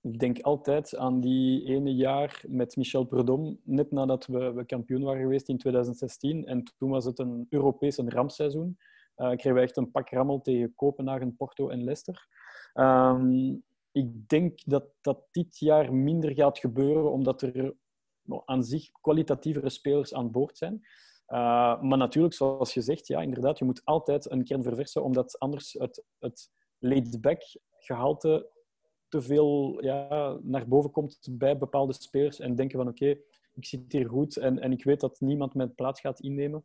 Ik 0.00 0.18
denk 0.18 0.40
altijd 0.40 0.96
aan 0.96 1.20
die 1.20 1.64
ene 1.64 1.94
jaar 1.94 2.44
met 2.48 2.76
Michel 2.76 3.04
Prudhomme, 3.04 3.56
net 3.62 3.90
nadat 3.90 4.26
we, 4.26 4.52
we 4.52 4.64
kampioen 4.64 5.02
waren 5.02 5.22
geweest 5.22 5.48
in 5.48 5.58
2016. 5.58 6.46
En 6.46 6.62
toen 6.76 6.90
was 6.90 7.04
het 7.04 7.18
een 7.18 7.46
Europees 7.48 7.98
een 7.98 8.10
rampseizoen. 8.10 8.78
Uh, 9.16 9.26
kregen 9.28 9.54
we 9.54 9.60
echt 9.60 9.76
een 9.76 9.90
pak 9.90 10.10
rammel 10.10 10.40
tegen 10.40 10.74
Kopenhagen, 10.74 11.36
Porto 11.36 11.68
en 11.68 11.84
Leicester. 11.84 12.28
Um, 12.74 13.64
ik 13.92 14.28
denk 14.28 14.60
dat 14.64 14.84
dat 15.00 15.26
dit 15.30 15.58
jaar 15.58 15.94
minder 15.94 16.34
gaat 16.34 16.58
gebeuren, 16.58 17.12
omdat 17.12 17.42
er 17.42 17.74
aan 18.44 18.64
zich 18.64 18.90
kwalitatievere 19.00 19.70
spelers 19.70 20.14
aan 20.14 20.30
boord 20.30 20.58
zijn. 20.58 20.74
Uh, 21.28 21.82
maar 21.82 21.98
natuurlijk, 21.98 22.34
zoals 22.34 22.74
je 22.74 22.80
zegt, 22.80 23.06
ja, 23.06 23.20
inderdaad, 23.20 23.58
je 23.58 23.64
moet 23.64 23.84
altijd 23.84 24.30
een 24.30 24.44
kern 24.44 24.62
verversen, 24.62 25.02
omdat 25.02 25.38
anders 25.38 25.72
het, 25.72 26.04
het 26.18 26.50
laid-back 26.84 27.42
gehalte 27.78 28.50
te 29.08 29.22
veel 29.22 29.82
ja, 29.84 30.38
naar 30.42 30.68
boven 30.68 30.90
komt 30.90 31.28
bij 31.30 31.58
bepaalde 31.58 31.92
spelers 31.92 32.40
en 32.40 32.54
denken 32.54 32.78
van 32.78 32.88
oké, 32.88 33.16
ik 33.54 33.64
zit 33.64 33.92
hier 33.92 34.08
goed 34.08 34.36
en, 34.36 34.58
en 34.58 34.72
ik 34.72 34.84
weet 34.84 35.00
dat 35.00 35.20
niemand 35.20 35.54
mijn 35.54 35.74
plaats 35.74 36.00
gaat 36.00 36.20
innemen. 36.20 36.64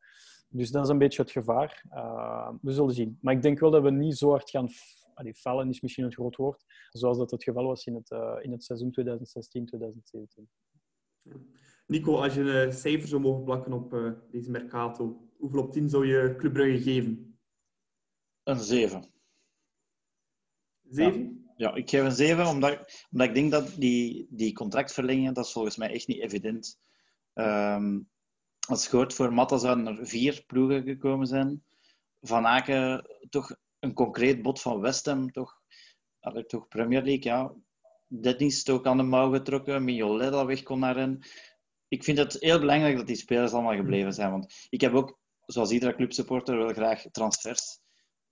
Dus 0.49 0.71
dat 0.71 0.84
is 0.84 0.89
een 0.89 0.97
beetje 0.97 1.21
het 1.21 1.32
gevaar. 1.32 1.84
Uh, 1.91 2.49
we 2.62 2.71
zullen 2.71 2.93
zien. 2.93 3.17
Maar 3.21 3.34
ik 3.34 3.41
denk 3.41 3.60
wel 3.60 3.71
dat 3.71 3.84
we 3.84 3.91
niet 3.91 4.17
zo 4.17 4.29
hard 4.29 4.49
gaan 4.49 4.69
allee, 5.13 5.36
vallen, 5.36 5.69
is 5.69 5.82
misschien 5.82 6.05
een 6.05 6.13
groot 6.13 6.36
woord, 6.36 6.65
zoals 6.89 7.17
dat 7.17 7.32
het 7.32 7.43
geval 7.43 7.65
was 7.65 7.86
in 7.86 7.95
het, 7.95 8.12
uh, 8.12 8.38
in 8.41 8.51
het 8.51 8.63
seizoen 8.63 8.95
2016-2017. 8.99 10.43
Nico, 11.88 12.15
als 12.15 12.34
je 12.34 12.41
een 12.41 12.73
cijfer 12.73 13.08
zou 13.08 13.21
mogen 13.21 13.43
plakken 13.43 13.73
op 13.73 13.93
uh, 13.93 14.12
deze 14.32 14.51
Mercato, 14.51 15.29
hoeveel 15.38 15.62
op 15.62 15.71
10 15.71 15.89
zou 15.89 16.08
je 16.08 16.36
Club 16.38 16.53
Brugge 16.53 16.82
geven? 16.82 17.39
Een 18.43 18.60
7. 18.60 19.18
Zeven? 20.89 21.43
Ja. 21.56 21.73
ik 21.73 21.89
geef 21.89 22.04
een 22.04 22.12
zeven, 22.12 22.45
omdat, 22.45 23.06
omdat 23.12 23.28
ik 23.28 23.34
denk 23.34 23.52
dat 23.52 23.73
die, 23.78 24.28
die 24.30 24.54
contractverlengingen, 24.54 25.34
dat 25.34 25.45
is 25.45 25.52
volgens 25.52 25.78
mij 25.78 25.93
echt 25.93 26.08
niet 26.08 26.21
evident. 26.21 26.80
Um, 27.34 28.10
als 28.67 28.88
je 28.88 28.95
hoort, 28.95 29.13
voor 29.13 29.34
Matta 29.34 29.58
zouden 29.58 29.88
er 29.88 30.08
vier 30.08 30.43
ploegen 30.47 30.84
gekomen 30.84 31.28
zijn. 31.28 31.63
Van 32.21 32.45
Aken 32.45 33.06
toch 33.30 33.56
een 33.80 33.93
concreet 33.93 34.41
bod 34.41 34.62
van 34.62 34.80
West 34.80 35.06
Ham, 35.06 35.32
toch, 35.32 35.62
toch 36.47 36.67
Premier 36.67 37.04
League, 37.04 37.23
ja. 37.23 37.54
Dennis 38.08 38.56
is 38.56 38.69
ook 38.69 38.86
aan 38.86 38.97
de 38.97 39.04
mouw 39.04 39.32
getrokken, 39.32 39.84
Mignolet 39.84 40.32
dat 40.32 40.45
weg 40.45 40.63
kon 40.63 40.80
naar 40.80 40.95
hen. 40.95 41.19
Ik 41.88 42.04
vind 42.04 42.17
het 42.17 42.38
heel 42.39 42.60
belangrijk 42.60 42.97
dat 42.97 43.08
die 43.08 43.15
spelers 43.15 43.52
allemaal 43.52 43.75
gebleven 43.75 44.13
zijn, 44.13 44.32
want 44.32 44.67
ik 44.69 44.82
heb 44.82 44.93
ook, 44.93 45.19
zoals 45.45 45.71
iedere 45.71 45.95
clubsupporter, 45.95 46.58
wel 46.58 46.73
graag 46.73 47.02
transfers. 47.12 47.80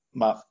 Maar 0.10 0.48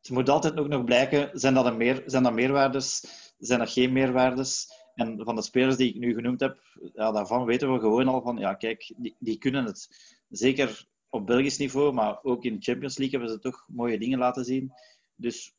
het 0.00 0.10
moet 0.10 0.28
altijd 0.28 0.58
ook 0.58 0.68
nog 0.68 0.84
blijken, 0.84 1.30
zijn 1.32 1.54
dat, 1.54 1.66
een 1.66 1.76
meer, 1.76 2.02
zijn 2.06 2.22
dat 2.22 2.32
meerwaardes, 2.32 3.04
zijn 3.38 3.58
dat 3.58 3.70
geen 3.70 3.92
meerwaardes? 3.92 4.78
En 4.94 5.24
van 5.24 5.34
de 5.34 5.42
spelers 5.42 5.76
die 5.76 5.88
ik 5.88 6.00
nu 6.00 6.14
genoemd 6.14 6.40
heb, 6.40 6.58
ja, 6.94 7.12
daarvan 7.12 7.44
weten 7.44 7.72
we 7.72 7.78
gewoon 7.78 8.08
al 8.08 8.22
van, 8.22 8.36
ja 8.36 8.54
kijk, 8.54 8.92
die, 8.96 9.16
die 9.18 9.38
kunnen 9.38 9.64
het. 9.64 9.88
Zeker 10.28 10.88
op 11.08 11.26
Belgisch 11.26 11.58
niveau, 11.58 11.92
maar 11.92 12.22
ook 12.22 12.44
in 12.44 12.54
de 12.54 12.62
Champions 12.62 12.98
League 12.98 13.18
hebben 13.18 13.36
ze 13.36 13.42
toch 13.42 13.66
mooie 13.68 13.98
dingen 13.98 14.18
laten 14.18 14.44
zien. 14.44 14.72
Dus 15.14 15.54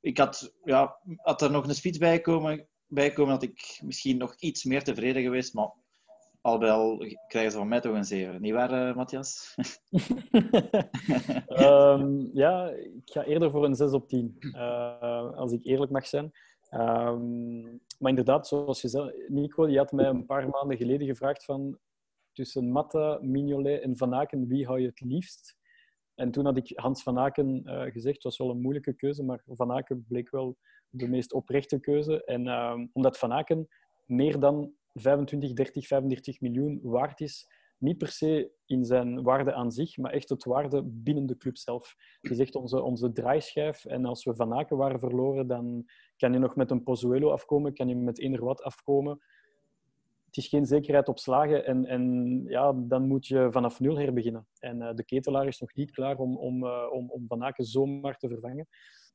ik 0.00 0.18
had, 0.18 0.54
ja, 0.64 0.96
had 1.16 1.42
er 1.42 1.50
nog 1.50 1.68
een 1.68 1.74
spits 1.74 1.98
bij 1.98 2.20
komen, 2.20 2.68
bij 2.86 3.12
komen, 3.12 3.32
had 3.32 3.42
ik 3.42 3.80
misschien 3.84 4.16
nog 4.16 4.34
iets 4.38 4.64
meer 4.64 4.82
tevreden 4.82 5.22
geweest. 5.22 5.54
Maar 5.54 5.72
al 6.40 6.68
al 6.68 6.96
krijgen 7.26 7.50
ze 7.50 7.58
van 7.58 7.68
mij 7.68 7.80
toch 7.80 7.94
een 7.94 8.04
7. 8.04 8.40
Niet 8.40 8.52
waar, 8.52 8.88
uh, 8.88 8.96
Matthias? 8.96 9.56
um, 11.48 12.30
ja, 12.42 12.68
ik 12.68 13.02
ga 13.04 13.24
eerder 13.24 13.50
voor 13.50 13.64
een 13.64 13.74
6 13.74 13.92
op 13.92 14.08
10, 14.08 14.36
uh, 14.40 14.60
eh, 15.00 15.32
als 15.36 15.52
ik 15.52 15.64
eerlijk 15.64 15.90
mag 15.90 16.06
zijn. 16.06 16.32
Um, 16.70 17.80
maar 17.98 18.10
inderdaad, 18.10 18.46
zoals 18.46 18.82
je 18.82 18.88
zei, 18.88 19.12
Nico, 19.28 19.68
je 19.68 19.78
had 19.78 19.92
mij 19.92 20.06
een 20.06 20.26
paar 20.26 20.48
maanden 20.48 20.76
geleden 20.76 21.06
gevraagd 21.06 21.44
van 21.44 21.78
tussen 22.32 22.72
Matta, 22.72 23.18
Mignolet 23.22 23.82
en 23.82 23.96
Van 23.96 24.14
Aken, 24.14 24.46
wie 24.46 24.66
hou 24.66 24.80
je 24.80 24.86
het 24.86 25.00
liefst? 25.00 25.58
En 26.14 26.30
toen 26.30 26.44
had 26.44 26.56
ik 26.56 26.72
Hans 26.74 27.02
Van 27.02 27.18
Aken 27.18 27.62
uh, 27.64 27.82
gezegd, 27.82 28.14
het 28.14 28.22
was 28.22 28.38
wel 28.38 28.50
een 28.50 28.60
moeilijke 28.60 28.92
keuze, 28.92 29.22
maar 29.22 29.42
Van 29.46 29.72
Aken 29.72 30.04
bleek 30.08 30.30
wel 30.30 30.56
de 30.90 31.08
meest 31.08 31.32
oprechte 31.32 31.80
keuze. 31.80 32.24
En 32.24 32.46
uh, 32.46 32.74
omdat 32.92 33.18
Van 33.18 33.32
Aken 33.32 33.68
meer 34.06 34.40
dan 34.40 34.72
25, 34.94 35.52
30, 35.52 35.86
35 35.86 36.40
miljoen 36.40 36.80
waard 36.82 37.20
is, 37.20 37.48
Niet 37.78 37.98
per 37.98 38.08
se 38.08 38.50
in 38.66 38.84
zijn 38.84 39.22
waarde 39.22 39.52
aan 39.52 39.72
zich, 39.72 39.96
maar 39.96 40.12
echt 40.12 40.28
het 40.28 40.44
waarde 40.44 40.82
binnen 40.84 41.26
de 41.26 41.36
club 41.36 41.56
zelf. 41.56 41.94
Het 42.20 42.30
is 42.30 42.38
echt 42.38 42.54
onze, 42.54 42.82
onze 42.82 43.12
draaischijf. 43.12 43.84
En 43.84 44.04
als 44.04 44.24
we 44.24 44.34
Van 44.34 44.54
Aken 44.54 44.76
waren 44.76 45.00
verloren, 45.00 45.46
dan 45.46 45.84
kan 46.16 46.32
je 46.32 46.38
nog 46.38 46.56
met 46.56 46.70
een 46.70 46.82
Pozuelo 46.82 47.30
afkomen, 47.30 47.74
kan 47.74 47.88
je 47.88 47.96
met 47.96 48.20
eender 48.20 48.44
wat 48.44 48.62
afkomen. 48.62 49.18
Het 50.26 50.36
is 50.36 50.48
geen 50.48 50.66
zekerheid 50.66 51.08
op 51.08 51.18
slagen 51.18 51.66
en, 51.66 51.86
en 51.86 52.44
ja, 52.46 52.72
dan 52.72 53.06
moet 53.06 53.26
je 53.26 53.48
vanaf 53.50 53.80
nul 53.80 53.98
herbeginnen. 53.98 54.46
En 54.58 54.80
uh, 54.80 54.94
de 54.94 55.04
ketelaar 55.04 55.46
is 55.46 55.60
nog 55.60 55.74
niet 55.74 55.90
klaar 55.90 56.18
om, 56.18 56.36
om, 56.36 56.64
uh, 56.64 56.86
om, 56.92 57.10
om 57.10 57.26
Van 57.26 57.44
Aken 57.44 57.64
zomaar 57.64 58.16
te 58.16 58.28
vervangen. 58.28 58.68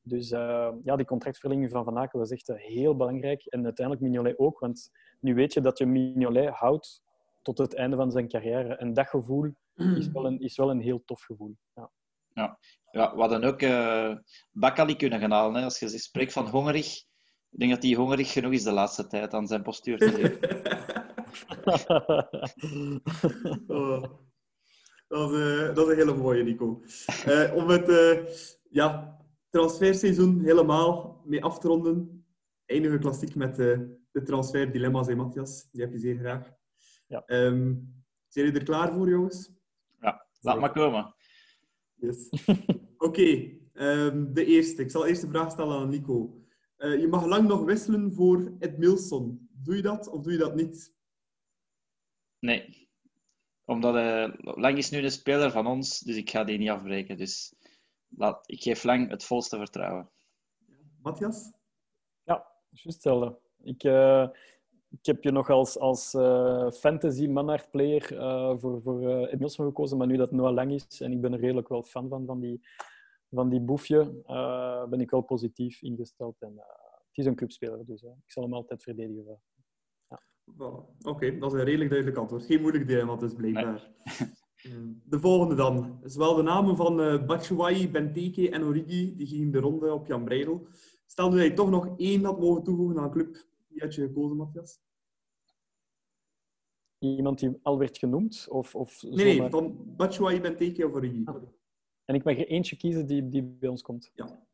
Dus 0.08 0.30
uh, 0.30 0.68
ja, 0.84 0.96
die 0.96 1.06
contractverlenging 1.06 1.70
van 1.70 1.84
Van 1.84 1.98
Aken 1.98 2.18
was 2.18 2.30
echt 2.30 2.52
heel 2.54 2.96
belangrijk. 2.96 3.44
En 3.44 3.64
uiteindelijk 3.64 4.06
Mignolet 4.06 4.38
ook, 4.38 4.58
want 4.58 4.90
nu 5.20 5.34
weet 5.34 5.52
je 5.52 5.60
dat 5.60 5.78
je 5.78 5.86
Mignolet 5.86 6.48
houdt 6.48 7.02
tot 7.42 7.58
het 7.58 7.74
einde 7.74 7.96
van 7.96 8.10
zijn 8.10 8.28
carrière. 8.28 8.76
En 8.76 8.92
dat 8.92 9.08
gevoel 9.08 9.54
is 9.74 10.10
wel 10.10 10.26
een, 10.26 10.40
is 10.40 10.56
wel 10.56 10.70
een 10.70 10.80
heel 10.80 11.02
tof 11.04 11.22
gevoel. 11.22 11.56
Ja. 11.74 11.90
Ja. 12.32 12.58
Ja, 12.90 13.14
we 13.14 13.20
hadden 13.20 13.44
ook 13.44 13.62
uh, 13.62 14.16
Bakali 14.52 14.96
kunnen 14.96 15.20
gaan 15.20 15.30
halen. 15.30 15.54
Hè. 15.54 15.64
Als 15.64 15.78
je 15.78 15.88
spreekt 15.88 16.32
van 16.32 16.48
hongerig, 16.48 16.96
ik 17.50 17.58
denk 17.58 17.70
dat 17.70 17.82
hij 17.82 17.92
hongerig 17.92 18.32
genoeg 18.32 18.52
is 18.52 18.62
de 18.62 18.72
laatste 18.72 19.06
tijd 19.06 19.34
aan 19.34 19.46
zijn 19.46 19.62
postuur 19.62 19.98
te 19.98 20.10
geven. 20.10 20.38
oh. 23.76 24.02
dat, 25.08 25.32
is, 25.32 25.38
uh, 25.38 25.74
dat 25.74 25.86
is 25.86 25.92
een 25.92 25.98
hele 25.98 26.14
mooie, 26.14 26.42
Nico. 26.42 26.82
Uh, 27.26 27.54
om 27.54 27.68
het 27.68 27.86
ja, 28.70 29.15
transferseizoen 29.56 30.40
helemaal 30.44 31.22
mee 31.24 31.44
af 31.44 31.58
te 31.58 31.68
ronden, 31.68 32.24
eindige 32.66 32.98
klassiek 32.98 33.34
met 33.34 33.56
de 33.56 34.22
transferdilemma's, 34.24 35.06
hè, 35.06 35.14
Matthias? 35.14 35.68
Die 35.70 35.80
heb 35.80 35.92
je 35.92 35.98
zeer 35.98 36.18
graag. 36.18 36.52
Ja. 37.06 37.22
Um, 37.26 37.94
zijn 38.28 38.46
jullie 38.46 38.60
er 38.60 38.66
klaar 38.66 38.92
voor, 38.92 39.08
jongens? 39.08 39.50
Ja, 40.00 40.26
laat 40.40 40.60
maar 40.60 40.72
komen. 40.72 41.14
Yes. 41.94 42.28
Oké, 42.28 42.74
okay, 42.98 43.60
um, 43.72 44.34
de 44.34 44.44
eerste. 44.44 44.82
Ik 44.82 44.90
zal 44.90 45.06
eerst 45.06 45.20
de 45.20 45.28
vraag 45.28 45.50
stellen 45.50 45.78
aan 45.78 45.88
Nico. 45.88 46.44
Uh, 46.78 47.00
je 47.00 47.08
mag 47.08 47.26
lang 47.26 47.48
nog 47.48 47.64
wisselen 47.64 48.12
voor 48.12 48.52
Ed 48.58 48.78
Milson. 48.78 49.48
Doe 49.52 49.76
je 49.76 49.82
dat 49.82 50.08
of 50.08 50.22
doe 50.22 50.32
je 50.32 50.38
dat 50.38 50.54
niet? 50.54 50.94
Nee. 52.38 52.88
Omdat 53.64 53.94
uh, 53.94 54.34
Lang 54.36 54.78
is 54.78 54.90
nu 54.90 54.98
een 54.98 55.10
speler 55.10 55.50
van 55.50 55.66
ons, 55.66 56.00
dus 56.00 56.16
ik 56.16 56.30
ga 56.30 56.44
die 56.44 56.58
niet 56.58 56.68
afbreken. 56.68 57.16
Dus 57.16 57.54
laat, 58.08 58.50
ik 58.50 58.62
geef 58.62 58.84
Lang 58.84 59.10
het 59.10 59.24
volste 59.24 59.56
vertrouwen. 59.56 60.10
Matthias? 61.02 61.52
Ja, 62.22 62.46
juist 62.70 62.84
hetzelfde. 62.84 63.38
Ik, 63.62 63.84
uh, 63.84 64.28
ik 64.88 65.06
heb 65.06 65.22
je 65.22 65.30
nog 65.30 65.50
als, 65.50 65.78
als 65.78 66.14
uh, 66.14 66.70
fantasy 66.70 67.26
manhart 67.26 67.70
player 67.70 68.12
uh, 68.12 68.58
voor, 68.58 68.82
voor 68.82 69.02
uh, 69.02 69.32
Emilson 69.32 69.66
gekozen, 69.66 69.98
maar 69.98 70.06
nu 70.06 70.16
dat 70.16 70.32
Noah 70.32 70.54
Lang 70.54 70.72
is 70.72 71.00
en 71.00 71.12
ik 71.12 71.20
ben 71.20 71.32
er 71.32 71.40
redelijk 71.40 71.68
wel 71.68 71.82
fan 71.82 72.08
van, 72.08 72.26
van 72.26 72.40
die, 72.40 72.60
van 73.30 73.48
die 73.48 73.60
boefje, 73.60 74.22
ben 74.90 75.00
ik 75.00 75.10
wel 75.10 75.20
positief 75.20 75.82
ingesteld. 75.82 76.36
En, 76.42 76.54
het 77.16 77.24
is 77.24 77.30
een 77.30 77.36
clubspeler, 77.36 77.86
dus 77.86 78.02
ik 78.02 78.30
zal 78.32 78.42
hem 78.42 78.54
altijd 78.54 78.82
verdedigen. 78.82 79.40
Ja. 80.08 80.22
Oké, 80.56 81.08
okay, 81.08 81.38
dat 81.38 81.52
is 81.52 81.58
een 81.58 81.64
redelijk 81.64 81.90
duidelijk 81.90 82.18
antwoord. 82.18 82.44
Geen 82.44 82.60
moeilijk 82.60 82.88
dilemma 82.88 83.16
dus, 83.16 83.34
blijkbaar. 83.34 83.90
Nee. 84.04 84.28
De 85.04 85.20
volgende 85.20 85.54
dan. 85.54 86.00
Zowel 86.04 86.34
de 86.34 86.42
namen 86.42 86.76
van 86.76 87.00
uh, 87.00 87.26
Batshuayi, 87.26 87.90
Benteke 87.90 88.50
en 88.50 88.64
Origi 88.64 89.16
die 89.16 89.26
gingen 89.26 89.50
de 89.50 89.58
ronde 89.58 89.92
op 89.92 90.06
Jan 90.06 90.24
Breidel. 90.24 90.66
Stel 91.06 91.30
nu 91.30 91.36
dat 91.36 91.46
je 91.46 91.52
toch 91.52 91.70
nog 91.70 91.98
één 91.98 92.24
had 92.24 92.40
mogen 92.40 92.62
toevoegen 92.62 92.98
aan 92.98 93.04
een 93.04 93.10
club, 93.10 93.46
wie 93.68 93.82
had 93.82 93.94
je 93.94 94.00
gekozen, 94.00 94.36
Matthias? 94.36 94.80
Iemand 96.98 97.38
die 97.38 97.58
al 97.62 97.78
werd 97.78 97.98
genoemd? 97.98 98.46
Of, 98.48 98.74
of 98.74 99.02
nee, 99.02 99.38
nee, 99.38 99.50
van 99.50 99.94
Batshuayi, 99.96 100.40
Benteke 100.40 100.86
of 100.86 100.94
Origi. 100.94 101.22
Ah. 101.24 101.42
En 102.04 102.14
ik 102.14 102.24
mag 102.24 102.38
er 102.38 102.46
eentje 102.46 102.76
kiezen 102.76 103.06
die, 103.06 103.28
die 103.28 103.42
bij 103.42 103.68
ons 103.68 103.82
komt? 103.82 104.10
Ja. 104.14 104.46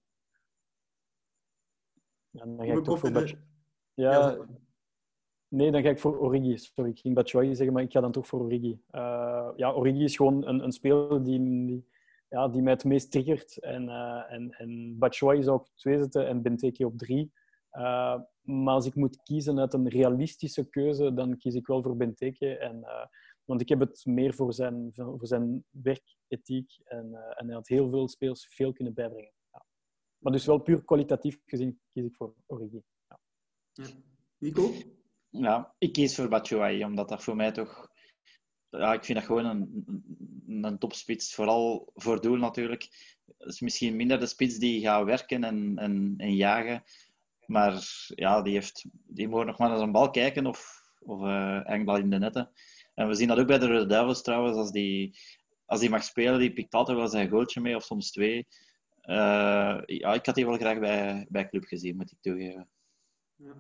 ja 2.31 2.45
dan 2.45 2.67
ga 2.67 2.73
ik 2.73 2.85
toch 2.85 2.99
voor 2.99 3.13
Batshuayi. 3.13 3.47
Ja, 3.95 4.11
ja, 4.11 4.47
nee, 5.53 5.71
dan 5.71 5.83
ga 5.83 5.89
ik 5.89 5.99
voor 5.99 6.19
Origi. 6.19 6.59
Sorry, 6.59 6.91
ik 6.91 6.99
ging 6.99 7.15
Batshuayi 7.15 7.55
zeggen, 7.55 7.75
maar 7.75 7.83
ik 7.83 7.93
ga 7.93 8.01
dan 8.01 8.13
toch 8.13 8.27
voor 8.27 8.41
Origi. 8.41 8.81
Uh, 8.91 9.51
ja, 9.57 9.73
Origi 9.73 10.05
is 10.05 10.17
gewoon 10.17 10.47
een, 10.47 10.65
een 10.65 10.73
speler 10.73 11.25
die, 11.25 11.43
die, 11.67 11.87
ja, 12.29 12.49
die 12.49 12.63
mij 12.63 12.73
het 12.73 12.85
meest 12.85 13.11
triggert. 13.11 13.59
En, 13.59 13.83
uh, 13.83 14.33
en, 14.33 14.51
en 14.51 14.99
Batshuayi 14.99 15.43
zou 15.43 15.59
op 15.59 15.69
twee 15.75 15.99
zetten 15.99 16.27
en 16.27 16.43
Benteke 16.43 16.87
op 16.87 16.99
drie. 16.99 17.33
Uh, 17.73 18.21
maar 18.41 18.75
als 18.75 18.87
ik 18.87 18.95
moet 18.95 19.23
kiezen 19.23 19.59
uit 19.59 19.73
een 19.73 19.89
realistische 19.89 20.69
keuze, 20.69 21.15
dan 21.15 21.37
kies 21.37 21.55
ik 21.55 21.67
wel 21.67 21.83
voor 21.83 21.97
Benteke. 21.97 22.57
En, 22.57 22.87
want 23.45 23.61
ik 23.61 23.69
heb 23.69 23.81
het 23.81 24.07
meer 24.07 24.35
voor 24.35 24.53
zijn, 24.53 24.91
voor 24.95 25.27
zijn 25.27 25.65
werkethiek. 25.71 26.79
En, 26.85 27.15
en 27.37 27.47
hij 27.47 27.55
had 27.55 27.69
heel 27.69 27.91
veel 27.91 28.09
spelers 28.09 28.47
veel 28.47 28.73
kunnen 28.73 28.95
bijbrengen. 28.95 29.33
Ja. 29.53 29.65
Maar 30.19 30.33
dus 30.33 30.47
wel 30.47 30.59
puur 30.59 30.85
kwalitatief 30.85 31.41
gezien 31.45 31.81
kies 31.91 32.05
ik 32.05 32.15
voor 32.15 32.35
Origi. 32.47 32.83
Ja. 33.09 33.19
Nico? 34.39 34.71
Ja, 35.33 35.75
ik 35.79 35.93
kies 35.93 36.15
voor 36.15 36.29
Batshuayi, 36.29 36.85
omdat 36.85 37.09
dat 37.09 37.25
voor 37.25 37.37
mij 37.37 37.53
toch... 37.53 37.91
Ja, 38.71 38.93
ik 38.93 39.05
vind 39.05 39.19
dat 39.19 39.27
gewoon 39.27 39.45
een, 39.45 40.65
een, 40.65 40.79
topspits. 40.79 41.35
Vooral 41.35 41.91
voor 41.95 42.21
doel 42.21 42.37
natuurlijk. 42.37 42.83
Het 43.39 43.49
is 43.49 43.61
misschien 43.61 43.97
minder 43.97 44.21
de 44.21 44.27
spits 44.27 44.59
die 44.59 44.81
gaat 44.81 45.05
werken 45.05 45.45
en, 45.45 45.79
en, 45.79 46.15
en 46.17 46.35
jagen. 46.35 46.83
Maar 47.47 47.83
ja, 48.07 48.43
die, 48.43 48.53
heeft, 48.53 48.85
die 48.93 49.29
moet 49.29 49.47
nog 49.47 49.59
maar 49.59 49.69
naar 49.69 49.79
zijn 49.79 49.93
bal 49.93 50.11
kijken 50.11 50.47
of, 50.47 50.91
of 51.01 51.21
uh, 51.21 51.71
enkel 51.71 51.97
in 51.97 52.11
de 52.11 52.19
netten. 52.19 52.51
En 52.95 53.09
we 53.09 53.15
zien 53.15 53.29
dat 53.29 53.39
ook 53.39 53.47
bij 53.47 53.59
de 53.59 53.67
Rode 53.67 53.87
Duivels 53.87 54.23
trouwens. 54.23 54.57
Als 54.57 54.71
die, 54.71 55.19
als 55.67 55.81
die 55.81 55.91
mag 55.91 56.05
spelen, 56.05 56.39
die 56.39 56.53
pikt 56.53 56.75
altijd 56.75 56.97
wel 56.97 57.09
zijn 57.09 57.29
goaltje 57.29 57.61
mee 57.61 57.77
of 57.77 57.85
soms 57.85 58.11
twee. 58.11 58.47
Uh, 59.05 59.81
ja, 59.87 60.15
ik 60.15 60.27
had 60.27 60.35
die 60.35 60.47
wel 60.47 60.57
graag 60.57 60.79
bij, 60.79 61.27
bij 61.29 61.49
club 61.49 61.65
gezien, 61.65 61.97
moet 61.97 62.13
ik 62.13 62.19
toegeven. 62.21 62.69
Ja. 63.37 63.55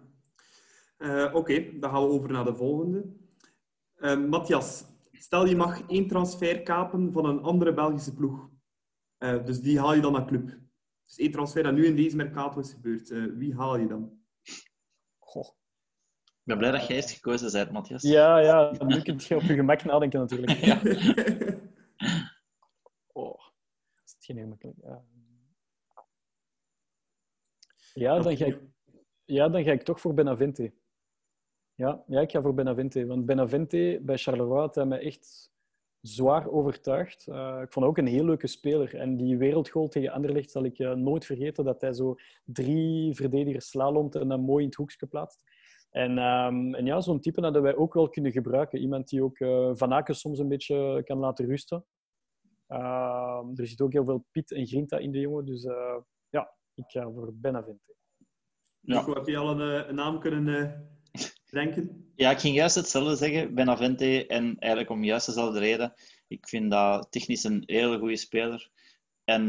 Uh, 1.03 1.25
Oké, 1.25 1.37
okay, 1.37 1.79
dan 1.79 1.91
gaan 1.91 2.03
we 2.03 2.09
over 2.09 2.33
naar 2.33 2.45
de 2.45 2.55
volgende. 2.55 3.05
Matthias, 4.29 4.85
stel 5.12 5.47
je 5.47 5.57
mag 5.57 5.87
één 5.88 6.07
transfer 6.07 6.62
kapen 6.62 7.12
van 7.12 7.25
een 7.25 7.43
andere 7.43 7.75
Belgische 7.75 8.15
ploeg. 8.15 8.49
dus 9.19 9.61
die 9.61 9.79
haal 9.79 9.95
je 9.95 10.01
dan 10.01 10.12
naar 10.12 10.27
club. 10.27 10.61
Dus 11.12 11.25
één 11.25 11.31
transfer 11.33 11.62
dat 11.62 11.73
nu 11.73 11.87
in 11.87 11.97
deze 11.97 12.17
Mercato 12.17 12.61
is 12.61 12.73
gebeurd. 12.73 13.11
Uh, 13.11 13.37
wie 13.37 13.55
haal 13.55 13.77
je 13.77 13.87
dan? 13.87 14.21
Goh. 15.19 15.49
Ik 16.25 16.43
ben 16.45 16.59
blij 16.59 16.71
dat 16.71 16.87
jij 16.87 16.97
het 16.97 17.11
gekozen 17.11 17.53
bent, 17.53 17.71
Matthias. 17.71 18.03
Ja, 18.03 18.38
ja. 18.38 18.71
Nu 18.85 19.03
kun 19.03 19.21
je 19.29 19.37
op 19.37 19.43
je 19.43 19.55
gemak 19.55 19.85
nadenken 19.85 20.21
natuurlijk. 20.21 20.51
ja. 20.51 20.77
oh, 23.23 23.38
dat 23.95 24.05
is 24.05 24.17
geen 24.19 24.37
gemakkelijk. 24.37 24.79
Ja. 24.83 25.05
Ja, 27.95 28.19
dan 28.19 28.37
ga 28.37 28.45
ik, 28.45 28.61
ja, 29.25 29.49
dan 29.49 29.65
ga 29.65 29.73
ik 29.73 29.83
toch 29.83 30.01
voor 30.01 30.15
Benavente. 30.15 30.73
Ja, 31.74 32.04
ja, 32.06 32.20
ik 32.20 32.30
ga 32.30 32.42
voor 32.42 32.54
Benavente. 32.54 33.06
Want 33.06 33.26
Benavente 33.26 34.00
bij 34.02 34.18
Charleroi 34.18 34.61
had 34.61 34.74
hij 34.74 34.85
me 34.85 34.98
echt 34.98 35.52
zwaar 36.00 36.50
overtuigd. 36.50 37.26
Uh, 37.28 37.61
ik 37.62 37.72
vond 37.72 37.87
ook 37.87 37.98
een 37.98 38.06
heel 38.06 38.24
leuke 38.24 38.46
speler. 38.46 38.94
En 38.94 39.16
die 39.16 39.37
wereldgoal 39.37 39.88
tegen 39.88 40.12
Anderlecht 40.12 40.50
zal 40.50 40.64
ik 40.64 40.78
uh, 40.78 40.92
nooit 40.92 41.26
vergeten. 41.26 41.64
Dat 41.64 41.80
hij 41.80 41.92
zo 41.92 42.16
drie 42.44 43.14
verdedigers 43.14 43.68
slalomt 43.68 44.14
en 44.14 44.28
dan 44.28 44.40
mooi 44.40 44.62
in 44.62 44.68
het 44.68 44.78
hoekje 44.78 45.06
plaatst. 45.06 45.42
En, 45.90 46.18
um, 46.18 46.74
en 46.74 46.87
ja, 46.87 47.00
zo'n 47.00 47.20
type 47.20 47.40
hadden 47.40 47.62
wij 47.62 47.76
ook 47.76 47.94
wel 47.94 48.08
kunnen 48.08 48.32
gebruiken. 48.32 48.78
Iemand 48.78 49.08
die 49.08 49.22
ook 49.22 49.38
uh, 49.38 49.70
Van 49.74 49.92
Aken 49.92 50.14
soms 50.14 50.38
een 50.38 50.48
beetje 50.48 51.02
kan 51.04 51.18
laten 51.18 51.46
rusten. 51.46 51.85
er 53.54 53.66
zit 53.66 53.80
ook 53.80 53.92
heel 53.92 54.04
veel 54.04 54.26
Piet 54.30 54.52
en 54.52 54.66
Grinta 54.66 54.98
in 54.98 55.12
de 55.12 55.20
jongen. 55.20 55.44
Dus 55.44 55.62
ja, 56.28 56.54
ik 56.74 56.85
ga 56.87 57.11
voor 57.11 57.35
Benavente. 57.35 57.94
Ja. 58.80 58.98
Nico, 58.98 59.14
heb 59.14 59.26
je 59.26 59.37
al 59.37 59.61
een, 59.61 59.88
een 59.88 59.94
naam 59.94 60.20
kunnen 60.20 60.44
denken? 61.53 62.13
Ja, 62.15 62.31
ik 62.31 62.38
ging 62.38 62.55
juist 62.55 62.75
hetzelfde 62.75 63.17
zeggen, 63.17 63.55
Benavente. 63.55 64.27
En 64.27 64.59
eigenlijk 64.59 64.90
om 64.90 65.05
juist 65.05 65.27
dezelfde 65.27 65.59
reden. 65.59 65.94
Ik 66.29 66.48
vind 66.48 66.71
dat 66.71 67.07
technisch 67.11 67.44
een 67.44 67.63
hele 67.67 67.98
goede 67.98 68.17
speler. 68.17 68.71
En 69.25 69.42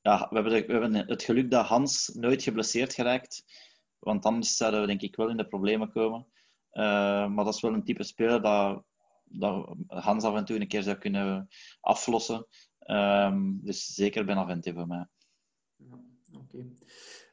ja, 0.00 0.28
we, 0.30 0.34
hebben 0.34 0.52
we 0.52 0.72
hebben 0.72 0.94
het 0.94 1.22
geluk 1.22 1.50
dat 1.50 1.66
Hans 1.66 2.08
nooit 2.14 2.42
geblesseerd 2.42 2.94
geraakt. 2.94 3.44
Want 3.98 4.24
anders 4.24 4.56
zouden 4.56 4.80
we 4.80 4.86
denk 4.86 5.02
ik 5.02 5.16
wel 5.16 5.28
in 5.28 5.36
de 5.36 5.46
problemen 5.46 5.92
komen. 5.92 6.26
Uh, 6.72 6.82
maar 7.28 7.44
dat 7.44 7.54
is 7.54 7.60
wel 7.60 7.72
een 7.72 7.84
type 7.84 8.02
speler 8.02 8.42
dat, 8.42 8.84
dat 9.24 9.76
Hans 9.86 10.24
af 10.24 10.34
en 10.34 10.44
toe 10.44 10.60
een 10.60 10.68
keer 10.68 10.82
zou 10.82 10.96
kunnen 10.96 11.48
aflossen. 11.80 12.46
Um, 12.86 13.60
dus 13.62 13.86
zeker 13.86 14.24
Benavente 14.24 14.72
voor 14.72 14.86
mij. 14.86 15.06
Ja, 15.76 16.00
Oké. 16.32 16.56
Okay. 16.56 16.72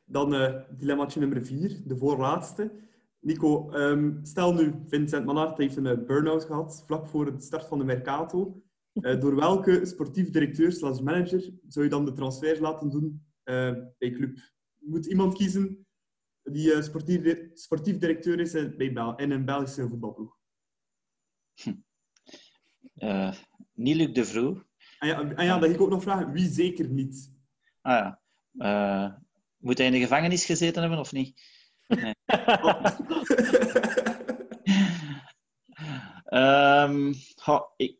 Dan 0.05 0.33
uh, 0.33 0.55
dilemmaatje 0.69 1.19
nummer 1.19 1.45
vier, 1.45 1.81
de 1.85 1.97
voorlaatste. 1.97 2.88
Nico, 3.19 3.73
um, 3.73 4.19
stel 4.23 4.53
nu, 4.53 4.73
Vincent 4.87 5.25
Manhart 5.25 5.57
heeft 5.57 5.75
een 5.75 5.85
uh, 5.85 6.05
burn-out 6.05 6.43
gehad 6.43 6.83
vlak 6.85 7.07
voor 7.07 7.35
de 7.35 7.41
start 7.41 7.65
van 7.65 7.77
de 7.77 7.83
Mercato. 7.83 8.63
Uh, 8.93 9.19
door 9.21 9.35
welke 9.35 9.85
sportief 9.85 10.29
directeur 10.29 10.71
slash 10.71 10.99
manager 10.99 11.51
zou 11.67 11.85
je 11.85 11.91
dan 11.91 12.05
de 12.05 12.13
transfers 12.13 12.59
laten 12.59 12.89
doen 12.89 13.25
uh, 13.43 13.75
bij 13.97 14.11
club? 14.11 14.37
Je 14.77 14.89
moet 14.89 15.05
iemand 15.05 15.33
kiezen 15.33 15.87
die 16.43 16.81
sportief, 16.81 17.47
sportief 17.53 17.97
directeur 17.97 18.39
is 18.39 18.75
bij 18.75 18.93
Bel 18.93 19.15
in 19.15 19.31
een 19.31 19.45
Belgische 19.45 19.87
voetbalploeg. 19.87 20.37
Hm. 21.53 21.73
Eh, 22.95 23.33
niet 23.73 23.95
Luc 23.95 24.13
de 24.13 24.25
Vroe. 24.25 24.65
En 24.99 25.07
ja, 25.07 25.21
en 25.21 25.45
ja, 25.45 25.59
dat 25.59 25.69
ik 25.69 25.81
ook 25.81 25.89
nog 25.89 26.01
vragen. 26.01 26.31
Wie 26.31 26.49
zeker 26.49 26.89
niet? 26.89 27.33
Ah 27.81 27.93
ja. 27.93 28.21
Eh, 28.57 29.13
moet 29.57 29.77
hij 29.77 29.87
in 29.87 29.93
de 29.93 29.99
gevangenis 29.99 30.45
gezeten 30.45 30.81
hebben 30.81 30.99
of 30.99 31.11
niet? 31.11 31.41
Ehm, 36.29 37.13
ik, 37.77 37.97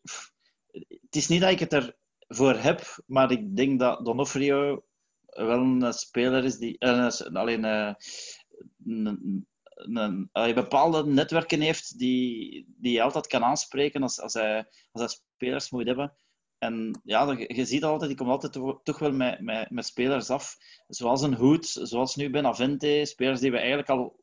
het 0.70 1.16
is 1.16 1.28
niet 1.28 1.40
dat 1.40 1.50
ik 1.50 1.58
het 1.58 1.94
ervoor 2.28 2.54
heb, 2.54 3.02
maar 3.06 3.30
ik 3.30 3.56
denk 3.56 3.80
dat 3.80 4.04
Donofrio 4.04 4.84
wel 5.26 5.60
een 5.60 5.92
speler 5.92 6.44
is 6.44 6.56
die 6.56 6.78
eh, 6.78 7.08
alleen 7.32 7.64
eh, 7.64 7.94
een, 8.86 9.46
een, 10.32 10.54
bepaalde 10.54 11.06
netwerken 11.06 11.60
heeft 11.60 11.98
die, 11.98 12.64
die 12.76 12.94
hij 12.94 13.04
altijd 13.04 13.26
kan 13.26 13.44
aanspreken 13.44 14.02
als, 14.02 14.20
als, 14.20 14.32
hij, 14.32 14.68
als 14.92 15.02
hij 15.02 15.08
spelers 15.08 15.70
moet 15.70 15.86
hebben. 15.86 16.14
En 16.60 17.00
ja, 17.04 17.36
je 17.46 17.64
ziet 17.64 17.84
altijd, 17.84 18.08
die 18.08 18.18
komt 18.18 18.30
altijd 18.30 18.84
toch 18.84 18.98
wel 18.98 19.12
met, 19.12 19.40
met, 19.40 19.70
met 19.70 19.86
spelers 19.86 20.30
af. 20.30 20.56
Zoals 20.88 21.22
een 21.22 21.34
Hoed, 21.34 21.66
zoals 21.66 22.16
nu 22.16 22.30
Benavente. 22.30 23.00
Spelers 23.04 23.40
die 23.40 23.50
we 23.50 23.58
eigenlijk 23.58 23.88
al 23.88 24.20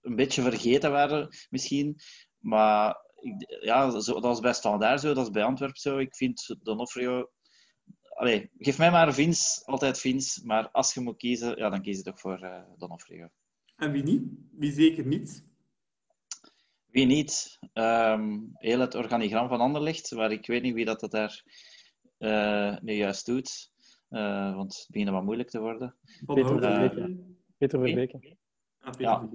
een 0.00 0.16
beetje 0.16 0.42
vergeten 0.42 0.90
waren, 0.90 1.28
misschien. 1.50 2.00
Maar 2.38 2.96
ik, 3.14 3.58
ja, 3.60 3.90
dat 3.90 4.20
was 4.20 4.40
bij 4.40 4.52
Standaard 4.52 5.00
zo, 5.00 5.14
dat 5.14 5.26
is 5.26 5.32
bij 5.32 5.44
Antwerpen 5.44 5.80
zo. 5.80 5.98
Ik 5.98 6.16
vind 6.16 6.56
Donofrio... 6.62 7.30
Allee, 8.02 8.50
geef 8.58 8.78
mij 8.78 8.90
maar 8.90 9.14
Vins, 9.14 9.62
altijd 9.64 9.98
Vins. 9.98 10.40
Maar 10.42 10.70
als 10.70 10.94
je 10.94 11.00
moet 11.00 11.16
kiezen, 11.16 11.56
ja, 11.58 11.70
dan 11.70 11.82
kies 11.82 11.96
je 11.96 12.02
toch 12.02 12.20
voor 12.20 12.42
uh, 12.42 12.62
Donofrio. 12.78 13.28
En 13.76 13.92
wie 13.92 14.02
niet? 14.02 14.22
Wie 14.50 14.72
zeker 14.72 15.06
niet? 15.06 15.44
Wie 16.96 17.06
niet? 17.06 17.58
Um, 17.74 18.50
heel 18.52 18.80
het 18.80 18.94
organigram 18.94 19.48
van 19.48 19.60
Anderlecht, 19.60 20.10
waar 20.10 20.32
ik 20.32 20.46
weet 20.46 20.62
niet 20.62 20.74
wie 20.74 20.84
dat, 20.84 21.00
dat 21.00 21.10
daar 21.10 21.42
uh, 22.18 22.78
nu 22.80 22.92
juist 22.92 23.26
doet. 23.26 23.72
Uh, 24.10 24.54
want 24.56 24.76
het 24.76 24.86
begint 24.90 25.10
wat 25.10 25.22
moeilijk 25.22 25.50
te 25.50 25.60
worden. 25.60 25.96
Peter 26.26 26.46
Verbeke. 26.46 27.16
Peter 27.58 27.80
Verbeke. 27.80 28.36
Ja. 28.98 29.28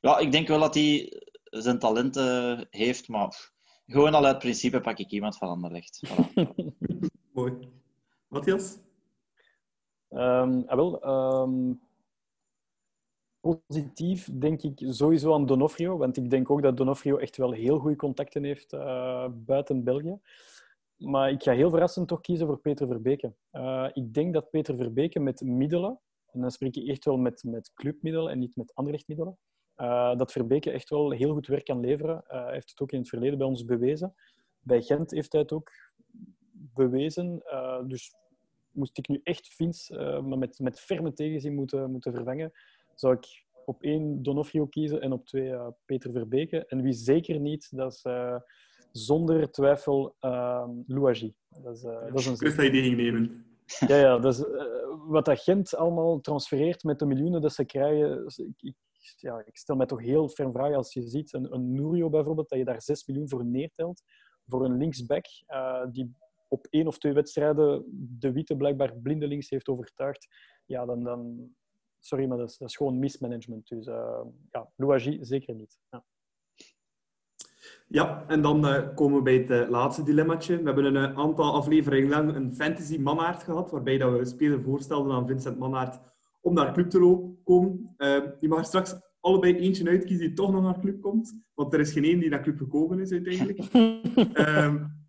ja, 0.00 0.18
ik 0.18 0.32
denk 0.32 0.48
wel 0.48 0.60
dat 0.60 0.74
hij 0.74 1.22
zijn 1.42 1.78
talenten 1.78 2.66
heeft, 2.70 3.08
maar 3.08 3.52
gewoon 3.86 4.14
al 4.14 4.24
uit 4.24 4.38
principe 4.38 4.80
pak 4.80 4.98
ik 4.98 5.10
iemand 5.10 5.38
van 5.38 5.48
Anderlecht. 5.48 6.06
Voilà. 6.06 6.42
Mooi. 7.32 7.52
Matthias? 8.28 8.78
Um, 10.10 10.64
ah, 10.66 10.76
wel, 10.76 11.08
um, 11.42 11.85
positief 13.46 14.28
denk 14.32 14.62
ik 14.62 14.82
sowieso 14.88 15.34
aan 15.34 15.46
Donofrio, 15.46 15.96
want 15.96 16.16
ik 16.16 16.30
denk 16.30 16.50
ook 16.50 16.62
dat 16.62 16.76
Donofrio 16.76 17.16
echt 17.16 17.36
wel 17.36 17.52
heel 17.52 17.78
goede 17.78 17.96
contacten 17.96 18.44
heeft 18.44 18.72
uh, 18.72 19.28
buiten 19.32 19.84
België. 19.84 20.18
Maar 20.96 21.30
ik 21.30 21.42
ga 21.42 21.52
heel 21.52 21.70
verrassend 21.70 22.08
toch 22.08 22.20
kiezen 22.20 22.46
voor 22.46 22.58
Peter 22.58 22.86
Verbeke. 22.86 23.34
Uh, 23.52 23.88
ik 23.92 24.14
denk 24.14 24.34
dat 24.34 24.50
Peter 24.50 24.76
Verbeke 24.76 25.20
met 25.20 25.40
middelen, 25.40 26.00
en 26.32 26.40
dan 26.40 26.50
spreek 26.50 26.76
ik 26.76 26.88
echt 26.88 27.04
wel 27.04 27.16
met, 27.16 27.42
met 27.44 27.72
clubmiddelen 27.74 28.30
en 28.30 28.38
niet 28.38 28.56
met 28.56 28.74
Anderlechtmiddelen, 28.74 29.38
uh, 29.76 30.16
dat 30.16 30.32
Verbeke 30.32 30.70
echt 30.70 30.90
wel 30.90 31.10
heel 31.10 31.32
goed 31.32 31.46
werk 31.46 31.64
kan 31.64 31.80
leveren. 31.80 32.24
hij 32.26 32.52
heeft 32.52 32.70
het 32.70 32.80
ook 32.80 32.92
in 32.92 32.98
het 32.98 33.08
verleden 33.08 33.38
bij 33.38 33.46
ons 33.46 33.64
bewezen. 33.64 34.14
Bij 34.60 34.82
Gent 34.82 35.10
heeft 35.10 35.32
hij 35.32 35.40
het 35.40 35.52
ook 35.52 35.70
bewezen. 36.74 37.42
dus 37.86 38.14
moest 38.70 38.98
ik 38.98 39.08
nu 39.08 39.20
echt 39.22 39.48
Vins, 39.54 39.90
maar 39.90 40.38
met, 40.38 40.58
met 40.58 40.80
ferme 40.80 41.12
tegenzin 41.12 41.54
moeten, 41.54 41.90
moeten 41.90 42.12
vervangen, 42.12 42.52
zou 42.96 43.14
ik 43.14 43.44
op 43.64 43.82
één 43.82 44.22
Donofrio 44.22 44.66
kiezen 44.66 45.00
en 45.00 45.12
op 45.12 45.26
twee 45.26 45.48
uh, 45.48 45.68
Peter 45.84 46.12
Verbeke. 46.12 46.66
En 46.66 46.82
wie 46.82 46.92
zeker 46.92 47.40
niet, 47.40 47.68
dat 47.70 47.92
is 47.92 48.04
uh, 48.04 48.36
zonder 48.92 49.50
twijfel 49.50 50.16
uh, 50.20 50.68
Louagie. 50.86 51.36
Dat 51.48 51.76
is, 51.76 51.82
uh, 51.82 52.06
dat 52.06 52.18
is 52.18 52.26
een 52.26 52.36
Chris, 52.36 52.56
dat 52.56 52.64
je 52.64 52.96
nemen. 52.96 53.44
Ja, 53.86 53.96
ja 53.96 54.18
dat 54.18 54.34
is, 54.34 54.44
wat 55.06 55.24
dat 55.24 55.40
Gent 55.40 55.76
allemaal 55.76 56.20
transfereert 56.20 56.82
met 56.82 56.98
de 56.98 57.06
miljoenen 57.06 57.40
dat 57.40 57.52
ze 57.52 57.64
krijgen. 57.64 58.26
Ik, 58.36 58.62
ik, 58.62 58.74
ja, 59.16 59.42
ik 59.44 59.56
stel 59.56 59.76
mij 59.76 59.86
toch 59.86 60.00
heel 60.00 60.28
ferm 60.28 60.52
vragen 60.52 60.76
als 60.76 60.92
je 60.92 61.02
ziet 61.02 61.32
een, 61.32 61.52
een 61.52 61.72
Nurio 61.72 62.10
bijvoorbeeld, 62.10 62.48
dat 62.48 62.58
je 62.58 62.64
daar 62.64 62.82
6 62.82 63.06
miljoen 63.06 63.28
voor 63.28 63.44
neertelt. 63.44 64.02
Voor 64.46 64.64
een 64.64 64.76
linksback 64.76 65.24
die 65.92 66.14
op 66.48 66.66
één 66.70 66.86
of 66.86 66.98
twee 66.98 67.12
wedstrijden 67.12 67.84
de 68.18 68.32
Witte 68.32 68.56
blijkbaar 68.56 68.96
blindelings 68.96 69.50
heeft 69.50 69.68
overtuigd. 69.68 70.26
Ja, 70.66 70.84
dan, 70.84 71.02
dan, 71.02 71.50
sorry, 72.06 72.26
maar 72.26 72.38
dat 72.38 72.50
is, 72.50 72.56
dat 72.56 72.68
is 72.68 72.76
gewoon 72.76 72.98
mismanagement. 72.98 73.68
Dus 73.68 73.86
uh, 73.86 74.20
ja, 74.50 74.68
Louagie 74.76 75.24
zeker 75.24 75.54
niet. 75.54 75.78
Ja. 75.90 76.04
Ja, 77.88 78.24
en 78.26 78.42
dan 78.42 78.66
uh, 78.66 78.94
komen 78.94 79.16
we 79.16 79.22
bij 79.22 79.36
het 79.36 79.50
uh, 79.50 79.68
laatste 79.68 80.02
dilemmaatje. 80.02 80.56
We 80.56 80.64
hebben 80.64 80.94
een 80.94 81.16
aantal 81.16 81.52
afleveringen 81.52 82.08
lang 82.08 82.34
een 82.34 82.54
fantasy 82.54 82.98
manaard 82.98 83.42
gehad, 83.42 83.70
waarbij 83.70 83.98
dat 83.98 84.12
we 84.12 84.18
een 84.18 84.26
speler 84.26 84.62
voorstelden 84.62 85.12
aan 85.12 85.26
Vincent 85.26 85.58
Mannaert 85.58 86.00
om 86.40 86.54
naar 86.54 86.72
club 86.72 86.90
te 86.90 87.34
komen. 87.44 87.94
je 88.40 88.48
mag 88.48 88.66
straks 88.66 88.94
allebei 89.20 89.58
eentje 89.58 89.88
uitkiezen 89.88 90.26
die 90.26 90.36
toch 90.36 90.52
nog 90.52 90.62
naar 90.62 90.80
club 90.80 91.00
komt, 91.00 91.42
want 91.54 91.72
er 91.72 91.80
is 91.80 91.92
geen 91.92 92.04
één 92.04 92.18
die 92.18 92.30
naar 92.30 92.42
club 92.42 92.58
gekomen 92.58 93.00
is 93.00 93.12
uiteindelijk. 93.12 93.74
um, 94.38 95.04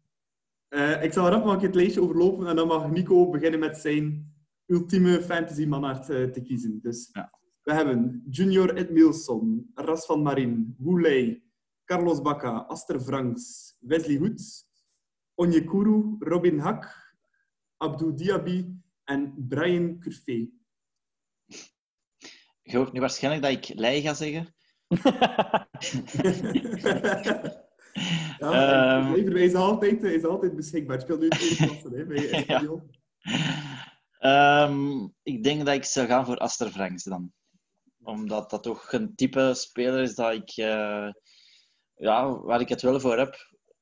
ik 1.05 1.13
zal 1.13 1.27
er 1.27 1.37
even 1.37 1.59
het 1.59 1.75
lijstje 1.75 2.01
overlopen 2.01 2.47
en 2.47 2.55
dan 2.55 2.67
mag 2.67 2.91
Nico 2.91 3.29
beginnen 3.29 3.59
met 3.59 3.77
zijn 3.77 4.26
ultieme 4.67 5.21
fantasy 5.21 5.65
mannaard 5.65 6.09
uh, 6.09 6.31
te 6.31 6.41
kiezen. 6.41 6.79
Dus 6.81 7.09
ja. 7.13 7.39
we 7.63 7.73
hebben 7.73 8.23
Junior 8.29 8.75
Edmilson, 8.75 9.71
Ras 9.73 10.05
van 10.05 10.21
Marin, 10.21 10.75
Wouley, 10.77 11.43
Carlos 11.85 12.21
Bacca, 12.21 12.65
Aster 12.67 12.99
Franks, 12.99 13.75
Wesley 13.79 14.17
Hoed, 14.17 14.65
Onyekuru, 15.35 16.15
Robin 16.19 16.59
Hak, 16.59 17.15
Abdou 17.77 18.13
Diaby 18.13 18.65
en 19.03 19.47
Brian 19.47 19.99
Curfé. 19.99 20.49
Je 22.61 22.77
hoort 22.77 22.91
nu 22.91 22.99
waarschijnlijk 22.99 23.43
dat 23.43 23.51
ik 23.51 23.79
Lei 23.79 24.01
ga 24.01 24.13
zeggen. 24.13 24.55
ja, 28.39 29.07
um, 29.07 29.35
is 29.35 29.53
altijd, 29.53 30.03
is 30.03 30.23
altijd 30.23 30.55
beschikbaar. 30.55 31.01
Speel 31.01 31.17
nu 31.17 31.29
twee 31.29 31.55
klassen 31.67 32.07
bij 32.07 32.29
Espanyol. 32.29 32.81
Um, 34.19 35.13
ik 35.23 35.43
denk 35.43 35.65
dat 35.65 35.75
ik 35.75 35.83
zou 35.83 36.07
gaan 36.07 36.25
voor 36.25 36.37
Aster 36.37 36.69
Franks 36.69 37.03
dan. 37.03 37.31
Omdat 38.03 38.49
dat 38.49 38.63
toch 38.63 38.91
een 38.93 39.15
type 39.15 39.53
speler 39.53 40.01
is 40.01 40.15
dat 40.15 40.33
ik, 40.33 40.57
uh, 40.57 41.09
ja, 41.95 42.39
waar 42.39 42.61
ik 42.61 42.69
het 42.69 42.81
wel 42.81 42.99
voor 42.99 43.17
heb. 43.17 43.35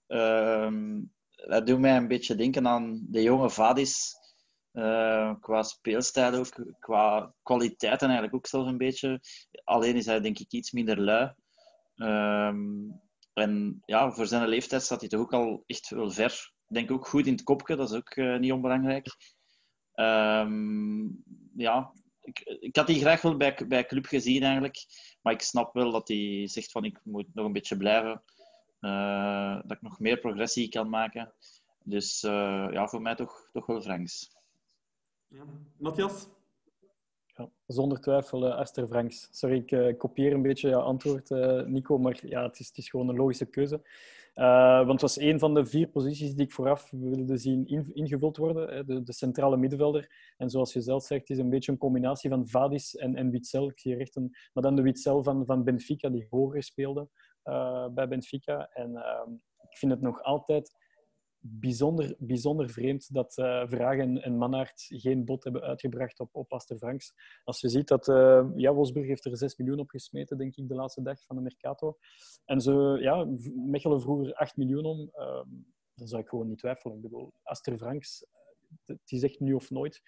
Um, 0.07 1.13
dat 1.35 1.67
doet 1.67 1.79
mij 1.79 1.97
een 1.97 2.07
beetje 2.07 2.35
denken 2.35 2.67
aan 2.67 3.05
de 3.09 3.21
jonge 3.21 3.49
Vadis. 3.49 4.13
Uh, 4.73 5.33
qua 5.39 5.63
speelstijl 5.63 6.33
ook, 6.33 6.75
qua 6.79 7.33
kwaliteiten 7.43 8.07
eigenlijk 8.07 8.35
ook 8.35 8.47
zelfs 8.47 8.69
een 8.69 8.77
beetje. 8.77 9.21
Alleen 9.63 9.95
is 9.95 10.05
hij 10.05 10.21
denk 10.21 10.39
ik 10.39 10.51
iets 10.51 10.71
minder 10.71 11.01
lui. 11.01 11.33
Um, 11.95 13.01
en 13.33 13.81
ja, 13.85 14.11
voor 14.11 14.27
zijn 14.27 14.47
leeftijd 14.47 14.81
staat 14.81 14.99
hij 14.99 15.09
toch 15.09 15.19
ook 15.19 15.33
al 15.33 15.63
echt 15.65 15.89
wel 15.89 16.11
ver. 16.11 16.53
Ik 16.67 16.75
denk 16.75 16.91
ook 16.91 17.07
goed 17.07 17.25
in 17.27 17.33
het 17.33 17.43
kopje, 17.43 17.75
dat 17.75 17.89
is 17.89 17.95
ook 17.95 18.15
uh, 18.15 18.39
niet 18.39 18.51
onbelangrijk. 18.51 19.15
Um, 19.95 21.23
ja, 21.55 21.91
ik, 22.21 22.39
ik 22.59 22.75
had 22.75 22.87
die 22.87 22.99
graag 22.99 23.21
wel 23.21 23.37
bij, 23.37 23.57
bij 23.67 23.85
club 23.85 24.05
gezien 24.05 24.43
eigenlijk. 24.43 24.85
Maar 25.21 25.33
ik 25.33 25.41
snap 25.41 25.73
wel 25.73 25.91
dat 25.91 26.07
hij 26.07 26.47
zegt 26.47 26.71
van 26.71 26.83
ik 26.83 26.99
moet 27.03 27.33
nog 27.33 27.45
een 27.45 27.53
beetje 27.53 27.77
blijven. 27.77 28.23
Uh, 28.81 29.55
dat 29.61 29.71
ik 29.71 29.81
nog 29.81 29.99
meer 29.99 30.17
progressie 30.17 30.69
kan 30.69 30.89
maken. 30.89 31.33
Dus 31.83 32.23
uh, 32.23 32.67
ja, 32.71 32.87
voor 32.87 33.01
mij 33.01 33.15
toch, 33.15 33.49
toch 33.53 33.65
wel 33.65 33.81
Franks. 33.81 34.31
Ja. 35.27 35.43
Matthias? 35.77 36.27
Ja, 37.25 37.49
zonder 37.67 38.01
twijfel 38.01 38.47
uh, 38.47 38.59
Esther 38.59 38.87
Franks. 38.87 39.27
Sorry, 39.31 39.63
ik 39.65 39.97
kopieer 39.97 40.33
een 40.33 40.41
beetje 40.41 40.69
jouw 40.69 40.81
antwoord, 40.81 41.29
Nico. 41.67 41.97
Maar 41.97 42.27
ja, 42.27 42.43
het 42.43 42.59
is, 42.59 42.67
het 42.67 42.77
is 42.77 42.89
gewoon 42.89 43.09
een 43.09 43.15
logische 43.15 43.45
keuze. 43.45 43.81
Uh, 44.35 44.77
want 44.77 44.91
het 44.91 45.01
was 45.01 45.19
een 45.19 45.39
van 45.39 45.53
de 45.53 45.65
vier 45.65 45.87
posities 45.87 46.33
die 46.33 46.45
ik 46.45 46.51
vooraf 46.51 46.89
wilde 46.91 47.37
zien 47.37 47.67
ingevuld 47.93 48.37
worden, 48.37 48.87
de, 48.87 49.03
de, 49.03 49.13
centrale 49.13 49.57
middenvelder. 49.57 50.33
En 50.37 50.49
zoals 50.49 50.73
je 50.73 50.81
zelf 50.81 51.03
zegt, 51.03 51.29
is 51.29 51.37
een 51.37 51.49
beetje 51.49 51.71
een 51.71 51.77
combinatie 51.77 52.29
van 52.29 52.47
Vadis 52.47 52.95
en, 52.95 53.15
en 53.15 53.29
Witzel. 53.29 53.69
Ik 53.69 53.79
zie 53.79 53.95
recht 53.95 54.15
een, 54.15 54.35
maar 54.53 54.63
dan 54.63 54.75
de 54.75 54.81
Witzel 54.81 55.23
van, 55.23 55.45
van 55.45 55.63
Benfica, 55.63 56.09
die 56.09 56.27
hoger 56.29 56.63
speelde 56.63 57.09
uh, 57.43 57.87
bij 57.87 58.07
Benfica. 58.07 58.69
En 58.73 58.91
uh, 58.91 59.33
ik 59.69 59.77
vind 59.77 59.91
het 59.91 60.01
nog 60.01 60.23
altijd 60.23 60.84
bijzonder, 61.47 62.15
bijzonder 62.19 62.69
vreemd 62.69 63.13
dat 63.13 63.37
uh, 63.37 63.63
Vragen 63.67 64.21
en 64.21 64.37
Mannaert 64.37 64.85
geen 64.87 65.25
bod 65.25 65.43
hebben 65.43 65.61
uitgebracht 65.61 66.19
op, 66.19 66.35
op 66.35 66.53
Aster 66.53 66.77
Franks. 66.77 67.13
Als 67.43 67.61
je 67.61 67.69
ziet 67.69 67.87
dat 67.87 68.07
uh, 68.07 68.45
ja, 68.55 68.73
Wolfsburg 68.73 69.07
heeft 69.07 69.25
er 69.25 69.37
6 69.37 69.55
miljoen 69.55 69.79
op 69.79 69.89
gesmeten, 69.89 70.37
denk 70.37 70.55
ik, 70.55 70.67
de 70.67 70.75
laatste 70.75 71.01
dag 71.01 71.25
van 71.25 71.35
de 71.35 71.41
Mercato. 71.41 71.97
En 72.45 72.61
ze, 72.61 72.97
ja, 72.99 73.27
Mechelen 73.55 74.01
vroeger 74.01 74.33
8 74.33 74.57
miljoen 74.57 74.85
om. 74.85 74.99
Uh, 74.99 75.41
dan 75.95 76.07
zou 76.07 76.21
ik 76.21 76.27
gewoon 76.27 76.47
niet 76.47 76.57
twijfelen. 76.57 76.95
Ik 76.95 77.01
bedoel, 77.01 77.33
Aster 77.43 77.77
Franks, 77.77 78.25
het 78.85 79.11
is 79.11 79.23
echt 79.23 79.39
nu 79.39 79.53
of 79.53 79.69
nooit. 79.69 80.01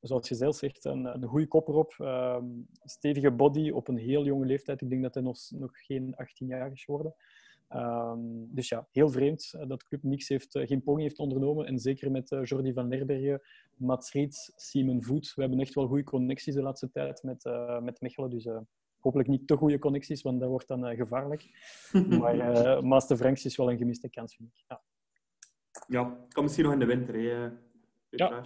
Zoals 0.00 0.28
je 0.28 0.34
zelf 0.34 0.56
zegt, 0.56 0.84
een, 0.84 1.04
een 1.04 1.24
goede 1.24 1.48
kop 1.48 1.68
erop. 1.68 1.94
stevige 2.84 3.30
body 3.30 3.70
op 3.70 3.88
een 3.88 3.96
heel 3.96 4.24
jonge 4.24 4.46
leeftijd. 4.46 4.80
Ik 4.80 4.90
denk 4.90 5.02
dat 5.02 5.14
hij 5.14 5.22
nog, 5.22 5.38
nog 5.50 5.70
geen 5.72 6.14
18 6.14 6.46
jaar 6.46 6.72
is 6.72 6.84
geworden. 6.84 7.14
Ehm, 7.72 8.20
dus 8.48 8.68
ja, 8.68 8.88
heel 8.90 9.10
vreemd 9.10 9.52
eh, 9.52 9.68
dat 9.68 9.80
de 9.80 9.86
club 9.86 10.02
niks 10.02 10.28
heeft, 10.28 10.54
eh, 10.54 10.66
geen 10.66 10.82
poging 10.82 11.02
heeft 11.02 11.18
ondernomen. 11.18 11.66
En 11.66 11.78
zeker 11.78 12.10
met 12.10 12.30
uh, 12.30 12.44
Jordi 12.44 12.72
van 12.72 12.88
Lerbergen, 12.88 13.42
Mats 13.76 14.12
Riet, 14.12 14.52
Simon 14.56 15.02
Voet. 15.02 15.32
We 15.34 15.40
hebben 15.40 15.60
echt 15.60 15.74
wel 15.74 15.86
goede 15.86 16.04
connecties 16.04 16.54
de 16.54 16.62
laatste 16.62 16.90
tijd 16.90 17.22
met, 17.22 17.44
met 17.82 18.00
Mechelen. 18.00 18.30
Dus 18.30 18.48
hopelijk 18.98 19.28
niet 19.28 19.46
te 19.46 19.56
goede 19.56 19.78
connecties, 19.78 20.22
want 20.22 20.40
dat 20.40 20.48
wordt 20.48 20.68
dan 20.68 20.96
gevaarlijk. 20.96 21.48
maar 22.20 22.84
Master 22.84 23.16
Franks 23.16 23.44
is 23.44 23.56
wel 23.56 23.70
een 23.70 23.78
gemiste 23.78 24.10
kans, 24.10 24.36
vind 24.36 24.48
ik. 24.48 24.64
Ja, 24.68 24.82
ja 25.86 26.26
kan 26.28 26.42
misschien 26.42 26.64
nog 26.64 26.72
in 26.72 26.78
de 26.78 26.86
winter. 26.86 27.14
Hè. 27.14 27.48
Ja. 28.10 28.42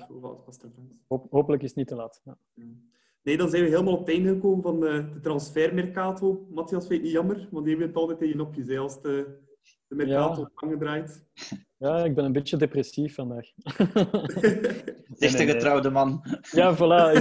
hopelijk 1.09 1.63
is 1.63 1.69
het 1.69 1.79
niet 1.79 1.89
te 1.89 1.95
laat. 1.95 2.21
Ja. 2.25 2.39
Nee, 3.27 3.37
dan 3.37 3.51
zijn 3.51 3.63
we 3.63 3.69
helemaal 3.69 3.93
op 3.93 4.07
het 4.07 4.15
einde 4.15 4.29
gekomen 4.29 4.63
van 4.63 4.81
de, 4.81 5.09
de 5.13 5.21
transfermercato. 5.21 6.47
Matthias 6.51 6.87
vindt 6.87 6.95
het 6.95 7.03
niet 7.03 7.13
jammer, 7.13 7.49
want 7.51 7.65
die 7.65 7.77
bent 7.77 7.97
altijd 7.97 8.19
tegen 8.19 8.41
op 8.41 8.55
je 8.55 8.79
als 8.79 9.03
de, 9.03 9.39
de 9.87 9.95
mercato 9.95 10.41
ja. 10.41 10.51
aangedraaid. 10.55 11.27
Ja, 11.79 12.05
ik 12.05 12.15
ben 12.15 12.25
een 12.25 12.33
beetje 12.33 12.57
depressief 12.57 13.15
vandaag. 13.15 13.47
De 15.19 15.29
getrouwde 15.29 15.91
man. 15.91 16.25
Ja, 16.53 16.77
voilà. 16.77 17.13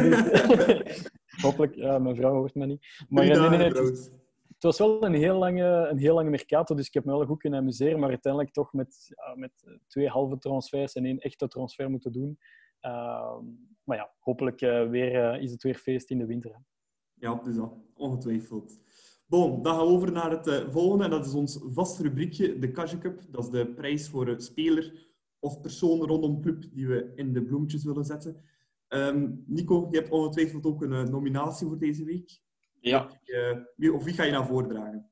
Hopelijk, 1.45 1.75
ja, 1.75 1.99
mijn 1.99 2.15
vrouw 2.15 2.33
hoort 2.33 2.55
me 2.55 2.65
niet. 2.65 3.05
Maar 3.09 3.25
nee, 3.25 3.49
nee, 3.49 3.59
het, 3.59 3.77
het, 3.77 4.63
was 4.63 4.77
wel 4.77 5.05
een 5.05 5.13
heel, 5.13 5.37
lange, 5.37 5.87
een 5.89 5.99
heel 5.99 6.15
lange 6.15 6.29
mercato, 6.29 6.75
dus 6.75 6.87
ik 6.87 6.93
heb 6.93 7.05
me 7.05 7.11
wel 7.11 7.25
goed 7.25 7.39
kunnen 7.39 7.59
amuseren, 7.59 7.99
maar 7.99 8.09
uiteindelijk 8.09 8.53
toch 8.53 8.73
met, 8.73 9.13
ja, 9.15 9.35
met 9.35 9.79
twee 9.87 10.07
halve 10.07 10.37
transfers 10.37 10.93
en 10.93 11.05
één 11.05 11.17
echte 11.17 11.47
transfer 11.47 11.89
moeten 11.89 12.11
doen. 12.11 12.37
Uh, 12.81 13.37
maar 13.85 13.97
ja, 13.97 14.13
hopelijk 14.19 14.61
uh, 14.61 14.89
weer, 14.89 15.35
uh, 15.35 15.41
is 15.41 15.51
het 15.51 15.63
weer 15.63 15.75
feest 15.75 16.09
in 16.09 16.17
de 16.17 16.25
winter. 16.25 16.51
Hè. 16.51 16.59
Ja, 17.13 17.35
dus 17.43 17.55
dat. 17.55 17.73
Ongetwijfeld. 17.93 18.79
Bon, 19.25 19.61
dan 19.61 19.75
gaan 19.75 19.85
we 19.85 19.91
over 19.91 20.11
naar 20.11 20.31
het 20.31 20.47
uh, 20.47 20.69
volgende. 20.69 21.03
En 21.03 21.09
dat 21.09 21.25
is 21.25 21.33
ons 21.33 21.59
vaste 21.63 22.03
rubriekje, 22.03 22.59
de 22.59 22.71
Cash 22.71 22.97
Cup. 22.97 23.21
Dat 23.29 23.43
is 23.43 23.49
de 23.49 23.67
prijs 23.67 24.09
voor 24.09 24.27
een 24.27 24.41
speler 24.41 25.07
of 25.39 25.61
persoon 25.61 25.99
rondom 25.99 26.41
club 26.41 26.65
die 26.73 26.87
we 26.87 27.11
in 27.15 27.33
de 27.33 27.43
bloemetjes 27.43 27.83
willen 27.83 28.05
zetten. 28.05 28.43
Um, 28.87 29.43
Nico, 29.47 29.87
je 29.91 29.97
hebt 29.97 30.09
ongetwijfeld 30.09 30.65
ook 30.65 30.81
een 30.81 31.09
nominatie 31.09 31.67
voor 31.67 31.77
deze 31.77 32.03
week. 32.03 32.39
Ja. 32.79 33.09
wie, 33.75 33.93
of 33.93 34.03
wie 34.03 34.13
ga 34.13 34.23
je 34.23 34.31
nou 34.31 34.45
voordragen? 34.45 35.09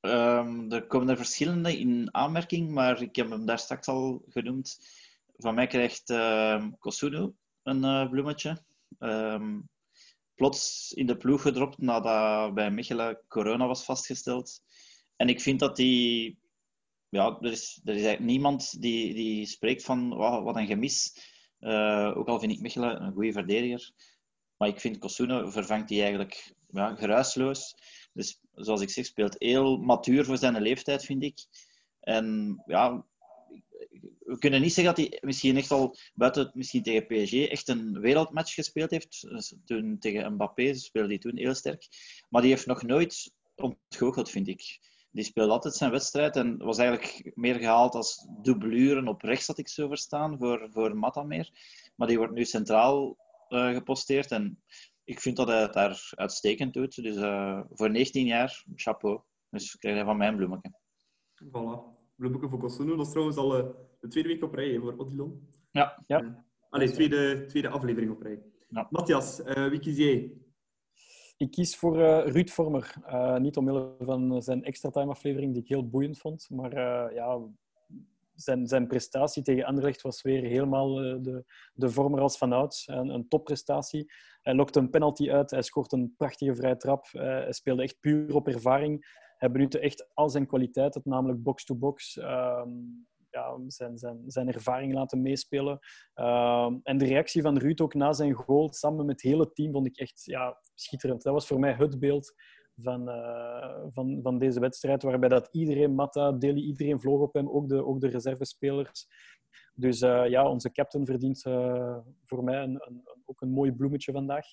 Um, 0.00 0.72
er 0.72 0.86
komen 0.86 1.08
er 1.08 1.16
verschillende 1.16 1.78
in 1.78 2.14
aanmerking, 2.14 2.70
maar 2.70 3.02
ik 3.02 3.16
heb 3.16 3.30
hem 3.30 3.46
daar 3.46 3.58
straks 3.58 3.88
al 3.88 4.22
genoemd. 4.28 4.78
Van 5.36 5.54
mij 5.54 5.66
krijgt 5.66 6.10
uh, 6.10 6.66
Kosuno 6.78 7.34
een 7.62 7.84
uh, 7.84 8.10
bloemetje. 8.10 8.62
Um, 8.98 9.68
plots 10.34 10.92
in 10.92 11.06
de 11.06 11.16
ploeg 11.16 11.42
gedropt 11.42 11.78
nadat 11.78 12.54
bij 12.54 12.70
Michelen 12.70 13.20
corona 13.28 13.66
was 13.66 13.84
vastgesteld. 13.84 14.62
En 15.16 15.28
ik 15.28 15.40
vind 15.40 15.60
dat 15.60 15.76
die... 15.76 16.40
Ja, 17.08 17.38
er 17.40 17.50
is, 17.50 17.80
er 17.84 17.94
is 17.94 18.02
eigenlijk 18.02 18.32
niemand 18.32 18.80
die, 18.80 19.14
die 19.14 19.46
spreekt 19.46 19.84
van 19.84 20.16
wat 20.16 20.56
een 20.56 20.66
gemis. 20.66 21.16
Uh, 21.60 22.12
ook 22.16 22.28
al 22.28 22.40
vind 22.40 22.52
ik 22.52 22.60
Michelen 22.60 23.02
een 23.02 23.12
goede 23.12 23.32
verdediger. 23.32 23.90
Maar 24.56 24.68
ik 24.68 24.80
vind 24.80 24.98
Kosuno 24.98 25.50
vervangt 25.50 25.88
die 25.88 26.00
eigenlijk 26.00 26.54
ja, 26.68 26.94
geruisloos. 26.94 27.74
Dus 28.12 28.40
zoals 28.52 28.80
ik 28.80 28.90
zeg, 28.90 29.06
speelt 29.06 29.36
heel 29.38 29.76
matuur 29.76 30.24
voor 30.24 30.36
zijn 30.36 30.62
leeftijd, 30.62 31.04
vind 31.04 31.22
ik. 31.22 31.46
En 32.00 32.56
ja, 32.66 33.04
we 34.32 34.38
kunnen 34.38 34.60
niet 34.60 34.72
zeggen 34.72 34.94
dat 34.94 35.06
hij 35.06 35.18
misschien 35.20 35.56
echt 35.56 35.70
al 35.70 35.96
buiten 36.14 36.50
misschien 36.54 36.82
tegen 36.82 37.06
PSG 37.06 37.32
echt 37.32 37.68
een 37.68 38.00
wereldmatch 38.00 38.54
gespeeld 38.54 38.90
heeft. 38.90 39.28
Dus 39.28 39.54
toen 39.64 39.98
tegen 39.98 40.32
Mbappé 40.32 40.74
speelde 40.74 41.08
hij 41.08 41.18
toen 41.18 41.36
heel 41.36 41.54
sterk. 41.54 41.88
Maar 42.28 42.42
die 42.42 42.50
heeft 42.50 42.66
nog 42.66 42.82
nooit 42.82 43.34
ontgoocheld, 43.54 44.30
vind 44.30 44.48
ik. 44.48 44.78
Die 45.10 45.24
speelde 45.24 45.52
altijd 45.52 45.74
zijn 45.74 45.90
wedstrijd 45.90 46.36
en 46.36 46.58
was 46.58 46.78
eigenlijk 46.78 47.30
meer 47.34 47.54
gehaald 47.54 47.94
als 47.94 48.26
dubbluren 48.42 49.08
op 49.08 49.22
rechts, 49.22 49.46
had 49.46 49.58
ik 49.58 49.68
zo 49.68 49.88
verstaan, 49.88 50.38
voor, 50.38 50.68
voor 50.70 50.96
Mata 50.96 51.22
meer. 51.22 51.50
Maar 51.96 52.08
die 52.08 52.18
wordt 52.18 52.32
nu 52.32 52.44
centraal 52.44 53.16
uh, 53.48 53.72
geposteerd 53.72 54.30
en 54.30 54.62
ik 55.04 55.20
vind 55.20 55.36
dat 55.36 55.48
hij 55.48 55.60
het 55.60 55.72
daar 55.72 56.12
uitstekend 56.14 56.74
doet. 56.74 57.02
Dus 57.02 57.16
uh, 57.16 57.60
voor 57.70 57.90
19 57.90 58.26
jaar, 58.26 58.64
chapeau. 58.74 59.20
Dus 59.50 59.76
krijg 59.76 59.98
je 59.98 60.04
van 60.04 60.16
mij 60.16 60.28
een 60.28 60.36
bloemetje. 60.36 60.72
Voilà. 61.44 62.01
Bloemetje 62.22 62.48
voor 62.48 62.58
Costuno. 62.58 62.96
Dat 62.96 63.06
is 63.06 63.12
trouwens 63.12 63.36
al 63.36 63.58
uh, 63.58 63.66
de 64.00 64.08
tweede 64.08 64.28
week 64.28 64.42
op 64.42 64.54
rij 64.54 64.78
voor 64.78 64.94
Odilon. 64.96 65.48
Ja. 65.70 66.02
ja. 66.06 66.22
Uh, 66.22 66.30
allee, 66.70 66.90
tweede, 66.90 67.46
tweede 67.46 67.68
aflevering 67.68 68.10
op 68.10 68.22
rij. 68.22 68.42
Ja. 68.68 68.86
Matthias, 68.90 69.40
uh, 69.40 69.68
wie 69.68 69.78
kies 69.78 69.96
jij? 69.96 70.32
Ik 71.36 71.50
kies 71.50 71.76
voor 71.76 71.98
uh, 71.98 72.26
Ruud 72.26 72.50
Vormer. 72.50 72.94
Uh, 73.06 73.36
niet 73.36 73.56
omwille 73.56 73.94
van 73.98 74.42
zijn 74.42 74.64
extra 74.64 74.90
time 74.90 75.10
aflevering, 75.10 75.52
die 75.52 75.62
ik 75.62 75.68
heel 75.68 75.88
boeiend 75.88 76.18
vond. 76.18 76.46
Maar 76.50 76.72
uh, 76.72 77.14
ja, 77.14 77.40
zijn, 78.34 78.66
zijn 78.66 78.86
prestatie 78.86 79.42
tegen 79.42 79.64
Anderlecht 79.64 80.02
was 80.02 80.22
weer 80.22 80.42
helemaal 80.42 80.94
de, 80.94 81.44
de 81.74 81.90
Vormer 81.90 82.20
als 82.20 82.38
vanouds. 82.38 82.88
Een, 82.88 83.08
een 83.08 83.28
topprestatie. 83.28 84.12
Hij 84.42 84.54
lokte 84.54 84.78
een 84.78 84.90
penalty 84.90 85.30
uit, 85.30 85.50
hij 85.50 85.62
scoort 85.62 85.92
een 85.92 86.14
prachtige 86.16 86.54
vrije 86.54 86.76
trap. 86.76 87.06
hij 87.12 87.52
speelde 87.52 87.82
echt 87.82 88.00
puur 88.00 88.34
op 88.34 88.48
ervaring. 88.48 89.20
Hij 89.42 89.50
benutte 89.50 89.78
echt 89.78 90.08
al 90.14 90.28
zijn 90.28 90.46
kwaliteiten, 90.46 91.00
namelijk 91.04 91.42
box-to-box. 91.42 92.14
-box, 92.14 92.26
ja, 93.32 93.58
zijn, 93.66 93.98
zijn, 93.98 94.22
zijn 94.26 94.52
ervaring 94.52 94.94
laten 94.94 95.22
meespelen. 95.22 95.78
Uh, 96.14 96.72
en 96.82 96.98
de 96.98 97.04
reactie 97.04 97.42
van 97.42 97.58
Ruud 97.58 97.80
ook 97.80 97.94
na 97.94 98.12
zijn 98.12 98.32
goal, 98.32 98.72
samen 98.72 99.06
met 99.06 99.22
het 99.22 99.30
hele 99.30 99.52
team, 99.52 99.72
vond 99.72 99.86
ik 99.86 99.96
echt 99.96 100.24
ja, 100.24 100.58
schitterend. 100.74 101.22
Dat 101.22 101.32
was 101.32 101.46
voor 101.46 101.58
mij 101.58 101.72
het 101.72 101.98
beeld 101.98 102.34
van, 102.76 103.08
uh, 103.08 103.84
van, 103.92 104.20
van 104.22 104.38
deze 104.38 104.60
wedstrijd, 104.60 105.02
waarbij 105.02 105.28
dat 105.28 105.48
iedereen, 105.50 105.94
Matta, 105.94 106.32
Deli, 106.32 106.62
iedereen 106.62 107.00
vloog 107.00 107.20
op 107.20 107.34
hem, 107.34 107.50
ook 107.50 107.68
de, 107.68 107.84
ook 107.84 108.00
de 108.00 108.08
reservespelers. 108.08 109.06
Dus 109.74 110.02
uh, 110.02 110.28
ja, 110.28 110.48
onze 110.48 110.72
captain 110.72 111.06
verdient 111.06 111.44
uh, 111.46 111.98
voor 112.24 112.44
mij 112.44 112.62
een, 112.62 112.82
een, 112.86 113.02
ook 113.24 113.40
een 113.40 113.50
mooi 113.50 113.72
bloemetje 113.72 114.12
vandaag. 114.12 114.46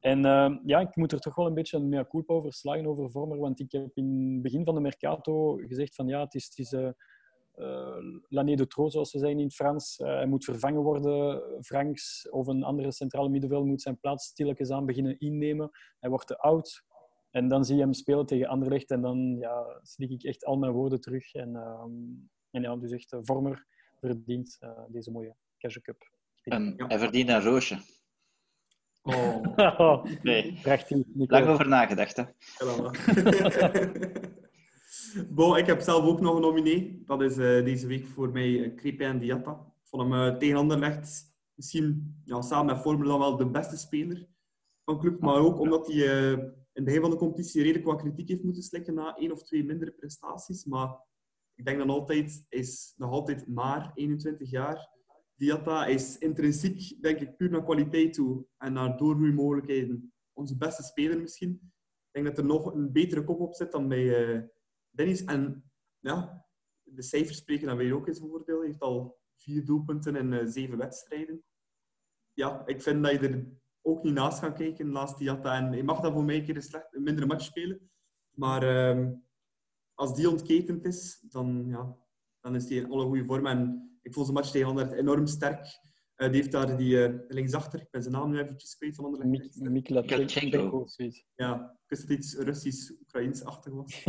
En 0.00 0.18
uh, 0.18 0.56
ja, 0.64 0.80
ik 0.80 0.96
moet 0.96 1.12
er 1.12 1.20
toch 1.20 1.34
wel 1.34 1.46
een 1.46 1.54
beetje 1.54 1.76
een 1.76 1.88
mea 1.88 2.04
culpa 2.04 2.34
over 2.34 2.52
slagen 2.52 2.86
over 2.86 3.10
Vormer, 3.10 3.38
want 3.38 3.60
ik 3.60 3.72
heb 3.72 3.90
in 3.94 4.30
het 4.32 4.42
begin 4.42 4.64
van 4.64 4.74
de 4.74 4.80
Mercato 4.80 5.56
gezegd 5.56 5.94
van 5.94 6.06
ja, 6.06 6.20
het 6.20 6.34
is, 6.34 6.44
het 6.44 6.58
is 6.58 6.74
l'année 8.28 8.56
de 8.56 8.66
trop, 8.66 8.90
zoals 8.90 9.10
ze 9.10 9.18
zeggen 9.18 9.38
in 9.38 9.44
het 9.44 9.54
Frans. 9.54 9.98
Hij 9.98 10.26
moet 10.26 10.44
vervangen 10.44 10.82
worden. 10.82 11.42
Franks 11.60 12.28
of 12.30 12.46
een 12.46 12.62
andere 12.62 12.92
centrale 12.92 13.28
middenveld 13.28 13.66
moet 13.66 13.82
zijn 13.82 13.98
plaats 13.98 14.26
stilletjes 14.26 14.70
aan 14.70 14.86
beginnen 14.86 15.18
innemen. 15.18 15.70
Hij 16.00 16.10
wordt 16.10 16.26
te 16.26 16.38
oud. 16.38 16.84
En 17.30 17.48
dan 17.48 17.64
zie 17.64 17.76
je 17.76 17.82
hem 17.82 17.92
spelen 17.92 18.26
tegen 18.26 18.46
Anderlecht 18.46 18.90
en 18.90 19.00
dan 19.00 19.36
ja, 19.38 19.78
slik 19.82 20.10
ik 20.10 20.22
echt 20.22 20.44
al 20.44 20.56
mijn 20.56 20.72
woorden 20.72 21.00
terug. 21.00 21.34
En, 21.34 21.50
uh, 21.50 21.84
en 22.50 22.62
ja, 22.62 22.76
dus 22.76 22.90
echt, 22.90 23.16
Vormer 23.20 23.66
verdient 24.08 24.58
deze 24.88 25.10
mooie 25.10 25.36
Cash 25.58 25.76
Cup. 25.76 26.10
En 26.42 26.74
hij 26.76 26.98
verdient 26.98 27.28
een 27.28 27.42
roosje. 27.42 27.78
Oh. 29.02 29.44
nee. 30.22 30.58
Prachtig. 30.62 30.98
Lang 31.14 31.46
over 31.46 31.68
nagedacht, 31.68 32.16
hè? 32.16 32.24
Bo, 35.30 35.54
ik 35.54 35.66
heb 35.66 35.80
zelf 35.80 36.04
ook 36.04 36.20
nog 36.20 36.34
een 36.34 36.40
nominee. 36.40 37.02
Dat 37.06 37.22
is 37.22 37.36
uh, 37.36 37.64
deze 37.64 37.86
week 37.86 38.06
voor 38.06 38.30
mij 38.30 38.48
uh, 38.48 38.74
Crepe 38.74 39.04
en 39.04 39.18
Diatta. 39.18 39.50
Ik 39.52 39.88
vond 39.88 40.02
hem 40.02 40.12
uh, 40.12 40.36
tegen 40.36 40.56
Anderlecht 40.56 41.34
misschien 41.54 42.16
ja, 42.24 42.42
samen 42.42 42.74
met 42.74 42.82
Formule 42.82 43.08
dan 43.08 43.18
wel 43.18 43.36
de 43.36 43.50
beste 43.50 43.76
speler 43.76 44.28
van 44.84 44.94
de 44.94 45.00
club. 45.00 45.20
Maar 45.20 45.36
ook 45.36 45.58
omdat 45.58 45.86
hij 45.86 45.96
in 45.96 46.54
het 46.72 46.84
begin 46.84 47.00
van 47.00 47.10
de 47.10 47.16
competitie 47.16 47.62
redelijk 47.62 47.86
wat 47.86 48.00
kritiek 48.00 48.28
heeft 48.28 48.42
moeten 48.42 48.62
slikken 48.62 48.94
na 48.94 49.16
één 49.16 49.32
of 49.32 49.42
twee 49.42 49.64
mindere 49.64 49.90
prestaties. 49.90 50.64
Maar 50.64 50.96
ik 51.54 51.64
denk 51.64 51.78
dan 51.78 51.90
altijd, 51.90 52.44
is 52.48 52.94
nog 52.96 53.10
altijd 53.10 53.46
maar 53.46 53.90
21 53.94 54.50
jaar. 54.50 54.90
Diatta 55.34 55.86
is 55.86 56.18
intrinsiek, 56.18 57.02
denk 57.02 57.20
ik, 57.20 57.36
puur 57.36 57.50
naar 57.50 57.64
kwaliteit 57.64 58.12
toe 58.12 58.46
en 58.56 58.72
naar 58.72 58.96
doorgroeimogelijkheden 58.96 60.12
onze 60.32 60.56
beste 60.56 60.82
speler 60.82 61.20
misschien. 61.20 61.50
Ik 62.12 62.22
denk 62.22 62.26
dat 62.26 62.38
er 62.38 62.44
nog 62.44 62.74
een 62.74 62.92
betere 62.92 63.24
kop 63.24 63.40
op 63.40 63.54
zit 63.54 63.72
dan 63.72 63.88
bij 63.88 64.50
Dennis, 64.90 65.24
en 65.24 65.70
ja, 65.98 66.46
de 66.82 67.02
cijfers 67.02 67.38
spreken 67.38 67.66
dan 67.66 67.76
weer 67.76 67.94
ook 67.94 68.06
in 68.06 68.14
zijn 68.14 68.28
voordeel. 68.28 68.58
Hij 68.58 68.66
heeft 68.66 68.80
al 68.80 69.18
vier 69.36 69.64
doelpunten 69.64 70.16
in 70.16 70.32
uh, 70.32 70.40
zeven 70.44 70.78
wedstrijden. 70.78 71.44
Ja, 72.32 72.66
ik 72.66 72.82
vind 72.82 73.02
dat 73.02 73.12
je 73.12 73.18
er 73.18 73.46
ook 73.80 74.02
niet 74.02 74.14
naast 74.14 74.38
gaat 74.38 74.56
kijken 74.56 74.92
naast 74.92 75.18
Diatta. 75.18 75.56
En 75.56 75.72
hij 75.72 75.82
mag 75.82 76.00
dan 76.00 76.12
voor 76.12 76.24
mij 76.24 76.36
een 76.36 76.44
keer 76.44 76.56
een, 76.56 76.62
slecht, 76.62 76.94
een 76.94 77.02
mindere 77.02 77.26
match 77.26 77.44
spelen. 77.44 77.90
Maar 78.30 78.96
uh, 78.96 79.08
als 80.02 80.14
die 80.14 80.30
ontketend 80.30 80.84
is, 80.84 81.24
dan, 81.28 81.64
ja, 81.68 81.96
dan 82.40 82.54
is 82.54 82.68
hij 82.68 82.78
in 82.78 82.90
alle 82.90 83.04
goede 83.04 83.24
vorm. 83.24 83.46
En 83.46 83.90
ik 84.00 84.12
vond 84.14 84.26
zijn 84.26 84.38
match 84.38 84.50
tegen 84.50 84.68
Anderlecht 84.68 84.96
enorm 84.96 85.26
sterk. 85.26 85.80
Uh, 86.16 86.28
die 86.28 86.36
heeft 86.36 86.52
daar 86.52 86.76
die 86.76 87.08
uh, 87.08 87.18
linksachter, 87.28 87.80
ik 87.80 87.90
ben 87.90 88.02
zijn 88.02 88.14
naam 88.14 88.30
nu 88.30 88.38
eventjes 88.38 88.76
kwijt 88.76 88.94
van 88.94 89.04
Anderlecht. 89.04 89.60
Miklatchenko. 89.60 90.86
Ja, 91.34 91.78
ik 91.82 91.88
wist 91.88 92.08
dat 92.08 92.18
iets 92.18 92.34
Russisch-Oekraïns-achtig 92.36 93.72
was. 93.72 94.04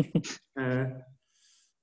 uh, 0.53 0.89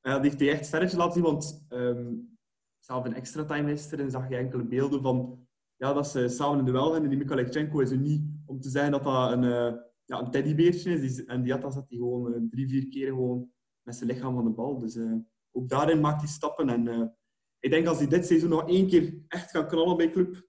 die 0.21 0.21
heeft 0.21 0.41
hij 0.41 0.51
echt 0.51 0.67
sterretjes 0.67 0.99
laten 0.99 1.13
zien, 1.13 1.23
want 1.23 1.67
um, 1.69 2.39
zelf 2.79 3.05
in 3.05 3.15
extra 3.15 3.45
time 3.45 3.69
gisteren 3.69 4.11
zag 4.11 4.29
je 4.29 4.37
enkele 4.37 4.65
beelden 4.65 5.03
van 5.03 5.49
ja, 5.77 5.93
dat 5.93 6.09
ze 6.09 6.29
samen 6.29 6.59
in 6.59 6.65
de 6.65 6.71
duel 6.71 6.91
zijn. 6.91 7.03
En 7.03 7.09
die 7.09 7.19
Mikhailchenko 7.19 7.81
is 7.81 7.91
er 7.91 7.99
niet 7.99 8.23
om 8.47 8.61
te 8.61 8.69
zeggen 8.69 8.93
dat 8.93 9.05
dat 9.05 9.33
een, 9.33 9.43
ja, 10.05 10.21
een 10.21 10.31
teddybeertje 10.31 10.93
is. 10.93 11.15
Die, 11.15 11.27
en 11.27 11.43
die 11.43 11.53
had 11.53 11.73
zat 11.73 11.89
hij 11.89 11.99
gewoon 11.99 12.49
drie, 12.51 12.69
vier 12.69 12.89
keer 12.89 13.09
gewoon 13.09 13.51
met 13.91 13.99
zijn 13.99 14.11
lichaam 14.11 14.35
van 14.35 14.45
de 14.45 14.51
bal. 14.51 14.79
Dus 14.79 14.97
eh, 14.97 15.15
ook 15.51 15.69
daarin 15.69 16.01
maakt 16.01 16.21
hij 16.21 16.31
stappen. 16.31 16.69
En 16.69 16.89
eh, 16.89 17.07
ik 17.59 17.71
denk 17.71 17.87
als 17.87 17.99
hij 17.99 18.07
dit 18.07 18.27
seizoen 18.27 18.51
nog 18.51 18.69
één 18.69 18.87
keer 18.87 19.25
echt 19.29 19.51
gaat 19.51 19.69
knallen 19.69 19.97
bij 19.97 20.11
club, 20.11 20.49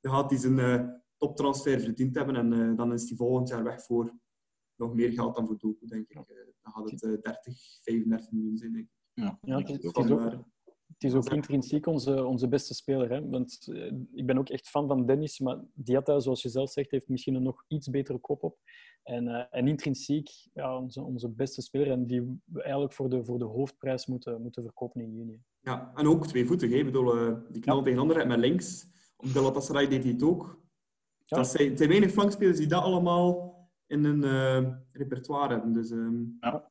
dan 0.00 0.12
gaat 0.12 0.30
hij 0.30 0.38
zijn 0.38 0.58
uh, 0.58 0.88
toptransfer 1.16 1.80
verdiend 1.80 2.14
hebben. 2.14 2.36
En 2.36 2.76
dan 2.76 2.92
is 2.92 3.08
hij 3.08 3.16
volgend 3.16 3.48
jaar 3.48 3.64
weg 3.64 3.84
voor 3.84 4.18
nog 4.74 4.94
meer 4.94 5.12
geld 5.12 5.34
dan 5.34 5.46
voor 5.46 5.58
Doku, 5.58 5.86
denk 5.86 6.08
ik. 6.08 6.14
dan 6.62 6.72
gaat 6.72 6.90
het 6.90 7.22
30, 7.22 7.78
35 7.82 8.30
miljoen 8.30 8.56
zijn, 8.56 8.72
denk 8.72 8.84
ik. 8.84 8.92
Ja, 9.12 9.38
ja 9.40 9.58
het, 9.58 9.68
is 9.68 9.94
ook, 9.94 10.44
het 10.92 11.04
is 11.04 11.14
ook 11.14 11.32
intrinsiek 11.32 11.86
onze, 11.86 12.24
onze 12.24 12.48
beste 12.48 12.74
speler. 12.74 13.10
Hè? 13.10 13.28
Want 13.28 13.68
ik 14.12 14.26
ben 14.26 14.38
ook 14.38 14.48
echt 14.48 14.68
fan 14.68 14.88
van 14.88 15.06
Dennis, 15.06 15.38
maar 15.38 15.58
Diatta, 15.74 16.20
zoals 16.20 16.42
je 16.42 16.48
zelf 16.48 16.70
zegt, 16.70 16.90
heeft 16.90 17.08
misschien 17.08 17.34
een 17.34 17.42
nog 17.42 17.64
iets 17.68 17.90
betere 17.90 18.18
kop 18.18 18.42
op. 18.42 18.58
En, 19.02 19.24
uh, 19.26 19.44
en 19.50 19.68
intrinsiek 19.68 20.28
ja, 20.52 20.78
onze, 20.78 21.02
onze 21.02 21.28
beste 21.28 21.62
speler 21.62 21.90
en 21.90 22.06
die 22.06 22.40
we 22.44 22.62
eigenlijk 22.62 22.92
voor 22.92 23.08
de, 23.08 23.24
voor 23.24 23.38
de 23.38 23.44
hoofdprijs 23.44 24.06
moeten, 24.06 24.42
moeten 24.42 24.62
verkopen 24.62 25.00
in 25.00 25.14
juni. 25.14 25.40
Ja, 25.60 25.92
en 25.94 26.06
ook 26.06 26.26
tweevoetig. 26.26 26.70
Ik 26.70 26.84
bedoel, 26.84 27.16
uh, 27.16 27.36
die 27.48 27.62
knalt 27.62 27.78
ja. 27.78 27.84
tegen 27.84 28.00
anderen 28.00 28.28
met 28.28 28.38
links. 28.38 28.86
Op 29.16 29.26
Galatasaray 29.28 29.88
deed 29.88 30.02
hij 30.02 30.12
het 30.12 30.22
ook. 30.22 30.60
Ja. 31.24 31.36
Dat 31.36 31.46
zijn, 31.46 31.68
het 31.68 31.78
zijn 31.78 31.90
weinig 31.90 32.10
flankspelers 32.10 32.58
die 32.58 32.66
dat 32.66 32.82
allemaal 32.82 33.56
in 33.86 34.04
hun 34.04 34.22
uh, 34.22 34.74
repertoire 34.92 35.54
hebben. 35.54 35.72
Dus, 35.72 35.90
um, 35.90 36.36
ja. 36.40 36.70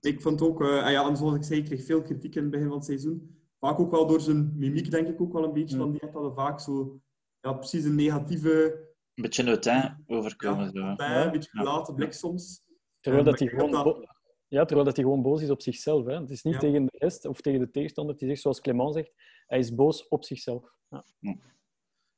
Ik 0.00 0.22
vond 0.22 0.42
ook, 0.42 0.62
uh, 0.62 0.90
ja, 0.90 1.14
zoals 1.14 1.34
ik 1.34 1.44
zei, 1.44 1.60
ik 1.60 1.64
kreeg 1.64 1.84
veel 1.84 2.02
kritiek 2.02 2.34
in 2.34 2.42
het 2.42 2.50
begin 2.50 2.66
van 2.66 2.76
het 2.76 2.84
seizoen. 2.84 3.36
Vaak 3.58 3.78
ook 3.78 3.90
wel 3.90 4.06
door 4.06 4.20
zijn 4.20 4.52
mimiek, 4.56 4.90
denk 4.90 5.08
ik 5.08 5.20
ook 5.20 5.32
wel 5.32 5.44
een 5.44 5.52
beetje. 5.52 5.76
Mm. 5.76 5.82
Van 5.82 5.90
die 5.90 6.00
had 6.00 6.12
dat 6.12 6.34
vaak 6.34 6.60
zo, 6.60 7.00
ja, 7.40 7.52
precies 7.52 7.84
een 7.84 7.94
negatieve 7.94 8.86
een 9.14 9.22
beetje 9.22 9.42
neutin 9.42 10.04
overkomen. 10.06 10.70
Ja, 10.72 10.94
ja. 10.96 11.24
een 11.24 11.32
beetje 11.32 11.50
gelaten 11.50 11.94
blik 11.94 12.12
soms. 12.12 12.62
Terwijl, 13.00 13.24
dat 13.24 13.38
hij 13.38 13.48
gewoon 13.48 13.70
dat... 13.70 14.06
ja, 14.48 14.64
terwijl 14.64 14.86
dat 14.86 14.96
hij 14.96 15.04
gewoon 15.04 15.22
boos 15.22 15.42
is 15.42 15.50
op 15.50 15.62
zichzelf. 15.62 16.06
Hè. 16.06 16.20
Het 16.20 16.30
is 16.30 16.42
niet 16.42 16.54
ja. 16.54 16.60
tegen 16.60 16.84
de 16.84 16.98
rest 16.98 17.24
of 17.24 17.40
tegen 17.40 17.60
de 17.60 17.70
tegenstander. 17.70 18.14
Is 18.18 18.28
echt 18.28 18.40
zoals 18.40 18.60
Clement 18.60 18.94
zegt, 18.94 19.12
hij 19.46 19.58
is 19.58 19.74
boos 19.74 20.08
op 20.08 20.24
zichzelf. 20.24 20.74
Ja. 20.88 21.04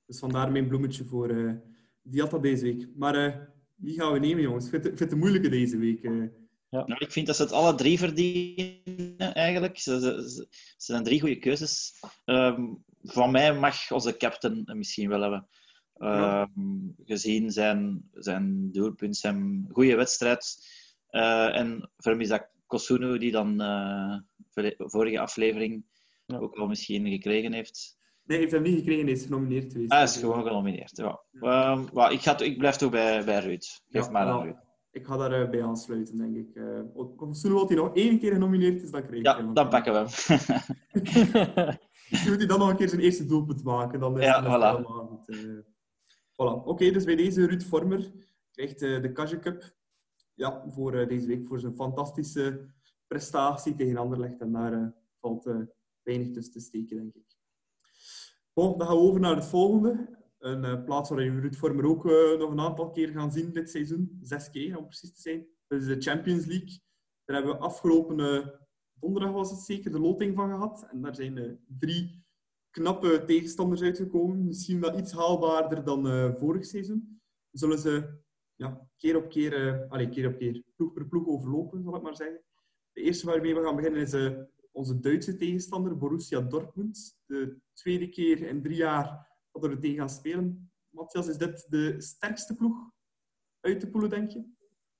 Dus 0.07 0.18
vandaar 0.18 0.53
mijn 0.53 0.68
bloemetje 0.68 1.05
voor 1.05 1.30
uh, 1.30 1.53
die 2.03 2.20
had 2.20 2.30
dat 2.30 2.42
deze 2.42 2.64
week. 2.64 2.88
Maar 2.96 3.26
uh, 3.26 3.36
wie 3.74 4.01
gaan 4.01 4.12
we 4.12 4.18
nemen, 4.18 4.42
jongens? 4.42 4.64
Ik 4.64 4.70
vind, 4.70 4.84
het, 4.84 4.98
vind 4.98 5.11
het 5.11 5.12
een 5.12 5.18
moeilijke 5.18 5.48
deze 5.48 5.76
week. 5.78 6.03
Uh. 6.03 6.28
Ja. 6.71 6.87
Nou, 6.87 7.05
ik 7.05 7.12
vind 7.12 7.27
dat 7.27 7.37
ze 7.37 7.43
het 7.43 7.53
alle 7.53 7.75
drie 7.75 7.99
verdienen, 7.99 9.35
eigenlijk. 9.35 9.79
Ze, 9.79 10.01
ze, 10.01 10.47
ze 10.77 10.93
zijn 10.93 11.05
drie 11.05 11.21
goede 11.21 11.39
keuzes. 11.39 11.93
Um, 12.25 12.85
van 13.03 13.31
mij 13.31 13.55
mag 13.55 13.91
onze 13.91 14.16
captain 14.16 14.62
misschien 14.75 15.09
wel 15.09 15.21
hebben. 15.21 15.49
Ja. 15.95 16.49
Uh, 16.57 16.62
gezien 17.05 17.51
zijn, 17.51 18.09
zijn 18.12 18.73
doelpunt, 18.73 19.16
zijn 19.16 19.68
goede 19.73 19.95
wedstrijd. 19.95 20.68
Uh, 21.11 21.57
en 21.57 21.91
voor 21.97 22.12
mij 22.12 22.23
is 22.23 22.29
dat 22.29 22.49
Kosunu, 22.66 23.18
die 23.18 23.31
dan 23.31 23.62
uh, 23.62 24.16
vorige 24.77 25.21
aflevering 25.21 25.85
ja. 26.27 26.39
ook 26.39 26.55
al 26.55 26.66
misschien 26.66 27.09
gekregen 27.09 27.53
heeft. 27.53 27.99
Nee, 28.25 28.39
hij 28.39 28.39
heeft 28.39 28.53
hem 28.53 28.62
niet 28.62 28.79
gekregen, 28.79 29.05
hij 29.05 29.12
is 29.12 29.23
genomineerd 29.23 29.73
geweest. 29.73 29.93
Hij 29.93 30.03
is 30.03 30.16
gewoon 30.16 30.43
genomineerd, 30.43 30.97
ja. 30.97 31.21
Um, 31.33 31.89
well, 31.93 32.12
ik, 32.12 32.21
ga, 32.21 32.39
ik 32.39 32.59
blijf 32.59 32.77
toch 32.77 32.91
bij, 32.91 33.25
bij 33.25 33.41
Ruud. 33.41 33.64
Geef 33.89 34.05
ja, 34.05 34.11
maar 34.11 34.23
aan 34.23 34.29
nou, 34.29 34.45
Ruud. 34.45 34.57
Ik 34.93 35.07
ga 35.07 35.16
daarbij 35.16 35.51
bij 35.51 35.64
aansluiten, 35.64 36.16
denk 36.16 36.36
ik. 36.36 36.55
Uh, 36.55 36.80
Kosunu, 37.16 37.55
wat 37.55 37.68
hij 37.68 37.76
nog 37.78 37.95
één 37.95 38.18
keer 38.18 38.32
genomineerd 38.32 38.82
is, 38.82 38.91
dan 38.91 39.07
krijg 39.07 39.22
Ja, 39.22 39.43
dan 39.43 39.68
pakken 39.68 39.93
we 39.93 39.99
hem. 39.99 40.07
Misschien 42.11 42.30
moet 42.30 42.41
hij 42.41 42.47
dan 42.47 42.59
nog 42.59 42.70
een 42.70 42.76
keer 42.76 42.88
zijn 42.88 43.01
eerste 43.01 43.26
doelpunt 43.26 43.64
maken. 43.64 44.01
Dan 44.01 44.18
is 44.18 44.24
ja, 44.24 44.43
het 44.43 44.82
voilà. 44.82 44.86
goed. 44.86 45.28
Uh, 45.28 45.59
Voilà. 46.32 46.55
Oké, 46.55 46.68
okay, 46.68 46.93
dus 46.93 47.05
bij 47.05 47.16
deze 47.16 47.47
Ruud 47.47 47.62
Vormer 47.62 48.12
krijgt 48.51 48.82
uh, 48.82 49.03
de 49.03 49.12
Kaja 49.12 49.38
Cup 49.38 49.74
ja, 50.34 50.64
voor 50.68 51.07
deze 51.09 51.26
week 51.26 51.47
voor 51.47 51.61
zijn 51.61 51.74
fantastische 51.74 52.70
prestatie 53.07 53.74
tegen 53.74 53.97
Anderlecht. 53.97 54.41
En 54.41 54.53
daar 54.53 54.95
valt 55.20 55.51
weinig 56.03 56.30
tussen 56.30 56.53
te 56.53 56.61
steken, 56.61 56.97
denk 56.97 57.14
ik. 57.14 57.38
Bon, 58.53 58.78
dan 58.78 58.86
gaan 58.86 58.97
we 58.97 59.03
over 59.03 59.20
naar 59.20 59.34
het 59.34 59.47
volgende. 59.47 60.18
Een 60.41 60.84
plaats 60.84 61.11
waar 61.11 61.18
we 61.18 61.41
Ruud 61.41 61.84
ook 61.84 62.05
nog 62.38 62.51
een 62.51 62.61
aantal 62.61 62.91
keer 62.91 63.09
gaan 63.09 63.32
zien 63.32 63.53
dit 63.53 63.70
seizoen. 63.70 64.18
Zes 64.22 64.51
keer, 64.51 64.78
om 64.78 64.86
precies 64.86 65.14
te 65.14 65.20
zijn. 65.20 65.47
Dat 65.66 65.80
is 65.80 65.86
de 65.86 66.01
Champions 66.01 66.47
League. 66.47 66.80
Daar 67.24 67.36
hebben 67.36 67.55
we 67.55 67.62
afgelopen 67.62 68.51
donderdag, 68.93 69.32
was 69.32 69.51
het 69.51 69.61
zeker, 69.61 69.91
de 69.91 70.01
loting 70.01 70.36
van 70.36 70.49
gehad. 70.49 70.86
En 70.91 71.01
daar 71.01 71.14
zijn 71.14 71.61
drie 71.78 72.24
knappe 72.70 73.24
tegenstanders 73.26 73.82
uitgekomen. 73.82 74.47
Misschien 74.47 74.80
wel 74.80 74.99
iets 74.99 75.12
haalbaarder 75.12 75.84
dan 75.84 76.34
vorig 76.38 76.66
seizoen. 76.66 77.20
Zullen 77.51 77.78
ze 77.78 78.18
ja, 78.55 78.88
keer 78.97 79.16
op 79.16 79.28
keer, 79.28 79.86
allez, 79.88 80.14
keer 80.14 80.28
op 80.28 80.38
keer, 80.38 80.62
ploeg 80.76 80.93
per 80.93 81.07
ploeg 81.07 81.26
overlopen, 81.26 81.82
zal 81.82 81.97
ik 81.97 82.03
maar 82.03 82.16
zeggen. 82.16 82.43
De 82.93 83.01
eerste 83.01 83.26
waarmee 83.26 83.55
we 83.55 83.62
gaan 83.62 83.76
beginnen 83.76 84.01
is 84.01 84.38
onze 84.72 85.01
Duitse 85.01 85.36
tegenstander, 85.36 85.99
Borussia 85.99 86.41
Dortmund. 86.41 87.18
De 87.26 87.57
tweede 87.72 88.09
keer 88.09 88.43
in 88.43 88.62
drie 88.62 88.76
jaar 88.76 89.30
dat 89.53 89.62
we 89.62 89.68
er 89.68 89.80
tegen 89.80 89.96
gaan 89.96 90.11
spelen. 90.11 90.70
Matthias, 90.90 91.28
is 91.28 91.38
dit 91.38 91.66
de 91.68 91.94
sterkste 92.01 92.55
ploeg 92.55 92.76
uit 93.61 93.80
de 93.80 93.90
poelen, 93.90 94.11
denk 94.11 94.30
je? 94.30 94.44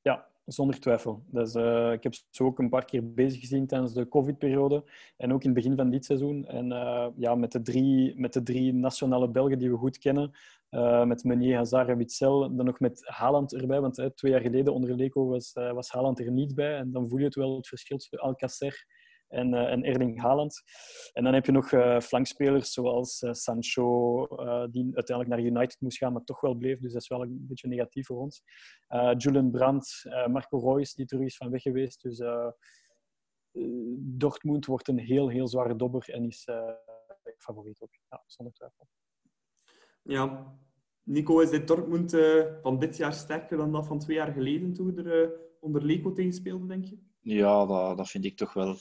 Ja, 0.03 0.29
zonder 0.45 0.81
twijfel. 0.81 1.25
Uh, 1.33 1.93
ik 1.93 2.03
heb 2.03 2.15
ze 2.31 2.45
ook 2.45 2.59
een 2.59 2.69
paar 2.69 2.85
keer 2.85 3.13
bezig 3.13 3.41
gezien 3.41 3.67
tijdens 3.67 3.93
de 3.93 4.09
COVID-periode 4.09 4.85
en 5.17 5.33
ook 5.33 5.41
in 5.43 5.51
het 5.51 5.59
begin 5.59 5.77
van 5.77 5.91
dit 5.91 6.05
seizoen. 6.05 6.47
En 6.47 6.67
uh, 6.67 7.07
ja, 7.17 7.35
met, 7.35 7.53
de 7.53 7.63
drie, 7.63 8.21
met 8.21 8.33
de 8.33 8.43
drie 8.43 8.73
nationale 8.73 9.31
Belgen 9.31 9.59
die 9.59 9.71
we 9.71 9.77
goed 9.77 9.99
kennen, 9.99 10.31
uh, 10.71 11.05
met 11.05 11.25
Meunier, 11.25 11.57
Hazard 11.57 11.89
en 11.89 11.97
Witzel, 11.97 12.57
dan 12.57 12.67
nog 12.67 12.81
met 12.81 13.03
Haaland 13.05 13.55
erbij, 13.55 13.81
want 13.81 14.11
twee 14.15 14.33
jaar 14.33 14.41
geleden 14.41 14.75
onder 14.75 14.95
Leco 14.95 15.27
was, 15.27 15.53
was 15.53 15.91
Haaland 15.91 16.21
er 16.21 16.31
niet 16.31 16.55
bij. 16.55 16.77
En 16.77 16.93
dan 16.93 17.09
voel 17.09 17.19
je 17.19 17.25
het 17.25 17.35
wel, 17.35 17.57
het 17.57 17.69
verschil 17.69 17.97
tussen 17.97 18.19
Alcacer 18.19 18.87
en, 19.31 19.53
uh, 19.53 19.71
en 19.73 19.85
Erling 19.85 20.21
Haaland. 20.21 20.63
En 21.13 21.25
dan 21.25 21.35
heb 21.35 21.47
je 21.47 21.53
nog 21.53 21.73
uh, 21.73 22.01
flankspelers 22.01 22.73
zoals 22.73 23.23
uh, 23.23 23.33
Sancho, 23.33 24.27
die 24.71 24.91
uiteindelijk 24.95 25.29
naar 25.29 25.41
United 25.41 25.81
moest 25.81 25.99
gaan, 25.99 26.13
maar 26.13 26.25
toch 26.25 26.41
wel 26.41 26.55
bleef. 26.55 26.81
Dus 26.81 26.93
dat 26.93 27.03
is 27.03 27.09
wel 27.09 27.23
een 27.23 27.47
beetje 27.49 27.69
negatief 27.69 28.07
voor 28.07 28.19
ons. 28.19 28.43
Julian 29.17 29.51
Brandt, 29.51 30.05
Marco 30.27 30.59
Reus, 30.59 30.95
die 30.95 31.07
terug 31.07 31.25
is 31.25 31.37
van 31.37 31.51
weg 31.51 31.63
geweest. 31.63 32.03
Dus 32.03 32.23
Dortmund 33.99 34.67
wordt 34.67 34.89
een 34.89 34.99
heel, 34.99 35.29
heel 35.29 35.49
zware 35.49 35.77
dobber 35.77 36.09
en 36.09 36.27
is 36.27 36.47
favoriet 37.37 37.81
ook, 37.81 37.99
ja, 38.09 38.23
zonder 38.27 38.55
twijfel. 38.55 38.89
Ja, 40.03 40.57
Nico, 41.03 41.41
is 41.41 41.51
dit 41.51 41.69
Dortmund 41.69 42.11
van 42.63 42.79
dit 42.79 42.97
jaar 42.97 43.13
sterker 43.13 43.57
dan 43.57 43.73
dat 43.73 43.87
van 43.87 43.99
twee 43.99 44.17
jaar 44.17 44.33
geleden 44.33 44.73
toen 44.73 44.95
we 44.95 45.03
er 45.03 45.41
onder 45.61 45.85
Leco 45.85 46.13
tegen 46.13 46.33
speelden, 46.33 46.69
denk 46.69 46.85
je? 46.85 46.99
Ja, 47.21 47.67
dat, 47.67 47.97
dat 47.97 48.09
vind 48.09 48.25
ik 48.25 48.37
toch 48.37 48.53
wel. 48.53 48.77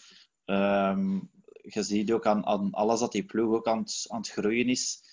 Um, 0.50 1.30
je 1.62 1.84
ziet 1.84 2.12
ook 2.12 2.26
aan, 2.26 2.45
aan, 2.45 2.72
alles 2.72 3.00
dat 3.00 3.12
die 3.12 3.26
ploeg 3.26 3.56
ook 3.56 3.68
aan 3.68 3.78
het, 3.78 4.06
aan 4.08 4.18
het 4.18 4.30
groeien 4.30 4.68
is. 4.68 5.04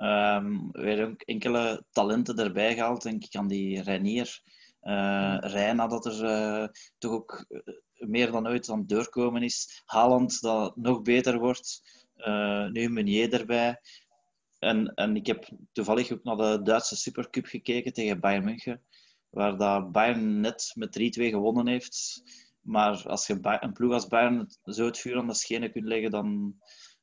Um, 0.00 0.70
weer 0.72 1.06
ook 1.06 1.22
enkele 1.22 1.84
talenten 1.90 2.38
erbij 2.38 2.74
gehaald. 2.74 3.02
Denk 3.02 3.24
ik 3.24 3.36
aan 3.36 3.48
die 3.48 3.82
Reinier. 3.82 4.42
Uh, 4.82 5.36
Reina, 5.40 5.86
dat 5.86 6.06
er 6.06 6.24
uh, 6.24 6.68
toch 6.98 7.12
ook 7.12 7.46
meer 7.94 8.30
dan 8.30 8.48
ooit 8.48 8.68
aan 8.70 8.78
het 8.78 8.88
doorkomen 8.88 9.42
is. 9.42 9.82
Haaland, 9.84 10.40
dat 10.40 10.76
nog 10.76 11.02
beter 11.02 11.38
wordt. 11.38 11.82
Uh, 12.16 12.66
nu 12.66 12.88
Meunier 12.88 13.32
erbij. 13.32 13.80
En, 14.58 14.94
en 14.94 15.16
ik 15.16 15.26
heb 15.26 15.48
toevallig 15.72 16.12
ook 16.12 16.24
naar 16.24 16.36
de 16.36 16.62
Duitse 16.62 16.96
Supercup 16.96 17.46
gekeken 17.46 17.92
tegen 17.92 18.20
Bayern 18.20 18.44
München. 18.44 18.82
Waar 19.30 19.56
dat 19.56 19.92
Bayern 19.92 20.40
net 20.40 20.72
met 20.74 20.98
3-2 20.98 21.02
gewonnen 21.22 21.66
heeft. 21.66 22.22
Maar 22.68 23.08
als 23.08 23.26
je 23.26 23.38
een 23.60 23.72
ploeg 23.72 23.92
als 23.92 24.06
Bayern 24.06 24.46
zo 24.64 24.84
het 24.84 24.98
vuur 24.98 25.16
aan 25.16 25.26
de 25.26 25.34
schenen 25.34 25.72
kunt 25.72 25.84
leggen, 25.84 26.10
dan 26.10 26.56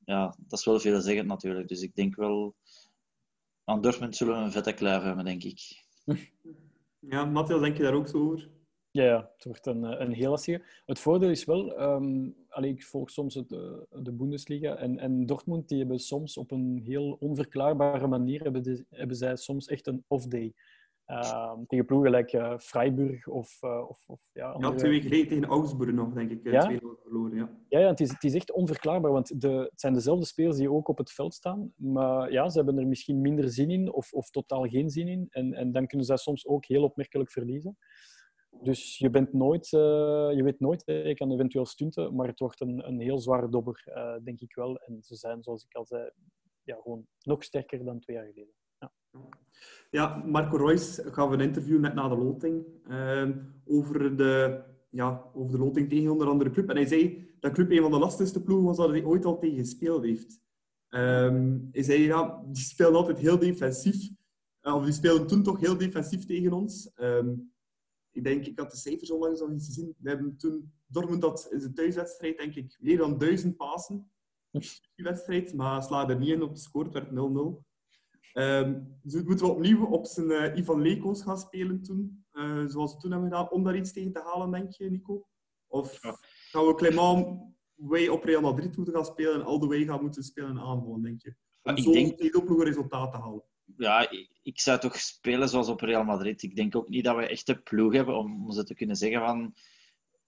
ja, 0.04 0.36
dat 0.48 0.60
is 0.60 0.66
wel 0.66 0.80
veelzeggend 0.80 1.28
natuurlijk. 1.28 1.68
Dus 1.68 1.82
ik 1.82 1.96
denk 1.96 2.16
wel, 2.16 2.56
aan 3.64 3.82
Dortmund 3.82 4.16
zullen 4.16 4.38
we 4.38 4.44
een 4.44 4.52
vette 4.52 4.74
kluif 4.74 5.04
hebben, 5.04 5.26
denk 5.26 5.44
ik. 5.44 5.60
Ja, 7.10 7.26
Matthias, 7.26 7.62
denk 7.62 7.78
je 7.78 7.84
daar 7.84 7.94
ook 7.94 8.08
zo 8.08 8.18
over? 8.18 8.50
Ja, 8.92 9.04
ja 9.04 9.32
het 9.36 9.46
wordt 9.46 9.66
een, 9.66 10.02
een 10.02 10.14
heel 10.14 10.30
lastige. 10.30 10.64
Het 10.86 11.00
voordeel 11.00 11.30
is 11.30 11.46
wel, 11.46 11.82
um, 11.82 12.36
allee, 12.50 12.72
ik 12.72 12.84
volg 12.84 13.10
soms 13.10 13.36
het, 13.36 13.52
uh, 13.52 13.60
de 13.90 14.12
Bundesliga 14.12 14.76
en, 14.76 15.00
en 15.00 15.26
Dortmund 15.26 15.68
die 15.68 15.78
hebben 15.78 16.00
soms 16.00 16.38
op 16.38 16.52
een 16.52 16.82
heel 16.84 17.18
onverklaarbare 17.20 18.08
manier 18.08 18.42
hebben, 18.42 18.64
die, 18.64 18.86
hebben 18.90 19.16
zij 19.16 19.36
soms 19.36 19.68
echt 19.68 19.88
een 19.88 20.04
off-day. 20.08 20.54
Uh, 21.08 21.54
tegen 21.68 21.86
ploegen 21.86 22.08
gelijk 22.08 22.34
uh, 22.34 22.58
Freiburg 22.58 23.28
of... 23.28 23.58
Uh, 23.64 23.90
of, 23.90 24.04
of 24.08 24.22
ja, 24.34 24.52
andere... 24.52 24.72
ja, 24.72 24.78
twee 24.78 24.92
weken 24.92 25.10
geleden 25.10 25.28
tegen 25.28 25.46
Augsburg 25.46 25.92
nog, 25.92 26.14
denk 26.14 26.32
ik. 26.32 26.44
Ja? 26.44 26.62
Twee 26.62 26.80
verloren, 27.02 27.36
ja. 27.36 27.50
Ja, 27.70 27.80
ja 27.80 27.88
het, 27.88 28.00
is, 28.00 28.12
het 28.12 28.24
is 28.24 28.34
echt 28.34 28.52
onverklaarbaar, 28.52 29.12
want 29.12 29.42
de, 29.42 29.48
het 29.48 29.80
zijn 29.80 29.94
dezelfde 29.94 30.26
spelers 30.26 30.58
die 30.58 30.72
ook 30.72 30.88
op 30.88 30.98
het 30.98 31.12
veld 31.12 31.34
staan. 31.34 31.74
Maar 31.76 32.32
ja, 32.32 32.50
ze 32.50 32.58
hebben 32.58 32.78
er 32.78 32.88
misschien 32.88 33.22
minder 33.22 33.50
zin 33.50 33.70
in 33.70 33.94
of, 33.94 34.14
of 34.14 34.30
totaal 34.30 34.68
geen 34.68 34.90
zin 34.90 35.08
in. 35.08 35.28
En, 35.30 35.54
en 35.54 35.72
dan 35.72 35.88
kunnen 35.88 36.08
zij 36.08 36.18
soms 36.18 36.48
ook 36.48 36.66
heel 36.66 36.84
opmerkelijk 36.84 37.32
verliezen. 37.32 37.78
Dus 38.62 38.98
je, 38.98 39.10
bent 39.10 39.34
nooit, 39.34 39.70
je 39.70 40.42
weet 40.44 40.60
nooit, 40.60 40.84
je 40.86 41.14
kan 41.14 41.32
eventueel 41.32 41.66
stunten, 41.66 42.16
maar 42.16 42.28
het 42.28 42.40
wordt 42.40 42.62
een, 42.62 42.88
een 42.88 43.00
heel 43.00 43.20
zware 43.20 43.50
dobber, 43.50 43.84
denk 44.24 44.42
ik 44.42 44.56
wel. 44.56 44.78
En 44.78 45.04
ze 45.04 45.16
zijn, 45.16 45.44
zoals 45.44 45.66
ik 45.66 45.76
al 45.76 45.86
zei, 45.86 46.12
ja, 46.64 46.76
gewoon 46.76 47.08
nog 47.22 47.44
sterker 47.44 47.86
dan 47.86 48.00
twee 48.00 48.16
jaar 48.16 48.26
geleden. 48.26 48.54
Ja. 49.92 50.24
Marco 50.26 50.58
Reus 50.58 51.00
gaf 51.04 51.32
een 51.32 51.40
interview 51.40 51.80
net 51.80 51.94
na 51.94 52.08
de 52.08 52.18
loting 52.18 52.66
uh, 52.88 53.30
over 53.66 54.18
de 54.18 54.64
ja, 54.96 55.32
over 55.34 55.52
de 55.52 55.58
loting 55.58 55.90
tegen 55.90 56.12
onder 56.12 56.28
andere 56.28 56.50
club. 56.50 56.70
En 56.70 56.76
hij 56.76 56.86
zei 56.86 57.34
dat 57.40 57.54
club 57.54 57.72
een 57.72 57.82
van 57.82 57.92
de 57.92 58.00
lastigste 58.00 58.44
ploegen 58.44 58.66
was 58.66 58.78
dat 58.78 58.90
hij 58.90 59.04
ooit 59.04 59.26
al 59.26 59.40
tegen 59.40 59.58
gespeeld 59.58 60.04
heeft. 60.04 60.42
Ehm, 60.90 61.60
hij 61.72 61.84
zei, 61.84 62.02
ja, 62.02 62.44
die 62.46 62.64
speelden 62.64 63.00
altijd 63.00 63.18
heel 63.18 63.40
defensief. 63.40 64.10
Uh, 64.62 64.76
of 64.76 64.84
die 64.84 64.94
speelden 64.94 65.28
toen 65.28 65.44
toch 65.44 65.60
heel 65.60 65.78
defensief 65.78 66.26
tegen 66.26 66.54
ons. 66.54 66.94
Ehm, 66.94 67.34
ik 68.12 68.24
denk, 68.24 68.46
ik 68.46 68.60
had 68.60 68.72
de 68.72 68.78
cijfers 68.78 69.12
onlangs 69.12 69.42
al 69.42 69.52
eens 69.52 69.66
gezien. 69.66 69.96
We 69.98 70.10
hebben 70.10 70.38
toen, 70.38 70.74
Dortmund 70.86 71.24
had 71.24 71.48
in 71.52 71.60
zijn 71.60 71.74
thuiswedstrijd, 71.74 72.38
denk 72.38 72.56
ik, 72.56 72.78
meer 72.80 72.98
dan 72.98 73.18
duizend 73.18 73.56
pasen. 73.56 74.12
Die 74.96 75.06
wedstrijd, 75.06 75.54
maar 75.54 75.84
slaagde 75.84 76.14
er 76.14 76.20
niet 76.20 76.30
in 76.30 76.44
op 76.44 76.54
de 76.54 76.60
score. 76.60 76.86
Het 76.86 76.94
werd 76.94 77.10
0-0. 77.10 77.65
Um, 78.38 78.98
dus 79.02 79.24
moeten 79.24 79.46
we 79.46 79.52
opnieuw 79.52 79.86
op 79.86 80.06
zijn 80.06 80.30
uh, 80.30 80.58
Ivan 80.58 80.82
Leko's 80.82 81.22
gaan 81.22 81.38
spelen 81.38 81.82
toen, 81.82 82.26
uh, 82.34 82.66
zoals 82.66 82.94
we 82.94 83.00
toen 83.00 83.12
hebben 83.12 83.30
gedaan, 83.30 83.52
om 83.52 83.64
daar 83.64 83.76
iets 83.76 83.94
tegen 83.94 84.12
te 84.12 84.22
halen, 84.22 84.52
denk 84.52 84.72
je, 84.72 84.90
Nico? 84.90 85.28
Of 85.68 86.02
ja. 86.02 86.18
gaan 86.50 86.66
we 86.66 86.76
Clement 86.76 87.40
way 87.76 88.08
op 88.08 88.24
Real 88.24 88.42
Madrid 88.42 88.78
moeten 88.78 88.94
gaan 88.94 89.06
spelen 89.06 89.34
en 89.34 89.46
al 89.46 89.60
de 89.60 89.68
way 89.68 89.86
gaan 89.86 90.02
moeten 90.02 90.24
spelen 90.24 90.60
aanvallen, 90.60 91.02
denk 91.02 91.22
je? 91.22 91.36
Om 91.64 91.78
zo 91.78 91.92
denk... 91.92 92.18
tegen 92.18 92.50
een 92.50 92.64
resultaat 92.64 93.12
te 93.12 93.18
halen. 93.18 93.44
Ja, 93.78 94.10
ik 94.44 94.60
zou 94.60 94.80
toch 94.80 95.00
spelen 95.00 95.50
zoals 95.50 95.68
op 95.68 95.82
Real 95.82 96.04
Madrid. 96.04 96.44
Ik 96.44 96.56
denk 96.56 96.76
ook 96.76 96.90
niet 96.90 97.04
dat 97.04 97.16
we 97.16 97.28
echt 97.28 97.46
de 97.46 97.62
ploeg 97.62 97.94
hebben 97.94 98.18
om, 98.18 98.46
om 98.46 98.52
ze 98.52 98.64
te 98.64 98.76
kunnen 98.76 98.96
zeggen 98.96 99.20
van 99.20 99.54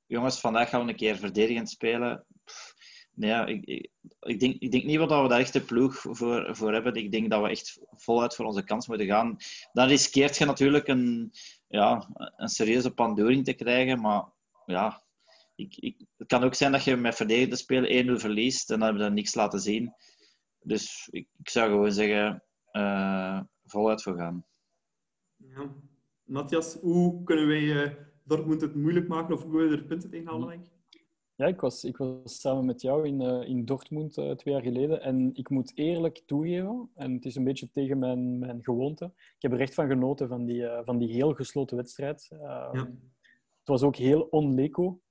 jongens, 0.05 0.39
vandaag 0.39 0.70
gaan 0.70 0.86
we 0.86 0.91
een 0.91 0.97
keer 0.97 1.18
verdedigend 1.18 1.70
spelen. 1.70 2.26
Pff, 2.43 2.74
nee, 3.18 3.45
ik, 3.45 3.65
ik, 3.65 3.91
ik, 4.20 4.39
denk, 4.39 4.55
ik 4.59 4.72
denk 4.72 4.84
niet 4.84 4.97
dat 4.97 5.22
we 5.22 5.28
daar 5.28 5.39
echt 5.39 5.53
de 5.53 5.61
ploeg 5.61 5.95
voor, 5.95 6.55
voor 6.55 6.74
hebben. 6.74 6.93
Ik 6.93 7.11
denk 7.11 7.30
dat 7.30 7.41
we 7.41 7.49
echt 7.49 7.80
voluit 7.91 8.36
voor 8.36 8.45
onze 8.45 8.63
kans 8.63 8.88
moeten 8.88 9.07
gaan. 9.07 9.38
Dan 9.74 9.88
riskeert 9.88 10.38
je 10.38 10.45
natuurlijk 10.45 10.88
een, 10.88 11.32
ja, 11.68 12.09
een 12.36 12.49
serieuze 12.49 12.93
pandoring 12.93 13.45
te 13.45 13.53
krijgen. 13.53 14.01
Maar 14.01 14.26
ja, 14.65 15.03
ik, 15.55 15.76
ik, 15.76 16.05
het 16.18 16.28
kan 16.28 16.43
ook 16.43 16.53
zijn 16.53 16.72
dat 16.72 16.84
je 16.84 16.95
met 16.95 17.15
verdedigende 17.15 17.55
spelen 17.55 18.18
1-0 18.18 18.22
verliest 18.22 18.72
en 18.72 18.80
dan 18.80 18.88
hebben 18.88 19.07
we 19.07 19.13
niks 19.13 19.36
laten 19.36 19.59
zien. 19.59 19.93
Dus 20.59 21.07
ik, 21.11 21.28
ik 21.38 21.49
zou 21.49 21.70
gewoon 21.70 21.91
zeggen, 21.91 22.43
uh, 22.72 23.41
voluit 23.65 24.01
voor 24.01 24.15
gaan. 24.15 24.45
Ja. 25.36 25.74
Matthias, 26.24 26.74
hoe 26.74 27.24
kunnen 27.24 27.47
wij 27.47 27.61
uh, 27.61 27.91
Dortmund 28.24 28.61
het 28.61 28.76
moeilijk 28.76 29.07
maken 29.07 29.34
of 29.34 29.43
hoe 29.43 29.51
willen 29.51 29.70
we 29.70 29.78
er 29.78 29.84
punten 29.84 30.09
tegen 30.09 30.28
halen, 30.28 30.76
Ja, 31.38 31.46
ik 31.46 31.62
was, 31.62 31.84
ik 31.84 31.98
was 31.98 32.42
samen 32.42 32.66
met 32.66 32.82
jou 32.82 33.08
in, 33.08 33.22
uh, 33.22 33.50
in 33.50 33.66
Dortmund 33.66 34.18
uh, 34.18 34.32
twee 34.32 34.54
jaar 34.54 34.64
geleden. 34.64 35.02
En 35.02 35.30
ik 35.34 35.50
moet 35.50 35.72
eerlijk 35.76 36.24
toegeven, 36.26 36.90
en 36.96 37.14
het 37.14 37.26
is 37.26 37.36
een 37.36 37.44
beetje 37.44 37.70
tegen 37.72 38.00
mijn, 38.00 38.40
mijn 38.40 38.64
gewoonte, 38.64 39.06
ik 39.16 39.42
heb 39.42 39.52
er 39.52 39.60
echt 39.60 39.74
van 39.74 39.88
genoten 39.88 40.28
van 40.28 40.46
die, 40.46 40.62
uh, 40.62 40.80
van 40.84 40.98
die 40.98 41.14
heel 41.14 41.34
gesloten 41.34 41.78
wedstrijd. 41.78 42.28
Ja. 42.30 42.72
Het 42.72 43.80
was 43.80 43.84
ook 43.84 43.96
heel 43.96 44.22
on-Leco 44.22 45.02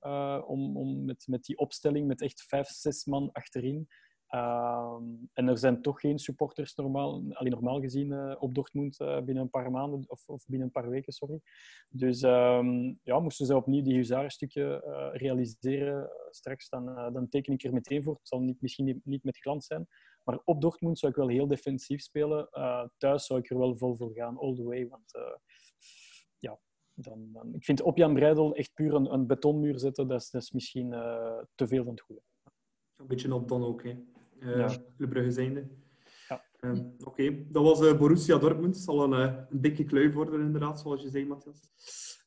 om, 0.47 0.77
om 0.77 1.05
met, 1.05 1.24
met 1.27 1.45
die 1.45 1.59
opstelling, 1.59 2.07
met 2.07 2.22
echt 2.22 2.43
vijf, 2.43 2.68
zes 2.68 3.05
man 3.05 3.33
achterin. 3.33 3.89
Uh, 4.31 4.97
en 5.33 5.49
er 5.49 5.59
zijn 5.59 5.83
toch 5.83 6.01
geen 6.01 6.18
supporters 6.18 6.74
normaal, 6.74 7.22
alleen 7.33 7.53
normaal 7.53 7.81
gezien 7.81 8.12
uh, 8.12 8.35
op 8.39 8.55
Dortmund 8.55 9.01
uh, 9.01 9.20
binnen 9.20 9.43
een 9.43 9.51
paar 9.51 9.70
maanden 9.70 10.05
of, 10.07 10.29
of, 10.29 10.47
binnen 10.47 10.66
een 10.66 10.72
paar 10.72 10.89
weken, 10.89 11.12
sorry. 11.12 11.41
Dus 11.89 12.22
um, 12.22 13.01
ja, 13.03 13.20
moesten 13.20 13.47
ze 13.47 13.57
opnieuw 13.57 13.83
die 13.83 13.95
huzarenstukje 13.95 14.83
eh, 14.83 15.20
realiseren 15.20 16.11
straks, 16.31 16.68
dan, 16.68 17.12
dan 17.12 17.29
teken 17.29 17.53
ik 17.53 17.64
er 17.64 17.72
meteen 17.72 18.03
voor. 18.03 18.14
Het 18.14 18.29
zal 18.29 18.41
niet, 18.41 18.61
misschien 18.61 18.85
niet, 18.85 19.05
niet, 19.05 19.24
met 19.24 19.39
glans 19.39 19.66
zijn, 19.66 19.87
maar 20.24 20.41
op 20.45 20.61
Dortmund 20.61 20.99
zou 20.99 21.12
ik 21.12 21.18
wel 21.18 21.29
heel 21.29 21.47
defensief 21.47 22.01
spelen. 22.03 22.49
thuis 22.97 23.27
zou 23.27 23.41
ik 23.41 23.51
er 23.51 23.59
wel 23.59 23.77
vol 23.77 23.97
voor 23.97 24.12
gaan, 24.12 24.39
all 24.39 24.55
the 24.55 24.64
way, 24.64 24.89
want 24.89 25.12
ja, 26.39 26.59
dan, 26.95 27.33
dan, 27.33 27.55
ik 27.55 27.64
vind 27.64 27.83
op 27.83 27.97
Jan 27.97 28.14
Breidel 28.14 28.55
echt 28.55 28.74
puur 28.74 28.95
een, 28.95 29.12
een 29.12 29.27
betonmuur 29.27 29.79
zetten, 29.79 30.09
dat 30.09 30.20
is, 30.20 30.31
dat 30.31 30.43
is 30.43 30.53
misschien 30.53 30.91
te 31.55 31.66
veel 31.66 31.85
van 31.85 31.93
het 31.93 32.01
goede. 32.01 32.22
Een 32.97 33.07
beetje 33.07 33.35
op 33.35 33.49
dan 33.49 33.64
ook, 33.64 33.83
hè. 33.85 33.97
Uh, 34.41 34.57
ja. 34.57 34.76
Club 34.97 35.11
Brugge 35.11 35.30
zijnde. 35.30 35.68
Ja. 36.28 36.45
Uh, 36.61 36.70
Oké, 36.80 37.05
okay. 37.05 37.47
dat 37.49 37.62
was 37.62 37.80
uh, 37.80 37.99
Borussia 37.99 38.39
Dortmund. 38.39 38.74
Het 38.74 38.84
zal 38.84 39.12
een, 39.12 39.20
uh, 39.20 39.34
een 39.51 39.61
dikke 39.61 39.84
kluif 39.84 40.14
worden, 40.14 40.41
inderdaad, 40.41 40.80
zoals 40.80 41.03
je 41.03 41.11
zei, 41.11 41.26
Matthias. 41.26 41.61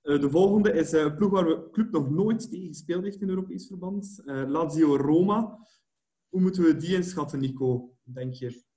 de 0.01 0.29
volgende 0.29 0.73
is 0.73 0.91
een 0.91 1.15
ploeg 1.15 1.31
waar 1.31 1.45
we 1.45 1.69
club 1.71 1.91
nog 1.91 2.09
nooit 2.09 2.49
tegen 2.51 2.67
gespeeld 2.67 3.03
heeft 3.03 3.21
in 3.21 3.29
Europees 3.29 3.67
verband. 3.67 4.21
Lazio 4.25 4.95
Roma. 4.95 5.67
Hoe 6.29 6.41
moeten 6.41 6.63
we 6.63 6.75
die 6.75 6.95
inschatten, 6.95 7.39
Nico, 7.39 7.95
denk 8.03 8.33
je? 8.33 8.67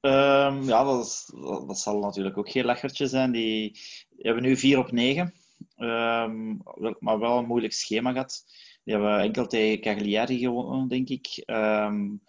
Um, 0.00 0.62
ja, 0.62 0.84
dat, 0.84 1.04
is, 1.04 1.32
dat, 1.66 1.78
zal 1.78 1.98
natuurlijk 1.98 2.38
ook 2.38 2.50
geen 2.50 2.64
lachertje 2.64 3.06
zijn. 3.06 3.32
Die, 3.32 3.72
die 4.10 4.26
hebben 4.26 4.42
nu 4.42 4.56
4 4.56 4.78
op 4.78 4.90
9. 4.90 5.32
Um, 5.76 6.62
maar 6.98 7.18
wel 7.18 7.38
een 7.38 7.46
moeilijk 7.46 7.72
schema 7.72 8.12
gehad. 8.12 8.44
Die 8.84 8.94
hebben 8.94 9.18
enkel 9.18 9.46
tegen 9.46 9.80
Cagliari 9.80 10.38
gewonnen, 10.38 10.88
denk 10.88 11.08
ik. 11.08 11.42
Um, 11.46 12.22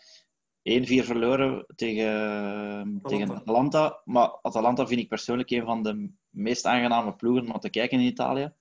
1-4 0.69 1.05
verloren 1.05 1.65
tegen, 1.75 2.09
Atalanta. 2.09 3.09
tegen 3.09 3.35
Atalanta. 3.35 4.01
Maar 4.05 4.39
Atalanta 4.41 4.87
vind 4.87 5.01
ik 5.01 5.07
persoonlijk 5.07 5.49
een 5.49 5.65
van 5.65 5.83
de 5.83 6.09
meest 6.29 6.65
aangename 6.65 7.15
ploegen 7.15 7.53
om 7.53 7.59
te 7.59 7.69
kijken 7.69 7.99
in 7.99 8.05
Italië. 8.05 8.53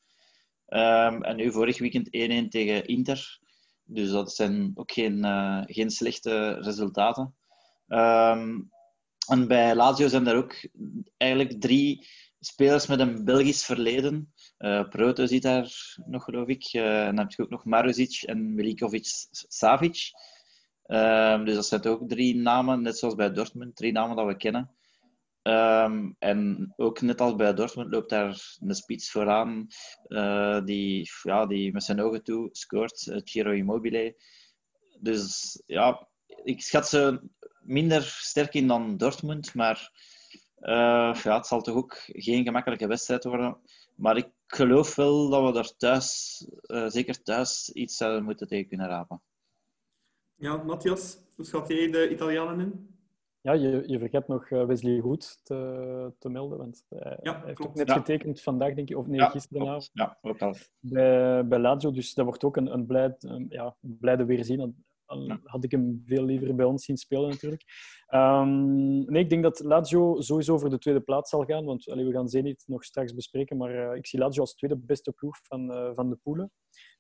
Um, 0.68 1.22
en 1.22 1.36
nu 1.36 1.52
vorig 1.52 1.78
weekend 1.78 2.06
1-1 2.06 2.48
tegen 2.48 2.86
Inter. 2.86 3.38
Dus 3.84 4.10
dat 4.10 4.32
zijn 4.32 4.72
ook 4.74 4.92
geen, 4.92 5.24
uh, 5.24 5.62
geen 5.66 5.90
slechte 5.90 6.52
resultaten. 6.60 7.34
Um, 7.88 8.70
en 9.28 9.48
bij 9.48 9.74
Lazio 9.74 10.08
zijn 10.08 10.26
er 10.26 10.36
ook 10.36 10.68
eigenlijk 11.16 11.60
drie 11.60 12.06
spelers 12.40 12.86
met 12.86 13.00
een 13.00 13.24
Belgisch 13.24 13.64
verleden. 13.64 14.32
Uh, 14.58 14.88
Proto 14.88 15.26
zit 15.26 15.42
daar 15.42 15.96
nog, 16.06 16.24
geloof 16.24 16.48
ik. 16.48 16.72
Uh, 16.72 17.06
en 17.06 17.14
dan 17.16 17.24
heb 17.24 17.30
je 17.30 17.42
ook 17.42 17.50
nog 17.50 17.64
Maruzic 17.64 18.22
en 18.22 18.54
Milikovic-Savic. 18.54 20.10
Um, 20.86 21.44
dus 21.44 21.54
dat 21.54 21.66
zijn 21.66 21.84
ook 21.84 22.08
drie 22.08 22.36
namen, 22.36 22.82
net 22.82 22.98
zoals 22.98 23.14
bij 23.14 23.32
Dortmund, 23.32 23.76
drie 23.76 23.92
namen 23.92 24.16
dat 24.16 24.26
we 24.26 24.36
kennen. 24.36 24.70
Um, 25.42 26.16
en 26.18 26.72
ook 26.76 27.00
net 27.00 27.20
als 27.20 27.34
bij 27.34 27.54
Dortmund 27.54 27.90
loopt 27.90 28.10
daar 28.10 28.56
een 28.60 28.74
spits 28.74 29.10
vooraan 29.10 29.66
uh, 30.08 30.64
die, 30.64 31.10
ja, 31.22 31.46
die 31.46 31.72
met 31.72 31.82
zijn 31.84 32.00
ogen 32.00 32.22
toe 32.22 32.48
scoort, 32.52 33.06
uh, 33.06 33.20
Giro 33.24 33.50
Immobile. 33.50 34.16
Dus 35.00 35.62
ja, 35.66 36.08
ik 36.26 36.62
schat 36.62 36.88
ze 36.88 37.28
minder 37.60 38.02
sterk 38.02 38.54
in 38.54 38.66
dan 38.66 38.96
Dortmund, 38.96 39.54
maar 39.54 39.90
uh, 40.60 41.14
ja, 41.22 41.36
het 41.36 41.46
zal 41.46 41.62
toch 41.62 41.76
ook 41.76 41.96
geen 42.06 42.44
gemakkelijke 42.44 42.86
wedstrijd 42.86 43.24
worden. 43.24 43.60
Maar 43.96 44.16
ik 44.16 44.30
geloof 44.46 44.94
wel 44.94 45.28
dat 45.28 45.44
we 45.46 45.52
daar 45.52 45.76
thuis, 45.76 46.38
zeker 46.86 47.22
thuis, 47.22 47.70
iets 47.72 47.96
zouden 47.96 48.24
moeten 48.24 48.48
tegen 48.48 48.68
kunnen 48.68 48.88
rapen. 48.88 49.22
Ja, 50.36 50.56
Matthias, 50.56 51.18
hoe 51.36 51.44
schat 51.44 51.68
jij 51.68 51.90
de 51.90 52.10
Italianen 52.10 52.60
in? 52.60 52.92
Ja, 53.40 53.52
je, 53.52 53.82
je 53.86 53.98
vergeet 53.98 54.28
nog 54.28 54.48
Wesley 54.48 55.00
Goed 55.00 55.38
te, 55.42 56.12
te 56.18 56.28
melden, 56.28 56.58
want 56.58 56.84
hij, 56.88 57.18
ja, 57.22 57.42
heeft 57.44 57.54
klopt. 57.54 57.70
ook 57.70 57.76
net 57.76 57.88
Ja. 57.88 57.94
getekend 57.94 58.40
vandaag, 58.40 58.74
denk 58.74 58.90
ik, 58.90 58.96
of 58.96 59.06
nee, 59.06 59.18
Ja, 59.20 59.28
gisteravond. 59.28 59.90
Ja, 59.92 60.18
ook 60.22 60.40
al. 60.42 60.54
bij, 60.80 61.46
bij 61.46 61.58
Lazio. 61.58 61.90
Dus 61.90 62.14
dat 62.14 62.24
wordt 62.24 62.44
ook 62.44 62.56
een, 62.56 62.72
een, 62.72 62.86
blij, 62.86 63.14
een, 63.18 63.46
ja, 63.48 63.76
blijde 63.80 64.24
weerzien. 64.24 64.60
Al- 64.60 64.74
Ja. 65.26 65.40
had 65.44 65.64
ik 65.64 65.70
hem 65.70 66.02
veel 66.06 66.24
liever 66.24 66.54
bij 66.54 66.66
ons 66.66 66.84
zien 66.84 66.96
spelen, 66.96 67.28
natuurlijk. 67.28 67.62
Ehm, 68.06 68.98
nee, 69.12 69.22
ik 69.22 69.30
denk 69.30 69.42
dat 69.42 69.60
Lazio 69.60 70.20
sowieso 70.20 70.58
voor 70.58 70.70
de 70.70 70.78
tweede 70.78 71.00
plaats 71.00 71.30
zal 71.30 71.44
gaan. 71.44 71.64
Want 71.64 71.88
allee, 71.88 72.04
we 72.04 72.12
gaan 72.12 72.28
Zenit 72.28 72.64
nog 72.66 72.84
straks 72.84 73.14
bespreken. 73.14 73.56
Maar 73.56 73.90
eh, 73.90 73.96
ik 73.96 74.06
zie 74.06 74.18
Lazio 74.18 74.40
als 74.40 74.54
tweede 74.54 74.76
beste 74.76 75.12
ploeg 75.12 75.36
van, 75.42 75.72
eh, 75.72 75.90
van 75.94 76.10
de 76.10 76.16
poelen. 76.22 76.50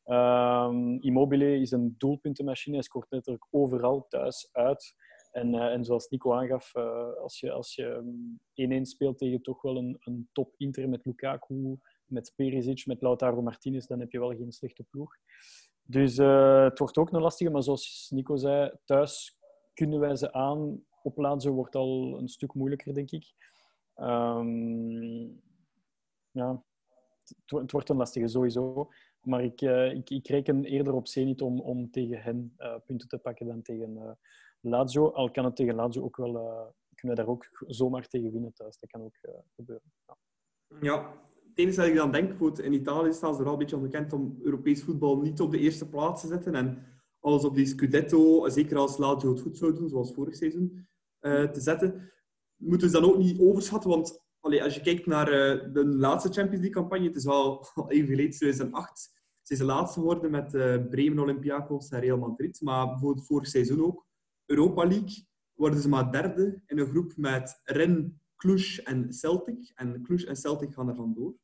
Ehm, 0.04 0.96
Immobile 1.00 1.60
is 1.60 1.70
een 1.70 1.94
doelpuntenmachine. 1.98 2.74
Hij 2.74 2.84
scoort 2.84 3.10
letterlijk 3.10 3.46
overal, 3.50 4.06
thuis, 4.08 4.48
uit. 4.52 4.94
En, 5.30 5.54
eh, 5.54 5.72
en 5.72 5.84
zoals 5.84 6.08
Nico 6.08 6.32
aangaf, 6.32 6.74
eh, 6.74 7.14
als 7.14 7.40
je, 7.40 7.52
als 7.52 7.74
je 7.74 8.02
1-1 8.54 8.84
speelt 8.86 9.18
tegen 9.18 9.42
toch 9.42 9.62
wel 9.62 9.76
een, 9.76 9.96
een 10.00 10.28
top 10.32 10.54
Inter 10.56 10.88
met 10.88 11.04
Lukaku, 11.04 11.78
met 12.06 12.32
Perisic, 12.36 12.86
met 12.86 13.02
Lautaro 13.02 13.42
Martinez, 13.42 13.86
dan 13.86 14.00
heb 14.00 14.10
je 14.10 14.18
wel 14.18 14.36
geen 14.36 14.52
slechte 14.52 14.82
ploeg. 14.82 15.16
Dus 15.82 16.18
eh, 16.18 16.64
het 16.64 16.78
wordt 16.78 16.98
ook 16.98 17.12
een 17.12 17.20
lastige, 17.20 17.50
maar 17.50 17.62
zoals 17.62 18.10
Nico 18.14 18.36
zei, 18.36 18.72
thuis 18.84 19.38
kunnen 19.74 20.00
wij 20.00 20.16
ze 20.16 20.32
aan. 20.32 20.84
Op 21.02 21.18
Lazio 21.18 21.52
wordt 21.52 21.74
al 21.74 22.18
een 22.18 22.28
stuk 22.28 22.54
moeilijker, 22.54 22.94
denk 22.94 23.10
ik. 23.10 23.32
Ehm, 23.94 25.22
ja, 26.30 26.64
het 27.46 27.72
wordt 27.72 27.88
een 27.88 27.96
lastige 27.96 28.28
sowieso. 28.28 28.90
Maar 29.24 29.44
ik, 29.44 29.60
eh, 29.60 29.92
ik, 29.92 30.10
ik 30.10 30.28
reken 30.28 30.64
eerder 30.64 30.92
op 30.92 31.06
Zenit 31.06 31.42
om, 31.42 31.60
om 31.60 31.90
tegen 31.90 32.22
hen 32.22 32.54
eh, 32.56 32.74
punten 32.86 33.08
te 33.08 33.18
pakken 33.18 33.46
dan 33.46 33.62
tegen 33.62 33.96
eh, 33.96 34.10
Lazio. 34.60 35.10
Al 35.10 35.30
kan 35.30 35.44
het 35.44 35.56
tegen 35.56 35.74
Lazio 35.74 36.02
ook 36.02 36.16
wel, 36.16 36.32
kunnen 36.94 37.16
we 37.16 37.22
daar 37.22 37.32
ook 37.32 37.64
zomaar 37.66 38.06
tegen 38.08 38.32
winnen 38.32 38.52
thuis. 38.52 38.78
Dat 38.78 38.90
kan 38.90 39.02
ook 39.02 39.18
gebeuren. 39.54 39.92
Ja. 40.06 40.16
Ja, 40.80 41.20
het 41.48 41.58
enige 41.58 41.76
dat 41.76 41.86
ik 41.86 41.94
dan 41.94 42.12
denk, 42.12 42.58
in 42.58 42.72
Italië 42.72 43.12
staan 43.12 43.34
ze 43.34 43.40
er 43.40 43.46
al 43.46 43.52
een 43.52 43.58
beetje 43.58 43.76
onbekend 43.76 44.12
om 44.12 44.38
Europees 44.42 44.82
voetbal 44.82 45.20
niet 45.20 45.40
op 45.40 45.50
de 45.50 45.58
eerste 45.58 45.88
plaats 45.88 46.20
te 46.20 46.26
zetten. 46.26 46.54
En 46.54 46.78
alles 47.20 47.44
op 47.44 47.54
die 47.54 47.66
Scudetto, 47.66 48.48
zeker 48.48 48.76
als 48.76 48.96
Lazio 48.96 49.30
het 49.30 49.40
goed 49.40 49.58
zou 49.58 49.74
doen, 49.74 49.88
zoals 49.88 50.14
vorig 50.14 50.36
seizoen, 50.36 50.86
te 51.20 51.60
zetten. 51.60 52.12
Moeten 52.56 52.90
ze 52.90 53.00
dan 53.00 53.10
ook 53.10 53.18
niet 53.18 53.40
overschatten, 53.40 53.90
want 53.90 54.22
als 54.40 54.74
je 54.74 54.80
kijkt 54.80 55.06
naar 55.06 55.26
de 55.72 55.86
laatste 55.86 56.32
Champions 56.32 56.60
League-campagne, 56.62 57.06
het 57.06 57.16
is 57.16 57.24
wel 57.24 57.66
even 57.88 58.08
geleden, 58.08 58.30
2008, 58.30 59.13
Ze 59.44 59.56
zijn 59.56 59.68
laatste 59.68 59.98
geworden 59.98 60.30
met 60.30 60.54
uh, 60.54 60.86
Bremen, 60.88 61.18
Olympiakos 61.18 61.88
en 61.88 62.00
Real 62.00 62.18
Madrid. 62.18 62.60
Maar 62.60 62.98
voor 62.98 63.14
het 63.14 63.26
vorig 63.26 63.48
seizoen 63.48 63.84
ook. 63.84 64.06
Europa 64.44 64.86
League 64.86 65.26
worden 65.54 65.80
ze 65.80 65.88
maar 65.88 66.12
derde 66.12 66.62
in 66.66 66.78
een 66.78 66.86
groep 66.86 67.16
met 67.16 67.60
Ren, 67.64 68.20
Cluj 68.36 68.80
en 68.84 69.12
Celtic. 69.12 69.72
En 69.74 70.02
Cluj 70.02 70.24
en 70.24 70.36
Celtic 70.36 70.72
gaan 70.72 70.88
er 70.88 70.94
vandoor. 70.94 71.34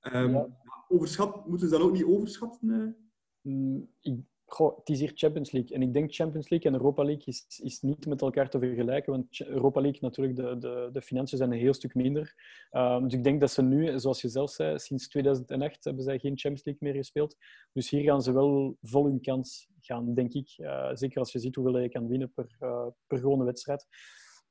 Um, 0.00 0.30
ja. 0.30 0.48
Overschat, 0.88 1.46
moeten 1.46 1.68
ze 1.68 1.76
dat 1.76 1.84
ook 1.84 1.92
niet 1.92 2.04
overschatten? 2.04 2.96
Mm, 3.40 3.90
ik, 4.00 4.20
Goh, 4.48 4.76
het 4.78 4.88
is 4.88 5.00
hier 5.00 5.12
Champions 5.14 5.50
League. 5.50 5.76
En 5.76 5.82
ik 5.82 5.92
denk 5.92 6.14
Champions 6.14 6.48
League 6.48 6.70
en 6.70 6.76
Europa 6.76 7.04
League 7.04 7.24
is, 7.24 7.60
is 7.62 7.80
niet 7.80 8.06
met 8.06 8.22
elkaar 8.22 8.48
te 8.48 8.58
vergelijken. 8.58 9.12
Want 9.12 9.40
Europa 9.40 9.80
League, 9.80 10.00
natuurlijk, 10.02 10.36
de, 10.36 10.58
de, 10.58 10.88
de 10.92 11.02
financiën 11.02 11.38
zijn 11.38 11.52
een 11.52 11.58
heel 11.58 11.74
stuk 11.74 11.94
minder. 11.94 12.34
Um, 12.72 13.02
dus 13.02 13.12
ik 13.12 13.24
denk 13.24 13.40
dat 13.40 13.50
ze 13.50 13.62
nu, 13.62 13.98
zoals 13.98 14.20
je 14.20 14.28
zelf 14.28 14.50
zei, 14.50 14.78
sinds 14.78 15.08
2008 15.08 15.84
hebben 15.84 16.04
zij 16.04 16.18
geen 16.18 16.38
Champions 16.38 16.64
League 16.64 16.88
meer 16.88 16.98
gespeeld. 17.02 17.36
Dus 17.72 17.90
hier 17.90 18.02
gaan 18.02 18.22
ze 18.22 18.32
wel 18.32 18.76
vol 18.82 19.04
hun 19.04 19.20
kans 19.20 19.68
gaan, 19.80 20.14
denk 20.14 20.32
ik. 20.32 20.54
Uh, 20.58 20.90
zeker 20.92 21.18
als 21.18 21.32
je 21.32 21.38
ziet 21.38 21.54
hoeveel 21.54 21.78
je 21.78 21.88
kan 21.88 22.08
winnen 22.08 22.32
per, 22.32 22.56
uh, 22.60 22.86
per 23.06 23.18
gewone 23.18 23.44
wedstrijd. 23.44 23.86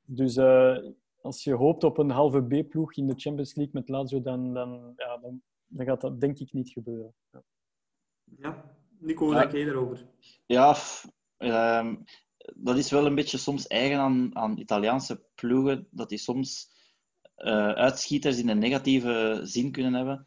Dus 0.02 0.36
uh, 0.36 0.78
als 1.20 1.44
je 1.44 1.54
hoopt 1.54 1.84
op 1.84 1.98
een 1.98 2.10
halve 2.10 2.42
B-ploeg 2.42 2.94
in 2.94 3.06
de 3.06 3.14
Champions 3.16 3.54
League 3.54 3.74
met 3.74 3.88
Lazio, 3.88 4.22
dan, 4.22 4.54
dan, 4.54 4.92
ja, 4.96 5.16
dan, 5.16 5.42
dan 5.66 5.86
gaat 5.86 6.00
dat 6.00 6.20
denk 6.20 6.38
ik 6.38 6.52
niet 6.52 6.70
gebeuren. 6.70 7.14
Ja. 7.30 7.42
ja. 8.24 8.74
Nico, 8.98 9.24
hoe 9.24 9.34
denk 9.34 9.52
jij 9.52 9.64
daarover? 9.64 10.06
Ja, 10.46 10.76
um, 11.38 12.04
dat 12.54 12.76
is 12.76 12.90
wel 12.90 13.06
een 13.06 13.14
beetje 13.14 13.38
soms 13.38 13.66
eigen 13.66 13.98
aan, 13.98 14.36
aan 14.36 14.58
Italiaanse 14.58 15.24
ploegen, 15.34 15.88
dat 15.90 16.08
die 16.08 16.18
soms 16.18 16.70
uh, 17.36 17.72
uitschieters 17.72 18.38
in 18.38 18.48
een 18.48 18.58
negatieve 18.58 19.40
zin 19.44 19.72
kunnen 19.72 19.94
hebben. 19.94 20.26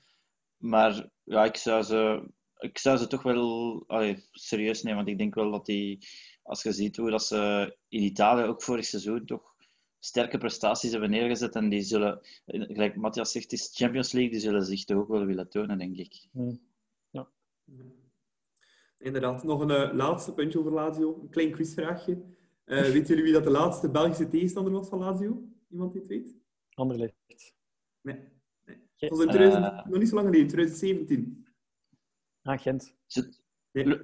Maar 0.57 1.09
ja, 1.23 1.45
ik 1.45 1.55
zou 1.55 1.83
ze, 1.83 2.31
ik 2.57 2.77
zou 2.77 2.97
ze 2.97 3.07
toch 3.07 3.23
wel 3.23 3.83
allee, 3.87 4.27
serieus 4.31 4.83
nemen, 4.83 4.97
want 4.97 5.09
ik 5.09 5.17
denk 5.17 5.35
wel 5.35 5.51
dat 5.51 5.65
die, 5.65 6.07
als 6.43 6.63
je 6.63 6.71
ziet 6.71 6.97
hoe 6.97 7.11
dat 7.11 7.23
ze 7.23 7.75
in 7.87 8.03
Italië 8.03 8.43
ook 8.43 8.63
vorig 8.63 8.85
seizoen 8.85 9.25
toch 9.25 9.55
sterke 9.99 10.37
prestaties 10.37 10.91
hebben 10.91 11.09
neergezet 11.09 11.55
en 11.55 11.69
die 11.69 11.81
zullen, 11.81 12.19
gelijk 12.45 12.95
Matthias 12.95 13.31
zegt, 13.31 13.51
het 13.51 13.59
is 13.59 13.71
Champions 13.73 14.11
League, 14.11 14.31
die 14.31 14.39
zullen 14.39 14.65
zich 14.65 14.85
toch 14.85 14.97
ook 14.97 15.07
wel 15.07 15.25
willen 15.25 15.49
tonen, 15.49 15.77
denk 15.77 15.97
ik. 15.97 16.27
Mm. 16.31 16.61
Ja. 17.09 17.29
Inderdaad. 18.99 19.43
Nog 19.43 19.61
een 19.61 19.69
uh, 19.69 19.93
laatste 19.93 20.33
puntje 20.33 20.59
over 20.59 20.71
Lazio. 20.71 21.19
Een 21.21 21.29
klein 21.29 21.51
quizvraagje. 21.51 22.21
Uh, 22.65 22.81
weten 22.93 23.07
jullie 23.07 23.23
wie 23.23 23.33
dat 23.33 23.43
de 23.43 23.49
laatste 23.49 23.89
Belgische 23.89 24.29
tegenstander 24.29 24.73
was 24.73 24.89
van 24.89 24.99
Lazio? 24.99 25.43
Iemand 25.69 25.91
die 25.91 26.01
het 26.01 26.09
weet? 26.09 26.37
Anderlecht. 26.73 27.13
Nee. 28.01 28.19
nee. 28.65 29.09
Was 29.09 29.19
in 29.19 29.27
2000, 29.27 29.63
uh, 29.63 29.85
nog 29.85 29.99
niet 29.99 30.09
zo 30.09 30.15
lang 30.15 30.27
geleden, 30.27 30.47
2017. 30.47 31.47
Ah, 32.41 32.59
Gent. 32.59 32.95
Zult, 33.05 33.41
nee. 33.71 34.01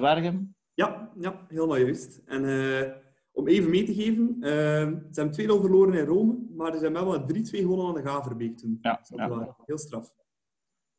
Waregem? 0.00 0.54
Ja, 0.74 1.12
ja, 1.18 1.46
helemaal 1.48 1.76
juist. 1.76 2.22
En 2.24 2.42
om 3.32 3.48
even 3.48 3.70
mee 3.70 3.84
te 3.84 3.94
geven, 3.94 4.36
ze 5.12 5.20
hebben 5.20 5.58
2-0 5.58 5.60
verloren 5.60 5.94
in 5.94 6.04
Rome, 6.04 6.38
maar 6.54 6.76
ze 6.76 6.82
hebben 6.82 7.06
wel 7.06 7.20
3-2 7.20 7.24
gewonnen 7.42 7.86
aan 7.86 7.94
de 7.94 8.02
Gaverbeek 8.02 8.56
toen. 8.56 8.78
Ja, 8.80 9.00
ja. 9.16 9.56
Heel 9.64 9.78
straf. 9.78 10.14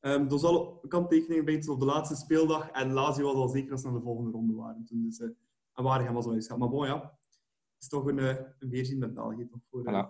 Um, 0.02 0.32
er 0.32 0.40
zal 0.40 0.84
kanttekeningen 0.88 1.46
bij 1.46 1.68
op 1.68 1.80
de 1.80 1.86
laatste 1.86 2.16
speeldag. 2.16 2.70
En 2.70 2.92
Lazio 2.92 3.26
was 3.26 3.36
al 3.36 3.48
zeker 3.48 3.72
als 3.72 3.82
ze 3.82 3.88
naar 3.88 3.96
de 3.96 4.04
volgende 4.04 4.32
ronde 4.32 4.54
waren. 4.54 4.86
Toen 4.86 5.04
dus, 5.04 5.20
uh, 5.20 5.30
en 5.74 5.84
waren 5.84 6.06
gaan 6.06 6.14
wel 6.14 6.40
zo 6.40 6.58
Maar 6.58 6.70
bon, 6.70 6.86
ja. 6.86 7.02
Het 7.02 7.82
is 7.82 7.88
toch 7.88 8.06
een, 8.06 8.18
uh, 8.18 8.36
een 8.60 8.70
weerzien 8.70 9.00
met 9.00 9.14
België 9.14 9.48
toch, 9.48 9.60
voor 9.70 9.88
uh, 9.90 10.06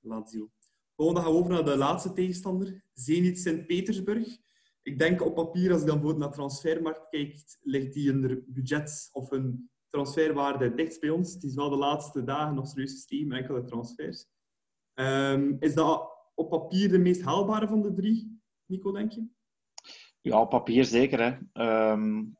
Lazio. 0.00 0.50
Volgende 0.96 1.20
gaan 1.20 1.32
we 1.32 1.38
over 1.38 1.52
naar 1.52 1.64
de 1.64 1.76
laatste 1.76 2.12
tegenstander. 2.12 2.84
Zenit 2.92 3.38
Sint-Petersburg. 3.38 4.38
Ik 4.82 4.98
denk 4.98 5.22
op 5.22 5.34
papier, 5.34 5.72
als 5.72 5.80
ik 5.80 5.86
dan 5.86 5.96
bijvoorbeeld 5.96 6.24
naar 6.26 6.36
transfermarkt 6.36 7.08
kijkt, 7.08 7.58
ligt 7.62 7.92
die 7.94 8.12
in 8.12 8.20
de 8.20 8.44
budget 8.46 9.08
of 9.12 9.30
een 9.30 9.70
transferwaarde 9.88 10.74
dichtst 10.74 11.00
bij 11.00 11.10
ons. 11.10 11.34
Het 11.34 11.42
is 11.42 11.54
wel 11.54 11.70
de 11.70 11.76
laatste 11.76 12.24
dagen 12.24 12.54
nog 12.54 12.66
serieus 12.66 13.06
met 13.26 13.38
enkele 13.38 13.64
transfers. 13.64 14.26
Um, 14.94 15.56
is 15.60 15.74
dat 15.74 16.10
op 16.34 16.50
papier 16.50 16.88
de 16.88 16.98
meest 16.98 17.22
haalbare 17.22 17.68
van 17.68 17.82
de 17.82 17.92
drie? 17.92 18.29
Nico, 18.70 18.92
denk 18.92 19.12
je? 19.12 19.26
Ja, 20.20 20.40
op 20.40 20.50
papier 20.50 20.84
zeker. 20.84 21.20
Hè. 21.52 21.92
Um, 21.92 22.38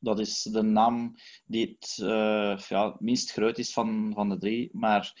dat 0.00 0.18
is 0.18 0.42
de 0.42 0.62
naam 0.62 1.14
die 1.46 1.76
het 1.78 1.98
uh, 2.02 2.58
ja, 2.58 2.96
minst 2.98 3.32
groot 3.32 3.58
is 3.58 3.72
van, 3.72 4.12
van 4.14 4.28
de 4.28 4.38
drie. 4.38 4.70
Maar 4.72 5.12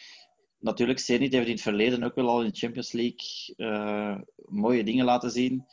natuurlijk, 0.58 0.98
Zenit 0.98 1.32
heeft 1.32 1.46
in 1.46 1.52
het 1.52 1.62
verleden 1.62 2.02
ook 2.02 2.14
wel 2.14 2.28
al 2.28 2.42
in 2.42 2.48
de 2.48 2.56
Champions 2.56 2.92
League 2.92 3.54
uh, 3.56 4.18
mooie 4.48 4.84
dingen 4.84 5.04
laten 5.04 5.30
zien. 5.30 5.66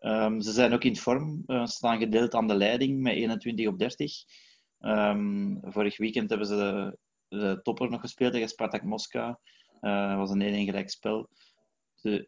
Um, 0.00 0.40
ze 0.40 0.52
zijn 0.52 0.72
ook 0.72 0.84
in 0.84 0.96
vorm, 0.96 1.42
uh, 1.46 1.66
staan 1.66 1.98
gedeeld 1.98 2.34
aan 2.34 2.48
de 2.48 2.54
leiding 2.54 3.00
met 3.00 3.14
21 3.14 3.66
op 3.66 3.78
30. 3.78 4.24
Um, 4.80 4.90
ehm, 4.90 5.70
vorig 5.70 5.96
weekend 5.96 6.30
hebben 6.30 6.46
ze 6.46 6.56
de, 6.56 6.98
de 7.38 7.60
topper 7.62 7.90
nog 7.90 8.00
gespeeld 8.00 8.32
tegen 8.32 8.48
Spartak 8.48 8.82
Moskou. 8.82 9.34
Dat 9.80 10.16
was 10.16 10.30
een 10.30 10.40
1-1 10.40 10.64
gelijk 10.64 10.90
spel. 10.90 11.28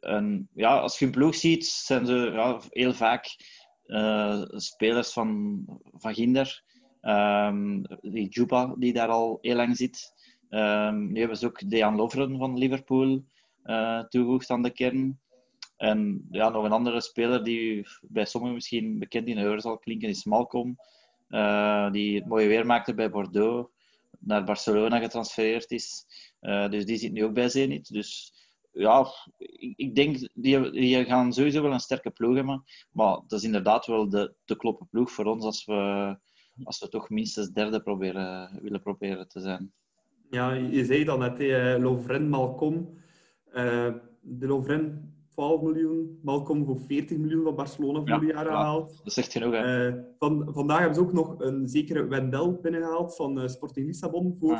En 0.01 0.49
ja, 0.55 0.79
als 0.79 0.99
je 0.99 1.05
een 1.05 1.11
ploeg 1.11 1.35
ziet, 1.35 1.67
zijn 1.67 2.07
ze 2.07 2.15
ja, 2.15 2.61
heel 2.71 2.93
vaak 2.93 3.37
uh, 3.87 4.43
spelers 4.47 5.13
van, 5.13 5.65
van 5.93 6.15
Ginder. 6.15 6.63
Um, 7.03 7.83
die 8.01 8.29
Juba, 8.29 8.75
die 8.79 8.93
daar 8.93 9.09
al 9.09 9.39
heel 9.41 9.57
lang 9.57 9.77
zit. 9.77 10.13
Nu 10.91 11.19
hebben 11.19 11.37
ze 11.37 11.47
ook 11.47 11.71
Dejan 11.71 11.97
Lovren 11.97 12.39
van 12.39 12.59
Liverpool 12.59 13.25
uh, 13.65 14.01
toegevoegd 14.01 14.51
aan 14.51 14.63
de 14.63 14.71
kern. 14.71 15.21
En 15.77 16.27
ja, 16.31 16.49
nog 16.49 16.65
een 16.65 16.73
andere 16.73 17.01
speler 17.01 17.45
die 17.45 17.87
bij 18.03 18.25
sommigen 18.25 18.55
misschien 18.55 18.99
bekend 18.99 19.29
in 19.29 19.37
de 19.37 19.43
oor 19.43 19.61
zal 19.61 19.79
klinken, 19.79 20.09
is 20.09 20.25
Malcolm. 20.25 20.77
Uh, 21.29 21.91
die 21.91 22.17
het 22.17 22.27
mooie 22.27 22.49
weer 22.49 22.67
maakte 22.67 22.95
bij 22.95 23.11
Bordeaux. 23.11 23.73
Naar 24.19 24.45
Barcelona 24.45 24.99
getransfereerd 24.99 25.71
is. 25.71 26.07
dus 26.71 26.85
die 26.85 26.97
zit 26.97 27.13
nu 27.13 27.25
ook 27.25 27.35
bij 27.35 27.49
Zenit. 27.49 27.93
Dus 27.93 28.33
ja, 28.75 29.07
ik 29.77 29.95
denk, 29.95 30.29
die, 30.35 30.71
die 30.71 31.05
gaan 31.05 31.33
sowieso 31.33 31.63
wel 31.63 31.73
een 31.73 31.81
sterke 31.81 32.11
ploeg 32.11 32.35
hebben. 32.35 32.65
Maar 32.93 33.21
dat 33.27 33.39
is 33.39 33.45
inderdaad 33.45 33.87
wel 33.87 34.09
de 34.09 34.35
te 34.45 34.57
kloppen 34.57 34.89
ploeg 34.91 35.11
voor 35.11 35.25
ons 35.25 35.45
als 35.45 35.65
we, 35.65 36.17
als 36.63 36.79
we 36.79 36.89
toch 36.89 37.11
minstens 37.11 37.51
derde 37.51 37.83
proberen, 37.83 38.59
willen 38.63 38.83
proberen 38.83 39.29
te 39.29 39.41
zijn. 39.41 39.73
Ja, 40.31 40.53
je 40.53 40.85
zei 40.85 41.05
dat 41.05 41.19
net, 41.19 41.41
eh, 41.41 41.77
Lovren, 41.79 42.29
Malcolm. 42.29 43.03
Uh, 43.53 43.95
de 44.21 44.47
Lovren 44.47 45.15
12 45.35 45.63
miljoen, 45.63 46.19
Malcolm 46.23 46.65
voor 46.65 46.81
40 46.81 47.19
miljoen 47.19 47.43
van 47.43 47.55
Barcelona 47.55 47.99
vorig 47.99 48.29
ja, 48.29 48.35
jaar 48.35 48.47
gehaald. 48.47 48.91
Ja, 48.97 49.05
dat 49.05 49.13
zegt 49.13 49.33
genoeg, 49.33 49.53
hè? 49.53 49.89
Uh, 49.89 50.03
van, 50.19 50.49
vandaag 50.53 50.79
hebben 50.79 50.95
ze 50.95 51.01
ook 51.01 51.13
nog 51.13 51.41
een 51.41 51.69
zekere 51.69 52.07
Wendel 52.07 52.53
binnengehaald 52.61 53.17
van 53.17 53.41
uh, 53.41 53.47
Sporting 53.49 53.87
Lissabon 53.87 54.37
voor 54.39 54.59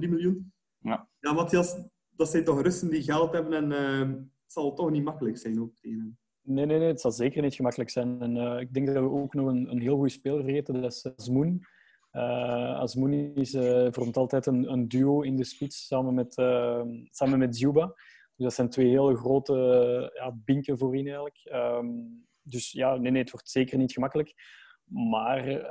20,3 0.00 0.08
miljoen. 0.08 0.52
Ja. 0.78 1.08
ja, 1.20 1.32
Matthias, 1.32 1.76
dat 2.16 2.28
zijn 2.28 2.44
toch 2.44 2.62
Russen 2.62 2.90
die 2.90 3.02
geld 3.02 3.32
hebben 3.32 3.52
en 3.52 3.70
uh, 3.70 4.16
het 4.18 4.52
zal 4.52 4.74
toch 4.74 4.90
niet 4.90 5.04
makkelijk 5.04 5.38
zijn 5.38 5.60
ook 5.60 5.74
tegen 5.74 6.18
Nee, 6.46 6.66
nee, 6.66 6.78
nee, 6.78 6.88
het 6.88 7.00
zal 7.00 7.10
zeker 7.10 7.42
niet 7.42 7.54
gemakkelijk 7.54 7.90
zijn. 7.90 8.20
En 8.20 8.36
uh, 8.36 8.60
ik 8.60 8.74
denk 8.74 8.86
dat 8.86 8.96
we 8.96 9.10
ook 9.10 9.34
nog 9.34 9.46
een, 9.46 9.70
een 9.70 9.80
heel 9.80 9.94
goede 9.94 10.10
speler 10.10 10.42
vergeten, 10.42 10.82
dat 10.82 10.92
is 10.92 11.06
Azmoen. 11.16 11.66
Uh, 12.12 12.78
Azmoen 12.78 13.12
is 13.34 13.54
uh, 13.54 13.86
vormt 13.90 14.16
altijd 14.16 14.46
een, 14.46 14.72
een, 14.72 14.88
duo 14.88 15.20
in 15.20 15.36
de 15.36 15.44
spits 15.44 15.86
samen 15.86 16.14
met, 16.14 16.34
samen 17.10 17.38
met 17.38 17.56
Zuba. 17.56 17.86
Dus 18.36 18.44
dat 18.44 18.54
zijn 18.54 18.68
twee 18.68 18.88
hele 18.88 19.16
grote 19.16 19.54
ja, 20.14 20.36
binken 20.44 20.78
voorin 20.78 21.06
eigenlijk. 21.06 21.50
Um, 21.52 22.26
dus 22.42 22.72
ja, 22.72 22.96
nee, 22.96 23.10
nee, 23.10 23.22
het 23.22 23.30
wordt 23.30 23.50
zeker 23.50 23.78
niet 23.78 23.92
gemakkelijk. 23.92 24.34
Maar 24.84 25.48
uh, 25.48 25.62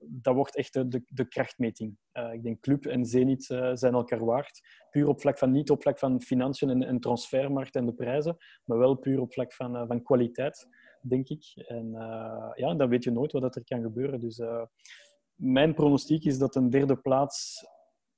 dat 0.00 0.34
wordt 0.34 0.56
echt 0.56 0.72
de, 0.72 1.02
de, 1.08 1.28
krachtmeting. 1.28 1.96
Uh, 2.12 2.32
ik 2.32 2.42
denk 2.42 2.60
Club 2.60 2.86
en 2.86 3.04
Zenit 3.04 3.48
uh, 3.48 3.70
zijn 3.74 3.94
elkaar 3.94 4.24
waard. 4.24 4.60
Puur 4.90 5.08
op 5.08 5.20
vlak 5.20 5.38
van, 5.38 5.50
niet 5.50 5.70
op 5.70 5.82
vlak 5.82 5.98
van 5.98 6.22
financiën 6.22 6.70
en, 6.70 6.82
en 6.82 7.00
transfermarkt 7.00 7.74
en 7.74 7.86
de 7.86 7.94
prijzen, 7.94 8.36
maar 8.64 8.78
wel 8.78 8.94
puur 8.94 9.20
op 9.20 9.32
vlak 9.32 9.52
van, 9.52 9.86
van 9.86 10.02
kwaliteit, 10.02 10.68
denk 11.00 11.28
ik. 11.28 11.44
En 11.66 11.90
ja, 12.54 12.74
dan 12.74 12.88
weet 12.88 13.04
je 13.04 13.10
nooit 13.10 13.32
wat 13.32 13.56
er 13.56 13.64
kan 13.64 13.82
gebeuren. 13.82 14.20
Dus 14.20 14.42
mijn 15.34 15.74
pronostiek 15.74 16.24
is 16.24 16.38
dat 16.38 16.54
een 16.54 16.70
derde 16.70 16.96
plaats 16.96 17.66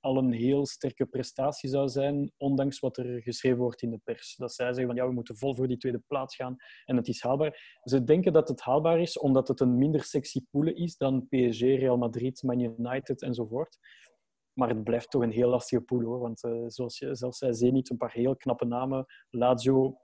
al 0.07 0.17
een 0.17 0.33
heel 0.33 0.67
sterke 0.67 1.07
prestatie 1.07 1.69
zou 1.69 1.89
zijn, 1.89 2.33
ondanks 2.37 2.79
wat 2.79 2.97
er 2.97 3.23
geschreven 3.23 3.59
wordt 3.59 3.83
in 3.83 3.91
de 3.91 4.01
pers. 4.05 4.37
Dat 4.37 4.55
zij 4.55 4.67
zeggen 4.67 4.87
van 4.87 4.97
ja, 4.97 5.07
we 5.07 5.13
moeten 5.13 5.37
vol 5.37 5.55
voor 5.55 5.69
die 5.69 5.77
tweede 5.77 6.03
plaats 6.07 6.37
gaan 6.37 6.57
en 6.85 6.97
het 6.97 7.09
is 7.09 7.23
haalbaar. 7.23 7.81
Ze 7.83 8.05
denken 8.05 8.33
dat 8.33 8.49
het 8.49 8.61
haalbaar 8.61 9.01
is 9.01 9.19
omdat 9.19 9.49
het 9.49 9.61
een 9.61 9.79
minder 9.79 10.03
sexy 10.03 10.45
pool 10.51 10.67
is 10.67 10.97
dan 10.97 11.27
PSG, 11.29 11.61
Real 11.61 11.97
Madrid, 11.97 12.43
Man 12.43 12.61
United 12.61 13.23
enzovoort. 13.23 13.79
Maar 14.53 14.69
het 14.69 14.85
blijft 14.85 15.11
toch 15.11 15.23
een 15.23 15.31
heel 15.31 15.49
lastige 15.49 15.83
pool 15.83 16.03
hoor. 16.03 16.19
Want 16.19 16.45
uh, 16.45 16.65
zoals 16.67 16.99
je 16.99 17.15
zelf 17.15 17.35
zei, 17.35 17.55
Zenit, 17.55 17.91
een 17.91 17.97
paar 17.97 18.13
heel 18.13 18.37
knappe 18.37 18.65
namen. 18.65 19.05
Lazio, 19.31 19.99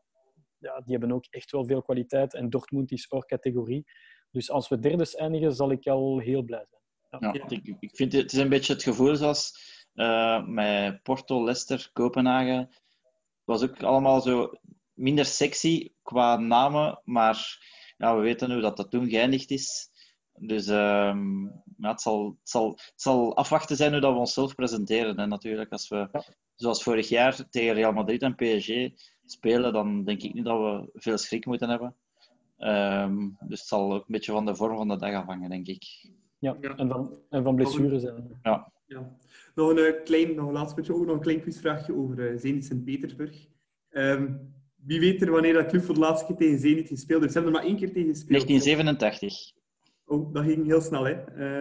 ja, 0.59 0.81
die 0.81 0.93
hebben 0.93 1.13
ook 1.13 1.27
echt 1.31 1.51
wel 1.51 1.65
veel 1.65 1.83
kwaliteit. 1.83 2.35
En 2.35 2.51
Dortmund 2.51 2.93
is 2.93 3.11
ook 3.11 3.27
categorie. 3.27 3.85
Dus 4.31 4.51
als 4.51 4.69
we 4.69 4.79
derde 4.79 5.17
eindigen, 5.17 5.55
zal 5.55 5.71
ik 5.71 5.87
al 5.87 6.19
heel 6.19 6.43
blij 6.43 6.67
zijn. 6.69 6.83
Ja. 7.21 7.33
ja 7.33 7.49
ik, 7.49 7.77
ik, 7.81 7.97
vind 7.97 8.13
het, 8.13 8.23
het 8.23 8.33
is 8.33 8.39
een 8.39 8.49
beetje 8.49 8.73
het 8.73 8.83
gevoel 8.83 9.17
zoals 9.17 9.53
uh, 9.95 10.47
met 10.47 11.03
Porto, 11.03 11.45
Leicester, 11.45 11.91
was 13.45 13.63
ook 13.63 13.83
allemaal 13.83 14.21
zo 14.21 14.53
minder 14.93 15.25
sexy 15.25 15.93
qua 16.03 16.37
namen, 16.37 17.01
maar 17.05 17.59
ja, 17.97 18.17
we 18.17 18.23
weten 18.23 18.53
hoe 18.53 18.61
dat, 18.61 18.77
dat 18.77 18.91
toen 18.91 19.09
geëindigd 19.09 19.51
is. 19.51 19.91
Dus 20.35 20.67
ehm, 20.67 21.45
ja, 21.77 21.91
het, 21.91 22.01
zal, 22.01 22.25
het, 22.25 22.49
zal, 22.49 22.71
het 22.71 22.93
zal 22.95 23.37
afwachten 23.37 23.77
zijn 23.77 23.93
hoe 23.93 24.01
dat 24.01 24.13
we 24.13 24.19
onszelf 24.19 24.55
presenteren. 24.55 25.17
En 25.17 25.29
natuurlijk, 25.29 25.73
als 25.73 25.89
we, 25.89 26.25
zoals 26.55 26.83
vorig 26.83 27.09
jaar, 27.09 27.49
tegen 27.51 27.75
Real 27.75 27.93
Madrid 27.93 28.23
en 28.23 28.35
PSG 28.35 29.03
spelen, 29.25 29.73
dan 29.73 30.05
denk 30.05 30.23
ik 30.23 30.35
niet 30.35 30.45
dat 30.45 30.59
we 30.59 30.91
veel 30.93 31.19
schrik 31.19 31.47
moeten 31.47 31.69
hebben. 31.69 31.97
Ehm, 32.59 33.29
dus 33.41 33.59
het 33.59 33.69
zal 33.69 33.93
ook 33.93 34.01
een 34.01 34.15
beetje 34.15 34.33
van 34.33 34.47
de 34.47 34.55
vorm 34.55 34.77
van 34.77 34.89
de 34.89 34.97
dag 34.97 35.15
afhangen, 35.15 35.51
denk 35.51 35.67
ik. 35.67 36.11
Ja, 36.39 36.57
en 36.61 36.89
van, 36.89 37.19
en 37.31 37.43
van 37.43 37.55
blessures. 37.55 38.05
En... 38.05 38.39
Ja. 38.43 38.73
Ja. 38.87 39.17
Nog 39.55 39.71
een 39.71 39.79
uh, 39.79 40.05
klein, 40.05 40.35
nog 40.35 40.47
een 40.47 40.53
laatste 40.53 40.75
beetje 40.75 40.95
ook 40.95 41.07
nog 41.07 41.15
een 41.15 41.21
klein 41.21 41.41
quizvraagje 41.41 41.95
over 41.95 42.33
uh, 42.33 42.39
Zenit 42.39 42.65
Sint-Petersburg. 42.65 43.47
Um, 43.91 44.55
wie 44.77 45.01
weet 45.01 45.23
er 45.23 45.31
wanneer 45.31 45.53
dat 45.53 45.67
club 45.67 45.85
voor 45.85 45.95
de 45.95 46.01
laatste 46.01 46.27
keer 46.27 46.37
tegen 46.37 46.59
Zenit 46.59 46.89
gespeeld 46.89 47.21
heeft? 47.21 47.33
Ze 47.33 47.39
hebben 47.39 47.57
er 47.57 47.61
maar 47.61 47.71
één 47.71 47.79
keer 47.79 47.93
tegen 47.93 48.09
gespeeld. 48.09 48.47
1987. 48.47 49.53
Oh, 50.05 50.33
dat 50.33 50.45
ging 50.45 50.67
heel 50.67 50.81
snel, 50.81 51.05
hè? 51.05 51.15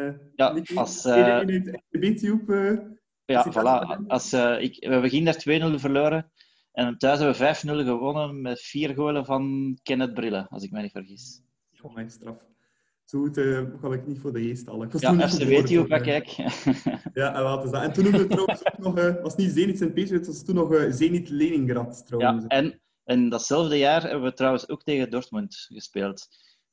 Uh, 0.08 0.14
ja, 0.36 0.52
Nicky, 0.52 0.76
als... 0.76 1.06
Uh, 1.06 1.42
in 1.46 2.04
het 2.04 2.22
YouTube... 2.22 3.00
ja, 3.26 3.52
voilà. 3.52 4.08
Als, 4.08 4.34
ik, 4.60 4.88
we 4.88 5.00
begin 5.02 5.26
daar 5.26 5.72
2-0 5.74 5.76
verloren. 5.76 6.32
En 6.72 6.98
thuis 6.98 7.20
hebben 7.20 7.38
we 7.38 7.84
5-0 7.84 7.86
gewonnen 7.86 8.42
met 8.42 8.62
vier 8.62 8.94
golen 8.94 9.26
van 9.26 9.78
Kenneth 9.84 10.14
Brille, 10.14 10.48
als 10.50 10.64
ik 10.64 10.72
me 10.72 10.82
niet 10.82 10.92
vergis. 10.92 11.42
Oh, 11.82 11.94
mijn 11.94 12.10
straf. 12.10 12.38
Zo 13.12 13.20
goed 13.20 13.38
uh, 13.38 13.62
ga 13.82 13.94
ik 13.94 14.08
niet 14.08 14.20
voor 14.20 14.34
de 14.34 14.42
geest 14.42 14.68
halen. 14.68 14.90
Ja, 14.98 15.28
FCW 15.28 15.66
Tube, 15.66 16.02
kijk. 16.02 16.28
ja, 17.14 17.36
en 17.36 17.44
wat 17.44 17.64
is 17.64 17.72
dat? 17.72 17.82
En 17.82 17.94
toen 17.94 18.04
noemde 18.04 18.20
het 18.20 18.30
trouwens 18.30 18.66
ook 18.66 18.78
nog... 18.78 18.98
Uh, 18.98 19.22
was 19.22 19.36
niet 19.36 19.52
Zenit 19.52 19.78
Sint-Petersburg, 19.78 20.20
het 20.20 20.28
was 20.28 20.46
toen 20.46 20.56
nog 20.56 20.74
uh, 20.74 20.92
Zenit 20.92 21.30
Leningrad, 21.30 22.08
trouwens. 22.08 22.46
Ja, 22.48 22.50
en, 22.50 22.82
en 23.04 23.30
datzelfde 23.30 23.78
jaar 23.78 24.02
hebben 24.02 24.24
we 24.24 24.34
trouwens 24.34 24.70
ook 24.70 24.84
tegen 24.84 25.10
Dortmund 25.10 25.56
gespeeld. 25.56 26.28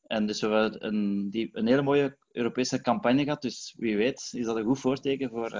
En 0.06 0.26
dus 0.26 0.40
we 0.40 0.46
hebben 0.46 0.86
een, 0.86 1.30
die, 1.30 1.48
een 1.52 1.66
hele 1.66 1.82
mooie 1.82 2.16
Europese 2.32 2.80
campagne 2.80 3.22
gehad. 3.22 3.42
Dus 3.42 3.74
wie 3.78 3.96
weet 3.96 4.28
is 4.32 4.44
dat 4.44 4.56
een 4.56 4.64
goed 4.64 4.80
voorteken 4.80 5.30
voor... 5.30 5.50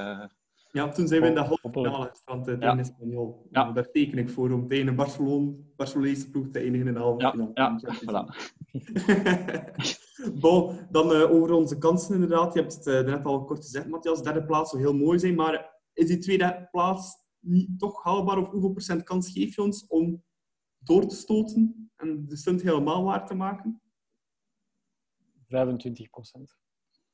Ja, 0.73 0.89
toen 0.89 1.09
zijn 1.09 1.21
we 1.21 1.27
in 1.27 1.35
de 1.35 1.41
halve 1.41 1.71
finale 1.71 2.09
gestrand 2.09 2.45
tegen 2.45 2.61
ja. 2.61 2.79
Espanyol. 2.79 3.47
Ja. 3.51 3.73
Daar 3.73 3.91
teken 3.91 4.19
ik 4.19 4.31
voor 4.31 4.51
om 4.51 4.69
tegen 4.69 4.87
een 4.87 4.97
Barcelona, 4.97 5.53
Barcelonese 5.77 6.31
ploeg 6.31 6.49
te 6.51 6.59
eindigen 6.59 6.87
in 6.87 6.95
de 6.95 7.01
halve 7.01 7.23
ja. 7.23 7.31
finale. 7.31 7.51
Ja, 7.55 7.81
voilà. 8.01 8.35
bon, 10.41 10.79
dan 10.91 11.13
uh, 11.13 11.31
over 11.31 11.53
onze 11.53 11.79
kansen 11.79 12.15
inderdaad. 12.15 12.55
Je 12.55 12.61
hebt 12.61 12.75
het 12.75 12.87
uh, 12.87 13.01
net 13.01 13.25
al 13.25 13.45
kort 13.45 13.61
gezegd, 13.61 13.89
Matthias. 13.89 14.23
Derde 14.23 14.45
plaats 14.45 14.71
zou 14.71 14.83
heel 14.83 14.95
mooi 14.95 15.19
zijn, 15.19 15.35
maar 15.35 15.81
is 15.93 16.07
die 16.07 16.19
tweede 16.19 16.69
plaats 16.71 17.17
niet 17.39 17.79
toch 17.79 18.03
haalbaar? 18.03 18.39
Of 18.39 18.51
hoeveel 18.51 18.71
procent 18.71 19.03
kans 19.03 19.33
geef 19.33 19.55
je 19.55 19.63
ons 19.63 19.87
om 19.87 20.25
door 20.79 21.07
te 21.07 21.17
stoten 21.17 21.91
en 21.97 22.27
de 22.27 22.37
stunt 22.37 22.63
helemaal 22.63 23.05
waar 23.05 23.27
te 23.27 23.35
maken? 23.35 23.83
25 25.49 26.11
procent. 26.11 26.59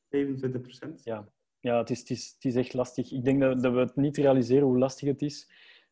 25 0.08 0.60
procent? 0.60 1.04
Ja. 1.04 1.32
Ja, 1.64 1.78
het 1.78 1.90
is, 1.90 1.98
het, 1.98 2.44
is, 2.44 2.54
echt 2.54 2.74
lastig. 2.74 3.12
Ik 3.12 3.24
denk 3.24 3.40
dat, 3.40 3.62
dat 3.62 3.72
we 3.72 3.78
het 3.78 3.96
niet 3.96 4.16
realiseren 4.16 4.66
hoe 4.66 4.78
lastig 4.78 5.08
het 5.08 5.22
is. 5.22 5.50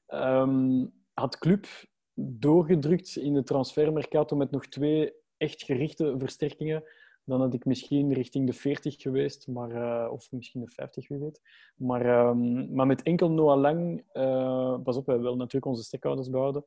Um, 0.08 0.92
had 1.12 1.38
Club 1.38 1.66
doorgedrukt 2.14 3.16
in 3.16 3.34
de 3.34 3.42
transfermercato 3.42 4.36
met 4.36 4.50
nog 4.50 4.66
twee 4.66 5.12
echt 5.36 5.62
gerichte 5.62 6.14
versterkingen, 6.18 6.84
dan 7.24 7.40
had 7.40 7.54
ik 7.54 7.64
misschien 7.64 8.12
richting 8.12 8.46
de 8.46 8.52
40 8.52 9.02
geweest, 9.02 9.48
maar, 9.48 9.70
uh, 9.70 10.12
of 10.12 10.32
misschien 10.32 10.60
de 10.60 10.70
50, 10.70 11.08
wie 11.08 11.18
weet. 11.18 11.40
Maar, 11.76 12.28
um, 12.28 12.74
maar 12.74 12.86
met 12.86 13.02
enkel 13.02 13.30
Noah 13.30 13.60
Lang, 13.60 14.04
uh, 14.12 14.78
pas 14.82 14.96
op, 14.96 15.06
wij 15.06 15.18
willen 15.18 15.38
natuurlijk 15.38 15.66
onze 15.66 15.82
stekhouders 15.82 16.30
behouden. 16.30 16.64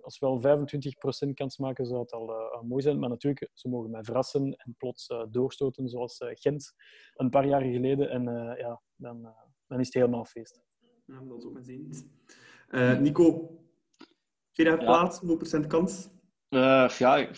Als 0.00 0.18
we 0.18 0.26
al 0.26 0.40
25% 1.28 1.34
kans 1.34 1.58
maken, 1.58 1.86
zou 1.86 2.00
het 2.00 2.12
al 2.12 2.30
uh, 2.30 2.62
mooi 2.62 2.82
zijn. 2.82 2.98
Maar 2.98 3.08
natuurlijk, 3.08 3.50
ze 3.52 3.68
mogen 3.68 3.90
mij 3.90 4.04
verrassen 4.04 4.52
en 4.56 4.74
plots 4.78 5.06
doorstoten, 5.30 5.88
zoals 5.88 6.16
Gent 6.18 6.74
een 7.14 7.30
paar 7.30 7.46
jaar 7.46 7.62
geleden. 7.62 8.10
En 8.10 8.22
ja, 8.58 8.80
dan, 8.96 9.34
dan 9.66 9.80
is 9.80 9.86
het 9.86 9.94
helemaal 9.94 10.24
feest. 10.24 10.60
Ja, 11.06 11.20
dat 11.20 11.38
is 11.38 11.44
ook 11.44 11.52
mijn 11.52 11.64
zin. 11.64 13.02
Nico, 13.02 13.58
tweede 14.52 14.72
ja. 14.72 14.84
plaats, 14.84 15.18
hoeveel 15.18 15.36
procent 15.36 15.66
kans? 15.66 16.08
ja, 16.98 17.30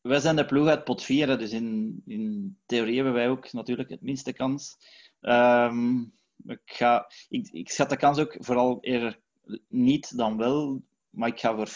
wij 0.00 0.20
zijn 0.20 0.36
de 0.36 0.44
ploeg 0.44 0.68
uit 0.68 0.84
pot 0.84 1.02
4, 1.02 1.38
dus 1.38 1.52
in, 1.52 2.02
in 2.06 2.56
theorie 2.66 2.94
hebben 2.94 3.12
wij 3.12 3.28
ook 3.28 3.52
natuurlijk 3.52 3.88
het 3.88 4.02
minste 4.02 4.32
kans. 4.32 4.76
Um, 5.20 6.12
ik, 6.46 6.60
ga, 6.64 7.10
ik, 7.28 7.48
ik 7.52 7.70
schat 7.70 7.90
de 7.90 7.96
kans 7.96 8.18
ook 8.18 8.36
vooral 8.38 8.78
eerder 8.80 9.20
niet 9.68 10.16
dan 10.16 10.36
wel, 10.36 10.82
maar 11.10 11.28
ik 11.28 11.38
ga 11.38 11.56
voor 11.56 11.68
40% 11.68 11.72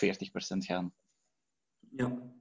gaan. 0.59 0.95
Ja, 1.91 2.33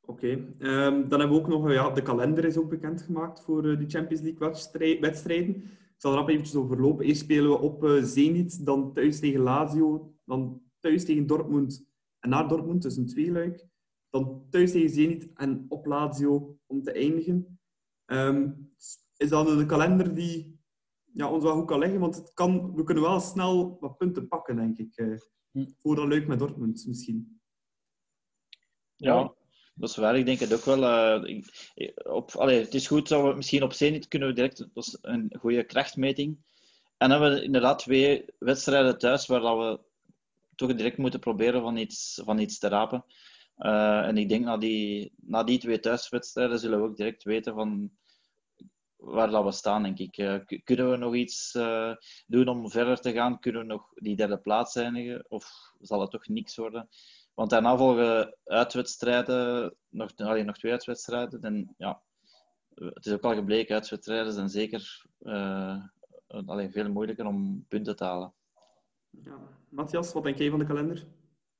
oké. 0.00 0.28
Um, 0.58 1.08
dan 1.08 1.20
hebben 1.20 1.36
we 1.36 1.42
ook 1.42 1.48
nog, 1.48 1.72
ja, 1.72 1.90
de 1.90 2.02
kalender 2.02 2.44
is 2.44 2.56
ook 2.56 2.68
bekendgemaakt 2.68 3.40
voor 3.40 3.66
uh, 3.66 3.78
die 3.78 3.88
Champions 3.88 4.22
League 4.22 5.00
wedstrijden. 5.00 5.56
Ik 5.56 6.06
zal 6.06 6.12
er 6.12 6.18
even 6.18 6.32
eventjes 6.32 6.56
overlopen. 6.56 7.06
Eerst 7.06 7.20
spelen 7.20 7.50
we 7.50 7.58
op 7.58 7.84
uh, 7.84 8.02
Zenit, 8.02 8.66
dan 8.66 8.92
thuis 8.92 9.20
tegen 9.20 9.40
Lazio, 9.40 10.14
dan 10.24 10.62
thuis 10.78 11.04
tegen 11.04 11.26
Dortmund 11.26 11.88
en 12.18 12.30
naar 12.30 12.48
Dortmund, 12.48 12.82
dus 12.82 12.96
een 12.96 13.06
tweeluik. 13.06 13.66
Dan 14.10 14.46
thuis 14.50 14.72
tegen 14.72 14.90
Zenit 14.90 15.32
en 15.34 15.66
op 15.68 15.86
Lazio 15.86 16.58
om 16.66 16.82
te 16.82 16.92
eindigen. 16.92 17.58
Um, 18.06 18.72
is 19.16 19.28
dat 19.28 19.48
een 19.48 19.66
kalender 19.66 20.14
die 20.14 20.60
ja, 21.12 21.30
ons 21.30 21.44
wel 21.44 21.54
goed 21.54 21.66
kan 21.66 21.78
leggen? 21.78 22.00
Want 22.00 22.16
het 22.16 22.32
kan, 22.34 22.74
we 22.74 22.84
kunnen 22.84 23.04
wel 23.04 23.20
snel 23.20 23.76
wat 23.80 23.96
punten 23.96 24.28
pakken, 24.28 24.56
denk 24.56 24.78
ik. 24.78 25.18
Uh, 25.52 25.66
voor 25.78 25.96
dat 25.96 26.06
leuk 26.06 26.26
met 26.26 26.38
Dortmund 26.38 26.84
misschien. 26.86 27.40
Ja, 28.96 29.34
dat 29.74 29.90
is 29.90 29.96
waar. 29.96 30.18
Ik 30.18 30.26
denk 30.26 30.38
het 30.38 30.54
ook 30.54 30.64
wel. 30.64 30.82
Uh, 31.24 31.42
op, 32.02 32.30
allee, 32.30 32.60
het 32.60 32.74
is 32.74 32.86
goed 32.86 33.08
dat 33.08 33.22
we 33.22 33.34
misschien 33.34 33.62
op 33.62 33.72
Zenit 33.72 34.08
kunnen 34.08 34.28
we 34.28 34.34
direct 34.34 34.58
dat 34.58 34.86
is 34.86 34.98
een 35.00 35.36
goede 35.38 35.64
krachtmeting. 35.64 36.38
En 36.96 37.08
dan 37.08 37.10
hebben 37.10 37.38
we 37.38 37.44
inderdaad 37.44 37.78
twee 37.78 38.24
wedstrijden 38.38 38.98
thuis 38.98 39.26
waar 39.26 39.40
dat 39.40 39.56
we 39.56 39.80
toch 40.54 40.74
direct 40.74 40.96
moeten 40.96 41.20
proberen 41.20 41.60
van 41.60 41.76
iets, 41.76 42.20
van 42.24 42.38
iets 42.38 42.58
te 42.58 42.68
rapen. 42.68 43.04
Uh, 43.58 44.06
en 44.06 44.16
ik 44.16 44.28
denk 44.28 44.44
na 44.44 44.56
die, 44.56 45.12
na 45.16 45.44
die 45.44 45.58
twee 45.58 45.80
thuiswedstrijden 45.80 46.58
zullen 46.58 46.80
we 46.80 46.88
ook 46.88 46.96
direct 46.96 47.22
weten 47.22 47.54
van 47.54 47.90
waar 49.00 49.30
dat 49.30 49.44
we 49.44 49.52
staan, 49.52 49.82
denk 49.82 49.98
ik. 49.98 50.18
Uh, 50.18 50.60
kunnen 50.64 50.90
we 50.90 50.96
nog 50.96 51.14
iets 51.14 51.54
uh, 51.54 51.94
doen 52.26 52.48
om 52.48 52.70
verder 52.70 53.00
te 53.00 53.12
gaan? 53.12 53.38
Kunnen 53.38 53.60
we 53.60 53.66
nog 53.66 53.90
die 53.94 54.16
derde 54.16 54.38
plaats 54.38 54.76
eindigen? 54.76 55.24
Of 55.28 55.72
zal 55.80 56.00
het 56.00 56.10
toch 56.10 56.28
niks 56.28 56.56
worden? 56.56 56.88
Want 57.34 57.50
daarna 57.50 57.76
volgen 57.76 58.36
uitwedstrijden, 58.44 59.74
nog, 59.88 60.10
allee, 60.16 60.44
nog 60.44 60.58
twee 60.58 60.72
uitwedstrijden. 60.72 61.42
En 61.42 61.74
ja, 61.78 62.02
het 62.74 63.06
is 63.06 63.12
ook 63.12 63.24
al 63.24 63.34
gebleken, 63.34 63.74
uitwedstrijden 63.74 64.32
zijn 64.32 64.48
zeker 64.48 65.06
allee, 66.46 66.70
veel 66.70 66.90
moeilijker 66.90 67.26
om 67.26 67.64
punten 67.68 67.96
te 67.96 68.04
halen. 68.04 68.34
Ja. 69.10 69.38
Matthias, 69.68 70.12
wat 70.12 70.24
denk 70.24 70.38
jij 70.38 70.50
van 70.50 70.58
de 70.58 70.66
kalender? 70.66 71.06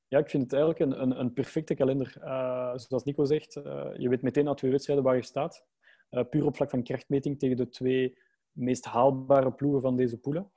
Ja, 0.08 0.18
ik 0.18 0.30
vind 0.30 0.42
het 0.42 0.52
eigenlijk 0.52 0.92
een, 0.92 1.02
een, 1.02 1.20
een 1.20 1.32
perfecte 1.32 1.74
kalender. 1.74 2.16
Uh, 2.18 2.76
zoals 2.76 3.04
Nico 3.04 3.24
zegt, 3.24 3.56
uh, 3.56 3.90
je 3.96 4.08
weet 4.08 4.22
meteen 4.22 4.44
na 4.44 4.54
twee 4.54 4.70
wedstrijden 4.70 5.04
waar 5.04 5.16
je 5.16 5.22
staat. 5.22 5.64
Uh, 6.10 6.24
puur 6.30 6.46
op 6.46 6.56
vlak 6.56 6.70
van 6.70 6.82
krachtmeting 6.82 7.38
tegen 7.38 7.56
de 7.56 7.68
twee 7.68 8.18
meest 8.52 8.84
haalbare 8.84 9.52
ploegen 9.52 9.80
van 9.80 9.96
deze 9.96 10.18
poelen. 10.18 10.52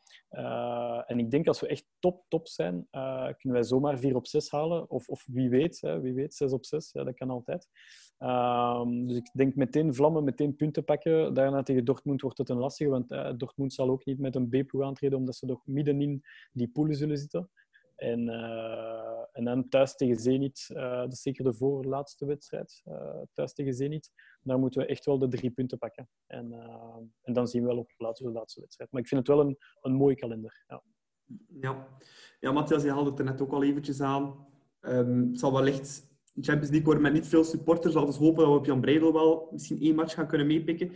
en 1.06 1.20
ik 1.20 1.32
denk 1.32 1.48
als 1.48 1.60
we 1.60 1.68
echt 1.68 1.86
top, 2.00 2.26
top 2.28 2.48
zijn, 2.48 2.88
kunnen 3.38 3.60
wij 3.60 3.64
zomaar 3.64 4.00
4 4.00 4.16
op 4.16 4.28
6 4.28 4.52
halen. 4.52 4.90
Of, 4.90 5.10
of 5.10 5.26
wie 5.28 5.50
weet, 5.50 5.82
hè, 5.82 6.02
wie 6.02 6.14
weet, 6.14 6.34
6 6.34 6.52
op 6.52 6.66
6, 6.66 6.92
ja, 6.92 7.04
dat 7.04 7.16
kan 7.16 7.30
altijd. 7.30 7.68
Ehm, 8.18 9.06
dus 9.06 9.18
ik 9.18 9.30
denk 9.34 9.56
meteen 9.56 9.94
vlammen, 9.94 10.24
meteen 10.24 10.56
punten 10.56 10.84
pakken. 10.84 11.34
Daarna 11.34 11.64
tegen 11.64 11.86
Dortmund 11.86 12.22
wordt 12.22 12.38
het 12.38 12.50
een 12.50 12.58
lastige, 12.58 12.90
want 12.90 13.10
Dortmund 13.40 13.74
zal 13.74 13.90
ook 13.90 14.06
niet 14.06 14.20
met 14.20 14.36
een 14.36 14.50
B-ploeg 14.50 14.84
aantreden, 14.84 15.18
omdat 15.18 15.36
ze 15.36 15.46
nog 15.46 15.62
middenin 15.66 16.24
die 16.52 16.68
poelen 16.68 16.96
zullen 16.96 17.18
zitten. 17.18 17.50
En, 17.96 18.28
uh, 18.28 19.24
en 19.32 19.44
dan 19.44 19.70
thuis 19.70 19.96
tegen 19.96 20.16
Zenit, 20.16 20.70
uh, 20.70 20.98
dat 21.00 21.12
is 21.12 21.22
zeker 21.22 21.44
de 21.44 21.54
voorlaatste 21.54 22.26
wedstrijd, 22.26 22.82
uh, 22.86 23.22
thuis 23.34 23.54
tegen 23.54 23.74
Zenit. 23.74 24.12
Daar 24.42 24.60
moeten 24.60 24.82
we 24.82 24.88
echt 24.88 25.06
wel 25.06 25.20
de 25.20 25.28
drie 25.28 25.52
punten 25.52 25.78
pakken. 25.78 26.10
En, 26.28 26.54
en 27.22 27.34
dan 27.34 27.48
zien 27.48 27.62
we 27.62 27.68
wel 27.68 27.78
op 27.78 27.94
de 27.98 28.04
laatste, 28.04 28.24
de 28.24 28.32
laatste 28.32 28.60
wedstrijd. 28.60 28.92
Maar 28.92 29.02
ik 29.02 29.08
vind 29.08 29.28
het 29.28 29.36
wel 29.36 29.46
een, 29.46 29.58
een 29.82 29.94
mooie 29.94 30.16
kalender. 30.16 30.64
Ja. 30.68 30.84
Ja. 31.62 31.88
ja, 32.40 32.52
Matthias, 32.52 32.84
je 32.84 32.92
haalde 32.92 33.10
het 33.10 33.20
er 33.20 33.26
net 33.26 33.42
ook 33.42 33.52
al 33.52 33.64
eventjes 33.64 34.02
aan. 34.02 34.48
Um, 34.82 35.30
het 35.30 35.40
zal 35.40 35.54
wellicht 35.54 36.12
Champions 36.34 36.70
League 36.70 36.84
worden 36.84 37.04
met 37.04 37.14
niet 37.14 37.28
veel 37.28 37.44
supporters. 37.44 37.94
Laten 37.94 38.20
we 38.20 38.26
hopen 38.26 38.44
dat 38.44 38.52
we 38.52 38.60
op 38.60 38.66
Jan 38.66 38.82
Breidel 38.82 39.14
wel 39.14 39.48
misschien 39.52 39.82
één 39.82 39.96
match 39.96 40.14
gaan 40.14 40.28
kunnen 40.28 40.48
meepikken. 40.48 40.92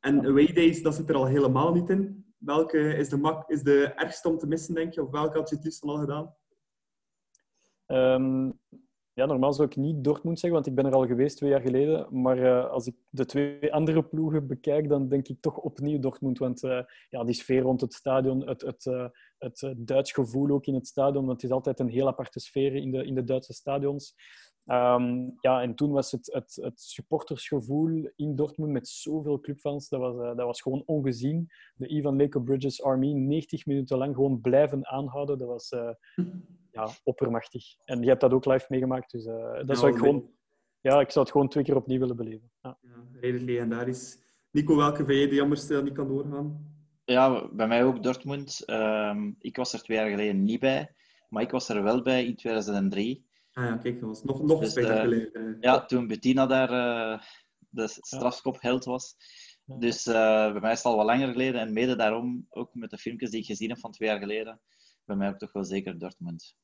En 0.00 0.26
away 0.26 0.52
days, 0.52 0.82
dat 0.82 0.94
zit 0.94 1.08
er 1.08 1.14
al 1.14 1.26
helemaal 1.26 1.72
niet 1.72 1.90
in. 1.90 2.27
Welke 2.38 2.78
is 2.78 3.08
de, 3.08 3.16
mak 3.16 3.48
is 3.48 3.62
de 3.62 3.84
ergste 3.84 4.28
om 4.28 4.38
te 4.38 4.46
missen, 4.46 4.74
denk 4.74 4.94
je? 4.94 5.02
Of 5.02 5.10
welke 5.10 5.38
had 5.38 5.48
je 5.48 5.54
het 5.54 5.64
liefst 5.64 5.82
al 5.82 5.98
gedaan? 5.98 6.34
Um, 7.86 8.60
ja, 9.18 9.26
normaal 9.26 9.52
zou 9.52 9.68
ik 9.68 9.76
niet 9.76 10.04
Dortmund 10.04 10.38
zeggen, 10.38 10.60
want 10.60 10.66
ik 10.66 10.74
ben 10.74 10.86
er 10.86 10.98
al 10.98 11.06
geweest 11.06 11.36
twee 11.36 11.50
jaar 11.50 11.60
geleden. 11.60 12.20
Maar 12.22 12.38
uh, 12.38 12.70
als 12.70 12.86
ik 12.86 12.96
de 13.10 13.24
twee 13.24 13.72
andere 13.72 14.04
ploegen 14.04 14.46
bekijk, 14.46 14.88
dan 14.88 15.08
denk 15.08 15.28
ik 15.28 15.40
toch 15.40 15.56
opnieuw 15.56 15.98
Dortmund. 15.98 16.38
Want 16.38 16.62
uh, 16.62 16.80
ja, 17.08 17.24
die 17.24 17.34
sfeer 17.34 17.62
rond 17.62 17.80
het 17.80 17.92
stadion, 17.94 18.48
het, 18.48 18.60
het, 18.60 18.84
uh, 18.84 19.08
het 19.38 19.74
Duits 19.76 20.12
gevoel 20.12 20.50
ook 20.50 20.66
in 20.66 20.74
het 20.74 20.86
stadion. 20.86 21.26
Want 21.26 21.40
het 21.40 21.50
is 21.50 21.56
altijd 21.56 21.80
een 21.80 21.88
heel 21.88 22.06
aparte 22.06 22.40
sfeer 22.40 22.74
in 22.74 22.90
de, 22.90 23.04
in 23.04 23.14
de 23.14 23.24
Duitse 23.24 23.52
stadions. 23.52 24.14
Ehm, 24.68 25.30
ja, 25.40 25.62
en 25.62 25.74
toen 25.74 25.90
was 25.90 26.12
het, 26.12 26.32
het, 26.32 26.58
het 26.60 26.80
supportersgevoel 26.80 28.10
in 28.16 28.36
Dortmund 28.36 28.72
met 28.72 28.88
zoveel 28.88 29.40
clubfans, 29.40 29.88
dat 29.88 30.00
was, 30.00 30.14
eh, 30.14 30.36
dat 30.36 30.46
was 30.46 30.62
gewoon 30.62 30.82
ongezien. 30.86 31.48
De 31.74 31.88
Ivan 31.88 32.16
Leko 32.16 32.40
Bridges 32.40 32.82
Army 32.82 33.12
90 33.12 33.66
minuten 33.66 33.98
lang 33.98 34.14
gewoon 34.14 34.40
blijven 34.40 34.86
aanhouden, 34.86 35.38
dat 35.38 35.48
was 35.48 35.68
eh, 35.68 35.90
ja, 36.70 36.88
oppermachtig. 37.04 37.64
En 37.84 38.02
je 38.02 38.08
hebt 38.08 38.20
dat 38.20 38.32
ook 38.32 38.44
live 38.44 38.66
meegemaakt, 38.68 39.10
dus 39.10 39.26
eh, 39.26 39.54
dat 39.54 39.66
Ja, 39.68 39.74
zou 39.74 39.92
ik 39.92 40.00
nee. 40.00 40.10
gewoon... 40.10 40.30
Ja, 40.80 41.00
ik 41.00 41.10
zou 41.10 41.24
het 41.24 41.34
gewoon 41.34 41.48
twee 41.48 41.64
keer 41.64 41.76
opnieuw 41.76 41.98
willen 41.98 42.16
beleven. 42.16 42.50
Ja. 42.62 42.78
Ja, 42.80 43.20
redelijk 43.20 43.50
legendarisch. 43.50 44.18
Nico, 44.50 44.76
welke 44.76 45.04
vind 45.04 45.18
jij 45.18 45.28
de 45.28 45.34
jammerste 45.34 45.72
dat 45.72 45.84
niet 45.84 45.94
kan 45.94 46.08
doorgaan? 46.08 46.76
Ja, 47.04 47.48
bij 47.52 47.68
mij 47.68 47.84
ook 47.84 48.02
Dortmund. 48.02 48.62
Ehm, 48.64 49.32
ik 49.38 49.56
was 49.56 49.72
er 49.72 49.82
twee 49.82 49.98
jaar 49.98 50.10
geleden 50.10 50.42
niet 50.42 50.60
bij, 50.60 50.94
maar 51.28 51.42
ik 51.42 51.50
was 51.50 51.68
er 51.68 51.82
wel 51.82 52.02
bij 52.02 52.24
in 52.24 52.36
2003. 52.36 53.27
Ah 53.58 53.64
ja, 53.64 53.76
kijk, 53.76 54.00
dat 54.00 54.08
was 54.08 54.22
nog, 54.22 54.42
nog 54.42 54.60
Dus, 54.60 54.70
spectaculair. 54.70 55.32
eh. 55.32 55.60
Ja, 55.60 55.84
toen 55.84 56.06
Bettina 56.06 56.46
daar 56.46 56.70
eh, 56.70 57.20
de 57.68 57.88
strafskopheld 57.88 58.84
was. 58.84 59.16
Dus 59.64 60.06
eh, 60.06 60.52
bij 60.52 60.60
mij 60.60 60.72
is 60.72 60.76
het 60.76 60.86
al 60.86 60.96
wat 60.96 61.06
langer 61.06 61.28
geleden. 61.28 61.60
En 61.60 61.72
mede 61.72 61.96
daarom, 61.96 62.46
ook 62.48 62.74
met 62.74 62.90
de 62.90 62.98
filmpjes 62.98 63.30
die 63.30 63.40
ik 63.40 63.46
gezien 63.46 63.68
heb 63.68 63.78
van 63.78 63.92
twee 63.92 64.08
jaar 64.08 64.18
geleden, 64.18 64.60
bij 65.04 65.16
mij 65.16 65.28
ook 65.28 65.38
toch 65.38 65.52
wel 65.52 65.64
zeker 65.64 65.98
Dortmund. 65.98 66.56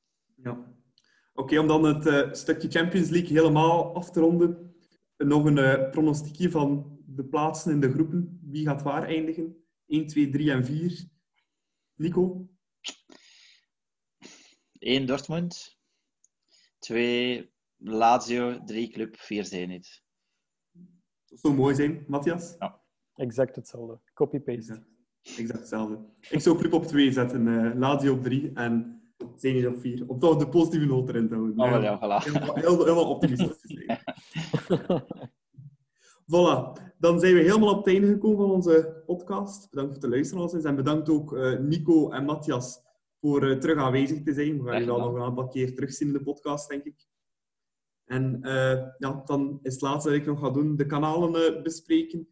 Ja. 0.43 0.73
Oké, 1.33 1.59
om 1.59 1.67
dan 1.67 1.85
het 1.85 2.07
eh, 2.07 2.33
stukje 2.33 2.71
Champions 2.71 3.09
League 3.09 3.37
helemaal 3.37 3.95
af 3.95 4.11
te 4.11 4.21
ronden. 4.21 4.75
Nog 5.17 5.45
een 5.45 5.59
eh 5.59 5.91
pronostiekje 5.91 6.51
van 6.51 6.99
de 7.07 7.25
plaatsen 7.25 7.73
in 7.73 7.81
de 7.81 7.93
groepen. 7.93 8.41
Wie 8.43 8.67
gaat 8.67 8.83
waar 8.83 9.07
eindigen? 9.07 9.65
1, 9.87 10.07
2, 10.07 10.31
3 10.31 10.51
en 10.51 10.65
4. 10.65 11.09
Nico? 11.95 12.49
1 14.79 15.07
Dortmund, 15.07 15.79
2 16.85 17.53
Lazio, 17.77 18.65
3 18.65 18.89
Club, 18.91 19.17
4 19.17 19.45
Zenit. 19.45 20.03
Dat 21.27 21.39
zou 21.41 21.55
mooi 21.55 21.75
zijn. 21.75 22.05
Matthias? 22.07 22.57
Exact 23.15 23.57
hetzelfde. 23.57 24.01
Copy-paste. 24.15 24.73
Exact, 24.73 25.39
exact 25.39 25.59
hetzelfde. 25.59 25.99
Ik 26.31 26.41
zou 26.41 26.59
Club 26.59 26.73
op 26.73 26.85
2 26.87 27.13
zetten, 27.13 27.49
eh 27.49 27.79
Lazio 27.79 28.13
op 28.15 28.23
3 28.23 28.51
en 28.55 29.03
Zenit 29.35 29.67
op 29.67 29.77
4. 29.81 30.09
Om 30.09 30.19
toch 30.19 30.37
de 30.37 30.49
positieve 30.49 30.87
noot 30.87 31.09
erin 31.09 31.29
te 31.29 31.35
houden. 31.35 31.59
Oh, 31.59 31.71
wel, 31.71 31.83
ja, 31.83 31.97
voilà. 31.99 32.25
Helemaal, 32.25 32.55
heel- 32.55 32.79
helemaal 32.79 33.11
optimistisch 33.11 33.61
te 33.61 33.69
zijn. 33.69 33.99
Voilà, 36.33 36.73
dan 36.99 37.21
zijn 37.21 37.35
we 37.35 37.41
helemaal 37.41 37.71
op 37.71 37.85
het 37.85 37.95
einde 37.95 38.07
gekomen 38.07 38.37
van 38.39 38.51
onze 38.51 39.03
podcast. 39.07 39.71
Bedankt 39.71 39.93
voor 39.95 40.03
het 40.03 40.13
luisteren 40.13 40.65
en 40.65 40.77
bedankt 40.77 41.09
ook 41.09 41.37
eh, 41.37 41.59
Nico 41.59 42.11
en 42.11 42.25
Matthias 42.25 42.81
voor 43.25 43.51
eh, 43.51 43.59
terug 43.59 43.79
aanwezig 43.79 44.23
te 44.23 44.33
zijn. 44.33 44.63
We 44.63 44.71
gaan 44.71 44.75
al 44.75 44.81
gedaan. 44.81 44.99
nog 44.99 45.15
een 45.15 45.23
aantal 45.23 45.49
keer 45.49 45.75
terugzien 45.75 46.07
in 46.07 46.13
de 46.13 46.23
podcast, 46.23 46.69
denk 46.69 46.85
ik. 46.85 47.07
En 48.05 48.43
eh, 48.43 48.87
ja, 48.99 49.23
dan 49.25 49.59
is 49.63 49.73
het 49.73 49.83
laatste 49.83 50.09
dat 50.09 50.19
ik 50.19 50.27
nog 50.27 50.41
ga 50.41 50.51
doen, 50.51 50.77
de 50.77 50.87
kanalen 50.87 51.35
eh, 51.35 51.63
bespreken. 51.63 52.29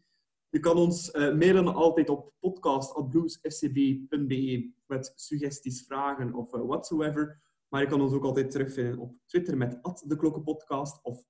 Je 0.49 0.59
kan 0.59 0.77
ons 0.77 1.11
mailen 1.11 1.67
altijd 1.67 2.09
op 2.09 2.33
podcast.bluesfcb.be 2.39 4.71
met 4.85 5.13
suggesties, 5.15 5.85
vragen 5.85 6.33
of 6.33 6.51
whatsoever. 6.51 7.41
Maar 7.67 7.81
je 7.81 7.87
kan 7.87 8.01
ons 8.01 8.13
ook 8.13 8.23
altijd 8.23 8.51
terugvinden 8.51 8.99
op 8.99 9.15
Twitter 9.25 9.57
met 9.57 9.79
@deklokkenpodcast 10.07 11.03
of 11.03 11.23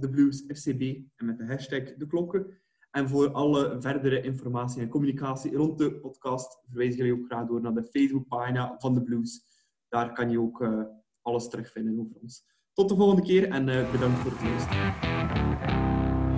@thebluesfcb 0.00 1.00
en 1.14 1.26
met 1.26 1.38
de 1.38 1.46
hashtag 1.46 1.94
de 1.94 2.06
klokken. 2.06 2.61
En 2.92 3.08
voor 3.08 3.32
alle 3.32 3.76
verdere 3.80 4.22
informatie 4.22 4.82
en 4.82 4.88
communicatie 4.88 5.56
rond 5.56 5.78
de 5.78 5.94
podcast 5.94 6.60
verwijs 6.68 6.92
ik 6.92 6.96
jullie 6.96 7.12
ook 7.12 7.26
graag 7.26 7.46
door 7.46 7.60
naar 7.60 7.74
de 7.74 7.82
Facebookpagina 7.82 8.74
van 8.78 8.94
de 8.94 9.02
Blues. 9.02 9.40
Daar 9.88 10.12
kan 10.12 10.30
je 10.30 10.40
ook 10.40 10.60
eh, 10.60 10.82
alles 11.22 11.48
terugvinden 11.48 12.00
over 12.00 12.16
ons. 12.22 12.44
Tot 12.72 12.88
de 12.88 12.96
volgende 12.96 13.22
keer 13.22 13.48
en 13.48 13.68
eh, 13.68 13.90
bedankt 13.90 14.18
voor 14.18 14.30
het 14.30 14.42
luisteren. 14.42 14.94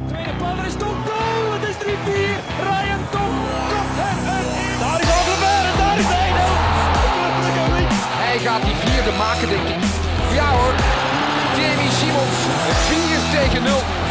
Tweede 0.07 0.30
er 0.61 0.66
is 0.66 0.76
Tom 0.76 0.96
goal! 1.09 1.52
Het 1.55 1.64
is 1.70 1.76
3-4. 1.76 1.86
Ryan 2.68 3.02
Tom 3.14 3.32
er. 3.59 3.74
Daar 4.82 5.00
is 5.05 5.11
Alderweireld 5.18 5.72
en 5.72 5.78
daar 5.82 5.98
is 6.02 6.11
Eindel. 6.24 6.52
Hij 8.24 8.38
gaat 8.46 8.62
die 8.68 8.76
vierde 8.84 9.12
maken, 9.24 9.48
denk 9.55 9.66
ik. 9.74 9.82
Ja 10.38 10.48
hoor. 10.57 10.74
Jamie 11.59 11.92
Simons. 11.98 12.38
4 12.90 13.20
tegen 13.36 13.62
0. 13.62 14.03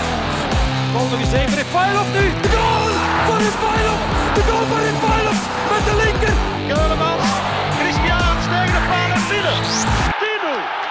Bal 0.94 1.08
zeven 1.10 1.20
eens 1.20 1.34
even 1.34 1.58
nu. 2.14 2.26
De 2.42 2.50
goal 2.56 2.90
voor 3.26 3.38
Refailov. 3.38 4.00
De 4.34 4.44
goal 4.50 4.66
voor 4.70 4.80
Refailov 4.80 5.40
met 5.72 5.84
de 5.90 5.96
linker. 6.04 6.34
Keulemans, 6.68 7.28
Christian, 7.80 8.36
de 8.76 8.82
paal 8.90 9.12
en 9.18 9.24
binnen. 9.30 9.62
10 10.20 10.83